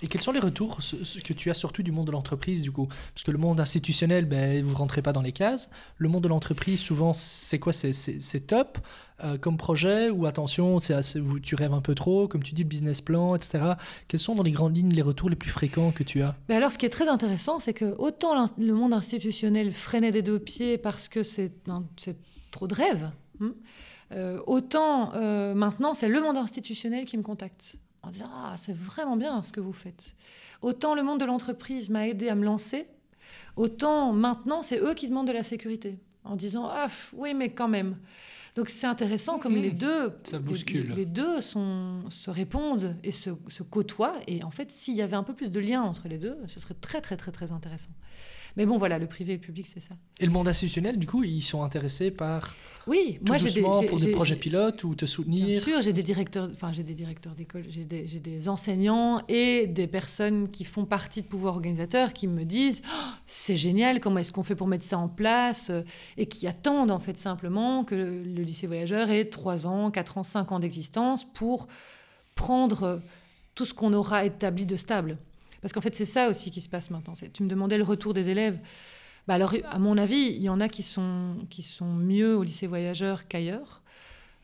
Et 0.00 0.06
quels 0.06 0.20
sont 0.20 0.30
les 0.30 0.38
retours 0.38 0.78
que 0.78 1.32
tu 1.32 1.50
as 1.50 1.54
surtout 1.54 1.82
du 1.82 1.90
monde 1.90 2.06
de 2.06 2.12
l'entreprise 2.12 2.62
du 2.62 2.70
coup? 2.70 2.86
Parce 2.86 3.24
que 3.24 3.32
le 3.32 3.38
monde 3.38 3.58
institutionnel, 3.58 4.26
ben, 4.26 4.62
vous 4.62 4.70
ne 4.70 4.76
rentrez 4.76 5.02
pas 5.02 5.12
dans 5.12 5.22
les 5.22 5.32
cases. 5.32 5.70
Le 5.96 6.08
monde 6.08 6.22
de 6.22 6.28
l'entreprise, 6.28 6.80
souvent, 6.80 7.12
c'est 7.12 7.58
quoi? 7.58 7.72
C'est 7.72 8.46
top 8.46 8.78
euh, 9.24 9.36
comme 9.36 9.56
projet 9.56 10.10
ou 10.10 10.26
attention, 10.26 10.76
assez, 10.76 11.20
tu 11.42 11.56
rêves 11.56 11.72
un 11.72 11.80
peu 11.80 11.96
trop, 11.96 12.28
comme 12.28 12.44
tu 12.44 12.54
dis, 12.54 12.62
business 12.62 13.00
plan, 13.00 13.34
etc. 13.34 13.72
Quels 14.06 14.20
sont 14.20 14.36
dans 14.36 14.44
les 14.44 14.52
grandes 14.52 14.76
lignes 14.76 14.92
les 14.92 15.02
retours 15.02 15.28
les 15.28 15.36
plus 15.36 15.50
fréquents 15.50 15.90
que 15.90 16.04
tu 16.04 16.22
as? 16.22 16.36
Ben 16.48 16.56
Alors, 16.56 16.70
ce 16.70 16.78
qui 16.78 16.86
est 16.86 16.90
très 16.90 17.08
intéressant, 17.08 17.58
c'est 17.58 17.74
que 17.74 17.96
autant 17.98 18.46
le 18.56 18.72
monde 18.72 18.92
institutionnel 18.92 19.72
freinait 19.72 20.12
des 20.12 20.22
deux 20.22 20.38
pieds 20.38 20.78
parce 20.78 21.08
que 21.08 21.24
c'est 21.24 21.52
trop 22.52 22.68
de 22.68 22.74
rêves, 22.74 23.10
hein, 23.40 23.54
euh, 24.12 24.40
autant 24.46 25.12
euh, 25.14 25.54
maintenant, 25.54 25.92
c'est 25.92 26.08
le 26.08 26.20
monde 26.20 26.36
institutionnel 26.36 27.04
qui 27.04 27.18
me 27.18 27.22
contacte 27.22 27.78
en 28.08 28.10
disant 28.10 28.30
Ah, 28.32 28.54
c'est 28.56 28.74
vraiment 28.74 29.16
bien 29.16 29.42
ce 29.42 29.52
que 29.52 29.60
vous 29.60 29.72
faites. 29.72 30.14
Autant 30.62 30.94
le 30.94 31.02
monde 31.02 31.20
de 31.20 31.24
l'entreprise 31.24 31.90
m'a 31.90 32.08
aidé 32.08 32.28
à 32.28 32.34
me 32.34 32.44
lancer, 32.44 32.88
autant 33.56 34.12
maintenant, 34.12 34.62
c'est 34.62 34.80
eux 34.80 34.94
qui 34.94 35.08
demandent 35.08 35.28
de 35.28 35.32
la 35.32 35.42
sécurité, 35.42 35.98
en 36.24 36.36
disant 36.36 36.68
Ah, 36.70 36.88
oui, 37.12 37.34
mais 37.34 37.50
quand 37.50 37.68
même. 37.68 37.96
Donc 38.56 38.70
c'est 38.70 38.86
intéressant 38.86 39.38
comme 39.38 39.54
les 39.54 39.70
deux, 39.70 40.12
Les, 40.96 41.06
deux 41.06 41.40
sont, 41.40 42.00
se 42.10 42.28
répondent 42.28 42.96
et 43.04 43.12
se, 43.12 43.30
se 43.46 43.62
côtoient. 43.62 44.16
Et 44.26 44.42
en 44.42 44.50
fait, 44.50 44.72
s'il 44.72 44.94
y 44.94 45.02
avait 45.02 45.14
un 45.14 45.22
peu 45.22 45.34
plus 45.34 45.52
de 45.52 45.60
lien 45.60 45.82
entre 45.82 46.08
les 46.08 46.18
deux, 46.18 46.36
ce 46.48 46.58
serait 46.58 46.74
très 46.74 47.00
très 47.00 47.16
très 47.16 47.30
très 47.30 47.52
intéressant. 47.52 47.90
Mais 48.56 48.66
bon, 48.66 48.78
voilà, 48.78 48.98
le 48.98 49.06
privé 49.06 49.34
et 49.34 49.36
le 49.36 49.40
public, 49.40 49.66
c'est 49.66 49.80
ça. 49.80 49.94
Et 50.20 50.26
le 50.26 50.32
monde 50.32 50.48
institutionnel, 50.48 50.98
du 50.98 51.06
coup, 51.06 51.24
ils 51.24 51.42
sont 51.42 51.62
intéressés 51.62 52.10
par. 52.10 52.54
Oui, 52.86 53.18
moi 53.26 53.36
j'ai 53.36 53.50
des. 53.50 53.60
pour 53.60 54.00
des 54.00 54.10
projets 54.10 54.36
pilotes 54.36 54.82
ou 54.84 54.94
te 54.94 55.04
soutenir 55.04 55.46
Bien 55.46 55.60
sûr, 55.60 55.82
j'ai 55.82 55.92
des 55.92 56.02
directeurs, 56.02 56.48
enfin, 56.54 56.72
j'ai 56.72 56.82
des 56.82 56.94
directeurs 56.94 57.34
d'école, 57.34 57.64
j'ai 57.68 57.84
des, 57.84 58.04
des, 58.04 58.48
enseignants 58.48 59.22
et 59.28 59.66
des 59.66 59.86
personnes 59.86 60.50
qui 60.50 60.64
font 60.64 60.86
partie 60.86 61.20
de 61.20 61.26
pouvoir 61.26 61.54
organisateur 61.54 62.14
qui 62.14 62.26
me 62.26 62.44
disent 62.44 62.80
oh, 62.86 63.10
c'est 63.26 63.58
génial, 63.58 64.00
comment 64.00 64.18
est-ce 64.18 64.32
qu'on 64.32 64.42
fait 64.42 64.54
pour 64.54 64.68
mettre 64.68 64.84
ça 64.84 64.98
en 64.98 65.08
place 65.08 65.70
Et 66.16 66.26
qui 66.26 66.46
attendent, 66.46 66.90
en 66.90 66.98
fait, 66.98 67.18
simplement 67.18 67.84
que 67.84 67.94
le 67.94 68.42
lycée 68.42 68.66
voyageur 68.66 69.10
ait 69.10 69.26
3 69.26 69.66
ans, 69.66 69.90
4 69.90 70.18
ans, 70.18 70.22
5 70.22 70.52
ans 70.52 70.58
d'existence 70.58 71.26
pour 71.34 71.68
prendre 72.34 73.02
tout 73.54 73.64
ce 73.64 73.74
qu'on 73.74 73.92
aura 73.92 74.24
établi 74.24 74.64
de 74.64 74.76
stable. 74.76 75.18
Parce 75.60 75.72
qu'en 75.72 75.80
fait, 75.80 75.94
c'est 75.94 76.04
ça 76.04 76.28
aussi 76.28 76.50
qui 76.50 76.60
se 76.60 76.68
passe 76.68 76.90
maintenant. 76.90 77.14
Tu 77.32 77.42
me 77.42 77.48
demandais 77.48 77.78
le 77.78 77.84
retour 77.84 78.14
des 78.14 78.28
élèves. 78.28 78.58
Bah 79.26 79.34
alors, 79.34 79.54
à 79.70 79.78
mon 79.78 79.98
avis, 79.98 80.28
il 80.28 80.42
y 80.42 80.48
en 80.48 80.60
a 80.60 80.68
qui 80.68 80.82
sont, 80.82 81.36
qui 81.50 81.62
sont 81.62 81.92
mieux 81.92 82.36
au 82.36 82.42
lycée 82.42 82.66
voyageur 82.66 83.28
qu'ailleurs. 83.28 83.82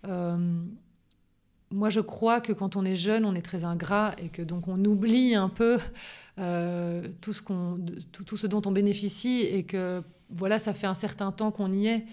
Euh, 0.06 0.36
moi, 1.70 1.90
je 1.90 2.00
crois 2.00 2.40
que 2.40 2.52
quand 2.52 2.76
on 2.76 2.84
est 2.84 2.96
jeune, 2.96 3.24
on 3.24 3.34
est 3.34 3.42
très 3.42 3.64
ingrat 3.64 4.14
et 4.18 4.28
que 4.28 4.42
donc 4.42 4.68
on 4.68 4.84
oublie 4.84 5.34
un 5.34 5.48
peu 5.48 5.78
euh, 6.38 7.06
tout, 7.20 7.32
ce 7.32 7.42
tout, 8.24 8.36
ce 8.36 8.46
dont 8.46 8.62
on 8.66 8.72
bénéficie 8.72 9.40
et 9.40 9.64
que 9.64 10.02
voilà, 10.30 10.58
ça 10.58 10.74
fait 10.74 10.86
un 10.86 10.94
certain 10.94 11.32
temps 11.32 11.50
qu'on 11.50 11.72
y 11.72 11.86
est 11.86 12.04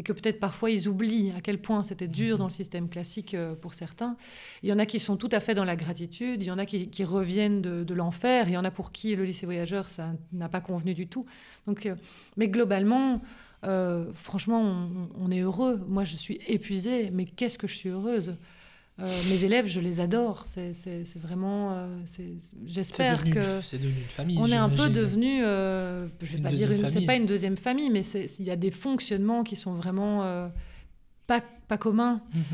et 0.00 0.02
que 0.02 0.14
peut-être 0.14 0.40
parfois 0.40 0.70
ils 0.70 0.88
oublient 0.88 1.30
à 1.36 1.42
quel 1.42 1.58
point 1.58 1.82
c'était 1.82 2.08
dur 2.08 2.38
dans 2.38 2.46
le 2.46 2.50
système 2.50 2.88
classique 2.88 3.34
euh, 3.34 3.54
pour 3.54 3.74
certains. 3.74 4.16
Il 4.62 4.70
y 4.70 4.72
en 4.72 4.78
a 4.78 4.86
qui 4.86 4.98
sont 4.98 5.18
tout 5.18 5.28
à 5.30 5.40
fait 5.40 5.52
dans 5.52 5.66
la 5.66 5.76
gratitude, 5.76 6.40
il 6.40 6.46
y 6.46 6.50
en 6.50 6.56
a 6.56 6.64
qui, 6.64 7.04
reviennent 7.04 7.60
de, 7.60 7.94
l'enfer, 7.94 8.48
il 8.48 8.52
y 8.52 8.56
en 8.56 8.64
a 8.64 8.70
pour 8.70 8.92
qui 8.92 9.14
le 9.14 9.24
lycée 9.24 9.44
voyageur, 9.44 9.88
ça 9.88 10.14
n'a 10.32 10.48
pas 10.48 10.62
convenu 10.62 10.94
du 10.94 11.06
tout. 11.06 11.26
Donc, 11.66 11.84
euh, 11.84 11.96
mais 12.38 12.48
globalement, 12.48 13.20
euh, 13.64 14.10
franchement, 14.14 14.62
on, 14.62 15.10
on, 15.20 15.30
est 15.30 15.40
heureux. 15.40 15.84
Moi, 15.86 16.04
je 16.04 16.16
suis 16.16 16.40
épuisée, 16.48 17.10
mais 17.10 17.26
qu'est-ce 17.26 17.58
que 17.58 17.66
je 17.66 17.74
suis 17.74 17.90
heureuse? 17.90 18.36
Euh, 19.02 19.22
mes 19.30 19.44
élèves, 19.44 19.66
je 19.66 19.80
les 19.80 20.00
adore. 20.00 20.44
C'est 20.46 21.16
vraiment. 21.16 21.72
Euh, 21.72 21.98
j'espère 22.64 23.24
que. 23.24 23.60
C'est 23.62 23.78
devenu 23.78 24.00
une 24.00 24.04
famille. 24.04 24.38
On 24.38 24.46
est 24.46 24.56
un 24.56 24.68
peu 24.68 24.90
devenu. 24.90 25.42
Euh, 25.44 26.08
je 26.20 26.36
vais 26.36 26.42
pas 26.42 26.50
dire 26.50 26.70
une. 26.72 26.86
C'est 26.86 27.06
pas 27.06 27.16
une 27.16 27.26
deuxième 27.26 27.56
famille, 27.56 27.90
mais 27.90 28.02
il 28.02 28.44
y 28.44 28.50
a 28.50 28.56
des 28.56 28.70
fonctionnements 28.70 29.42
qui 29.42 29.56
sont 29.56 29.74
vraiment 29.74 30.50
pas, 31.26 31.42
pas 31.68 31.78
communs. 31.78 32.22
Mhm. 32.34 32.44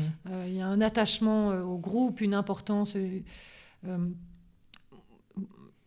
Il 0.47 0.53
y 0.53 0.61
a 0.61 0.67
un 0.67 0.81
attachement 0.81 1.49
au 1.49 1.77
groupe, 1.77 2.21
une 2.21 2.33
importance. 2.33 2.95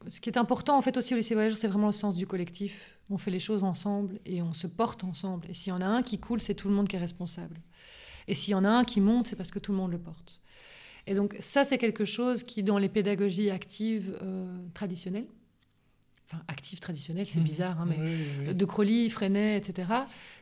ce 0.09 0.21
qui 0.21 0.31
est 0.31 0.39
important 0.39 0.79
en 0.79 0.83
fait 0.83 0.97
aussi 0.97 1.15
au 1.15 1.17
lycée 1.17 1.35
voyageur, 1.35 1.59
c'est 1.59 1.69
vraiment 1.69 1.89
le 1.89 1.93
sens 1.93 2.17
du 2.17 2.27
collectif. 2.27 2.99
On 3.13 3.19
fait 3.19 3.33
les 3.33 3.41
choses 3.41 3.65
ensemble 3.65 4.21
et 4.25 4.41
on 4.41 4.53
se 4.53 4.69
porte 4.69 5.03
ensemble. 5.05 5.49
Et 5.51 5.55
s'il 5.55 5.71
y 5.71 5.73
en 5.73 5.81
a 5.81 5.87
un 5.87 6.03
qui 6.03 6.19
coule, 6.19 6.41
c'est 6.41 6.55
tout 6.55 6.69
le 6.69 6.75
monde 6.75 6.87
qui 6.87 6.95
est 6.95 7.01
responsable. 7.01 7.61
Et 8.29 8.35
s'il 8.35 8.53
y 8.53 8.55
en 8.55 8.65
a 8.65 8.69
un 8.69 8.85
qui 8.85 9.01
monte, 9.01 9.27
c'est 9.27 9.37
parce 9.37 9.51
que 9.51 9.59
tout 9.59 9.73
le 9.73 9.79
monde 9.79 9.91
le 9.91 9.99
porte. 9.99 10.41
Et 11.11 11.15
donc 11.15 11.37
ça, 11.41 11.65
c'est 11.65 11.77
quelque 11.77 12.05
chose 12.05 12.45
qui, 12.45 12.63
dans 12.63 12.79
les 12.79 12.89
pédagogies 12.89 13.51
actives 13.51 14.17
euh, 14.23 14.47
traditionnelles, 14.75 15.27
enfin 16.29 16.41
actives 16.47 16.79
traditionnelles, 16.79 17.27
c'est 17.27 17.41
mmh. 17.41 17.43
bizarre, 17.43 17.81
hein, 17.81 17.89
mais 17.89 18.55
de 18.55 18.65
Crowley, 18.65 19.09
Freinet, 19.09 19.57
etc., 19.57 19.89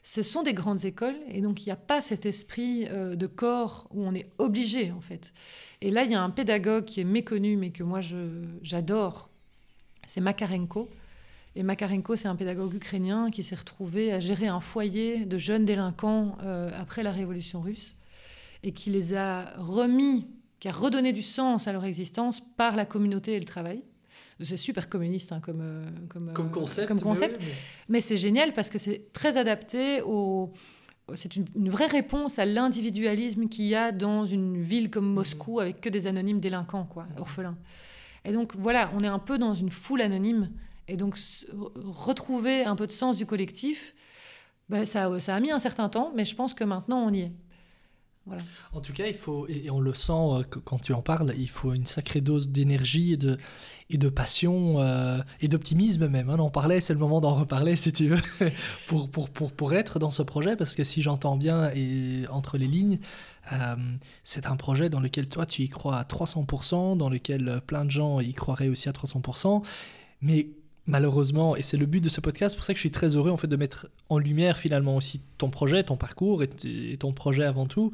ce 0.03 0.23
sont 0.23 0.43
des 0.43 0.53
grandes 0.53 0.85
écoles, 0.85 1.17
et 1.31 1.41
donc 1.41 1.63
il 1.63 1.71
n'y 1.71 1.73
a 1.73 1.77
pas 1.77 2.03
cet 2.03 2.27
esprit 2.27 2.87
euh, 2.91 3.17
de 3.17 3.27
corps 3.27 3.89
où 3.93 4.05
on 4.05 4.15
est 4.15 4.29
obligé, 4.37 4.93
en 4.93 5.01
fait. 5.01 5.33
Et 5.81 5.91
là, 5.91 6.05
il 6.05 6.13
y 6.13 6.15
a 6.15 6.23
un 6.23 6.29
pédagogue 6.29 6.85
qui 6.85 7.01
est 7.01 7.05
méconnu, 7.05 7.57
mais 7.57 7.71
que 7.71 7.83
moi, 7.83 8.01
j'adore, 8.61 9.31
c'est 10.07 10.21
Makarenko. 10.21 10.87
Et 11.57 11.63
Makarenko, 11.63 12.15
c'est 12.15 12.29
un 12.29 12.37
pédagogue 12.37 12.75
ukrainien 12.75 13.31
qui 13.31 13.43
s'est 13.43 13.57
retrouvé 13.57 14.13
à 14.13 14.21
gérer 14.21 14.49
un 14.49 14.61
foyer 14.61 15.25
de 15.25 15.39
jeunes 15.39 15.65
délinquants 15.65 16.37
euh, 16.43 16.71
après 16.79 17.03
la 17.03 17.11
révolution 17.11 17.63
russe 17.63 17.95
et 18.63 18.73
qui 18.73 18.91
les 18.91 19.15
a 19.15 19.55
remis 19.57 20.27
qui 20.61 20.69
a 20.69 20.73
redonné 20.73 21.13
du 21.13 21.23
sens 21.23 21.69
à 21.69 21.73
leur 21.73 21.85
existence 21.85 22.41
par 22.57 22.77
la 22.77 22.85
communauté 22.85 23.35
et 23.35 23.39
le 23.39 23.45
travail. 23.45 23.83
C'est 24.41 24.57
super 24.57 24.89
communiste 24.89 25.33
hein, 25.33 25.41
comme, 25.41 25.61
euh, 25.61 25.85
comme, 26.09 26.33
comme, 26.33 26.51
concept. 26.51 26.89
Comme 26.89 27.01
concept. 27.01 27.41
Mais, 27.89 28.01
c'est 28.01 28.17
génial 28.17 28.53
parce 28.53 28.71
que 28.71 28.79
c'est 28.79 29.13
très 29.13 29.37
adapté 29.37 30.01
aux, 30.03 30.53
c'est 31.15 31.35
une, 31.35 31.45
une, 31.57 31.71
vraie 31.71 31.87
réponse 31.87 32.39
à 32.39 32.47
l'individualisme 32.47 33.49
qu'il 33.49 33.65
y 33.65 33.75
a 33.75 33.91
dans 33.91 34.27
une 34.27 34.63
ville 34.63 34.91
comme 34.91 35.13
Moscou 35.13 35.59
avec 35.59 35.81
que 35.81 35.89
des 35.89 36.07
anonymes 36.07 36.39
délinquants, 36.39 36.85
quoi, 36.85 37.07
orphelins. 37.17 37.57
Et 38.25 38.33
donc 38.33 38.55
voilà, 38.57 38.93
on 38.95 39.01
est 39.01 39.09
un 39.09 39.19
peu 39.19 39.39
dans 39.39 39.55
une 39.55 39.71
foule 39.71 40.03
anonyme. 40.03 40.51
Et 40.87 40.97
donc 40.97 41.19
retrouver 41.85 42.65
un 42.65 42.77
peu 42.77 42.87
de 42.87 42.93
sens 42.93 43.17
du 43.17 43.27
collectif, 43.27 43.95
ben, 44.69 44.87
ça, 44.87 45.19
ça 45.21 45.35
a 45.35 45.41
mis 45.41 45.51
un 45.51 45.59
certain 45.59 45.89
temps, 45.89 46.13
mais 46.15 46.25
je 46.25 46.35
pense 46.35 46.55
que 46.55 46.65
maintenant 46.65 47.05
on 47.05 47.13
y 47.13 47.21
est. 47.21 47.33
En 48.73 48.81
tout 48.81 48.93
cas, 48.93 49.07
il 49.07 49.15
faut, 49.15 49.47
et 49.49 49.71
on 49.71 49.81
le 49.81 49.95
sent 49.95 50.13
euh, 50.13 50.43
quand 50.65 50.79
tu 50.79 50.93
en 50.93 51.03
parles, 51.03 51.35
il 51.39 51.49
faut 51.49 51.73
une 51.73 51.87
sacrée 51.87 52.21
dose 52.21 52.49
d'énergie 52.51 53.13
et 53.13 53.17
de, 53.17 53.39
et 53.91 53.99
de 53.99 54.09
passion 54.09 54.81
euh, 54.81 55.19
et 55.41 55.49
d'optimisme 55.49 56.09
même. 56.09 56.31
Hein. 56.31 56.37
On 56.39 56.45
en 56.45 56.51
parlait, 56.51 56.81
c'est 56.81 56.93
le 56.93 56.99
moment 56.99 57.21
d'en 57.21 57.35
reparler 57.35 57.77
si 57.77 57.93
tu 57.93 58.09
veux, 58.09 58.21
pour, 58.87 59.11
pour, 59.11 59.31
pour, 59.31 59.53
pour, 59.53 59.75
être 59.75 59.99
dans 59.99 60.11
ce 60.11 60.23
projet, 60.23 60.57
parce 60.57 60.75
que 60.75 60.85
si 60.85 61.03
j'entends 61.03 61.37
bien 61.37 61.71
et 61.75 62.25
entre 62.31 62.59
les 62.59 62.67
lignes, 62.67 62.99
euh, 63.53 63.77
c'est 64.23 64.47
un 64.47 64.57
projet 64.57 64.89
dans 64.91 65.01
lequel 65.01 65.29
toi 65.29 65.47
tu 65.47 65.63
y 65.63 65.69
crois 65.69 65.99
à 65.99 66.03
300%, 66.03 66.97
dans 66.97 67.09
lequel 67.09 67.61
plein 67.67 67.85
de 67.85 67.91
gens 67.91 68.21
y 68.21 68.33
croiraient 68.35 68.69
aussi 68.69 68.89
à 68.89 68.93
300%, 68.93 69.63
mais 70.21 70.49
malheureusement, 70.89 71.55
et 71.55 71.63
c'est 71.63 71.77
le 71.77 71.87
but 71.87 72.01
de 72.03 72.09
ce 72.09 72.21
podcast, 72.21 72.57
pour 72.57 72.65
ça 72.65 72.73
que 72.73 72.79
je 72.79 72.83
suis 72.83 72.91
très 72.91 73.15
heureux 73.15 73.31
en 73.31 73.37
fait 73.37 73.47
de 73.47 73.57
mettre 73.57 73.89
en 74.09 74.19
lumière 74.19 74.59
finalement 74.59 74.97
aussi 74.97 75.21
ton 75.37 75.51
projet, 75.51 75.85
ton 75.85 75.97
parcours 75.97 76.43
et, 76.43 76.97
ton 76.99 77.13
projet 77.13 77.45
avant 77.45 77.67
tout, 77.67 77.93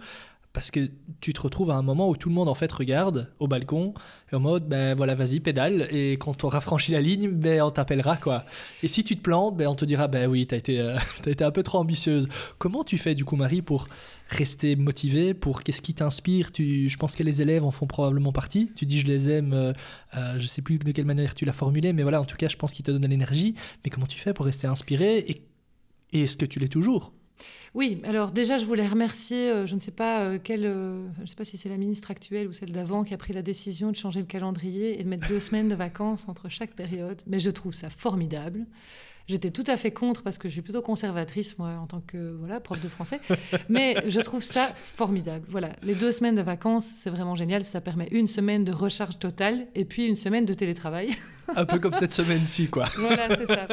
parce 0.54 0.70
que 0.70 0.88
tu 1.20 1.32
te 1.32 1.40
retrouves 1.42 1.70
à 1.70 1.74
un 1.74 1.82
moment 1.82 2.08
où 2.08 2.16
tout 2.16 2.28
le 2.28 2.34
monde 2.34 2.48
en 2.48 2.54
fait 2.54 2.70
regarde 2.70 3.28
au 3.40 3.48
balcon 3.48 3.92
et 4.32 4.36
en 4.36 4.40
mode 4.40 4.68
ben 4.68 4.94
voilà 4.94 5.16
vas-y 5.16 5.40
pédale. 5.40 5.88
Et 5.90 6.12
quand 6.12 6.44
on 6.44 6.48
rafraîchit 6.48 6.92
la 6.92 7.00
ligne 7.00 7.32
ben 7.32 7.60
on 7.60 7.70
t'appellera 7.70 8.16
quoi. 8.16 8.46
Et 8.84 8.88
si 8.88 9.02
tu 9.02 9.16
te 9.16 9.20
plantes 9.20 9.56
ben 9.56 9.66
on 9.66 9.74
te 9.74 9.84
dira 9.84 10.06
ben 10.06 10.30
oui 10.30 10.46
t'as 10.46 10.56
été 10.56 10.78
euh, 10.80 10.96
as 11.26 11.30
été 11.30 11.42
un 11.42 11.50
peu 11.50 11.64
trop 11.64 11.78
ambitieuse. 11.78 12.28
Comment 12.58 12.84
tu 12.84 12.98
fais 12.98 13.16
du 13.16 13.24
coup 13.24 13.34
Marie 13.34 13.62
pour 13.62 13.88
rester 14.30 14.76
motivée 14.76 15.34
pour 15.34 15.64
qu'est-ce 15.64 15.82
qui 15.82 15.92
t'inspire? 15.92 16.52
Tu 16.52 16.88
je 16.88 16.96
pense 16.98 17.16
que 17.16 17.24
les 17.24 17.42
élèves 17.42 17.64
en 17.64 17.72
font 17.72 17.88
probablement 17.88 18.32
partie. 18.32 18.70
Tu 18.76 18.86
dis 18.86 19.00
je 19.00 19.08
les 19.08 19.28
aime 19.30 19.52
euh, 19.54 19.72
euh, 20.16 20.38
je 20.38 20.46
sais 20.46 20.62
plus 20.62 20.78
de 20.78 20.92
quelle 20.92 21.04
manière 21.04 21.34
tu 21.34 21.44
l'as 21.44 21.52
formulé 21.52 21.92
mais 21.92 22.04
voilà 22.04 22.20
en 22.20 22.24
tout 22.24 22.36
cas 22.36 22.46
je 22.46 22.56
pense 22.56 22.72
qu'ils 22.72 22.84
te 22.84 22.92
donnent 22.92 23.10
l'énergie. 23.10 23.54
Mais 23.84 23.90
comment 23.90 24.06
tu 24.06 24.20
fais 24.20 24.32
pour 24.32 24.46
rester 24.46 24.68
inspiré 24.68 25.18
et, 25.18 25.42
et 26.12 26.22
est-ce 26.22 26.36
que 26.36 26.46
tu 26.46 26.60
l'es 26.60 26.68
toujours? 26.68 27.12
Oui, 27.74 28.00
alors 28.04 28.30
déjà, 28.30 28.56
je 28.56 28.64
voulais 28.64 28.86
remercier, 28.86 29.50
euh, 29.50 29.66
je 29.66 29.74
ne 29.74 29.80
sais 29.80 29.90
pas 29.90 30.20
euh, 30.20 30.38
quelle, 30.42 30.64
euh, 30.64 31.04
je 31.16 31.22
ne 31.22 31.26
sais 31.26 31.34
pas 31.34 31.44
si 31.44 31.56
c'est 31.56 31.68
la 31.68 31.76
ministre 31.76 32.10
actuelle 32.10 32.46
ou 32.46 32.52
celle 32.52 32.70
d'avant 32.70 33.02
qui 33.02 33.14
a 33.14 33.16
pris 33.16 33.32
la 33.32 33.42
décision 33.42 33.90
de 33.90 33.96
changer 33.96 34.20
le 34.20 34.26
calendrier 34.26 35.00
et 35.00 35.02
de 35.02 35.08
mettre 35.08 35.26
deux 35.26 35.40
semaines 35.40 35.68
de 35.68 35.74
vacances 35.74 36.28
entre 36.28 36.48
chaque 36.48 36.74
période. 36.74 37.20
Mais 37.26 37.40
je 37.40 37.50
trouve 37.50 37.74
ça 37.74 37.90
formidable. 37.90 38.66
J'étais 39.26 39.50
tout 39.50 39.64
à 39.68 39.78
fait 39.78 39.90
contre 39.90 40.22
parce 40.22 40.36
que 40.36 40.48
je 40.48 40.52
suis 40.52 40.60
plutôt 40.60 40.82
conservatrice, 40.82 41.56
moi, 41.56 41.70
en 41.80 41.86
tant 41.86 42.00
que 42.00 42.36
voilà, 42.38 42.60
prof 42.60 42.78
de 42.82 42.88
français. 42.88 43.20
Mais 43.70 43.96
je 44.06 44.20
trouve 44.20 44.42
ça 44.42 44.66
formidable. 44.76 45.46
Voilà, 45.48 45.70
les 45.82 45.94
deux 45.94 46.12
semaines 46.12 46.34
de 46.34 46.42
vacances, 46.42 46.86
c'est 47.00 47.08
vraiment 47.08 47.34
génial. 47.34 47.64
Ça 47.64 47.80
permet 47.80 48.06
une 48.10 48.26
semaine 48.26 48.64
de 48.64 48.72
recharge 48.72 49.18
totale 49.18 49.66
et 49.74 49.86
puis 49.86 50.06
une 50.06 50.16
semaine 50.16 50.44
de 50.44 50.52
télétravail. 50.52 51.08
Un 51.56 51.64
peu 51.64 51.78
comme 51.78 51.94
cette 51.94 52.12
semaine-ci, 52.12 52.68
quoi. 52.68 52.86
Voilà, 52.98 53.34
c'est 53.34 53.46
ça. 53.46 53.66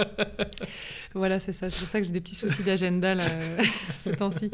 Voilà, 1.14 1.40
c'est 1.40 1.54
ça. 1.54 1.70
C'est 1.70 1.80
pour 1.80 1.90
ça 1.90 2.00
que 2.00 2.06
j'ai 2.06 2.14
des 2.14 2.22
petits 2.22 2.36
soucis 2.36 2.64
d'agenda 2.64 3.16
là, 3.16 3.24
ces 4.00 4.14
temps-ci. 4.14 4.50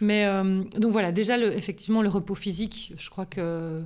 Mais 0.00 0.24
euh, 0.26 0.64
donc 0.76 0.90
voilà, 0.90 1.12
déjà, 1.12 1.36
le, 1.36 1.56
effectivement, 1.56 2.02
le 2.02 2.08
repos 2.08 2.34
physique, 2.34 2.94
je 2.98 3.10
crois 3.10 3.26
que. 3.26 3.82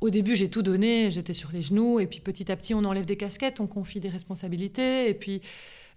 Au 0.00 0.10
début, 0.10 0.36
j'ai 0.36 0.48
tout 0.48 0.62
donné, 0.62 1.10
j'étais 1.10 1.32
sur 1.32 1.50
les 1.50 1.60
genoux, 1.60 1.98
et 1.98 2.06
puis 2.06 2.20
petit 2.20 2.52
à 2.52 2.56
petit, 2.56 2.72
on 2.72 2.84
enlève 2.84 3.04
des 3.04 3.16
casquettes, 3.16 3.58
on 3.58 3.66
confie 3.66 3.98
des 3.98 4.08
responsabilités, 4.08 5.10
et 5.10 5.14
puis 5.14 5.42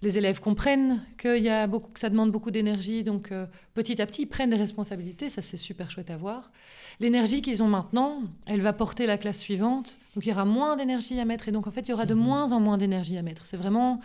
les 0.01 0.17
élèves 0.17 0.39
comprennent 0.39 1.03
qu'il 1.17 1.43
y 1.43 1.49
a 1.49 1.67
beaucoup, 1.67 1.91
que 1.91 1.99
ça 1.99 2.09
demande 2.09 2.31
beaucoup 2.31 2.51
d'énergie, 2.51 3.03
donc 3.03 3.31
euh, 3.31 3.45
petit 3.73 4.01
à 4.01 4.05
petit, 4.05 4.23
ils 4.23 4.27
prennent 4.27 4.49
des 4.49 4.55
responsabilités, 4.55 5.29
ça 5.29 5.41
c'est 5.41 5.57
super 5.57 5.91
chouette 5.91 6.09
à 6.09 6.17
voir. 6.17 6.51
L'énergie 6.99 7.41
qu'ils 7.41 7.61
ont 7.61 7.67
maintenant, 7.67 8.23
elle 8.45 8.61
va 8.61 8.73
porter 8.73 9.05
la 9.05 9.17
classe 9.17 9.39
suivante, 9.39 9.97
donc 10.15 10.25
il 10.25 10.29
y 10.29 10.31
aura 10.31 10.45
moins 10.45 10.75
d'énergie 10.75 11.19
à 11.19 11.25
mettre, 11.25 11.47
et 11.47 11.51
donc 11.51 11.67
en 11.67 11.71
fait, 11.71 11.81
il 11.81 11.89
y 11.89 11.93
aura 11.93 12.05
de 12.05 12.15
mhm. 12.15 12.21
moins 12.21 12.51
en 12.51 12.59
moins 12.59 12.77
d'énergie 12.77 13.17
à 13.17 13.21
mettre. 13.21 13.45
C'est 13.45 13.57
vraiment, 13.57 14.01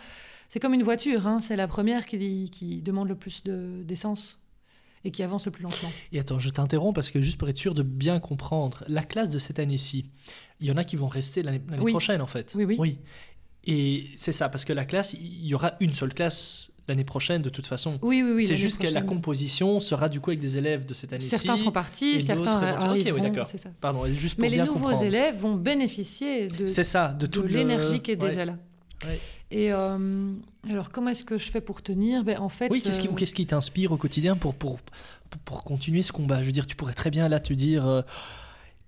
c'est 0.49 0.59
comme 0.59 0.73
une 0.73 0.83
voiture, 0.83 1.25
hein, 1.25 1.39
c'est 1.41 1.55
la 1.55 1.67
première 1.67 2.05
qui, 2.05 2.49
qui 2.51 2.81
demande 2.81 3.07
le 3.07 3.15
plus 3.15 3.43
d'essence. 3.43 4.39
et 5.03 5.11
qui 5.11 5.23
avance 5.23 5.45
le 5.45 5.51
plus 5.51 5.63
lentement. 5.63 5.89
Et 6.11 6.19
attends, 6.19 6.39
je 6.39 6.49
t'interromps 6.49 6.93
parce 6.93 7.11
que 7.11 7.21
juste 7.21 7.37
pour 7.37 7.47
être 7.47 7.57
sûr 7.57 7.73
de 7.73 7.83
bien 7.83 8.19
comprendre, 8.19 8.83
la 8.87 9.03
classe 9.03 9.29
de 9.29 9.39
cette 9.39 9.57
année-ci, 9.57 10.09
il 10.59 10.67
y 10.67 10.71
en 10.71 10.75
a 10.75 10.83
qui 10.83 10.95
vont 10.95 11.07
rester 11.07 11.43
l'année 11.43 11.59
prochaine 11.59 12.21
en 12.21 12.27
fait. 12.27 12.53
Oui, 12.55 12.65
oui. 12.65 12.75
oui. 12.77 12.97
Et 13.67 14.11
c'est 14.15 14.31
ça, 14.31 14.49
parce 14.49 14.65
que 14.65 14.73
la 14.73 14.85
classe, 14.85 15.13
il 15.13 15.45
y 15.45 15.53
aura 15.53 15.73
une 15.81 15.93
seule 15.93 16.13
classe 16.13 16.71
l'année 16.87 17.03
prochaine 17.03 17.41
de 17.41 17.49
toute 17.49 17.67
façon. 17.67 17.99
Oui, 18.01 18.23
oui, 18.23 18.31
oui. 18.37 18.45
C'est 18.45 18.55
juste 18.55 18.81
que 18.81 18.87
la 18.87 19.01
composition 19.01 19.79
sera 19.81 20.07
du 20.07 20.21
coup 20.21 20.29
avec 20.29 20.39
des 20.39 20.57
élèves 20.57 20.85
de 20.85 20.93
cette 20.93 21.11
année-ci. 21.11 21.29
Certains 21.29 21.57
seront 21.57 21.71
partis, 21.71 22.21
certains 22.21 22.51
arriveront. 22.51 23.11
Ok, 23.11 23.15
oui, 23.15 23.21
d'accord. 23.21 23.51
Pardon, 23.81 24.05
juste 24.07 24.35
pour 24.35 24.43
Mais 24.43 24.49
les 24.49 24.63
nouveaux 24.63 24.99
élèves 25.01 25.37
vont 25.37 25.55
bénéficier 25.55 26.47
de, 26.47 26.65
ça, 26.65 27.13
de, 27.13 27.27
de 27.27 27.41
l'énergie 27.41 27.99
qui 27.99 28.11
est 28.11 28.15
déjà 28.15 28.45
là. 28.45 28.57
Et 29.51 29.71
euh, 29.71 30.33
alors, 30.69 30.91
comment 30.91 31.09
est-ce 31.09 31.23
que 31.23 31.37
je 31.37 31.49
fais 31.51 31.61
pour 31.61 31.81
tenir? 31.81 32.23
Ben, 32.23 32.39
en 32.39 32.49
fait, 32.49 32.69
Oui, 32.69 32.81
qu'est-ce 32.81 32.99
qui, 32.99 33.07
euh, 33.07 33.11
qu'est-ce 33.11 33.35
qui 33.35 33.45
t'inspire 33.45 33.91
au 33.91 33.97
quotidien 33.97 34.35
pour, 34.35 34.55
pour, 34.55 34.79
pour, 35.45 35.63
continuer 35.63 36.01
ce 36.01 36.11
combat? 36.11 36.41
Je 36.41 36.47
veux 36.47 36.51
dire, 36.51 36.67
tu 36.67 36.75
pourrais 36.75 36.93
très 36.93 37.09
bien 37.09 37.29
là 37.29 37.39
te 37.39 37.53
dire... 37.53 37.87
Euh, 37.87 38.01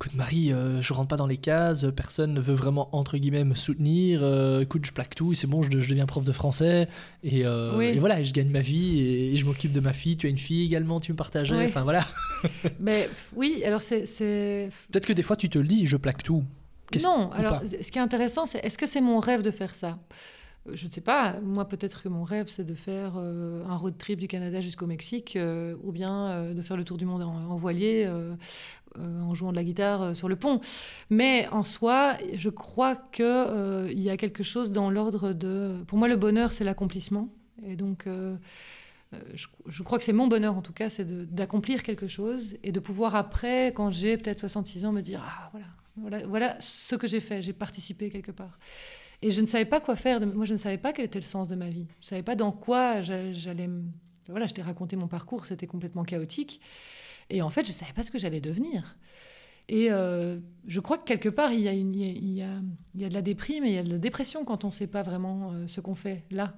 écoute 0.02 0.16
Marie, 0.16 0.54
euh, 0.54 0.82
je 0.82 0.93
rentre 0.93 1.10
pas 1.10 1.18
dans 1.18 1.28
les 1.28 1.36
cases, 1.36 1.86
personne 1.93 2.34
ne 2.34 2.39
veut 2.39 2.54
vraiment 2.54 2.88
entre 2.95 3.18
guillemets 3.18 3.43
me 3.43 3.54
soutenir, 3.54 4.22
euh, 4.24 4.62
écoute 4.62 4.86
je 4.86 4.93
plaque 4.93 5.14
tout, 5.14 5.34
c'est 5.34 5.45
bon, 5.45 5.62
je, 5.62 5.70
deviens 5.70 6.06
prof 6.06 6.24
de 6.24 6.32
français 6.32 6.88
et, 7.22 7.45
euh, 7.45 7.93
voilà, 8.00 8.24
je 8.24 8.32
gagne 8.32 8.47
ma 8.47 8.62
vie 8.62 9.02
et, 9.02 9.36
je 9.36 9.45
m'occupe 9.45 9.74
de 9.74 9.82
ma 9.82 9.91
fille, 9.91 10.16
tu 10.16 10.26
as 10.26 10.30
une 10.30 10.38
fille 10.38 10.66
également, 10.66 11.02
tu 11.02 11.12
me 11.12 11.18
partageais, 11.18 11.66
enfin 11.66 11.84
voilà. 11.84 12.06
Mais 12.80 13.10
oui, 13.36 13.62
alors 13.66 13.82
c'est... 13.82 14.70
Peut-être 14.89 15.06
que 15.06 15.12
des 15.12 15.22
fois 15.22 15.36
tu 15.36 15.50
te 15.50 15.60
le 15.60 15.68
dis, 15.68 15.86
je 15.86 15.97
plaque 15.97 16.24
tout. 16.24 16.45
Non, 17.04 17.30
alors 17.34 17.62
ce 17.62 17.91
qui 17.91 18.00
est 18.00 18.02
intéressant, 18.02 18.45
c'est 18.45 18.60
est-ce 18.60 18.78
que 18.78 18.88
c'est 18.88 19.02
mon 19.02 19.20
rêve 19.20 19.41
de 19.41 19.52
faire 19.52 19.76
ça? 19.76 20.00
Je 20.72 20.86
ne 20.86 20.91
sais 20.91 21.02
pas, 21.02 21.39
moi 21.41 21.68
peut-être 21.68 22.04
que 22.04 22.10
mon 22.10 22.24
rêve 22.24 22.45
c'est 22.47 22.66
de 22.66 22.76
faire 22.76 23.18
un 23.18 23.76
road 23.76 23.97
trip 23.97 24.18
du 24.18 24.30
Canada 24.30 24.62
jusqu'au 24.62 24.88
Mexique 24.88 25.38
ou 25.84 25.91
bien 25.91 26.54
de 26.54 26.62
faire 26.62 26.78
le 26.78 26.86
tour 26.86 26.95
du 26.95 27.06
monde 27.06 27.24
en, 27.24 27.34
en 27.34 27.58
voilier 27.58 28.10
euh, 28.98 29.22
en 29.22 29.36
jouant 29.36 29.52
de 29.52 29.56
la 29.56 29.64
guitare 29.64 30.02
euh, 30.02 30.14
sur 30.16 30.28
le 30.28 30.36
pont. 30.36 30.62
Mais 31.12 31.48
en 31.50 31.64
soi, 31.64 32.18
je 32.36 32.50
crois 32.50 32.96
qu'il 32.96 33.24
euh, 33.26 33.92
y 33.94 34.10
a 34.10 34.18
quelque 34.18 34.42
chose 34.42 34.72
dans 34.72 34.90
l'ordre 34.90 35.32
de... 35.32 35.76
Pour 35.86 36.00
moi, 36.00 36.08
le 36.08 36.16
bonheur, 36.16 36.52
c'est 36.54 36.64
l'accomplissement. 36.64 37.30
Et 37.64 37.76
donc, 37.76 38.08
je, 39.68 39.84
crois 39.84 39.98
que 39.98 40.04
c'est 40.06 40.14
mon 40.14 40.28
bonheur, 40.28 40.56
en 40.56 40.62
tout 40.62 40.72
cas, 40.72 40.90
c'est 40.90 41.06
d'accomplir 41.34 41.84
quelque 41.84 42.08
chose 42.08 42.56
et 42.64 42.72
de 42.72 42.80
pouvoir 42.80 43.16
après, 43.16 43.68
quand 43.68 43.92
j'ai 43.92 44.18
peut-être 44.18 44.40
66 44.40 44.86
ans, 44.86 44.94
me 44.94 45.02
dire, 45.02 45.22
ah 45.24 45.50
voilà, 45.52 45.68
voilà, 45.98 46.28
voilà 46.28 46.58
ce 46.62 46.96
que 46.96 47.06
j'ai 47.06 47.20
fait, 47.20 47.42
j'ai 47.42 47.52
participé 47.52 48.10
quelque 48.10 48.32
part. 48.32 48.58
Et 49.22 49.30
je 49.30 49.42
ne 49.42 49.46
savais 49.46 49.66
pas 49.66 49.82
quoi 49.82 49.98
faire. 49.98 50.26
Moi, 50.26 50.46
je 50.46 50.54
ne 50.54 50.58
savais 50.58 50.78
pas 50.78 50.94
quel 50.94 51.06
était 51.06 51.20
le 51.20 51.26
sens 51.26 51.50
de 51.50 51.56
ma 51.56 51.68
vie. 51.68 51.88
Je 52.00 52.06
ne 52.06 52.10
savais 52.10 52.24
pas 52.24 52.36
dans 52.36 52.54
quoi 52.54 53.02
j'allais... 53.02 53.70
Voilà, 54.30 54.48
je 54.48 54.54
t'ai 54.54 54.62
raconté 54.62 54.96
mon 54.96 55.08
parcours, 55.08 55.46
c'était 55.46 55.68
complètement 55.68 56.04
chaotique. 56.04 56.61
Et 57.30 57.41
en 57.41 57.49
fait, 57.49 57.65
je 57.65 57.72
ne 57.72 57.76
savais 57.76 57.93
pas 57.93 58.03
ce 58.03 58.11
que 58.11 58.19
j'allais 58.19 58.41
devenir. 58.41 58.97
Et 59.69 59.91
euh, 59.91 60.39
je 60.68 60.80
crois 60.80 60.97
que 60.97 61.03
quelque 61.03 61.30
part, 61.30 61.53
il 61.53 61.61
y, 61.61 61.68
a 61.68 61.73
il, 61.73 61.95
y 61.95 62.03
a, 62.03 62.07
il 62.95 63.01
y, 63.01 63.06
a, 63.06 63.10
de 63.10 63.14
la 63.14 63.22
déprime 63.22 63.64
et 63.64 63.69
il 63.69 63.76
y 63.76 63.77
a 63.77 63.84
de 63.84 63.91
la 63.91 63.99
dépression 63.99 64.43
quand 64.43 64.64
on 64.64 64.68
ne 64.68 64.73
sait 64.73 64.88
pas 64.88 65.03
vraiment 65.03 65.51
euh, 65.51 65.68
ce 65.68 65.80
qu'on 65.80 65.93
fait 65.93 66.23
là. 66.31 66.56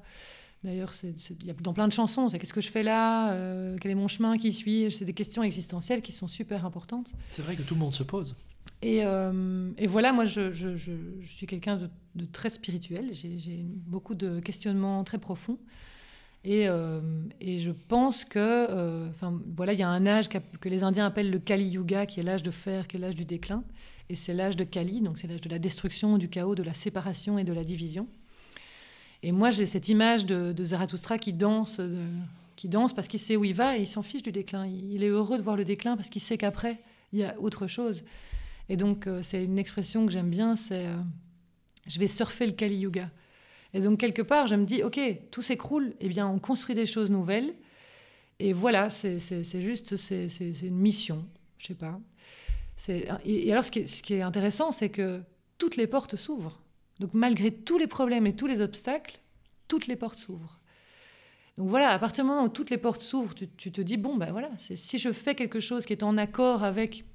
D'ailleurs, 0.63 0.93
il 1.03 1.45
y 1.45 1.49
a 1.49 1.53
dans 1.53 1.73
plein 1.73 1.87
de 1.87 1.93
chansons, 1.93 2.29
c'est 2.29 2.39
qu'est-ce 2.39 2.53
que 2.53 2.61
je 2.61 2.69
fais 2.69 2.83
là 2.83 3.33
euh, 3.33 3.75
Quel 3.81 3.91
est 3.91 3.95
mon 3.95 4.07
chemin 4.07 4.37
Qui 4.37 4.53
suis-je? 4.53 4.95
C'est 4.95 5.05
des 5.05 5.13
questions 5.13 5.43
existentielles 5.43 6.01
qui 6.01 6.13
sont 6.13 6.29
super 6.29 6.65
importantes. 6.65 7.11
C'est 7.31 7.41
vrai 7.41 7.55
que 7.55 7.63
tout 7.63 7.73
le 7.73 7.79
monde 7.81 7.93
se 7.93 8.03
pose. 8.03 8.37
Et, 8.83 8.99
et 8.99 9.87
voilà, 9.87 10.11
moi, 10.13 10.25
je, 10.25 10.51
je, 10.51 10.75
je, 10.75 10.91
je 11.19 11.27
suis 11.27 11.45
quelqu'un 11.45 11.77
de, 11.77 11.89
de, 12.15 12.25
très 12.25 12.49
spirituel. 12.49 13.09
J'ai 13.13 13.63
beaucoup 13.63 14.15
de 14.15 14.39
questionnements 14.39 15.03
très 15.03 15.19
profonds. 15.19 15.59
Et, 16.43 16.67
euh, 16.67 17.01
et, 17.39 17.59
je 17.59 17.69
pense 17.69 18.25
que, 18.25 18.39
euh, 18.39 19.07
enfin, 19.09 19.39
voilà, 19.55 19.73
il 19.73 19.79
y 19.79 19.83
a 19.83 19.89
un 19.89 20.07
âge 20.07 20.27
que 20.27 20.69
les 20.69 20.81
Indiens 20.81 21.05
appellent 21.05 21.29
le 21.29 21.37
Kali 21.37 21.65
Yuga, 21.65 22.07
qui 22.07 22.19
est 22.19 22.23
l'âge 22.23 22.41
de 22.41 22.49
fer, 22.49 22.87
qui 22.87 22.97
est 22.97 22.99
l'âge 22.99 23.15
du 23.15 23.25
déclin. 23.25 23.63
Et 24.09 24.15
c'est 24.15 24.33
l'âge 24.33 24.57
de 24.57 24.63
Kali, 24.63 25.01
donc 25.01 25.19
c'est 25.19 25.27
l'âge 25.27 25.41
de 25.41 25.49
la 25.49 25.59
destruction, 25.59 26.17
du 26.17 26.29
chaos, 26.29 26.55
de 26.55 26.63
la 26.63 26.73
séparation 26.73 27.37
et 27.37 27.43
de 27.43 27.53
la 27.53 27.63
division. 27.63 28.07
Et 29.21 29.31
moi, 29.31 29.51
j'ai 29.51 29.67
cette 29.67 29.87
image 29.87 30.25
de, 30.25 30.51
de 30.51 30.63
Zarathustra 30.65 31.19
qui 31.19 31.31
danse, 31.31 31.79
qui 32.55 32.67
danse 32.67 32.91
parce 32.91 33.07
qu'il 33.07 33.19
sait 33.19 33.35
où 33.35 33.45
il 33.45 33.53
va 33.53 33.77
et 33.77 33.81
il 33.81 33.87
s'en 33.87 34.01
fiche 34.01 34.23
du 34.23 34.31
déclin. 34.31 34.65
Il, 34.65 35.03
est 35.03 35.09
heureux 35.09 35.37
de 35.37 35.43
voir 35.43 35.55
le 35.55 35.63
déclin 35.63 35.95
parce 35.95 36.09
qu'il 36.09 36.23
sait 36.23 36.39
qu'après, 36.39 36.81
il 37.13 37.19
y 37.19 37.23
a 37.23 37.39
autre 37.39 37.67
chose. 37.67 38.03
Et 38.67 38.77
donc, 38.77 39.05
euh, 39.05 39.21
c'est 39.21 39.43
une 39.43 39.59
expression 39.59 40.07
que 40.07 40.11
j'aime 40.11 40.31
bien, 40.31 40.55
c'est 40.55 40.87
je 41.87 41.99
vais 41.99 42.07
surfer 42.07 42.47
le 42.47 42.53
Kali 42.53 42.77
Yuga. 42.77 43.09
Et 43.73 43.79
donc, 43.79 43.99
quelque 43.99 44.21
part, 44.21 44.47
je 44.47 44.55
me 44.55 44.65
dis, 44.65 44.83
OK, 44.83 44.99
tout 45.31 45.41
s'écroule, 45.41 45.93
eh 45.99 46.09
bien, 46.09 46.27
on 46.27 46.39
construit 46.39 46.75
des 46.75 46.85
choses 46.85 47.09
nouvelles. 47.09 47.53
Et 48.39 48.53
voilà, 48.53 48.89
c'est 48.89 49.19
juste, 49.61 49.95
c'est 49.95 50.27
une 50.63 50.77
mission, 50.77 51.25
je 51.57 51.67
sais 51.67 51.75
pas. 51.75 51.99
Et, 52.87 53.51
alors, 53.51 53.63
ce 53.63 53.71
qui 53.71 54.13
est, 54.13 54.21
intéressant, 54.21 54.71
c'est 54.71 54.89
que 54.89 55.21
toutes 55.57 55.75
les 55.75 55.87
portes 55.87 56.15
s'ouvrent. 56.15 56.61
Donc, 56.99 57.13
malgré 57.13 57.51
tous 57.51 57.77
les 57.77 57.87
problèmes 57.87 58.27
et 58.27 58.35
tous 58.35 58.47
les 58.47 58.61
obstacles, 58.61 59.19
toutes 59.67 59.87
les 59.87 59.95
portes 59.95 60.19
s'ouvrent. 60.19 60.59
Donc 61.57 61.69
voilà, 61.69 61.91
à 61.91 61.99
partir 61.99 62.23
du 62.23 62.29
moment 62.29 62.45
où 62.45 62.49
toutes 62.49 62.69
les 62.69 62.77
portes 62.77 63.01
s'ouvrent, 63.01 63.35
tu, 63.35 63.71
te 63.71 63.81
dis, 63.81 63.97
bon, 63.97 64.15
ben 64.15 64.31
voilà, 64.31 64.49
si 64.57 64.97
je 64.97 65.11
fais 65.11 65.35
quelque 65.35 65.59
chose 65.59 65.85
qui 65.85 65.93
est 65.93 66.03
en 66.03 66.17
accord 66.17 66.63
avec 66.63 67.05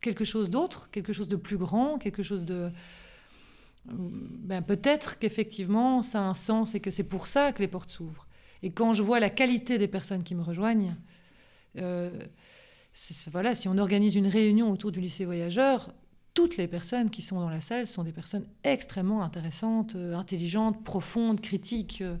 quelque 0.00 0.24
chose 0.24 0.50
d'autre, 0.50 0.90
quelque 0.90 1.12
chose 1.12 1.28
de 1.28 1.36
plus 1.36 1.56
grand, 1.56 1.96
quelque 1.96 2.22
chose 2.22 2.44
de... 2.44 2.70
Ben, 3.84 4.62
peut-être 4.62 5.18
qu'effectivement, 5.18 6.02
ça 6.02 6.20
a 6.20 6.22
un 6.22 6.34
sens 6.34 6.74
et 6.74 6.80
que 6.80 6.90
c'est 6.90 7.04
pour 7.04 7.26
ça 7.26 7.52
que 7.52 7.60
les 7.60 7.68
portes 7.68 7.90
s'ouvrent. 7.90 8.28
Et 8.62 8.70
quand 8.70 8.92
je 8.92 9.02
vois 9.02 9.18
la 9.18 9.30
qualité 9.30 9.76
des 9.78 9.88
personnes 9.88 10.22
qui 10.22 10.34
me 10.34 10.42
rejoignent, 10.42 10.94
euh, 11.78 12.10
voilà, 13.30 13.54
si 13.54 13.68
on 13.68 13.76
organise 13.78 14.14
une 14.14 14.28
réunion 14.28 14.70
autour 14.70 14.92
du 14.92 15.00
lycée 15.00 15.24
voyageur, 15.24 15.92
toutes 16.34 16.56
les 16.56 16.68
personnes 16.68 17.10
qui 17.10 17.22
sont 17.22 17.40
dans 17.40 17.50
la 17.50 17.60
salle 17.60 17.86
sont 17.86 18.04
des 18.04 18.12
personnes 18.12 18.46
extrêmement 18.62 19.22
intéressantes, 19.22 19.96
euh, 19.96 20.14
intelligentes, 20.14 20.82
profondes, 20.84 21.40
critiques. 21.40 22.02
Euh, 22.02 22.16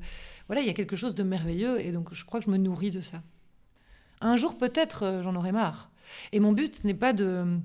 voilà, 0.48 0.62
il 0.62 0.66
y 0.66 0.70
a 0.70 0.74
quelque 0.74 0.96
chose 0.96 1.14
de 1.14 1.22
merveilleux 1.22 1.80
et 1.80 1.92
donc 1.92 2.12
je 2.12 2.24
crois 2.24 2.40
que 2.40 2.46
je 2.46 2.50
me 2.50 2.58
nourris 2.58 2.90
de 2.90 3.00
ça. 3.00 3.22
Un 4.20 4.36
jour 4.36 4.58
peut-être 4.58 5.20
j'en 5.22 5.34
aurai 5.36 5.52
marre. 5.52 5.90
Et 6.32 6.40
mon 6.40 6.52
but 6.52 6.82
n'est 6.84 6.94
pas 6.94 7.12
de 7.12 7.58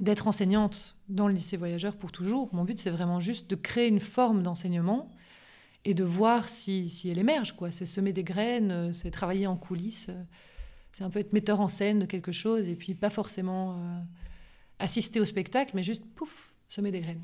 d'être 0.00 0.28
enseignante 0.28 0.96
dans 1.08 1.28
le 1.28 1.34
lycée 1.34 1.56
voyageur 1.56 1.96
pour 1.96 2.12
toujours. 2.12 2.54
Mon 2.54 2.64
but 2.64 2.78
c'est 2.78 2.90
vraiment 2.90 3.20
juste 3.20 3.50
de 3.50 3.56
créer 3.56 3.88
une 3.88 4.00
forme 4.00 4.42
d'enseignement 4.42 5.10
et 5.84 5.94
de 5.94 6.04
voir 6.04 6.48
si, 6.48 6.88
si 6.88 7.08
elle 7.08 7.18
émerge. 7.18 7.56
quoi. 7.56 7.70
C'est 7.70 7.86
semer 7.86 8.12
des 8.12 8.24
graines, 8.24 8.92
c'est 8.92 9.10
travailler 9.10 9.46
en 9.46 9.56
coulisses 9.56 10.10
c'est 10.98 11.04
un 11.04 11.10
peu 11.10 11.20
être 11.20 11.32
metteur 11.32 11.60
en 11.60 11.68
scène 11.68 12.00
de 12.00 12.06
quelque 12.06 12.32
chose 12.32 12.68
et 12.68 12.74
puis 12.74 12.92
pas 12.94 13.08
forcément 13.08 13.74
euh, 13.74 14.00
assister 14.80 15.20
au 15.20 15.24
spectacle, 15.24 15.70
mais 15.74 15.84
juste 15.84 16.04
pouf, 16.16 16.52
semer 16.68 16.90
des 16.90 17.00
graines 17.00 17.22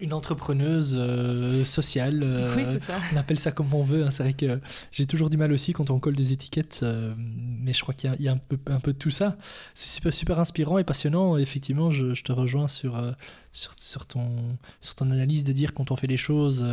une 0.00 0.12
entrepreneuse 0.12 0.96
euh, 0.98 1.64
sociale. 1.64 2.22
Euh, 2.24 2.54
oui, 2.56 2.64
ça. 2.78 2.98
On 3.12 3.16
appelle 3.16 3.38
ça 3.38 3.52
comme 3.52 3.72
on 3.72 3.82
veut. 3.82 4.04
Hein. 4.04 4.10
C'est 4.10 4.22
vrai 4.22 4.32
que 4.32 4.60
j'ai 4.92 5.06
toujours 5.06 5.30
du 5.30 5.36
mal 5.36 5.52
aussi 5.52 5.72
quand 5.72 5.90
on 5.90 5.98
colle 5.98 6.14
des 6.14 6.32
étiquettes, 6.32 6.80
euh, 6.82 7.14
mais 7.16 7.72
je 7.72 7.82
crois 7.82 7.94
qu'il 7.94 8.14
y, 8.18 8.28
a, 8.28 8.32
un, 8.32 8.36
peu, 8.36 8.58
un 8.66 8.80
peu 8.80 8.92
de 8.92 8.98
tout 8.98 9.10
ça. 9.10 9.36
C'est 9.74 9.88
super, 9.88 10.12
super 10.12 10.38
inspirant 10.38 10.78
et 10.78 10.84
passionnant. 10.84 11.36
Effectivement, 11.36 11.90
je, 11.90 12.20
te 12.22 12.32
rejoins 12.32 12.68
sur, 12.68 13.00
sur, 13.52 13.72
sur, 13.78 14.06
ton, 14.06 14.28
sur 14.80 14.94
ton 14.94 15.10
analyse 15.10 15.44
de 15.44 15.52
dire 15.52 15.74
quand 15.74 15.90
on 15.90 15.96
fait 15.96 16.06
les 16.06 16.16
choses 16.16 16.64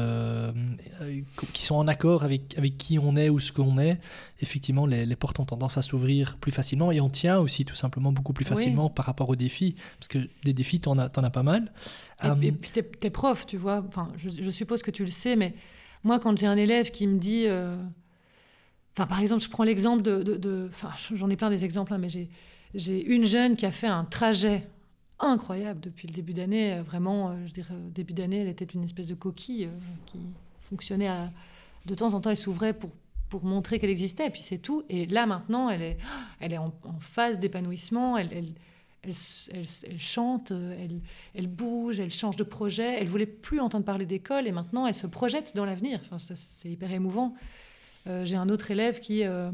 qui 1.53 1.63
sont 1.63 1.75
en 1.75 1.87
accord 1.87 2.23
avec, 2.23 2.57
avec 2.57 2.77
qui 2.77 2.99
on 2.99 3.15
est 3.15 3.29
ou 3.29 3.39
ce 3.39 3.51
qu'on 3.51 3.79
est, 3.79 3.99
effectivement, 4.41 4.85
les, 4.85 5.05
les, 5.05 5.15
portes 5.15 5.39
ont 5.39 5.45
tendance 5.45 5.77
à 5.77 5.81
s'ouvrir 5.81 6.37
plus 6.37 6.51
facilement 6.51 6.91
et 6.91 7.01
on 7.01 7.09
tient 7.09 7.39
aussi 7.39 7.65
tout 7.65 7.75
simplement 7.75 8.11
beaucoup 8.11 8.33
plus 8.33 8.45
facilement 8.45 8.89
par 8.89 9.05
rapport 9.05 9.29
aux 9.29 9.35
défis. 9.35 9.75
Parce 9.99 10.07
que 10.07 10.19
des 10.43 10.53
défis, 10.53 10.79
tu 10.79 10.89
en, 10.89 10.97
en 10.97 11.23
as 11.23 11.29
pas 11.29 11.43
mal. 11.43 11.71
Et, 12.23 12.47
et 12.47 12.51
puis 12.51 12.71
t'es, 12.71 13.09
prof, 13.09 13.45
tu 13.45 13.57
vois. 13.57 13.83
Enfin, 13.87 14.11
je, 14.17 14.49
suppose 14.49 14.81
que 14.81 14.91
tu 14.91 15.03
le 15.03 15.11
sais, 15.11 15.35
mais 15.35 15.53
moi, 16.03 16.19
quand 16.19 16.37
j'ai 16.37 16.47
un 16.47 16.57
élève 16.57 16.91
qui 16.91 17.07
me 17.07 17.19
dit. 17.19 17.45
Euh, 17.47 17.75
enfin, 18.95 19.07
par 19.07 19.19
exemple, 19.19 19.43
je 19.43 19.49
prends 19.49 19.63
l'exemple 19.63 20.01
de. 20.03 20.69
Enfin, 20.71 20.91
j'en 21.13 21.29
ai 21.29 21.35
plein 21.35 21.49
des 21.49 21.65
exemples, 21.65 21.93
hein, 21.93 21.97
mais 21.97 22.09
j'ai, 22.09 22.29
j'ai 22.73 23.03
une 23.03 23.25
jeune 23.25 23.55
qui 23.55 23.65
a 23.65 23.71
fait 23.71 23.87
un 23.87 24.05
trajet 24.05 24.67
incroyable 25.19 25.79
depuis 25.79 26.07
le 26.07 26.13
début 26.13 26.33
d'année. 26.33 26.73
Euh, 26.73 26.83
vraiment, 26.83 27.29
euh, 27.29 27.33
je 27.45 27.53
dirais, 27.53 27.73
début 27.93 28.13
d'année, 28.13 28.39
elle 28.39 28.47
était 28.47 28.65
une 28.65 28.83
espèce 28.83 29.07
de 29.07 29.15
coquille 29.15 29.69
qui 30.05 30.19
fonctionnait. 30.61 31.09
De 31.85 31.95
temps 31.95 32.13
en 32.13 32.21
temps, 32.21 32.29
elle 32.29 32.37
s'ouvrait 32.37 32.73
pour, 32.73 32.91
pour 33.29 33.43
montrer 33.43 33.79
qu'elle 33.79 33.89
existait, 33.89 34.27
et 34.27 34.29
puis 34.29 34.41
c'est 34.41 34.57
tout. 34.57 34.83
Et 34.89 35.05
là, 35.05 35.25
maintenant, 35.25 35.69
elle 35.69 35.81
est, 35.81 35.97
elle 36.39 36.53
est 36.53 36.57
en, 36.57 36.73
phase 36.99 37.39
d'épanouissement. 37.39 38.17
elle, 38.17 38.29
elle 38.33 38.51
elle, 39.03 39.99
chante, 39.99 40.51
elle, 40.51 40.99
elle, 41.33 41.47
bouge, 41.47 41.99
elle 41.99 42.11
change 42.11 42.35
de 42.35 42.43
projet. 42.43 42.99
Elle 42.99 43.07
voulait 43.07 43.25
plus 43.25 43.59
entendre 43.59 43.85
parler 43.85 44.05
d'école 44.05 44.47
et 44.47 44.51
maintenant 44.51 44.85
elle 44.85 44.95
se 44.95 45.07
projette 45.07 45.55
dans 45.55 45.63
l'avenir. 45.63 46.01
Enfin, 46.03 46.17
c'est 46.17 46.69
hyper 46.69 46.91
émouvant. 46.91 47.33
Euh, 48.07 48.25
j'ai 48.25 48.35
un 48.35 48.49
autre 48.49 48.71
élève 48.71 48.99
qui 48.99 49.23
euh, 49.23 49.51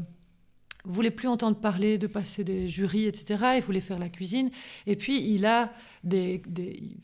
voulait 0.84 1.10
plus 1.10 1.28
entendre 1.28 1.56
parler 1.56 1.98
de 1.98 2.06
passer 2.06 2.44
des 2.44 2.68
jurys, 2.68 3.06
etc. 3.06 3.54
Il 3.56 3.62
voulait 3.62 3.80
faire 3.80 3.98
la 3.98 4.08
cuisine. 4.08 4.50
Et 4.86 4.96
puis 4.96 5.22
il 5.34 5.46
a 5.46 5.72
des, 6.02 6.42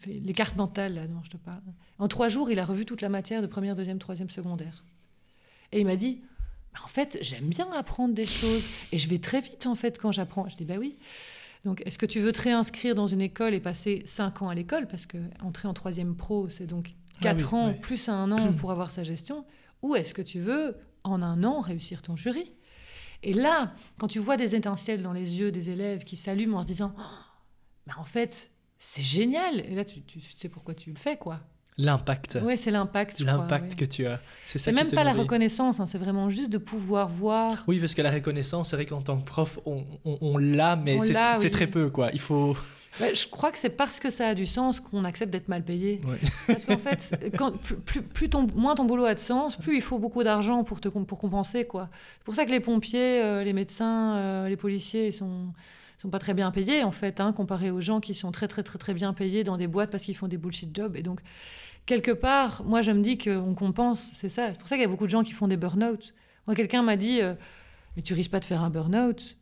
les 0.06 0.32
cartes 0.32 0.56
mentales 0.56 0.94
là 0.94 1.06
dont 1.06 1.22
je 1.24 1.30
te 1.30 1.36
parle. 1.36 1.62
En 1.98 2.08
trois 2.08 2.28
jours, 2.28 2.50
il 2.50 2.58
a 2.58 2.64
revu 2.64 2.84
toute 2.84 3.00
la 3.00 3.08
matière 3.08 3.42
de 3.42 3.46
première, 3.46 3.76
deuxième, 3.76 3.98
troisième, 3.98 4.30
secondaire. 4.30 4.84
Et 5.72 5.80
il 5.80 5.86
m'a 5.86 5.96
dit. 5.96 6.20
En 6.84 6.86
fait, 6.86 7.18
j'aime 7.20 7.48
bien 7.48 7.68
apprendre 7.72 8.14
des 8.14 8.26
choses 8.26 8.64
et 8.92 8.98
je 8.98 9.08
vais 9.08 9.18
très 9.18 9.40
vite 9.40 9.66
en 9.66 9.74
fait 9.74 9.98
quand 9.98 10.12
j'apprends. 10.12 10.48
Je 10.48 10.56
dis 10.56 10.64
bah 10.64 10.76
oui. 10.78 10.96
Donc, 11.64 11.82
est-ce 11.84 11.98
que 11.98 12.06
tu 12.06 12.20
veux 12.20 12.32
te 12.32 12.40
réinscrire 12.40 12.94
dans 12.94 13.06
une 13.06 13.20
école 13.20 13.54
et 13.54 13.60
passer 13.60 14.02
5 14.06 14.42
ans 14.42 14.48
à 14.48 14.54
l'école? 14.54 14.86
Parce 14.86 15.06
que 15.06 15.18
entrer 15.42 15.68
en 15.68 15.74
troisième 15.74 16.14
pro, 16.14 16.48
c'est 16.48 16.66
donc 16.66 16.94
4 17.20 17.48
ah 17.52 17.56
ans 17.56 17.74
plus 17.74 18.08
un 18.08 18.32
an 18.32 18.52
pour 18.58 18.70
avoir 18.70 18.90
sa 18.90 19.04
gestion. 19.04 19.44
Ou 19.82 19.94
est-ce 19.94 20.14
que 20.14 20.22
tu 20.22 20.40
veux, 20.40 20.76
en 21.04 21.22
un 21.22 21.44
an, 21.44 21.60
réussir 21.60 22.02
ton 22.02 22.16
jury? 22.16 22.50
Et 23.22 23.32
là, 23.32 23.72
quand 23.98 24.08
tu 24.08 24.18
vois 24.18 24.36
des 24.36 24.54
étincelles 24.54 25.02
dans 25.02 25.12
les 25.12 25.40
yeux 25.40 25.52
des 25.52 25.70
élèves 25.70 26.04
qui 26.04 26.16
s'allument 26.16 26.56
en 26.56 26.62
se 26.62 26.66
disant 26.66 26.94
oh, 26.98 27.90
en 27.98 28.04
fait, 28.04 28.50
c'est 28.78 29.02
génial 29.02 29.60
Et 29.60 29.74
là, 29.74 29.84
tu, 29.84 30.02
tu 30.02 30.20
sais 30.20 30.48
pourquoi 30.48 30.74
tu 30.74 30.90
le 30.90 30.96
fais, 30.96 31.16
quoi. 31.16 31.40
L'impact. 31.78 32.38
Oui, 32.42 32.58
c'est 32.58 32.70
l'impact. 32.70 33.20
L'impact 33.20 33.74
que 33.74 33.84
tu 33.84 34.06
as. 34.06 34.20
C'est 34.44 34.72
même 34.72 34.90
pas 34.90 35.04
la 35.04 35.12
reconnaissance, 35.12 35.80
hein, 35.80 35.86
c'est 35.86 35.98
vraiment 35.98 36.28
juste 36.28 36.50
de 36.50 36.58
pouvoir 36.58 37.08
voir. 37.08 37.64
Oui, 37.68 37.78
parce 37.78 37.94
que 37.94 38.02
la 38.02 38.10
reconnaissance, 38.10 38.70
c'est 38.70 38.76
vrai 38.76 38.86
qu'en 38.86 39.00
tant 39.00 39.18
que 39.18 39.24
prof, 39.24 39.58
on, 39.64 39.86
on, 40.04 40.36
l'a, 40.36 40.76
mais 40.76 40.98
c'est 41.00 41.50
très 41.50 41.66
peu, 41.66 41.88
quoi. 41.90 42.10
Il 42.12 42.20
faut. 42.20 42.56
Je 42.98 43.26
crois 43.28 43.52
que 43.52 43.58
c'est 43.58 43.70
parce 43.70 44.00
que 44.00 44.10
ça 44.10 44.28
a 44.28 44.34
du 44.34 44.46
sens 44.46 44.80
qu'on 44.80 45.04
accepte 45.04 45.32
d'être 45.32 45.48
mal 45.48 45.64
payé. 45.64 46.00
Parce 46.46 46.64
qu'en 46.64 46.78
fait, 46.78 47.32
quand, 47.38 47.56
plus, 47.58 48.02
plus, 48.02 48.28
ton, 48.28 48.46
moins 48.54 48.74
ton 48.74 48.84
boulot 48.84 49.04
a 49.04 49.14
de 49.14 49.20
sens, 49.20 49.56
plus 49.56 49.76
il 49.76 49.82
faut 49.82 49.98
beaucoup 49.98 50.22
d'argent 50.22 50.64
pour, 50.64 50.80
te, 50.80 50.88
pour 50.88 51.18
compenser. 51.18 51.64
quoi. 51.64 51.88
C'est 52.18 52.24
pour 52.24 52.34
ça 52.34 52.44
que 52.44 52.50
les 52.50 52.60
pompiers, 52.60 53.22
euh, 53.22 53.44
les 53.44 53.52
médecins, 53.52 54.16
euh, 54.16 54.48
les 54.48 54.56
policiers, 54.56 55.08
ils 55.08 55.12
sont 55.12 55.52
sont 56.00 56.08
pas 56.08 56.18
très 56.18 56.32
bien 56.32 56.50
payés 56.50 56.82
en 56.82 56.92
fait, 56.92 57.20
hein, 57.20 57.34
comparé 57.34 57.70
aux 57.70 57.82
gens 57.82 58.00
qui 58.00 58.14
sont 58.14 58.32
très 58.32 58.48
très 58.48 58.62
très 58.62 58.78
très 58.78 58.94
bien 58.94 59.12
payés 59.12 59.44
dans 59.44 59.58
des 59.58 59.66
boîtes 59.66 59.90
parce 59.90 60.02
qu'ils 60.04 60.16
font 60.16 60.28
des 60.28 60.38
bullshit 60.38 60.74
jobs. 60.74 60.96
Et 60.96 61.02
donc 61.02 61.20
quelque 61.86 62.12
part, 62.12 62.62
moi, 62.64 62.82
je 62.82 62.92
me 62.92 63.02
dis 63.02 63.18
qu'on 63.18 63.54
compense, 63.54 64.10
c'est 64.14 64.28
ça. 64.28 64.52
C'est 64.52 64.58
pour 64.58 64.68
ça 64.68 64.76
qu'il 64.76 64.82
y 64.82 64.86
a 64.86 64.88
beaucoup 64.88 65.06
de 65.06 65.10
gens 65.10 65.22
qui 65.22 65.32
font 65.32 65.48
des 65.48 65.56
burn-out. 65.56 66.14
Moi, 66.46 66.54
quelqu'un 66.54 66.82
m'a 66.82 66.96
dit 66.96 67.20
euh, 67.20 67.34
Mais 67.96 68.02
tu 68.02 68.14
risques 68.14 68.30
pas 68.30 68.40
de 68.40 68.44
faire 68.44 68.62
un 68.62 68.70
burn-out 68.70 69.36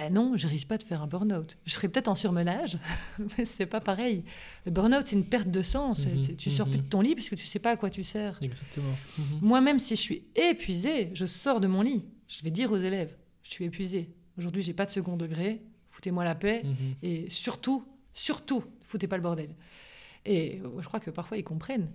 Ben 0.00 0.12
non, 0.12 0.36
je 0.36 0.46
risque 0.46 0.68
pas 0.68 0.78
de 0.78 0.82
faire 0.82 1.02
un 1.02 1.06
burn-out. 1.06 1.56
Je 1.66 1.72
serais 1.72 1.88
peut-être 1.88 2.08
en 2.08 2.14
surmenage, 2.14 2.78
mais 3.38 3.44
c'est 3.44 3.66
pas 3.66 3.80
pareil. 3.80 4.24
Le 4.66 4.70
burn-out, 4.70 5.06
c'est 5.06 5.16
une 5.16 5.24
perte 5.24 5.48
de 5.48 5.62
sens. 5.62 6.06
Mhm, 6.06 6.36
tu 6.36 6.50
sors 6.50 6.66
plus 6.66 6.78
mhm. 6.78 6.84
de 6.84 6.88
ton 6.88 7.00
lit 7.00 7.14
puisque 7.14 7.36
tu 7.36 7.44
sais 7.44 7.58
pas 7.58 7.70
à 7.70 7.76
quoi 7.76 7.90
tu 7.90 8.02
sers. 8.02 8.38
Exactement. 8.42 8.94
Mhm. 9.18 9.38
Moi-même, 9.42 9.78
si 9.78 9.96
je 9.96 10.00
suis 10.00 10.22
épuisée, 10.34 11.10
je 11.14 11.26
sors 11.26 11.60
de 11.60 11.66
mon 11.66 11.82
lit. 11.82 12.04
Je 12.28 12.42
vais 12.42 12.50
dire 12.50 12.72
aux 12.72 12.78
élèves 12.78 13.14
Je 13.42 13.50
suis 13.50 13.64
épuisée. 13.64 14.10
Aujourd'hui, 14.38 14.62
j'ai 14.62 14.72
pas 14.72 14.86
de 14.86 14.90
second 14.90 15.16
degré. 15.16 15.62
Foutez-moi 15.90 16.24
la 16.24 16.34
paix. 16.34 16.62
Et 17.02 17.30
surtout, 17.30 17.84
surtout, 18.12 18.64
foutez 18.82 19.06
pas 19.06 19.16
le 19.16 19.22
bordel. 19.22 19.50
Et 20.26 20.60
je 20.78 20.86
crois 20.86 21.00
que 21.00 21.10
parfois 21.10 21.36
ils 21.36 21.44
comprennent. 21.44 21.90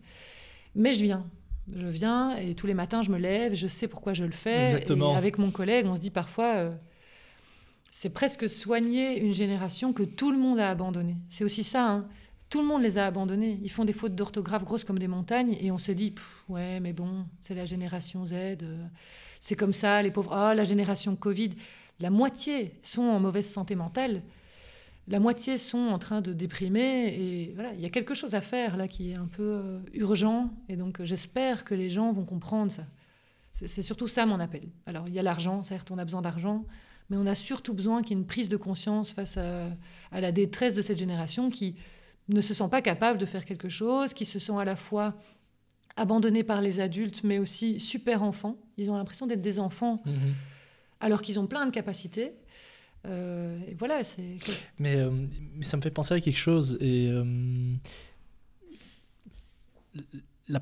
Mais 0.76 0.94
je 0.94 1.04
viens. 1.04 1.26
Je 1.76 1.86
viens 1.86 2.36
et 2.36 2.56
tous 2.56 2.68
les 2.68 2.74
matins 2.74 3.02
je 3.02 3.12
me 3.12 3.18
lève, 3.18 3.54
je 3.54 3.68
sais 3.68 3.88
pourquoi 3.88 4.14
je 4.14 4.24
le 4.24 4.32
fais. 4.32 4.64
Exactement. 4.64 5.14
Et 5.14 5.18
avec 5.18 5.38
mon 5.38 5.52
collègue, 5.52 5.86
on 5.88 5.96
se 5.96 6.02
dit 6.02 6.12
parfois, 6.12 6.56
euh, 6.56 6.72
c'est 7.92 8.10
presque 8.10 8.48
soigner 8.48 9.20
une 9.20 9.34
génération 9.34 9.94
que 9.94 10.04
tout 10.04 10.32
le 10.32 10.38
monde 10.38 10.60
a 10.60 10.70
abandonnée. 10.70 11.18
C'est 11.30 11.44
aussi 11.44 11.64
ça. 11.64 11.88
Hein. 11.88 12.08
Tout 12.50 12.62
le 12.62 12.68
monde 12.68 12.82
les 12.82 12.98
a 12.98 13.06
abandonnés. 13.06 13.60
Ils 13.64 13.72
font 13.72 13.86
des 13.86 13.94
fautes 13.94 14.16
d'orthographe 14.16 14.64
grosses 14.64 14.84
comme 14.84 15.00
des 15.00 15.08
montagnes 15.08 15.58
et 15.60 15.72
on 15.72 15.78
se 15.78 15.92
dit, 15.92 16.14
ouais, 16.48 16.80
mais 16.80 16.94
bon, 16.94 17.26
c'est 17.42 17.56
la 17.56 17.66
génération 17.66 18.26
Z. 18.26 18.34
Euh, 18.34 18.86
c'est 19.40 19.56
comme 19.56 19.74
ça, 19.74 20.02
les 20.02 20.12
pauvres. 20.12 20.34
Ah, 20.34 20.56
la 20.56 20.64
génération 20.64 21.16
Covid. 21.16 21.52
La 22.00 22.10
moitié 22.10 22.74
sont 22.84 23.04
en 23.04 23.20
mauvaise 23.20 23.48
santé 23.48 23.76
mentale 23.76 24.22
la 25.10 25.20
moitié 25.20 25.58
sont 25.58 25.88
en 25.88 25.98
train 25.98 26.22
de 26.22 26.34
déprimer 26.34 27.08
et 27.08 27.52
voilà, 27.56 27.74
il 27.74 27.82
y 27.82 27.86
a 27.86 27.90
quelque 27.90 28.14
chose 28.14 28.36
à 28.36 28.42
faire 28.42 28.78
là 28.78 28.88
qui 28.88 29.12
est 29.12 29.16
un 29.16 29.26
peu 29.26 29.44
euh, 29.44 29.80
urgent 29.94 30.52
et 30.70 30.76
donc 30.76 31.04
j'espère 31.04 31.66
que 31.66 31.74
les 31.74 31.90
gens 31.90 32.14
vont 32.14 32.26
comprendre 32.26 32.72
ça. 32.72 32.84
C'est 33.56 33.82
surtout 33.82 34.08
ça 34.08 34.26
mon 34.26 34.40
appel. 34.40 34.70
Alors 34.86 35.08
il 35.08 35.14
y 35.14 35.20
a 35.20 35.24
l'argent, 35.24 35.64
certes 35.64 35.92
on 35.92 35.98
a 35.98 36.06
besoin 36.06 36.22
d'argent, 36.22 36.64
mais 37.10 37.18
on 37.18 37.26
a 37.26 37.36
surtout 37.36 37.74
besoin 37.74 38.02
qu'il 38.02 38.16
y 38.16 38.20
ait 38.20 38.22
une 38.22 38.28
prise 38.28 38.50
de 38.50 38.58
conscience 38.58 39.12
face 39.12 39.38
à, 39.38 39.70
la 40.12 40.32
détresse 40.32 40.74
de 40.74 40.82
cette 40.82 40.98
génération 40.98 41.50
qui 41.50 41.76
ne 42.28 42.42
se 42.42 42.54
sent 42.54 42.68
pas 42.70 42.82
capable 42.82 43.18
de 43.18 43.26
faire 43.26 43.46
quelque 43.46 43.70
chose, 43.70 44.14
qui 44.14 44.26
se 44.26 44.40
sent 44.40 44.58
à 44.58 44.66
la 44.66 44.76
fois 44.76 45.16
abandonnés 45.96 46.44
par 46.44 46.62
les 46.62 46.80
adultes, 46.80 47.24
mais 47.24 47.40
aussi 47.40 47.80
super 47.80 48.24
enfants. 48.24 48.58
Ils 48.78 48.92
ont 48.92 48.96
l'impression 48.96 49.26
d'être 49.28 49.42
des 49.42 49.60
enfants 49.60 50.02
mmh 50.06 50.12
alors 51.00 51.22
qu'ils 51.22 51.40
ont 51.40 51.48
plein 51.48 51.66
de 51.66 51.72
capacités. 51.72 52.34
Euh, 53.08 53.58
et 53.68 53.76
voilà, 53.76 54.04
c'est. 54.04 54.38
Mais, 54.80 54.98
euh, 54.98 55.10
mais, 55.56 55.64
ça 55.64 55.78
me 55.78 55.82
fait 55.82 55.92
penser 55.92 56.14
à 56.14 56.20
quelque 56.20 56.38
chose. 56.38 56.78
Et. 56.82 57.10
Euh, 57.10 57.24
la, 60.48 60.62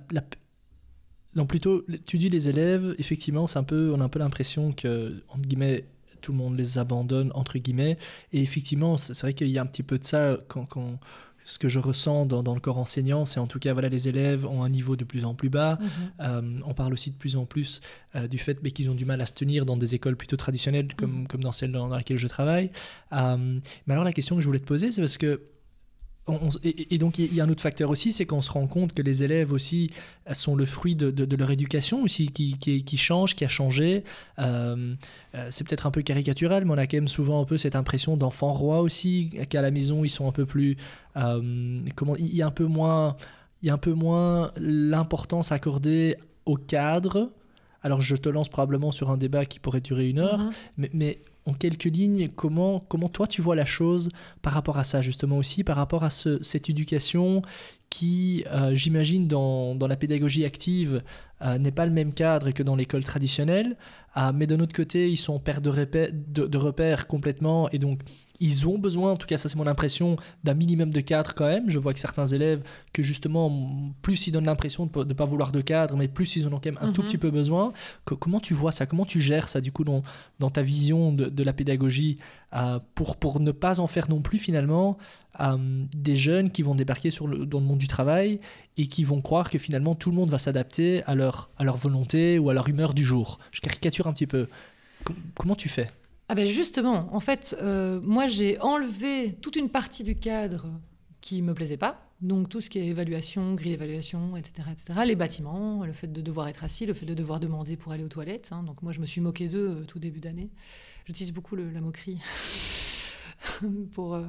non, 1.36 1.46
plutôt, 1.46 1.86
tu 2.06 2.18
dis 2.18 2.30
les 2.30 2.50
élèves, 2.50 2.96
effectivement, 2.98 3.48
c'est 3.48 3.60
un 3.60 3.64
peu, 3.64 3.92
on 3.94 4.02
a 4.02 4.04
un 4.04 4.10
peu 4.10 4.20
l'impression 4.20 4.72
que, 4.72 5.24
entre 5.30 5.48
guillemets, 5.48 5.86
tout 6.28 6.34
le 6.34 6.40
monde 6.40 6.58
les 6.58 6.78
abandonne, 6.78 7.32
entre 7.36 7.58
guillemets. 7.58 7.98
Et 8.34 8.42
effectivement, 8.42 8.98
c'est 8.98 9.18
vrai 9.22 9.34
qu'il 9.34 9.48
y 9.48 9.58
a 9.58 9.62
un 9.62 9.66
petit 9.66 9.82
peu 9.84 9.98
de 9.98 10.04
ça 10.04 10.38
quand, 10.50 10.66
quand 10.66 11.00
ce 11.46 11.58
que 11.58 11.70
je 11.70 11.80
ressens 11.80 12.26
dans, 12.26 12.44
dans 12.44 12.54
le 12.54 12.60
corps 12.60 12.78
enseignant, 12.78 13.24
c'est 13.26 13.40
en 13.40 13.48
tout 13.48 13.60
cas, 13.60 13.72
voilà, 13.72 13.88
les 13.88 14.10
élèves 14.10 14.46
ont 14.46 14.62
un 14.64 14.70
niveau 14.70 14.98
de 14.98 15.06
plus 15.06 15.24
en 15.24 15.34
plus 15.34 15.48
bas. 15.50 15.80
Mhm. 15.80 15.88
Euh, 16.20 16.60
on 16.66 16.74
parle 16.74 16.92
aussi 16.92 17.12
de 17.12 17.16
plus 17.16 17.38
en 17.38 17.46
plus 17.46 17.80
euh, 18.16 18.28
du 18.28 18.38
fait 18.38 18.62
qu'ils 18.74 18.90
ont 18.92 18.96
du 18.96 19.06
mal 19.06 19.22
à 19.22 19.26
se 19.26 19.34
tenir 19.34 19.66
dans 19.66 19.78
des 19.78 19.96
écoles 19.96 20.18
plutôt 20.18 20.36
traditionnelles 20.36 20.90
comme, 20.98 21.22
Mhm. 21.22 21.28
comme 21.28 21.42
dans 21.44 21.54
celle 21.54 21.72
dans, 21.72 21.88
dans 21.88 21.96
laquelle 21.96 22.18
je 22.18 22.28
travaille. 22.28 22.70
Euh, 23.14 23.60
mais 23.86 23.94
alors 23.94 24.04
la 24.04 24.12
question 24.12 24.36
que 24.36 24.42
je 24.42 24.48
voulais 24.48 24.60
te 24.60 24.66
poser, 24.66 24.92
c'est 24.92 25.00
parce 25.00 25.18
que 25.18 25.40
on- 26.28 26.50
et, 26.64 26.94
et 26.96 26.98
donc 26.98 27.20
il 27.20 27.34
y 27.34 27.40
a 27.42 27.44
un 27.44 27.50
autre 27.50 27.62
facteur 27.62 27.90
aussi, 27.90 28.12
c'est 28.12 28.26
qu'on 28.26 28.42
se 28.42 28.52
rend 28.52 28.68
compte 28.68 28.94
que 28.94 29.02
les 29.02 29.24
élèves 29.24 29.52
aussi 29.54 29.92
euh, 30.30 30.34
sont 30.34 30.56
le 30.56 30.66
fruit 30.66 30.96
de, 30.96 31.10
de- 31.12 31.26
de 31.26 31.36
leur 31.36 31.52
éducation 31.52 32.04
aussi 32.04 32.30
qui, 32.30 32.58
qui, 32.58 32.84
qui 32.84 32.98
change, 32.98 33.36
qui 33.36 33.46
a 33.46 33.48
changé. 33.48 34.04
Euh, 34.40 34.94
euh, 35.36 35.48
c'est 35.52 35.66
peut-être 35.68 35.88
un 35.88 35.92
peu 35.92 36.02
caricatural, 36.02 36.66
mais 36.66 36.72
on 36.72 36.78
a 36.78 36.88
quand 36.88 36.98
même 36.98 37.08
souvent 37.08 37.42
un 37.42 37.46
peu 37.46 37.58
cette 37.58 37.76
impression 37.76 38.18
d'enfants 38.18 38.54
rois 38.54 38.82
aussi, 38.82 39.30
qu'à 39.50 39.62
la 39.62 39.72
maison 39.72 40.04
ils 40.04 40.10
sont 40.10 40.28
un 40.28 40.32
peu 40.32 40.46
plus, 40.46 40.78
euh, 41.16 41.80
comment, 41.96 42.16
il 42.18 42.36
y 42.36 42.42
a 42.42 42.48
un 42.48 42.52
peu 42.52 42.66
moins, 42.66 43.16
il 43.62 43.68
y 43.68 43.70
a 43.70 43.74
un 43.74 43.78
peu 43.78 43.94
moins 43.94 44.52
l'importance 44.60 45.52
accordée 45.52 46.18
au 46.46 46.56
cadre. 46.56 47.32
Alors 47.84 48.02
je 48.02 48.16
te 48.16 48.28
lance 48.28 48.50
probablement 48.50 48.92
sur 48.92 49.12
un 49.12 49.18
débat 49.18 49.46
qui 49.46 49.60
pourrait 49.60 49.82
durer 49.82 50.10
une 50.10 50.20
heure, 50.20 50.40
Mhm. 50.40 50.52
mais, 50.78 50.90
mais 50.94 51.20
en 51.48 51.54
quelques 51.54 51.86
lignes, 51.86 52.30
comment, 52.36 52.80
comment 52.90 53.10
toi 53.10 53.26
tu 53.26 53.42
vois 53.42 53.56
la 53.56 53.66
chose 53.66 54.10
par 54.42 54.54
rapport 54.54 54.78
à 54.78 54.84
ça 54.84 55.02
justement 55.02 55.38
aussi, 55.38 55.64
par 55.64 55.78
rapport 55.78 56.04
à 56.04 56.10
ce- 56.10 56.42
cette 56.44 56.70
éducation 56.70 57.42
qui, 57.90 58.44
euh, 58.52 58.76
j'imagine, 58.76 59.28
dans 59.28 59.88
la 59.88 59.96
pédagogie 59.96 60.44
active, 60.46 61.02
euh, 61.44 61.58
n'est 61.58 61.72
pas 61.72 61.86
le 61.86 61.92
même 61.92 62.14
cadre 62.14 62.52
que 62.52 62.64
dans 62.64 62.76
l'école 62.76 63.04
traditionnelle, 63.04 63.76
euh, 64.18 64.32
mais 64.34 64.48
d'un 64.48 64.60
autre 64.60 64.76
côté, 64.76 65.10
ils 65.10 65.18
sont 65.18 65.38
pères 65.40 65.62
de, 65.62 65.70
repères- 65.70 66.10
de, 66.12 66.48
de 66.48 66.58
repères 66.58 67.08
complètement, 67.08 67.70
et 67.72 67.78
donc 67.80 68.00
ils 68.40 68.68
ont 68.68 68.78
besoin, 68.78 69.12
en 69.14 69.18
tout 69.18 69.26
cas 69.28 69.38
ça 69.40 69.50
c'est 69.50 69.56
mon 69.58 69.66
impression, 69.68 70.16
d'un 70.44 70.54
minimum 70.54 70.92
de 70.92 71.02
cadre 71.02 71.34
quand 71.36 71.48
même. 71.48 71.70
Je 71.70 71.80
vois 71.80 71.94
que 71.94 72.00
certains 72.00 72.28
élèves, 72.28 72.62
que 72.94 73.02
justement, 73.04 73.52
plus 74.04 74.28
ils 74.28 74.32
donnent 74.32 74.46
l'impression 74.46 74.86
de 74.86 75.04
ne 75.04 75.14
pas 75.14 75.26
vouloir 75.26 75.52
de 75.52 75.62
cadre, 75.62 75.96
mais 75.98 76.08
plus 76.08 76.36
ils 76.36 76.48
en 76.48 76.54
ont 76.54 76.60
quand 76.60 76.72
même 76.72 76.78
un 76.82 76.92
tout 76.92 77.02
Mhm. 77.02 77.08
petit 77.08 77.18
peu 77.18 77.32
besoin. 77.32 77.72
Co- 78.06 78.16
comment 78.16 78.40
tu 78.40 78.54
vois 78.54 78.72
ça? 78.72 78.86
Comment 78.86 79.06
tu 79.06 79.22
gères 79.22 79.50
ça 79.50 79.60
du 79.62 79.72
coup 79.72 79.84
dans, 79.84 80.04
dans 80.40 80.50
ta 80.52 80.62
vision 80.62 81.12
de, 81.14 81.26
de 81.26 81.44
la 81.44 81.54
pédagogie 81.54 82.18
euh, 82.54 82.80
pour, 82.96 83.18
pour 83.18 83.40
ne 83.40 83.52
pas 83.52 83.80
en 83.80 83.88
faire 83.88 84.10
non 84.10 84.22
plus 84.22 84.40
finalement 84.40 84.98
euh, 85.40 85.58
des 85.96 86.16
jeunes 86.16 86.50
qui 86.52 86.62
vont 86.64 86.76
débarquer 86.76 87.10
dans 87.10 87.60
le 87.60 87.66
monde 87.66 87.78
du 87.78 87.88
travail 87.88 88.40
et 88.78 88.88
qui 88.88 89.04
vont 89.04 89.22
croire 89.22 89.50
que 89.50 89.58
finalement 89.58 89.96
tout 89.96 90.10
le 90.10 90.16
monde 90.16 90.30
va 90.30 90.38
s'adapter 90.38 91.04
à 91.04 91.16
leur, 91.16 91.50
à 91.58 91.64
leur 91.64 91.78
volonté 91.78 92.40
ou 92.40 92.50
à 92.50 92.54
leur 92.54 92.68
humeur 92.70 92.94
du 92.94 93.04
jour. 93.04 93.38
Je 93.52 93.60
caricature 93.62 94.08
un 94.08 94.14
petit 94.14 94.28
peu. 94.28 94.48
Com- 95.04 95.16
comment 95.36 95.56
tu 95.56 95.70
fais? 95.70 95.88
Ah 96.30 96.36
ben 96.36 96.46
justement, 96.48 97.08
en 97.14 97.20
fait, 97.22 97.56
euh, 97.62 98.02
moi 98.04 98.28
j'ai 98.28 98.60
enlevé 98.60 99.34
toute 99.42 99.56
une 99.56 99.70
partie 99.70 100.04
du 100.04 100.16
cadre 100.16 100.68
qui 101.22 101.42
me 101.42 101.54
plaisait 101.54 101.78
pas. 101.78 102.04
Donc 102.20 102.50
tout 102.50 102.62
ce 102.62 102.70
qui 102.70 102.80
est 102.80 102.88
évaluation, 102.88 103.54
grille 103.54 103.72
d'évaluation, 103.74 104.36
etc., 104.38 104.68
etc. 104.72 105.02
Les 105.06 105.16
bâtiments, 105.16 105.86
le 105.86 105.94
fait 105.94 106.12
de 106.12 106.20
devoir 106.22 106.48
être 106.48 106.64
assis, 106.64 106.86
le 106.88 106.94
fait 106.96 107.06
de 107.06 107.14
devoir 107.14 107.40
demander 107.40 107.78
pour 107.78 107.92
aller 107.92 108.04
aux 108.04 108.10
toilettes. 108.10 108.50
hein. 108.52 108.64
Donc 108.64 108.82
moi 108.82 108.92
je 108.92 109.00
me 109.00 109.06
suis 109.06 109.22
moquée 109.22 109.48
d'eux 109.48 109.86
tout 109.88 110.00
début 110.00 110.20
d'année. 110.20 110.50
J'utilise 111.08 111.32
beaucoup 111.34 111.56
le- 111.56 111.72
la 111.72 111.80
moquerie 111.82 112.20
pour, 113.94 114.14
euh, 114.16 114.26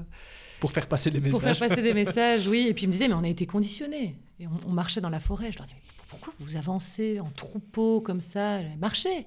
Pour 0.61 0.73
faire 0.73 0.87
passer 0.89 1.11
pour 1.11 1.21
messages. 1.21 1.59
faire 1.59 1.69
passer 1.69 1.83
des 1.83 1.95
messages, 2.05 2.47
oui. 2.49 2.67
Et 2.69 2.75
puis 2.75 2.85
ils 2.85 2.87
me 2.87 2.93
disaient, 2.93 3.09
mais 3.09 3.15
on 3.15 3.25
a 3.25 3.29
été 3.29 3.47
conditionnés. 3.47 4.17
Et 4.41 4.47
on, 4.47 4.53
on 4.67 4.73
marchait 4.73 5.01
dans 5.01 5.11
la 5.11 5.21
forêt. 5.21 5.53
Je 5.53 5.59
leur 5.59 5.67
disais, 5.67 5.77
mais 5.77 6.05
pourquoi 6.09 6.33
vous 6.39 6.57
avancez 6.57 7.21
en 7.21 7.31
troupeau 7.31 8.01
comme 8.01 8.21
ça? 8.21 8.61
Marchez 8.79 9.27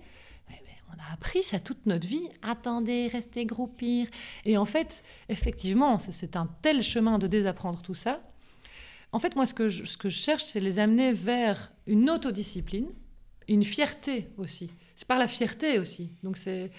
Mais- 0.50 0.62
mais 0.66 0.72
On 0.90 0.94
a 0.94 1.14
appris 1.14 1.44
ça 1.44 1.60
toute 1.60 1.86
notre 1.86 2.08
vie. 2.08 2.28
Attendez, 2.42 3.08
restez 3.08 3.46
groupir. 3.46 4.08
Et 4.46 4.58
en 4.58 4.66
fait, 4.66 5.04
effectivement, 5.30 5.98
c'est- 6.00 6.12
c'est 6.14 6.36
un 6.36 6.48
tel 6.62 6.84
chemin 6.84 7.20
de 7.20 7.28
désapprendre 7.28 7.82
tout 7.82 7.96
ça. 7.96 8.22
En 9.12 9.20
fait, 9.20 9.36
moi, 9.36 9.46
ce 9.46 9.54
que 9.54 9.68
je, 9.68 9.84
ce 9.84 9.98
que 9.98 10.08
je 10.08 10.18
cherche, 10.18 10.44
c'est 10.44 10.62
les 10.62 10.80
amener 10.80 11.12
vers 11.12 11.74
une 11.86 12.10
autodiscipline, 12.10 12.88
une 13.50 13.66
fierté 13.66 14.30
aussi. 14.38 14.72
C'est 14.96 15.06
par 15.08 15.20
la 15.20 15.28
fierté 15.28 15.80
aussi. 15.80 16.14
Donc 16.24 16.38
c'est 16.38 16.72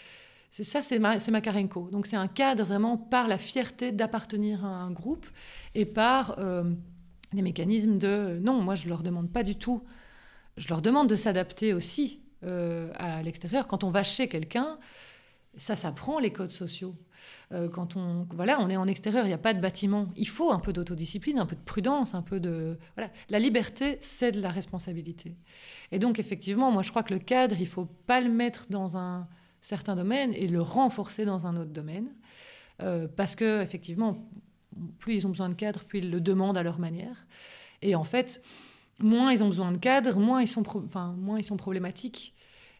c'est 0.52 0.64
ça, 0.64 0.82
c'est 0.82 0.98
ma, 0.98 1.16
Makarenko. 1.16 1.88
Donc 1.90 2.06
c'est 2.06 2.16
un 2.16 2.28
cadre 2.28 2.64
vraiment 2.64 2.98
par 2.98 3.26
la 3.26 3.38
fierté 3.38 3.90
d'appartenir 3.90 4.66
à 4.66 4.68
un 4.68 4.90
groupe 4.90 5.26
et 5.74 5.86
par 5.86 6.38
euh, 6.38 6.64
des 7.32 7.40
mécanismes 7.40 7.96
de 7.96 8.38
non, 8.42 8.60
moi 8.60 8.74
je 8.74 8.86
leur 8.86 9.02
demande 9.02 9.32
pas 9.32 9.44
du 9.44 9.56
tout. 9.56 9.82
Je 10.58 10.68
leur 10.68 10.82
demande 10.82 11.08
de 11.08 11.16
s'adapter 11.16 11.72
aussi 11.72 12.20
euh, 12.44 12.92
à 12.96 13.22
l'extérieur. 13.22 13.66
Quand 13.66 13.82
on 13.82 13.90
va 13.90 14.04
chez 14.04 14.28
quelqu'un, 14.28 14.78
ça 15.56 15.74
s'apprend 15.74 16.18
les 16.18 16.34
codes 16.34 16.50
sociaux. 16.50 16.96
Euh, 17.52 17.70
quand 17.70 17.96
on 17.96 18.26
voilà, 18.34 18.60
on 18.60 18.68
est 18.68 18.76
en 18.76 18.86
extérieur, 18.86 19.24
il 19.24 19.28
n'y 19.28 19.34
a 19.34 19.38
pas 19.38 19.54
de 19.54 19.60
bâtiment. 19.60 20.10
Il 20.16 20.28
faut 20.28 20.52
un 20.52 20.58
peu 20.58 20.74
d'autodiscipline, 20.74 21.38
un 21.38 21.46
peu 21.46 21.56
de 21.56 21.62
prudence, 21.62 22.14
un 22.14 22.20
peu 22.20 22.40
de 22.40 22.78
voilà. 22.94 23.10
La 23.30 23.38
liberté, 23.38 23.96
c'est 24.02 24.32
de 24.32 24.42
la 24.42 24.50
responsabilité. 24.50 25.34
Et 25.92 25.98
donc 25.98 26.18
effectivement, 26.18 26.70
moi 26.70 26.82
je 26.82 26.90
crois 26.90 27.04
que 27.04 27.14
le 27.14 27.20
cadre, 27.20 27.56
il 27.58 27.68
faut 27.68 27.86
pas 27.86 28.20
le 28.20 28.28
mettre 28.28 28.66
dans 28.68 28.98
un 28.98 29.26
certain 29.62 29.96
domaine 29.96 30.34
et 30.34 30.46
le 30.48 30.60
renforcer 30.60 31.24
dans 31.24 31.46
un 31.46 31.56
autre 31.56 31.70
domaine. 31.72 32.08
Euh, 32.82 33.08
parce 33.16 33.34
que, 33.36 33.62
effectivement, 33.62 34.28
plus 34.98 35.14
ils 35.16 35.26
ont 35.26 35.30
besoin 35.30 35.48
de 35.48 35.54
cadre, 35.54 35.84
plus 35.84 36.00
ils 36.00 36.10
le 36.10 36.20
demandent 36.20 36.58
à 36.58 36.62
leur 36.62 36.78
manière. 36.78 37.26
Et 37.80 37.94
en 37.94 38.04
fait, 38.04 38.42
moins 39.00 39.32
ils 39.32 39.42
ont 39.42 39.48
besoin 39.48 39.72
de 39.72 39.78
cadre, 39.78 40.18
moins 40.18 40.42
ils 40.42 40.48
sont, 40.48 40.62
enfin, 40.86 41.14
moins 41.16 41.38
ils 41.38 41.44
sont 41.44 41.56
problématiques. 41.56 42.34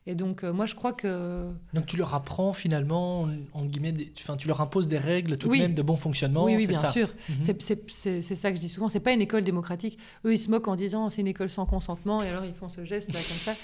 Et 0.04 0.16
donc, 0.16 0.42
euh, 0.42 0.52
moi, 0.52 0.66
je 0.66 0.74
crois 0.74 0.92
que. 0.92 1.48
Donc 1.74 1.86
tu 1.86 1.96
leur 1.96 2.12
apprends 2.12 2.52
finalement, 2.52 3.28
en 3.52 3.64
guillemets, 3.66 3.92
des- 3.92 4.10
enfin, 4.18 4.36
tu 4.36 4.48
leur 4.48 4.60
imposes 4.60 4.88
des 4.88 4.98
règles 4.98 5.36
tout 5.36 5.46
de 5.46 5.52
Oui. 5.52 5.60
même 5.60 5.74
de 5.74 5.82
bon 5.82 5.94
fonctionnement. 5.94 6.42
oui, 6.44 6.56
oui, 6.56 6.66
bien 6.66 6.80
ça. 6.80 6.88
sûr. 6.90 7.14
Mhm. 7.28 7.59
C'est 7.88 8.34
ça 8.34 8.50
que 8.50 8.56
je 8.56 8.60
dis 8.60 8.68
souvent. 8.68 8.88
C'est 8.88 8.98
pas 8.98 9.12
une 9.12 9.20
école 9.22 9.44
démocratique. 9.44 9.98
Eux, 10.24 10.32
ils 10.34 10.38
se 10.38 10.50
moquent 10.50 10.66
en 10.66 10.74
disant 10.74 11.09
c'est 11.09 11.20
une 11.20 11.28
école 11.28 11.48
sans 11.50 11.66
consentement 11.66 12.20
et 12.20 12.28
alors 12.28 12.44
ils 12.44 12.54
font 12.54 12.68
ce 12.68 12.84
geste 12.84 13.12
là 13.12 13.20
comme 13.20 13.36
ça. 13.36 13.54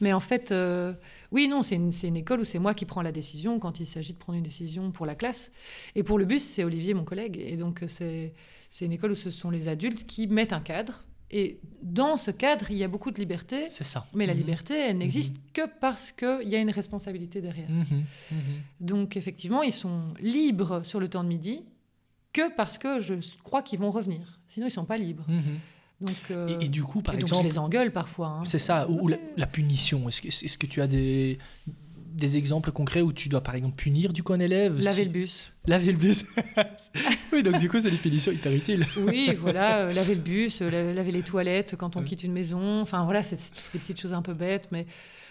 Mais 0.00 0.12
en 0.12 0.20
fait, 0.20 0.50
euh, 0.52 0.94
oui, 1.30 1.48
non, 1.48 1.62
c'est 1.62 1.76
une, 1.76 2.16
école 2.16 2.40
où 2.40 2.44
c'est 2.44 2.58
moi 2.58 2.74
qui 2.74 2.86
prends 2.86 3.02
la 3.02 3.12
décision 3.12 3.58
quand 3.58 3.80
il 3.80 3.86
s'agit 3.86 4.12
de 4.14 4.18
prendre 4.18 4.36
une 4.38 4.42
décision 4.44 4.90
pour 4.90 5.06
la 5.06 5.14
classe. 5.14 5.52
Et 5.94 6.02
pour 6.02 6.18
le 6.18 6.24
bus, 6.24 6.42
c'est 6.42 6.64
Olivier, 6.64 6.94
mon 6.94 7.04
collègue. 7.04 7.36
Et 7.38 7.56
donc, 7.56 7.82
euh, 7.82 7.86
c'est 8.70 8.84
une 8.84 8.92
école 8.92 9.12
où 9.12 9.16
ce 9.16 9.30
sont 9.30 9.50
les 9.50 9.68
adultes 9.68 10.06
qui 10.06 10.26
mettent 10.26 10.52
un 10.52 10.60
cadre. 10.60 11.04
Et 11.32 11.60
dans 11.82 12.16
ce 12.16 12.32
cadre, 12.32 12.70
il 12.72 12.76
y 12.78 12.82
a 12.82 12.88
beaucoup 12.88 13.12
de 13.12 13.18
liberté. 13.20 13.68
C'est 13.68 13.84
ça. 13.84 14.04
Mais 14.14 14.26
la 14.26 14.32
Mhm. 14.34 14.40
liberté, 14.40 14.74
elle 14.74 14.98
n'existe 14.98 15.36
que 15.52 15.62
parce 15.80 16.10
qu'il 16.10 16.48
y 16.48 16.56
a 16.56 16.58
une 16.58 16.70
responsabilité 16.70 17.40
derrière. 17.40 17.70
Mhm, 17.70 18.04
mhm. 18.32 18.38
Donc 18.80 19.16
effectivement, 19.16 19.62
ils 19.62 19.72
sont 19.72 20.12
libres 20.18 20.82
sur 20.82 20.98
le 20.98 21.08
temps 21.08 21.22
de 21.22 21.28
midi 21.28 21.62
que 22.32 22.52
parce 22.56 22.78
que 22.78 22.98
je 22.98 23.14
crois 23.44 23.62
qu'ils 23.62 23.78
vont 23.78 23.92
revenir. 23.92 24.40
Sinon, 24.48 24.66
ils 24.66 24.70
sont 24.72 24.84
pas 24.84 24.96
libres. 24.96 25.24
Donc, 26.00 26.16
euh, 26.30 26.58
Et, 26.60 26.64
et 26.64 26.68
du 26.68 26.82
coup, 26.82 27.02
par 27.02 27.14
et 27.14 27.18
donc 27.18 27.28
exemple, 27.28 27.42
je 27.44 27.48
les 27.52 27.58
engueule 27.58 27.92
parfois. 27.92 28.28
hein. 28.28 28.44
c'est 28.44 28.58
ça, 28.58 28.88
ou, 28.88 29.04
ou 29.04 29.08
la, 29.36 29.46
punition. 29.46 30.08
Est-ce 30.08 30.56
que, 30.58 30.66
tu 30.66 30.80
as 30.80 30.86
des, 30.86 31.38
des 31.96 32.36
exemples 32.38 32.72
concrets 32.72 33.02
où 33.02 33.12
tu 33.12 33.28
dois 33.28 33.42
par 33.42 33.54
exemple 33.54 33.76
punir 33.76 34.12
du 34.14 34.22
coup 34.22 34.32
un 34.32 34.40
élève? 34.40 34.80
Laver 34.80 35.02
si- 35.02 35.04
le 35.04 35.10
bus. 35.10 35.52
Laver 35.66 35.92
le 35.92 35.98
bus. 35.98 36.24
oui, 37.34 37.42
donc 37.42 37.58
du 37.58 37.68
coup, 37.68 37.78
c'est 37.80 37.90
des 37.90 37.98
punitions 37.98 38.32
hyper 38.32 38.52
utiles. 38.52 38.86
Oui, 38.96 39.34
voilà, 39.38 39.80
euh, 39.80 39.92
laver 39.94 40.14
le 40.14 40.22
bus, 40.22 40.62
euh, 40.62 40.70
la- 40.70 40.94
laver 40.94 41.12
les 41.12 41.22
toilettes 41.22 41.76
quand 41.76 41.96
on 41.96 42.02
quitte 42.02 42.22
une 42.24 42.32
maison. 42.32 42.80
Enfin 42.80 43.04
voilà, 43.04 43.22
c'est 43.22 43.36
des 43.36 43.78
petites 43.78 44.00
choses 44.00 44.14
un 44.14 44.22
peu 44.22 44.32
bêtes, 44.32 44.68
mais 44.72 44.86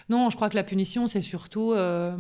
non, 0.08 0.30
je 0.30 0.36
crois 0.36 0.50
que 0.50 0.56
la 0.56 0.64
punition, 0.64 1.08
c'est 1.08 1.22
surtout 1.22 1.74
euh, 1.74 2.16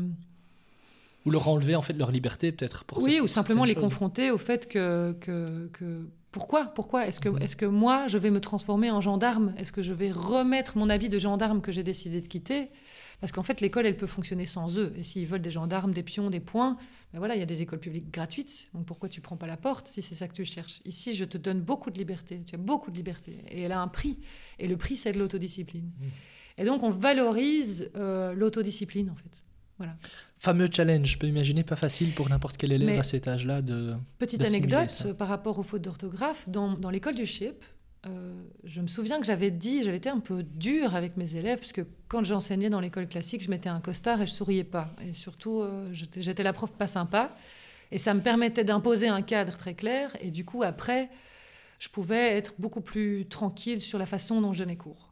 Ou 1.26 1.30
leur 1.32 1.48
enlever 1.48 1.76
en 1.76 1.82
fait 1.84 1.94
leur 1.94 2.12
liberté 2.12 2.52
peut-être. 2.52 2.84
pour 2.86 3.02
oui, 3.04 3.20
ou 3.20 3.28
simplement 3.28 3.64
les 3.64 3.74
choses. 3.76 3.84
confronter 3.84 4.32
au 4.32 4.38
fait 4.40 4.68
que, 4.68 5.16
que, 5.22 5.70
que- 5.74 6.08
pourquoi? 6.32 6.66
Pourquoi? 6.66 7.08
Est-ce 7.08 7.20
que 7.20 7.30
Mhm. 7.30 7.42
est-ce 7.42 7.56
que 7.56 7.66
moi 7.66 8.08
je 8.08 8.18
vais 8.18 8.30
me 8.32 8.40
transformer 8.40 8.92
en 8.92 9.02
gendarme? 9.02 9.54
Est-ce 9.58 9.72
que 9.72 9.82
je 9.82 9.94
vais 9.94 10.12
remettre 10.12 10.78
mon 10.78 10.90
habit 10.90 11.10
de 11.10 11.18
gendarme 11.20 11.62
que 11.62 11.72
j'ai 11.72 11.84
décidé 11.84 12.22
de 12.22 12.28
quitter? 12.28 12.70
Parce 13.20 13.34
qu'en 13.34 13.44
fait, 13.44 13.60
l'école, 13.60 13.86
elle 13.86 13.98
peut 13.98 14.08
fonctionner 14.08 14.46
sans 14.46 14.78
eux. 14.78 14.94
Et 14.96 15.04
s'ils 15.04 15.26
veulent 15.28 15.42
des 15.42 15.52
gendarmes, 15.52 15.94
des 15.94 16.04
pions, 16.04 16.30
des 16.30 16.40
points, 16.40 16.78
ben 17.12 17.20
voilà, 17.20 17.36
il 17.36 17.40
y 17.40 17.42
a 17.42 17.46
des 17.46 17.62
écoles 17.62 17.80
publiques 17.80 18.12
gratuites. 18.14 18.70
Donc 18.74 18.86
pourquoi 18.86 19.10
tu 19.10 19.20
prends 19.20 19.36
pas 19.36 19.48
la 19.48 19.58
porte 19.58 19.88
si 19.90 20.02
c'est 20.02 20.16
ça 20.16 20.28
que 20.30 20.34
tu 20.34 20.46
cherches? 20.46 20.80
Ici, 20.86 21.16
je 21.16 21.26
te 21.26 21.38
donne 21.38 21.60
beaucoup 21.60 21.90
de 21.90 21.98
liberté. 21.98 22.42
Tu 22.48 22.56
as 22.56 22.60
beaucoup 22.60 22.92
de 22.92 22.96
liberté. 22.96 23.44
Et 23.50 23.62
elle 23.64 23.74
a 23.74 23.82
un 23.82 23.90
prix. 23.90 24.18
Et 24.58 24.68
le 24.70 24.78
prix, 24.78 24.96
c'est 24.96 25.12
de 25.12 25.20
l'autodiscipline. 25.20 25.92
Mhm. 26.00 26.10
Et 26.60 26.64
donc, 26.64 26.84
on 26.84 26.92
valorise 26.92 27.90
euh, 27.98 28.34
l'autodiscipline, 28.34 29.10
en 29.10 29.16
fait. 29.16 29.44
Voilà. 29.80 29.96
Fameux 30.38 30.68
challenge, 30.72 31.08
je 31.08 31.18
peux 31.18 31.28
imaginer 31.28 31.64
pas 31.64 31.76
facile 31.76 32.14
pour 32.14 32.30
n'importe 32.30 32.58
quel 32.58 32.72
élève 32.74 32.88
Mais- 32.88 33.00
à 33.00 33.04
cet 33.04 33.28
âge-là 33.28 33.62
de. 33.62 33.96
Petite 34.20 34.46
anecdote 34.46 34.90
ça. 34.90 35.14
par 35.14 35.30
rapport 35.30 35.58
aux 35.58 35.64
fautes 35.64 35.82
d'orthographe. 35.82 36.48
Dans, 36.48 36.74
dans 36.74 36.90
l'école 36.90 37.16
du 37.16 37.26
CHIP, 37.26 37.64
euh, 38.06 38.34
je 38.64 38.82
me 38.82 38.88
souviens 38.88 39.20
que 39.20 39.26
j'avais 39.26 39.52
dit, 39.52 39.84
j'avais 39.84 39.98
été 39.98 40.10
un 40.10 40.20
peu 40.20 40.44
dure 40.44 40.96
avec 40.96 41.18
mes 41.18 41.36
élèves, 41.36 41.60
puisque 41.60 41.82
quand 42.08 42.24
j'enseignais 42.24 42.70
dans 42.70 42.80
l'école 42.80 43.08
classique, 43.08 43.42
je 43.42 43.50
mettais 43.50 43.70
un 43.70 43.80
costard 43.80 44.22
et 44.22 44.28
je 44.28 44.32
souriais 44.32 44.64
pas. 44.64 44.94
Et 45.08 45.14
surtout, 45.14 45.62
euh, 45.62 45.90
j'étais 45.94 46.22
j'étais 46.22 46.44
la 46.44 46.54
prof 46.54 46.72
pas 46.72 46.88
sympa. 46.88 47.32
Et 47.92 47.98
ça 47.98 48.14
me 48.14 48.22
permettait 48.22 48.64
d'imposer 48.64 49.08
un 49.08 49.22
cadre 49.22 49.58
très 49.58 49.74
clair. 49.74 50.12
Et 50.22 50.30
du 50.30 50.46
coup, 50.46 50.62
après, 50.62 51.10
je 51.80 51.90
pouvais 51.90 52.38
être 52.38 52.54
beaucoup 52.60 52.82
plus 52.82 53.26
tranquille 53.28 53.82
sur 53.82 53.98
la 53.98 54.06
façon 54.06 54.42
dont 54.42 54.54
je 54.54 54.60
donnais 54.60 54.76
cours. 54.76 55.09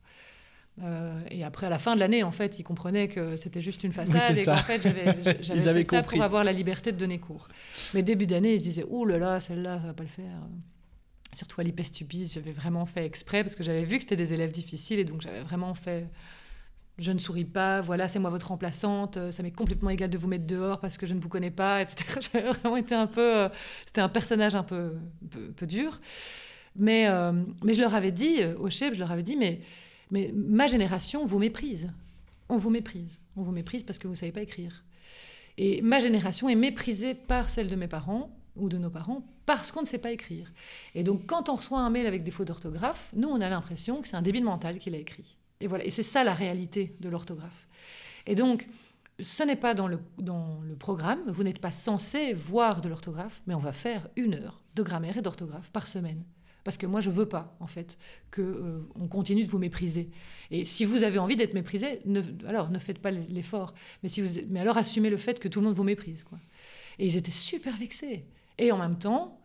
Euh, 0.84 1.20
et 1.32 1.44
après, 1.44 1.68
à 1.68 1.70
la 1.70 1.80
fin 1.80 1.96
de 1.96 2.00
l'année, 2.00 2.24
en 2.24 2.32
fait, 2.32 2.60
ils 2.60 2.64
comprenaient 2.64 3.08
que 3.08 3.36
c'était 3.36 3.62
juste 3.62 3.84
une 3.84 3.94
façade 3.94 4.36
c'est 4.36 4.44
et 4.44 4.46
qu'en 4.46 4.56
fait, 4.58 4.82
j'avais 4.82 5.06
j'avais 5.42 5.60
Ils 5.60 5.70
avaient 5.70 5.84
fait 5.84 5.90
ça 5.90 6.02
compris. 6.02 6.18
pour 6.18 6.24
avoir 6.24 6.44
la 6.44 6.54
liberté 6.54 6.92
de 6.92 6.98
donner 6.98 7.20
cours. 7.20 7.48
Mais 7.94 8.04
début 8.04 8.28
d'année, 8.28 8.54
ils 8.54 8.60
se 8.60 8.64
disaient 8.64 8.86
Ouh 8.88 9.06
là 9.06 9.18
là, 9.18 9.40
celle-là, 9.40 9.80
ça 9.82 9.88
va 9.88 9.94
pas 9.94 10.04
le 10.04 10.10
faire. 10.10 10.40
surtout 11.34 11.62
à 11.62 11.64
l'hypestupis, 11.64 12.32
j'avais 12.34 12.52
vraiment 12.52 12.86
fait 12.86 13.06
exprès 13.06 13.44
parce 13.44 13.56
que 13.56 13.64
j'avais 13.64 13.86
vu 13.86 13.98
que 13.98 14.04
c'était 14.04 14.16
des 14.16 14.34
élèves 14.34 14.52
difficiles 14.52 15.00
et 15.00 15.04
donc 15.04 15.22
j'avais 15.22 15.42
vraiment 15.42 15.74
fait 15.74 16.06
je 17.00 17.12
ne 17.12 17.20
souris 17.20 17.46
pas, 17.46 17.82
voilà, 17.82 18.08
c'est 18.08 18.18
moi 18.18 18.32
votre 18.32 18.48
remplaçante, 18.48 19.20
ça 19.32 19.44
m'est 19.44 19.52
complètement 19.52 19.92
égal 19.92 20.10
de 20.10 20.18
vous 20.18 20.28
mettre 20.28 20.48
dehors 20.48 20.80
parce 20.80 20.98
que 20.98 21.06
je 21.06 21.14
ne 21.14 21.20
vous 21.20 21.30
connais 21.30 21.52
pas, 21.52 21.82
etc. 21.82 22.20
J'avais 22.34 22.50
vraiment 22.50 22.78
été 22.78 22.96
un 22.96 23.06
peu. 23.06 23.36
Euh, 23.38 23.50
c'était 23.86 24.02
un 24.02 24.10
personnage 24.10 24.56
un 24.56 24.64
peu, 24.64 24.94
peu, 25.56 25.68
dur. 25.68 26.02
Mais, 26.76 27.08
euh, 27.08 27.34
mais 27.64 27.74
je 27.74 27.82
leur 27.82 27.94
avais 27.94 28.12
dit, 28.12 28.44
au 28.60 28.70
chef, 28.70 28.96
je 28.96 29.00
leur 29.00 29.12
avais 29.12 29.24
dit, 29.24 29.36
mais, 29.36 29.62
mais 30.12 30.32
ma 30.34 30.68
génération 30.68 31.26
vous 31.26 31.40
méprise. 31.40 31.92
On 32.50 32.58
vous 32.58 32.70
méprise. 32.70 33.20
On 33.36 33.42
vous 33.42 33.52
méprise 33.52 33.84
parce 33.84 34.00
que 34.00 34.08
vous 34.08 34.14
ne 34.14 34.18
savez 34.18 34.32
pas 34.32 34.42
écrire. 34.42 34.84
Et 35.58 35.82
ma 35.82 36.00
génération 36.00 36.50
est 36.50 36.56
méprisée 36.56 37.14
par 37.14 37.50
celle 37.50 37.70
de 37.70 37.76
mes 37.76 37.88
parents 37.88 38.30
ou 38.56 38.70
de 38.70 38.78
nos 38.78 38.90
parents 38.90 39.24
parce 39.46 39.72
qu'on 39.72 39.82
ne 39.82 39.86
sait 39.86 39.98
pas 39.98 40.12
écrire. 40.12 40.52
Et 40.94 41.04
donc, 41.04 41.26
quand 41.26 41.50
on 41.50 41.56
reçoit 41.56 41.80
un 41.80 41.90
mail 41.90 42.06
avec 42.06 42.24
des 42.24 42.32
fautes 42.32 42.48
d'orthographe, 42.48 43.10
nous, 43.16 43.28
on 43.28 43.42
a 43.42 43.50
l'impression 43.50 44.02
que 44.02 44.08
c'est 44.08 44.16
un 44.16 44.22
débile 44.22 44.44
mental 44.44 44.78
qui 44.78 44.90
l'a 44.90 44.98
écrit. 44.98 45.38
Et 45.60 45.68
voilà, 45.68 45.86
et 45.86 45.92
c'est 45.92 46.04
ça 46.04 46.24
la 46.24 46.34
réalité 46.34 46.96
de 47.00 47.10
l'orthographe. 47.10 47.68
Et 48.26 48.36
donc, 48.36 48.68
ce 49.20 49.44
n'est 49.44 49.56
pas 49.56 49.74
dans 49.74 49.88
le, 49.88 50.00
dans 50.20 50.60
le 50.62 50.76
programme, 50.76 51.22
vous 51.28 51.44
n'êtes 51.44 51.60
pas 51.60 51.72
censé 51.72 52.34
voir 52.34 52.82
de 52.82 52.90
l'orthographe, 52.90 53.42
mais 53.48 53.56
on 53.56 53.60
va 53.60 53.72
faire 53.72 54.08
une 54.16 54.36
heure 54.36 54.62
de 54.76 54.84
grammaire 54.84 55.18
et 55.18 55.22
d'orthographe 55.22 55.72
par 55.72 55.88
semaine. 55.88 56.24
Parce 56.68 56.76
que 56.76 56.86
moi, 56.86 57.00
je 57.00 57.10
veux 57.10 57.30
pas, 57.30 57.56
en 57.62 57.68
fait, 57.68 57.98
qu'on 58.30 58.42
euh, 58.42 58.90
on 58.96 59.08
continue 59.08 59.46
de 59.46 59.48
vous 59.48 59.58
mépriser. 59.58 60.12
Et 60.52 60.66
si 60.66 60.84
vous 60.84 61.04
avez 61.04 61.18
envie 61.18 61.38
d'être 61.38 61.54
méprisé, 61.54 62.02
alors 62.46 62.70
ne 62.70 62.78
faites 62.78 63.00
pas 63.00 63.10
l'effort. 63.10 63.74
Mais, 64.04 64.10
si 64.10 64.20
vous, 64.20 64.42
mais 64.50 64.60
alors 64.60 64.78
assumez 64.78 65.10
le 65.10 65.16
fait 65.16 65.40
que 65.40 65.48
tout 65.48 65.62
le 65.62 65.68
monde 65.68 65.76
vous 65.76 65.86
méprise. 65.86 66.26
Et 67.00 67.06
ils 67.06 67.16
étaient 67.16 67.32
super 67.32 67.78
vexés. 67.78 68.26
Et 68.58 68.74
en 68.74 68.78
même 68.80 69.00
temps, 69.00 69.40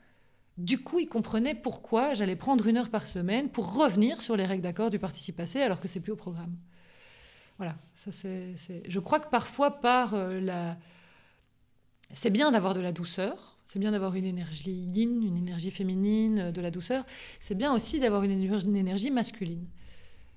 du 0.59 0.81
coup, 0.81 0.99
ils 0.99 1.07
comprenaient 1.07 1.55
pourquoi 1.55 2.15
j'allais 2.15 2.35
prendre 2.35 2.67
une 2.67 2.77
heure 2.77 2.91
par 2.91 3.07
semaine 3.07 3.51
pour 3.51 3.73
revenir 3.73 4.21
sur 4.21 4.37
les 4.37 4.45
règles 4.45 4.65
d'accord 4.65 4.91
du 4.91 4.99
participe 4.99 5.37
passé 5.37 5.63
alors 5.63 5.79
que 5.79 5.87
c'est 5.87 6.01
plus 6.01 6.11
au 6.11 6.17
programme. 6.17 6.57
Voilà, 7.57 7.77
ça 7.95 8.11
c'est. 8.11 8.57
Je 8.89 8.99
crois 8.99 9.21
que 9.21 9.31
parfois, 9.31 9.81
par 9.81 10.15
euh, 10.15 10.41
la. 10.41 10.77
C'est 12.13 12.31
bien 12.31 12.51
d'avoir 12.51 12.75
de 12.75 12.81
la 12.81 12.91
douceur, 12.91 13.52
c'est 13.73 13.79
bien 13.79 13.93
d'avoir 13.93 14.15
une 14.17 14.27
énergie 14.27 14.71
yin, 14.71 15.23
une 15.23 15.39
énergie 15.39 15.71
féminine, 15.71 16.39
euh, 16.39 16.53
de 16.53 16.61
la 16.61 16.71
douceur. 16.71 17.07
C'est 17.41 17.55
bien 17.55 17.73
aussi 17.73 17.99
d'avoir 18.01 18.23
une, 18.23 18.33
énergie 18.77 19.11
masculine. 19.11 19.65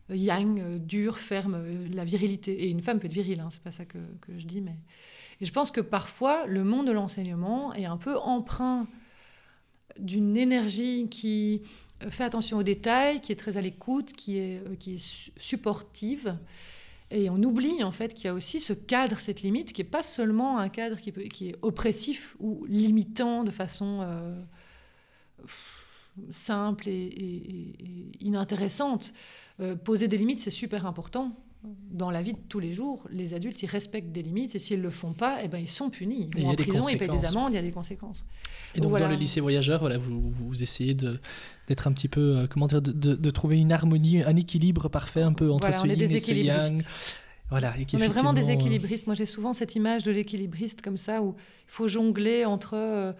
Euh, 0.10 0.16
yang, 0.16 0.78
dur, 0.78 1.20
ferme, 1.20 1.62
la 1.92 2.06
virilité. 2.06 2.64
Et 2.64 2.70
une 2.70 2.82
femme 2.82 2.98
peut 2.98 3.08
être 3.08 3.14
virile, 3.14 3.42
hein, 3.42 3.50
c'est 3.52 3.62
pas 3.62 3.72
ça 3.72 3.84
que, 3.84 3.98
je 4.38 4.46
dis, 4.48 4.62
mais. 4.62 4.78
Et 5.42 5.46
je 5.46 5.52
pense 5.52 5.70
que 5.70 5.82
parfois, 5.82 6.46
le 6.46 6.64
monde 6.64 6.88
de 6.88 6.94
l'enseignement 6.94 7.74
est 7.74 7.84
un 7.84 7.98
peu 7.98 8.18
emprunt 8.18 8.88
d'une 10.00 10.38
énergie 10.38 11.10
qui 11.10 11.62
fait 12.10 12.24
attention 12.24 12.58
aux 12.60 12.64
détails, 12.64 13.20
qui 13.20 13.34
est 13.34 13.36
très 13.36 13.58
à 13.58 13.62
l'écoute, 13.62 14.14
qui 14.14 14.38
est, 14.38 14.60
euh, 14.66 14.76
qui 14.80 14.94
est 14.94 15.32
supportive. 15.36 16.38
Et 17.12 17.30
on 17.30 17.42
oublie 17.44 17.84
en 17.84 17.92
fait 17.92 18.14
qu'il 18.14 18.26
y 18.26 18.28
a 18.28 18.34
aussi 18.34 18.60
ce 18.60 18.74
cadre, 18.74 19.20
cette 19.20 19.42
limite, 19.42 19.74
qui 19.74 19.82
n'est 19.82 19.90
pas 19.90 20.04
seulement 20.04 20.58
un 20.58 20.70
cadre 20.70 20.98
qui, 20.98 21.50
est 21.50 21.56
oppressif 21.62 22.36
ou 22.40 22.66
limitant 22.66 23.44
de 23.44 23.52
façon 23.52 24.02
euh, 24.02 24.42
simple 26.32 26.90
et, 26.90 27.74
inintéressante. 28.20 29.14
Euh, 29.60 29.76
poser 29.76 30.08
des 30.08 30.18
limites, 30.18 30.42
c'est 30.42 30.50
super 30.50 30.86
important 30.86 31.36
dans 31.92 32.12
la 32.12 32.22
vie 32.22 32.34
de 32.34 32.40
tous 32.50 32.60
les 32.60 32.74
jours, 32.74 33.04
les 33.12 33.34
adultes, 33.34 33.62
ils 33.64 33.70
respectent 33.70 34.12
des 34.12 34.22
limites 34.22 34.56
et 34.56 34.60
s'ils 34.60 34.80
ne 34.80 34.84
le 34.84 34.90
font 34.90 35.14
pas, 35.14 35.40
eh 35.44 35.48
ben, 35.48 35.58
ils 35.58 35.70
sont 35.70 35.90
punis. 35.90 36.30
Ils 36.36 36.44
vont 36.44 36.50
en 36.50 36.56
prison, 36.56 36.88
ils 36.90 36.98
payent 36.98 37.10
des 37.10 37.26
amendes, 37.26 37.54
il 37.54 37.56
y 37.56 37.60
a 37.60 37.62
des 37.62 37.72
conséquences. 37.72 38.26
Et 38.76 38.80
donc, 38.80 38.98
dans 38.98 39.08
le 39.08 39.16
lycée 39.16 39.42
voyageur, 39.42 39.80
voilà, 39.80 39.98
vous, 39.98 40.30
vous 40.32 40.64
essayez 40.64 40.94
d'être 40.94 41.88
un 41.88 41.92
petit 41.92 42.08
peu, 42.08 42.38
euh, 42.38 42.48
comment 42.48 42.68
dire, 42.68 42.82
de, 42.82 42.92
de, 42.92 43.30
trouver 43.30 43.58
une 43.60 43.72
harmonie, 43.72 44.24
un 44.24 44.36
équilibre 44.36 44.90
parfait 44.90 45.22
un 45.22 45.34
peu 45.34 45.52
entre 45.52 45.74
ce 45.74 45.88
yin 45.88 46.02
et 46.02 46.20
ce 46.20 46.32
yang. 46.32 46.84
Voilà, 47.50 47.78
et 47.78 47.86
on 47.94 48.00
est 48.00 48.08
vraiment 48.08 48.34
des 48.34 48.52
équilibristes. 48.52 49.06
Moi, 49.06 49.16
j'ai 49.16 49.28
souvent 49.28 49.54
cette 49.54 49.76
image 49.76 50.04
de 50.04 50.12
l'équilibriste 50.12 50.82
comme 50.82 50.98
ça, 50.98 51.22
où 51.22 51.36
il 51.38 51.72
faut 51.72 51.88
jongler 51.88 52.46
entre... 52.46 52.76
Euh, 52.76 53.14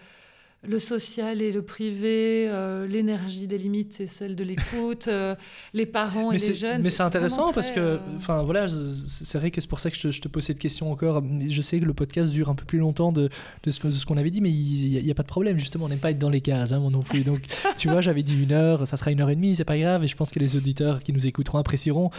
le 0.68 0.78
social 0.78 1.42
et 1.42 1.52
le 1.52 1.62
privé, 1.62 2.46
euh, 2.48 2.86
l'énergie 2.86 3.46
des 3.46 3.58
limites 3.58 3.94
c'est 3.94 4.06
celle 4.06 4.36
de 4.36 4.44
l'écoute, 4.44 5.08
euh, 5.08 5.34
les 5.72 5.86
parents 5.86 6.32
et 6.32 6.38
les 6.38 6.54
jeunes. 6.54 6.82
Mais 6.82 6.90
c'est 6.90 7.02
intéressant 7.02 7.52
parce 7.52 7.70
que, 7.70 7.80
euh, 7.80 7.98
enfin 8.16 8.42
voilà, 8.42 8.66
c'est 8.68 9.38
vrai 9.38 9.50
que 9.50 9.60
c'est 9.60 9.68
pour 9.68 9.80
ça 9.80 9.90
que 9.90 9.96
je 9.96 10.20
te, 10.20 10.28
pose 10.28 10.42
cette 10.42 10.58
question 10.58 10.90
encore. 10.90 11.22
Je 11.48 11.62
sais 11.62 11.80
que 11.80 11.84
le 11.84 11.94
podcast 11.94 12.32
dure 12.32 12.48
un 12.48 12.54
peu 12.54 12.64
plus 12.64 12.78
longtemps 12.78 13.12
de, 13.12 13.28
de 13.62 13.70
ce, 13.70 14.04
qu'on 14.04 14.16
avait 14.16 14.30
dit, 14.30 14.40
mais 14.40 14.50
il 14.50 15.02
n'y 15.02 15.10
a, 15.10 15.14
pas 15.14 15.22
de 15.22 15.28
problème. 15.28 15.58
Justement, 15.58 15.86
on 15.86 15.88
n'aime 15.88 15.98
pas 15.98 16.10
être 16.10 16.18
dans 16.18 16.30
les 16.30 16.40
cases, 16.40 16.72
hein, 16.72 16.78
moi 16.78 16.90
non 16.90 17.00
plus. 17.00 17.22
Donc, 17.22 17.42
tu 17.76 17.88
vois, 17.88 18.00
j'avais 18.00 18.22
dit 18.22 18.40
une 18.40 18.52
heure, 18.52 18.86
ça 18.86 18.96
sera 18.96 19.10
une 19.10 19.20
heure 19.20 19.30
et 19.30 19.36
demie, 19.36 19.54
c'est 19.54 19.64
pas 19.64 19.78
grave. 19.78 20.04
Et 20.04 20.08
je 20.08 20.16
pense 20.16 20.30
que 20.30 20.38
les 20.38 20.56
auditeurs 20.56 21.02
qui 21.02 21.12
nous 21.12 21.26
écouteront 21.26 21.58
apprécieront 21.58 22.10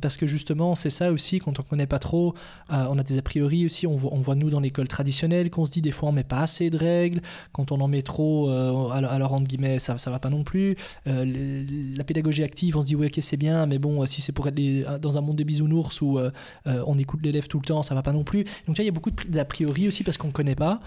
parce 0.00 0.16
que 0.16 0.26
justement, 0.26 0.74
c'est 0.74 0.90
ça 0.90 1.12
aussi 1.12 1.38
quand 1.38 1.58
on 1.60 1.62
connaît 1.62 1.86
pas 1.86 1.98
trop, 1.98 2.34
on 2.70 2.98
a 2.98 3.02
des 3.02 3.18
a 3.18 3.22
priori 3.22 3.64
aussi. 3.64 3.86
On 3.86 3.96
voit, 3.96 4.12
on 4.12 4.20
voit 4.20 4.34
nous 4.34 4.50
dans 4.50 4.60
l'école 4.60 4.88
traditionnelle 4.88 5.50
qu'on 5.50 5.66
se 5.66 5.72
dit 5.72 5.82
des 5.82 5.92
fois 5.92 6.08
on 6.08 6.12
met 6.12 6.24
pas 6.24 6.40
assez 6.40 6.70
de 6.70 6.76
règles. 6.76 7.20
Quand 7.52 7.65
on 7.70 7.80
en 7.80 7.88
met 7.88 8.02
trop, 8.02 8.50
euh, 8.50 8.90
alors, 8.90 9.32
entre 9.32 9.46
guillemets, 9.46 9.78
ça, 9.78 9.98
ça 9.98 10.10
va 10.10 10.18
pas 10.18 10.30
non 10.30 10.42
plus. 10.42 10.76
Euh, 11.06 11.64
la 11.96 12.04
pédagogie 12.04 12.42
active, 12.42 12.76
on 12.76 12.82
se 12.82 12.86
dit, 12.86 12.96
oui, 12.96 13.06
ok, 13.06 13.18
c'est 13.20 13.36
bien, 13.36 13.66
mais 13.66 13.78
bon, 13.78 14.04
si 14.06 14.20
c'est 14.20 14.32
pour 14.32 14.48
être 14.48 15.00
dans 15.00 15.18
un 15.18 15.20
monde 15.20 15.36
des 15.36 15.44
bisounours 15.44 16.00
où 16.00 16.18
euh, 16.18 16.30
on 16.64 16.98
écoute 16.98 17.20
l'élève 17.22 17.48
tout 17.48 17.58
le 17.58 17.64
temps, 17.64 17.82
ça 17.82 17.94
va 17.94 18.02
pas 18.02 18.12
non 18.12 18.24
plus. 18.24 18.44
Donc, 18.66 18.78
il 18.78 18.84
y 18.84 18.88
a 18.88 18.92
beaucoup 18.92 19.10
d'a 19.28 19.44
priori 19.44 19.88
aussi 19.88 20.04
parce 20.04 20.16
qu'on 20.16 20.30
connaît 20.30 20.54
pas 20.54 20.80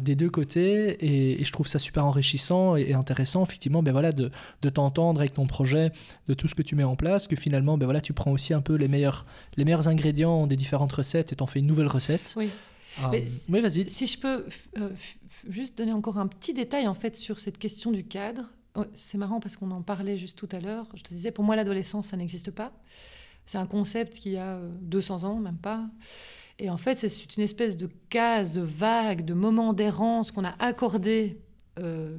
des 0.00 0.14
deux 0.14 0.30
côtés, 0.30 1.04
et, 1.04 1.44
je 1.44 1.52
trouve 1.52 1.66
ça 1.66 1.78
super 1.78 2.06
enrichissant 2.06 2.76
et, 2.76 2.94
intéressant, 2.94 3.42
effectivement, 3.44 3.82
ben 3.82 3.92
voilà, 3.92 4.12
de, 4.12 4.30
de 4.62 4.68
t'entendre 4.68 5.20
avec 5.20 5.32
ton 5.32 5.46
projet, 5.46 5.90
de 6.28 6.34
tout 6.34 6.48
ce 6.48 6.54
que 6.54 6.62
tu 6.62 6.76
mets 6.76 6.84
en 6.84 6.96
place, 6.96 7.26
que 7.26 7.36
finalement, 7.36 7.76
ben 7.76 7.86
voilà, 7.86 8.00
tu 8.00 8.12
prends 8.12 8.30
aussi 8.30 8.54
un 8.54 8.60
peu 8.60 8.74
les 8.74 8.88
meilleurs, 8.88 9.26
les 9.56 9.64
meilleurs 9.64 9.88
ingrédients 9.88 10.46
des 10.46 10.56
différentes 10.56 10.92
recettes 10.92 11.32
et 11.32 11.36
t'en 11.36 11.46
fais 11.46 11.58
une 11.58 11.66
nouvelle 11.66 11.88
recette. 11.88 12.34
Oui. 12.36 12.50
Mais 13.48 13.60
vas-y. 13.60 13.90
Si 13.90 14.06
je 14.06 14.18
peux 14.18 14.46
juste 15.48 15.76
donner 15.78 15.92
encore 15.92 16.18
un 16.18 16.26
petit 16.26 16.54
détail 16.54 16.86
en 16.86 16.94
fait 16.94 17.16
sur 17.16 17.38
cette 17.38 17.58
question 17.58 17.90
du 17.90 18.04
cadre. 18.04 18.50
Oh, 18.76 18.84
c'est 18.96 19.18
marrant 19.18 19.40
parce 19.40 19.56
qu'on 19.56 19.70
en 19.70 19.82
parlait 19.82 20.18
juste 20.18 20.36
tout 20.36 20.48
à 20.50 20.58
l'heure. 20.58 20.86
Je 20.94 21.02
te 21.02 21.14
disais, 21.14 21.30
pour 21.30 21.44
moi, 21.44 21.54
l'adolescence, 21.54 22.08
ça 22.08 22.16
n'existe 22.16 22.50
pas. 22.50 22.72
C'est 23.46 23.58
un 23.58 23.66
concept 23.66 24.18
qui 24.18 24.36
a 24.36 24.58
200 24.82 25.22
euh, 25.22 25.26
ans, 25.26 25.36
même 25.36 25.58
pas. 25.58 25.84
Et 26.58 26.70
en 26.70 26.76
fait, 26.76 26.96
c'est 26.96 27.36
une 27.36 27.42
espèce 27.42 27.76
de 27.76 27.88
case 28.10 28.58
vague, 28.58 29.24
de 29.24 29.34
moment 29.34 29.72
d'errance 29.72 30.32
qu'on 30.32 30.44
a 30.44 30.54
accordé 30.58 31.40
euh, 31.78 32.16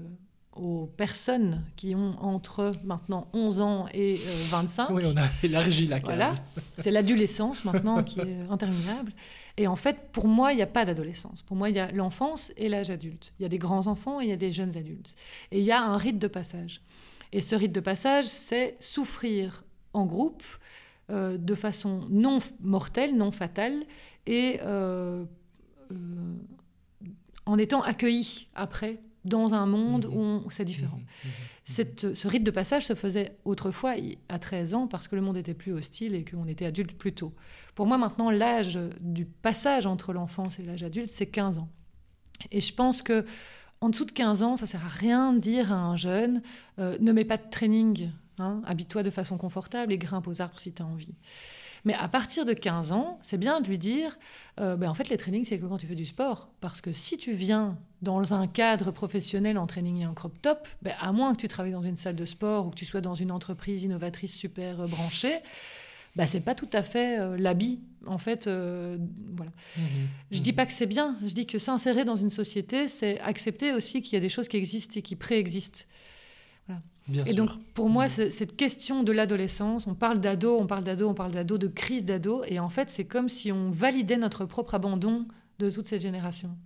aux 0.54 0.86
personnes 0.86 1.66
qui 1.76 1.96
ont 1.96 2.16
entre 2.22 2.72
maintenant 2.84 3.28
11 3.34 3.62
ans 3.62 3.86
et 3.94 4.18
25. 4.50 4.90
Euh, 4.90 4.94
oui, 4.94 5.04
on 5.06 5.18
a 5.18 5.28
élargi 5.44 5.88
la 5.88 6.00
case. 6.00 6.16
Voilà. 6.16 6.34
C'est 6.78 6.92
l'adolescence 6.92 7.66
maintenant 7.66 8.04
qui 8.04 8.20
est 8.20 8.40
interminable. 8.50 9.12
Et 9.58 9.68
en 9.68 9.76
fait, 9.76 10.12
pour 10.12 10.28
moi, 10.28 10.52
il 10.52 10.58
n'y 10.58 10.62
a 10.62 10.68
pas 10.68 10.84
d'adolescence. 10.86 11.42
Pour 11.42 11.56
moi, 11.56 11.70
il 11.70 11.76
y 11.76 11.80
a 11.80 11.92
l'enfance 11.92 12.52
et 12.58 12.68
l'âge 12.68 12.90
adulte. 12.90 13.34
Il 13.40 13.44
y 13.44 13.46
a 13.46 13.50
des 13.50 13.58
grands 13.58 13.88
enfants 13.88 14.20
et 14.20 14.26
il 14.26 14.30
y 14.30 14.34
a 14.34 14.38
des 14.38 14.52
jeunes 14.52 14.76
adultes. 14.78 15.16
Et 15.52 15.60
il 15.60 15.66
y 15.66 15.72
a 15.72 15.82
un 15.82 15.98
rite 15.98 16.20
de 16.20 16.28
passage. 16.28 16.82
Et 17.32 17.42
ce 17.42 17.56
rite 17.56 17.72
de 17.72 17.80
passage, 17.80 18.26
c'est 18.26 18.76
souffrir 18.80 19.64
en 19.94 20.06
groupe 20.06 20.44
euh, 21.10 21.38
de 21.38 21.56
façon 21.56 22.06
non 22.10 22.40
mortelle, 22.62 23.16
non 23.16 23.32
fatale, 23.32 23.86
et 24.26 24.60
euh, 24.64 25.24
euh, 25.92 25.96
en 27.46 27.58
étant 27.58 27.82
accueilli 27.82 28.48
après 28.56 29.00
dans 29.24 29.54
un 29.54 29.66
monde 29.66 30.06
mmh 30.06 30.46
où 30.46 30.52
c'est 30.52 30.66
différent. 30.66 30.98
Mmh 30.98 31.28
mmh 31.28 31.55
ce 31.66 32.28
rite 32.28 32.44
de 32.44 32.52
passage 32.52 32.86
se 32.86 32.94
faisait 32.94 33.38
autrefois 33.44 33.96
à 34.30 34.38
13 34.38 34.76
ans 34.76 34.88
parce 34.88 35.08
que 35.08 35.16
le 35.16 35.22
monde 35.22 35.38
était 35.38 35.56
plus 35.56 35.74
hostile 35.74 36.14
et 36.14 36.24
qu'on 36.24 36.48
était 36.48 36.66
adulte 36.66 36.94
plus 36.94 37.14
tôt. 37.14 37.34
Pour 37.74 37.88
moi, 37.88 37.98
maintenant, 37.98 38.30
l'âge 38.30 38.80
du 39.02 39.26
passage 39.26 39.88
entre 39.88 40.14
l'enfance 40.14 40.60
et 40.60 40.64
l'âge 40.64 40.84
adulte, 40.84 41.10
c'est 41.12 41.26
15 41.26 41.58
ans. 41.58 41.70
Et 42.52 42.62
je 42.62 42.74
pense 42.74 43.02
que 43.02 43.26
en 43.82 43.90
dessous 43.90 44.06
de 44.06 44.12
15 44.12 44.44
ans, 44.44 44.58
ça 44.58 44.68
sert 44.68 44.86
à 44.86 44.90
rien 44.90 45.34
de 45.34 45.40
dire 45.40 45.74
à 45.74 45.76
un 45.76 45.96
jeune 45.96 46.42
euh, 46.80 46.98
ne 47.00 47.12
mets 47.12 47.26
pas 47.26 47.38
de 47.38 47.50
training, 47.50 48.10
hein, 48.40 48.62
habite-toi 48.66 49.04
de 49.04 49.10
façon 49.10 49.38
confortable 49.38 49.92
et 49.92 49.98
grimpe 49.98 50.28
aux 50.28 50.42
arbres 50.42 50.60
si 50.60 50.72
tu 50.72 50.82
as 50.82 50.86
envie. 50.86 51.16
Mais 51.86 51.94
à 51.94 52.08
partir 52.08 52.46
de 52.46 52.54
15 52.54 52.92
ans, 52.92 53.20
c'est 53.22 53.38
bien 53.38 53.62
de 53.62 53.68
lui 53.68 53.78
dire, 53.78 54.18
euh, 54.60 54.76
ben 54.76 54.90
en 54.90 54.96
fait, 54.96 55.08
les 55.10 55.18
trainings, 55.18 55.46
c'est 55.46 55.60
que 55.60 55.66
quand 55.66 55.78
tu 55.78 55.86
fais 55.86 55.96
du 55.96 56.06
sport. 56.06 56.50
Parce 56.60 56.82
que 56.82 56.92
si 56.92 57.18
tu 57.18 57.34
viens 57.34 57.78
dans 58.02 58.34
un 58.34 58.48
cadre 58.48 58.90
professionnel 58.90 59.60
en 59.60 59.68
training 59.68 60.02
et 60.02 60.08
en 60.08 60.16
crop 60.16 60.34
top, 60.42 60.68
ben, 60.82 60.96
à 61.00 61.12
moins 61.12 61.36
que 61.36 61.42
tu 61.42 61.48
travailles 61.48 61.74
dans 61.74 61.84
une 61.84 61.96
salle 61.96 62.16
de 62.16 62.26
sport 62.26 62.66
ou 62.66 62.72
que 62.72 62.76
tu 62.76 62.86
sois 62.86 63.02
dans 63.02 63.14
une 63.14 63.32
entreprise 63.32 63.84
innovatrice 63.84 64.36
super 64.36 64.82
euh, 64.82 64.88
branchée, 64.88 65.36
ben, 66.16 66.26
c'est 66.26 66.42
pas 66.42 66.56
tout 66.56 66.70
à 66.74 66.82
fait 66.82 67.20
euh, 67.20 67.38
l'habit. 67.38 67.80
En 68.08 68.18
fait, 68.20 68.46
voilà. 68.46 69.52
Mmh 69.78 69.82
je 70.32 70.40
dis 70.40 70.52
mmh 70.52 70.56
pas 70.56 70.66
que 70.68 70.74
c'est 70.74 70.86
bien. 70.86 71.18
Je 71.26 71.34
dis 71.34 71.48
que 71.48 71.58
s'insérer 71.58 72.06
dans 72.06 72.16
une 72.16 72.30
société, 72.30 72.88
c'est 72.88 73.20
accepter 73.20 73.74
aussi 73.74 74.04
qu'il 74.04 74.14
y 74.14 74.18
a 74.18 74.20
des 74.20 74.30
choses 74.30 74.48
qui 74.48 74.58
existent 74.58 75.00
et 75.00 75.02
qui 75.02 75.16
préexistent 75.16 75.88
et 77.14 77.34
donc, 77.34 77.50
pour 77.74 77.90
moi, 77.90 78.08
mm. 78.08 78.32
cette 78.32 78.56
question 78.56 79.04
de 79.04 79.12
l'adolescence, 79.12 79.86
on 79.88 79.94
parle 79.94 80.20
d'ado, 80.20 80.58
on 80.60 80.66
parle 80.66 80.84
d'ado, 80.84 81.08
on 81.08 81.14
parle 81.14 81.32
d'ado, 81.32 81.58
de 81.58 81.68
crise 81.68 82.06
d'ado, 82.06 82.44
et 82.48 82.60
en 82.60 82.70
fait, 82.70 82.90
c'est 82.90 83.06
comme 83.06 83.30
si 83.30 83.52
on 83.52 83.70
validait 83.70 84.18
notre 84.18 84.46
propre 84.46 84.76
abandon 84.76 85.28
de 85.60 85.70
toute 85.70 85.88
cette 85.88 86.02
génération. 86.02 86.58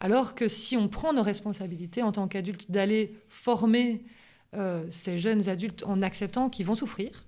Alors 0.00 0.34
que 0.34 0.48
si 0.48 0.76
on 0.76 0.88
prend 0.88 1.12
nos 1.12 1.22
responsabilités 1.22 2.02
en 2.02 2.12
tant 2.12 2.28
qu'adulte 2.28 2.70
d'aller 2.70 3.16
former 3.28 4.04
euh, 4.54 4.84
ces 4.90 5.18
jeunes 5.18 5.48
adultes 5.48 5.84
en 5.86 6.02
acceptant 6.02 6.48
qu'ils 6.48 6.66
vont 6.66 6.74
souffrir, 6.74 7.24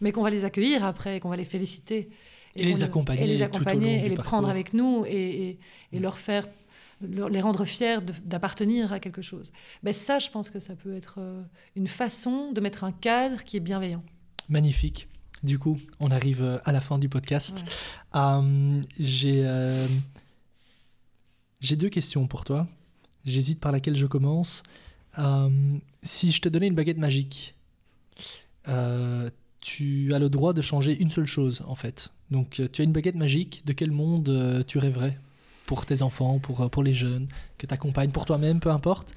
mais 0.00 0.12
qu'on 0.12 0.22
va 0.22 0.30
les 0.30 0.44
accueillir 0.44 0.84
après, 0.84 1.20
qu'on 1.20 1.28
va 1.28 1.36
les 1.36 1.44
féliciter. 1.44 2.10
Et, 2.56 2.64
les 2.64 2.82
accompagner, 2.82 3.22
et 3.22 3.26
les, 3.26 3.42
accompagner 3.42 4.04
et 4.04 4.08
les 4.08 4.16
parcours. 4.16 4.24
prendre 4.24 4.48
avec 4.48 4.74
nous 4.74 5.04
et, 5.06 5.58
et 5.92 5.98
mm. 5.98 6.02
leur 6.02 6.18
faire 6.18 6.48
les 7.00 7.40
rendre 7.40 7.64
fiers 7.64 7.98
d'appartenir 8.24 8.92
à 8.92 9.00
quelque 9.00 9.22
chose. 9.22 9.52
Ben 9.82 9.94
ça, 9.94 10.18
je 10.18 10.28
pense 10.30 10.50
que 10.50 10.60
ça 10.60 10.74
peut 10.74 10.94
être 10.94 11.16
euh, 11.18 11.42
une 11.76 11.86
façon 11.86 12.52
de 12.52 12.60
mettre 12.60 12.84
un 12.84 12.92
cadre 12.92 13.42
qui 13.44 13.56
est 13.56 13.60
bienveillant. 13.60 14.02
Magnifique. 14.48 15.08
Du 15.42 15.58
coup, 15.58 15.78
on 16.00 16.10
arrive 16.10 16.42
euh, 16.42 16.58
à 16.64 16.72
la 16.72 16.80
fin 16.80 16.98
du 16.98 17.08
podcast. 17.08 17.64
Euh, 18.14 18.82
j'ai 18.98 19.46
j'ai 21.60 21.76
deux 21.76 21.90
questions 21.90 22.26
pour 22.26 22.44
toi. 22.44 22.66
J'hésite 23.24 23.60
par 23.60 23.72
laquelle 23.72 23.96
je 23.96 24.06
commence. 24.06 24.62
si 26.02 26.32
je 26.32 26.40
te 26.40 26.48
donnais 26.48 26.68
une 26.68 26.74
baguette 26.74 26.96
magique, 26.96 27.54
tu 29.60 30.14
as 30.14 30.18
le 30.18 30.28
droit 30.30 30.54
de 30.54 30.62
changer 30.62 30.98
une 30.98 31.10
seule 31.10 31.26
chose, 31.26 31.62
en 31.66 31.74
fait. 31.74 32.12
Donc, 32.30 32.62
tu 32.72 32.80
as 32.80 32.84
une 32.84 32.92
baguette 32.92 33.16
magique. 33.16 33.62
De 33.66 33.74
quel 33.74 33.90
monde 33.90 34.64
tu 34.66 34.78
rêverais? 34.78 35.18
Pour 35.70 35.86
tes 35.86 36.02
enfants, 36.02 36.40
pour, 36.40 36.62
euh, 36.62 36.68
pour 36.68 36.82
les 36.82 36.94
jeunes, 36.94 37.28
que 37.56 37.64
tu 37.64 37.72
accompagnes, 37.72 38.10
pour 38.10 38.24
toi-même, 38.24 38.58
peu 38.58 38.70
importe. 38.70 39.14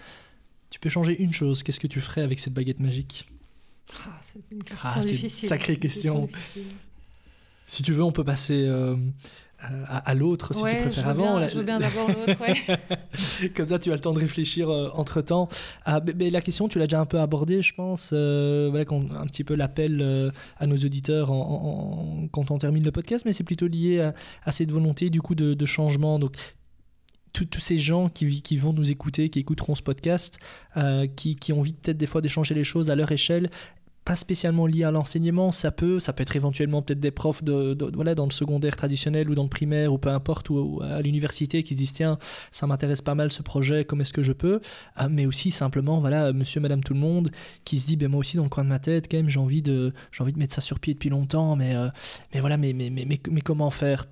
Tu 0.70 0.80
peux 0.80 0.88
changer 0.88 1.20
une 1.20 1.34
chose. 1.34 1.64
Qu'est-ce 1.64 1.80
que 1.80 1.88
tu 1.88 2.00
ferais 2.00 2.22
avec 2.22 2.38
cette 2.38 2.54
baguette 2.54 2.80
magique? 2.80 3.28
Ah, 3.92 4.22
C'est 4.22 4.40
une 4.52 4.62
ah, 4.70 4.94
question 4.94 5.02
difficile. 5.02 5.50
Sacrée 5.50 5.78
question. 5.78 6.22
Si 7.66 7.82
tu 7.82 7.92
veux, 7.92 8.04
on 8.04 8.12
peut 8.12 8.24
passer 8.24 8.68
euh, 8.68 8.96
à, 9.88 10.14
l'autre, 10.14 10.54
si 10.54 10.64
tu 10.64 10.76
préfères 10.76 11.08
avant. 11.08 11.48
je 11.48 11.58
veux 11.58 11.64
bien 11.64 11.80
d'abord 11.80 12.08
l'autre, 12.28 12.42
ouais. 12.42 13.50
Comme 13.56 13.68
ça, 13.68 13.80
tu 13.80 13.92
as 13.92 13.96
le 13.96 14.02
temps 14.02 14.14
de 14.14 14.20
réfléchir 14.20 14.70
euh, 14.70 14.90
entre-temps. 14.94 15.50
Ah, 15.86 16.02
mais, 16.16 16.30
la 16.30 16.42
question, 16.42 16.68
tu 16.68 16.80
l'as 16.80 16.88
déjà 16.88 17.00
un 17.00 17.06
peu 17.06 17.20
abordée, 17.20 17.62
je 17.62 17.74
pense. 17.74 18.12
Euh, 18.14 18.70
voilà, 18.70 18.86
un 18.92 19.26
petit 19.28 19.44
peu 19.44 19.56
l'appel 19.56 20.00
euh, 20.02 20.32
à 20.58 20.68
nos 20.68 20.76
auditeurs 20.76 21.32
en, 21.32 22.28
quand 22.32 22.52
on 22.52 22.58
termine 22.58 22.84
le 22.84 22.92
podcast, 22.92 23.26
mais 23.26 23.34
c'est 23.34 23.44
plutôt 23.44 23.68
lié 23.68 24.12
à, 24.46 24.52
cette 24.52 24.72
volonté, 24.72 25.10
du 25.10 25.22
coup, 25.22 25.36
de, 25.36 25.66
changement. 25.66 26.20
Donc, 26.20 26.36
tous 27.34 27.60
ces 27.60 27.80
gens 27.80 28.10
qui, 28.10 28.42
qui, 28.42 28.58
vont 28.58 28.74
nous 28.74 28.92
écouter, 28.92 29.30
qui 29.30 29.40
écouteront 29.40 29.76
ce 29.76 29.82
podcast, 29.82 30.38
qui, 31.16 31.36
qui, 31.36 31.54
ont 31.54 31.60
envie 31.60 31.74
peut-être 31.74 31.98
des 31.98 32.06
fois 32.06 32.22
d'échanger 32.22 32.54
les 32.54 32.64
choses 32.64 32.92
à 32.92 32.96
leur 32.96 33.12
échelle, 33.12 33.50
pas 34.06 34.16
spécialement 34.16 34.66
lié 34.66 34.84
à 34.84 34.92
l'enseignement, 34.92 35.52
ça 35.52 35.72
peut, 35.72 36.00
ça 36.00 36.14
peut 36.14 36.24
être 36.24 36.36
éventuellement 36.36 36.82
peut-être 36.82 37.00
des 37.00 37.12
profs 37.12 37.44
de, 37.44 37.78
voilà, 37.94 38.16
dans 38.16 38.26
le 38.26 38.32
secondaire 38.32 38.76
traditionnel 38.76 39.30
ou 39.30 39.36
dans 39.36 39.44
le 39.44 39.50
primaire 39.50 39.94
ou 39.94 39.98
peu 39.98 40.10
importe, 40.10 40.50
ou, 40.50 40.82
à 40.84 41.02
l'université 41.02 41.64
qui 41.64 41.74
se 41.74 41.80
disent 41.80 41.94
tiens, 41.94 42.18
ça 42.52 42.68
m'intéresse 42.68 43.02
pas 43.02 43.16
mal 43.16 43.32
ce 43.32 43.42
projet, 43.42 43.86
comment 43.86 44.02
est-ce 44.02 44.14
que 44.14 44.24
je 44.24 44.34
peux? 44.34 44.60
Ah, 44.96 45.08
Mais 45.08 45.26
aussi 45.26 45.52
simplement, 45.52 46.00
voilà, 46.00 46.34
monsieur, 46.34 46.60
madame, 46.60 46.84
tout 46.84 46.94
le 46.94 47.00
monde 47.00 47.32
qui 47.64 47.80
se 47.80 47.88
dit 47.88 47.96
ben 47.96 48.10
moi 48.10 48.20
aussi 48.20 48.38
dans 48.38 48.44
le 48.44 48.50
coin 48.50 48.64
de 48.64 48.70
ma 48.70 48.80
tête, 48.80 49.10
quand 49.10 49.18
même, 49.18 49.30
j'ai 49.30 49.40
envie 49.40 49.62
de, 49.62 49.94
envie 50.20 50.34
de 50.34 50.40
mettre 50.40 50.54
ça 50.54 50.62
sur 50.62 50.80
pied 50.80 50.94
depuis 50.94 51.10
longtemps, 51.10 51.56
mais, 51.56 51.76
euh, 51.76 51.88
mais 52.34 52.40
voilà, 52.40 52.58
mais, 52.58 52.74
mais, 52.74 52.90
mais, 52.90 53.06
mais, 53.06 53.42
comment 53.42 53.70
faire? 53.70 54.06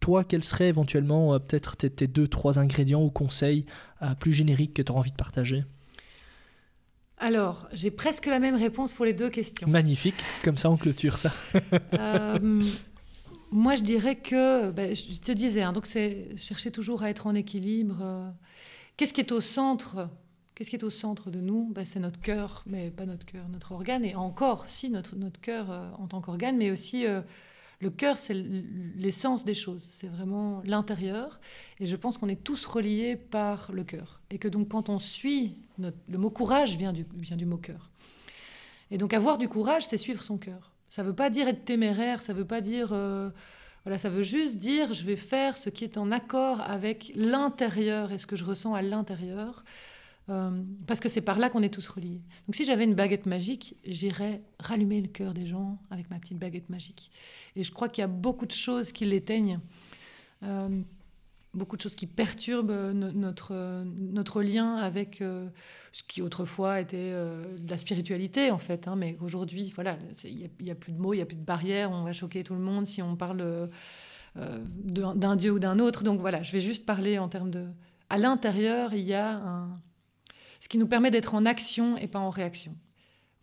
Toi, 0.00 0.24
quels 0.24 0.44
seraient 0.44 0.68
éventuellement 0.68 1.34
euh, 1.34 1.38
peut-être 1.38 1.76
tes, 1.76 2.06
deux, 2.06 2.28
trois 2.28 2.58
ingrédients 2.58 3.02
ou 3.02 3.10
conseils 3.10 3.66
euh, 4.02 4.14
plus 4.14 4.32
génériques 4.32 4.74
que 4.74 4.82
tu 4.82 4.92
as 4.92 4.94
envie 4.94 5.10
de 5.10 5.16
partager? 5.16 5.64
Alors, 7.18 7.66
j'ai 7.72 7.90
presque 7.90 8.26
la 8.26 8.38
même 8.38 8.54
réponse 8.54 8.92
pour 8.92 9.06
les 9.06 9.14
deux 9.14 9.30
questions. 9.30 9.66
Magnifique, 9.66 10.22
comme 10.44 10.58
ça 10.58 10.70
on 10.70 10.76
clôture 10.76 11.18
ça. 11.18 11.32
Euh, 11.94 12.62
moi, 13.50 13.74
je 13.74 13.82
dirais 13.82 14.16
que, 14.16 14.70
ben, 14.70 14.94
je 14.94 15.20
te 15.20 15.32
disais, 15.32 15.62
hein, 15.62 15.72
donc 15.72 15.86
c'est 15.86 16.28
chercher 16.36 16.70
toujours 16.70 17.02
à 17.02 17.08
être 17.08 17.26
en 17.26 17.34
équilibre. 17.34 17.98
Euh, 18.02 18.30
qu'est-ce 18.96 19.14
qui 19.14 19.20
est 19.20 19.32
au 19.32 19.40
centre 19.40 20.08
Qu'est-ce 20.54 20.70
qui 20.70 20.76
est 20.76 20.84
au 20.84 20.90
centre 20.90 21.30
de 21.30 21.40
nous? 21.40 21.70
Ben, 21.74 21.84
C'est 21.84 22.00
notre 22.00 22.20
cœur, 22.20 22.64
mais 22.66 22.90
pas 22.90 23.06
notre 23.06 23.26
cœur, 23.26 23.48
notre 23.48 23.72
organe. 23.72 24.04
Et 24.04 24.14
encore, 24.14 24.66
si, 24.68 24.90
notre, 24.90 25.16
notre 25.16 25.40
cœur 25.40 25.70
euh, 25.70 25.88
en 25.98 26.08
tant 26.08 26.20
qu'organe, 26.20 26.56
mais 26.56 26.70
aussi 26.70 27.04
le 27.80 27.90
cœur, 27.90 28.18
c'est 28.18 28.34
l'essence 28.34 29.44
des 29.44 29.54
choses, 29.54 29.86
c'est 29.90 30.08
vraiment 30.08 30.62
l'intérieur. 30.64 31.40
Et 31.78 31.86
je 31.86 31.96
pense 31.96 32.16
qu'on 32.18 32.28
est 32.28 32.42
tous 32.42 32.64
reliés 32.64 33.16
par 33.16 33.70
le 33.72 33.84
cœur. 33.84 34.20
Et 34.30 34.38
que 34.38 34.48
donc 34.48 34.68
quand 34.68 34.88
on 34.88 34.98
suit, 34.98 35.56
le 35.78 36.18
mot 36.18 36.30
courage 36.30 36.76
vient 36.76 36.92
du, 36.92 37.06
vient 37.16 37.36
du 37.36 37.46
mot 37.46 37.58
cœur. 37.58 37.90
Et 38.90 38.98
donc 38.98 39.14
avoir 39.14 39.38
du 39.38 39.48
courage, 39.48 39.86
c'est 39.86 39.98
suivre 39.98 40.22
son 40.22 40.38
cœur. 40.38 40.72
Ça 40.90 41.02
ne 41.02 41.08
veut 41.08 41.14
pas 41.14 41.30
dire 41.30 41.48
être 41.48 41.64
téméraire, 41.64 42.22
ça 42.22 42.32
ne 42.32 42.38
veut 42.38 42.44
pas 42.46 42.60
dire... 42.60 42.90
Euh, 42.92 43.30
voilà, 43.84 43.98
ça 43.98 44.08
veut 44.08 44.24
juste 44.24 44.58
dire 44.58 44.94
je 44.94 45.04
vais 45.04 45.14
faire 45.14 45.56
ce 45.56 45.70
qui 45.70 45.84
est 45.84 45.96
en 45.96 46.10
accord 46.10 46.60
avec 46.60 47.12
l'intérieur 47.14 48.10
et 48.10 48.18
ce 48.18 48.26
que 48.26 48.34
je 48.34 48.44
ressens 48.44 48.74
à 48.74 48.82
l'intérieur. 48.82 49.64
Euh, 50.28 50.60
parce 50.88 50.98
que 50.98 51.08
c'est 51.08 51.20
par 51.20 51.38
là 51.38 51.50
qu'on 51.50 51.62
est 51.62 51.72
tous 51.72 51.86
reliés. 51.86 52.20
Donc 52.46 52.56
si 52.56 52.64
j'avais 52.64 52.82
une 52.82 52.94
baguette 52.94 53.26
magique, 53.26 53.76
j'irais 53.84 54.42
rallumer 54.58 55.00
le 55.00 55.06
cœur 55.06 55.34
des 55.34 55.46
gens 55.46 55.78
avec 55.90 56.10
ma 56.10 56.18
petite 56.18 56.38
baguette 56.38 56.68
magique. 56.68 57.12
Et 57.54 57.62
je 57.62 57.70
crois 57.70 57.88
qu'il 57.88 58.02
y 58.02 58.04
a 58.04 58.08
beaucoup 58.08 58.46
de 58.46 58.52
choses 58.52 58.90
qui 58.90 59.04
l'éteignent, 59.04 59.60
euh, 60.42 60.80
beaucoup 61.56 61.76
de 61.76 61.82
choses 61.82 61.94
qui 61.94 62.06
perturbent 62.06 62.92
notre, 62.92 63.84
notre 63.84 64.42
lien 64.42 64.76
avec 64.76 65.20
euh, 65.20 65.48
ce 65.92 66.02
qui 66.02 66.22
autrefois 66.22 66.80
était 66.80 67.10
de 67.12 67.70
la 67.70 67.78
spiritualité 67.78 68.50
en 68.50 68.58
fait. 68.58 68.88
Hein, 68.88 68.96
mais 68.96 69.16
aujourd'hui, 69.20 69.72
voilà, 69.74 69.98
il 70.24 70.48
n'y 70.60 70.70
a, 70.70 70.74
plus 70.74 70.92
de 70.92 70.98
mots, 70.98 71.14
il 71.14 71.16
n'y 71.16 71.22
a 71.22 71.26
plus 71.26 71.36
de 71.36 71.44
barrières, 71.44 71.90
on 71.90 72.02
va 72.02 72.12
choquer 72.12 72.44
tout 72.44 72.54
le 72.54 72.60
monde 72.60 72.86
si 72.86 73.02
on 73.02 73.16
parle 73.16 73.70
d'un 74.34 75.36
dieu 75.36 75.52
ou 75.52 75.58
d'un 75.58 75.78
autre. 75.78 76.04
Donc 76.04 76.20
voilà, 76.20 76.42
je 76.42 76.52
vais 76.52 76.60
juste 76.60 76.84
parler 76.84 77.18
en 77.18 77.28
termes 77.28 77.50
de... 77.50 77.66
À 78.10 78.18
l'intérieur, 78.18 78.94
il 78.94 79.04
y 79.04 79.14
a 79.14 79.66
ce 80.60 80.68
qui 80.68 80.78
nous 80.78 80.86
permet 80.86 81.10
d'être 81.10 81.34
en 81.34 81.44
action 81.44 81.96
et 81.96 82.08
pas 82.08 82.18
en 82.18 82.30
réaction. 82.30 82.76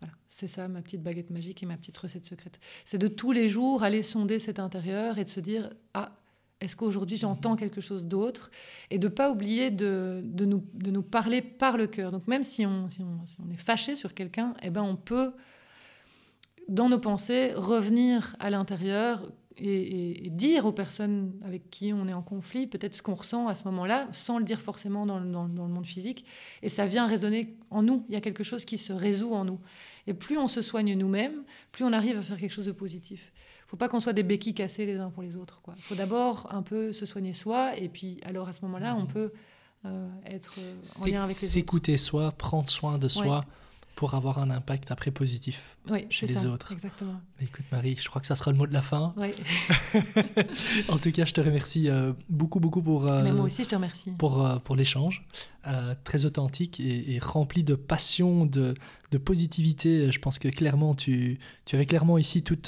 Voilà, 0.00 0.14
c'est 0.28 0.46
ça 0.46 0.68
ma 0.68 0.82
petite 0.82 1.02
baguette 1.02 1.30
magique 1.30 1.62
et 1.62 1.66
ma 1.66 1.76
petite 1.76 1.96
recette 1.96 2.26
secrète. 2.26 2.60
C'est 2.84 2.98
de 2.98 3.08
tous 3.08 3.32
les 3.32 3.48
jours 3.48 3.82
aller 3.82 4.02
sonder 4.02 4.38
cet 4.38 4.58
intérieur 4.58 5.18
et 5.18 5.24
de 5.24 5.30
se 5.30 5.40
dire 5.40 5.70
ah 5.94 6.12
est-ce 6.60 6.76
qu'aujourd'hui 6.76 7.16
j'entends 7.16 7.56
quelque 7.56 7.80
chose 7.80 8.06
d'autre? 8.06 8.50
Et 8.90 8.98
de 8.98 9.08
pas 9.08 9.30
oublier 9.30 9.70
de, 9.70 10.22
de, 10.24 10.44
nous, 10.44 10.64
de 10.74 10.90
nous 10.90 11.02
parler 11.02 11.42
par 11.42 11.76
le 11.76 11.86
cœur. 11.86 12.10
Donc 12.10 12.26
même 12.26 12.42
si 12.42 12.64
on, 12.64 12.88
si 12.88 13.02
on, 13.02 13.26
si 13.26 13.36
on 13.44 13.50
est 13.50 13.56
fâché 13.56 13.96
sur 13.96 14.14
quelqu'un, 14.14 14.54
eh 14.62 14.70
ben 14.70 14.82
on 14.82 14.96
peut 14.96 15.32
dans 16.68 16.88
nos 16.88 16.98
pensées 16.98 17.52
revenir 17.54 18.36
à 18.38 18.48
l'intérieur, 18.48 19.22
et, 19.56 20.30
dire 20.30 20.66
aux 20.66 20.72
personnes 20.72 21.32
avec 21.44 21.70
qui 21.70 21.92
on 21.92 22.08
est 22.08 22.12
en 22.12 22.22
conflit 22.22 22.66
peut-être 22.66 22.94
ce 22.94 23.02
qu'on 23.02 23.14
ressent 23.14 23.48
à 23.48 23.54
ce 23.54 23.64
moment-là, 23.64 24.08
sans 24.12 24.38
le 24.38 24.44
dire 24.44 24.60
forcément 24.60 25.06
dans 25.06 25.18
le, 25.18 25.30
dans, 25.30 25.44
le, 25.46 25.50
monde 25.50 25.86
physique. 25.86 26.24
Et 26.62 26.68
ça 26.68 26.86
vient 26.86 27.06
résonner 27.06 27.56
en 27.70 27.82
nous. 27.82 28.04
Il 28.08 28.14
y 28.14 28.16
a 28.16 28.20
quelque 28.20 28.44
chose 28.44 28.64
qui 28.64 28.78
se 28.78 28.92
résout 28.92 29.32
en 29.32 29.44
nous. 29.44 29.60
Et 30.06 30.14
plus 30.14 30.38
on 30.38 30.48
se 30.48 30.62
soigne 30.62 30.94
nous-mêmes, 30.94 31.44
plus 31.72 31.84
on 31.84 31.92
arrive 31.92 32.18
à 32.18 32.22
faire 32.22 32.36
quelque 32.36 32.52
chose 32.52 32.66
de 32.66 32.72
positif. 32.72 33.32
Il 33.74 33.76
ne 33.76 33.78
faut 33.80 33.86
pas 33.86 33.88
qu'on 33.88 33.98
soit 33.98 34.12
des 34.12 34.22
béquilles 34.22 34.54
cassées 34.54 34.86
les 34.86 35.00
uns 35.00 35.10
pour 35.10 35.24
les 35.24 35.34
autres. 35.34 35.60
Il 35.76 35.82
faut 35.82 35.96
d'abord 35.96 36.46
un 36.52 36.62
peu 36.62 36.92
se 36.92 37.06
soigner 37.06 37.34
soi, 37.34 37.76
et 37.76 37.88
puis 37.88 38.20
alors 38.24 38.46
à 38.46 38.52
ce 38.52 38.60
moment-là, 38.62 38.94
on 38.96 39.04
peut 39.04 39.32
euh, 39.84 40.08
être 40.26 40.60
en 41.00 41.06
lien 41.06 41.24
avec 41.24 41.34
les 41.34 41.44
autres. 41.44 41.52
S'écouter 41.52 41.96
soi, 41.96 42.30
prendre 42.30 42.70
soin 42.70 42.98
de 42.98 43.08
soi 43.08 43.44
pour 43.96 44.14
avoir 44.14 44.38
un 44.38 44.50
impact 44.50 44.92
après 44.92 45.10
positif 45.10 45.73
chez 46.10 46.26
les 46.26 46.46
autres. 46.46 46.72
Exactement. 46.72 47.20
Écoute 47.40 47.64
Marie, 47.70 47.96
je 48.00 48.08
crois 48.08 48.20
que 48.20 48.26
ça 48.26 48.36
sera 48.36 48.50
le 48.52 48.56
mot 48.56 48.66
de 48.66 48.72
la 48.72 48.82
fin. 48.82 49.12
Oui. 49.16 49.32
en 50.88 50.98
tout 50.98 51.10
cas, 51.10 51.24
je 51.24 51.32
te 51.32 51.40
remercie 51.40 51.88
euh, 51.88 52.12
beaucoup, 52.28 52.60
beaucoup 52.60 52.82
pour... 52.82 53.06
Euh, 53.06 53.22
Mais 53.22 53.32
moi 53.32 53.44
aussi, 53.44 53.64
je 53.64 53.68
te 53.68 53.74
remercie. 53.74 54.12
Pour, 54.12 54.44
euh, 54.44 54.56
pour 54.56 54.76
l'échange, 54.76 55.24
très 56.04 56.26
authentique 56.26 56.78
et, 56.78 57.14
et, 57.14 57.18
rempli 57.18 57.64
de 57.64 57.74
passion, 57.74 58.44
de, 58.44 58.74
de 59.12 59.18
positivité. 59.18 60.12
Je 60.12 60.18
pense 60.18 60.38
que 60.38 60.48
clairement, 60.48 60.94
tu, 60.94 61.38
tu 61.64 61.74
avais 61.76 61.86
clairement 61.86 62.18
ici 62.18 62.42
tout, 62.42 62.58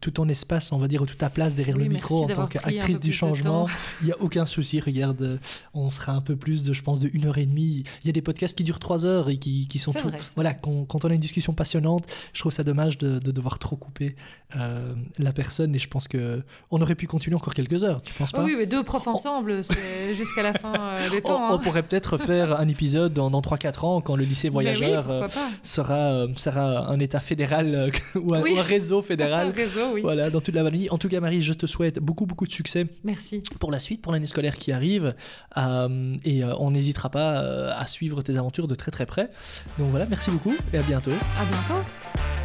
tout 0.00 0.10
ton 0.10 0.28
espace, 0.28 0.72
on 0.72 0.78
va 0.78 0.88
dire, 0.88 1.06
toute 1.06 1.18
ta 1.18 1.30
place 1.30 1.54
derrière 1.54 1.78
le 1.78 1.84
micro 1.84 2.24
en 2.24 2.26
tant 2.26 2.46
qu'actrice 2.48 2.98
du 2.98 3.12
changement. 3.12 3.68
Il 4.00 4.06
n'y 4.06 4.12
a 4.12 4.20
aucun 4.20 4.46
souci, 4.46 4.80
regarde, 4.80 5.38
on 5.72 5.90
sera 5.90 6.14
un 6.14 6.20
peu 6.20 6.34
plus 6.34 6.64
de, 6.64 6.72
je 6.72 6.82
pense, 6.82 6.98
de 6.98 7.10
une 7.12 7.26
heure 7.26 7.38
et 7.38 7.46
demie. 7.46 7.84
Il 8.02 8.06
y 8.06 8.10
a 8.10 8.12
des 8.12 8.22
podcasts 8.22 8.56
qui 8.56 8.64
durent 8.64 8.80
trois 8.80 9.06
heures 9.06 9.28
et 9.28 9.36
qui, 9.36 9.68
qui 9.68 9.78
sont 9.78 9.92
tout... 9.92 10.10
Voilà, 10.34 10.52
quand, 10.52 10.84
quand, 10.86 11.04
on 11.04 11.10
a 11.10 11.14
une 11.14 11.20
discussion 11.20 11.52
passionnante, 11.52 12.06
je 12.32 12.40
trouve 12.40 12.51
ça 12.52 12.64
dommage 12.64 12.98
de, 12.98 13.18
de 13.18 13.30
devoir 13.30 13.58
trop 13.58 13.76
couper 13.76 14.14
euh, 14.56 14.94
la 15.18 15.32
personne 15.32 15.74
et 15.74 15.78
je 15.78 15.88
pense 15.88 16.08
que 16.08 16.42
on 16.70 16.80
aurait 16.82 16.94
pu 16.94 17.06
continuer 17.06 17.36
encore 17.36 17.54
quelques 17.54 17.84
heures, 17.84 18.02
tu 18.02 18.12
penses 18.12 18.32
pas 18.32 18.44
Oui, 18.44 18.54
mais 18.56 18.66
deux 18.66 18.82
profs 18.82 19.06
ensemble, 19.06 19.64
c'est 19.64 20.14
jusqu'à 20.14 20.42
la 20.42 20.52
fin 20.52 20.74
euh, 20.74 21.10
des 21.10 21.22
temps. 21.22 21.48
On, 21.50 21.54
hein. 21.54 21.58
pourrait 21.58 21.82
peut-être 21.82 22.18
faire 22.18 22.60
un 22.60 22.68
épisode 22.68 23.14
dans, 23.14 23.30
dans 23.30 23.40
3-4 23.40 23.86
ans 23.86 24.00
quand 24.00 24.14
le 24.14 24.24
lycée 24.24 24.50
voyageur 24.50 25.10
euh, 25.10 25.28
sera, 25.62 26.26
sera 26.36 26.90
un 26.90 26.98
état 26.98 27.20
fédéral 27.20 27.92
ou, 28.14 28.34
un, 28.34 28.42
réseau 28.62 29.00
fédéral. 29.00 29.46
un 29.48 29.52
réseau, 29.52 29.94
oui. 29.94 30.02
Voilà, 30.02 30.28
dans 30.28 30.40
toute 30.40 30.54
la 30.54 30.62
vallée. 30.62 30.88
En 30.90 30.98
tout 30.98 31.08
cas, 31.08 31.20
Marie, 31.20 31.40
je 31.40 31.54
te 31.54 31.66
souhaite 31.66 31.98
beaucoup, 31.98 32.26
beaucoup 32.26 32.46
de 32.46 32.52
succès. 32.52 32.84
Merci. 33.04 33.42
Pour 33.58 33.70
la 33.70 33.78
suite, 33.78 34.02
pour 34.02 34.12
l'année 34.12 34.26
scolaire 34.26 34.56
qui 34.56 34.72
arrive. 34.72 35.14
et 35.56 36.44
on 36.58 36.70
n'hésitera 36.70 37.10
pas 37.10 37.72
à 37.72 37.86
suivre 37.86 38.22
tes 38.22 38.36
aventures 38.36 38.68
de 38.68 38.74
très 38.74 38.90
très 38.90 39.06
près. 39.06 39.30
Donc 39.78 39.88
voilà, 39.90 40.06
merci 40.06 40.30
beaucoup 40.30 40.54
et 40.72 40.78
à 40.78 40.82
bientôt. 40.82 41.12
À 41.40 41.44
bientôt. 41.44 42.41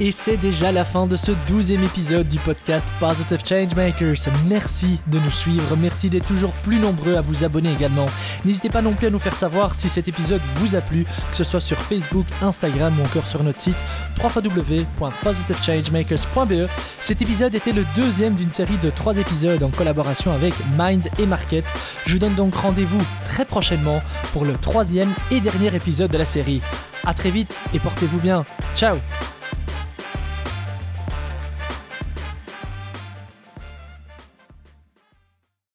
Et 0.00 0.10
c'est 0.10 0.36
déjà 0.36 0.72
la 0.72 0.84
fin 0.84 1.06
de 1.06 1.16
ce 1.16 1.32
douzième 1.46 1.84
épisode 1.84 2.28
du 2.28 2.38
podcast 2.38 2.86
Positive 2.98 3.40
Changemakers. 3.44 4.28
Merci 4.48 4.98
de 5.06 5.18
nous 5.18 5.30
suivre, 5.30 5.76
merci 5.76 6.10
d'être 6.10 6.26
toujours 6.26 6.52
plus 6.64 6.78
nombreux 6.78 7.14
à 7.14 7.20
vous 7.20 7.44
abonner 7.44 7.72
également. 7.72 8.06
N'hésitez 8.44 8.68
pas 8.68 8.82
non 8.82 8.94
plus 8.94 9.06
à 9.06 9.10
nous 9.10 9.20
faire 9.20 9.36
savoir 9.36 9.74
si 9.74 9.88
cet 9.88 10.08
épisode 10.08 10.40
vous 10.56 10.74
a 10.74 10.80
plu, 10.80 11.04
que 11.04 11.36
ce 11.36 11.44
soit 11.44 11.60
sur 11.60 11.78
Facebook, 11.78 12.26
Instagram 12.40 12.98
ou 12.98 13.04
encore 13.04 13.26
sur 13.26 13.44
notre 13.44 13.60
site 13.60 13.76
www.positivechangemakers.be. 14.22 16.68
Cet 17.00 17.22
épisode 17.22 17.54
était 17.54 17.72
le 17.72 17.84
deuxième 17.94 18.34
d'une 18.34 18.52
série 18.52 18.78
de 18.78 18.90
trois 18.90 19.16
épisodes 19.16 19.62
en 19.62 19.70
collaboration 19.70 20.32
avec 20.32 20.54
Mind 20.78 21.08
et 21.18 21.26
Market. 21.26 21.64
Je 22.06 22.14
vous 22.14 22.18
donne 22.18 22.34
donc 22.34 22.54
rendez-vous 22.54 23.02
très 23.28 23.44
prochainement 23.44 24.02
pour 24.32 24.44
le 24.44 24.54
troisième 24.54 25.12
et 25.30 25.40
dernier 25.40 25.74
épisode 25.74 26.10
de 26.10 26.18
la 26.18 26.24
série. 26.24 26.60
A 27.04 27.14
très 27.14 27.30
vite 27.30 27.60
et 27.74 27.78
portez-vous 27.78 28.18
bien. 28.18 28.44
Ciao 28.74 28.96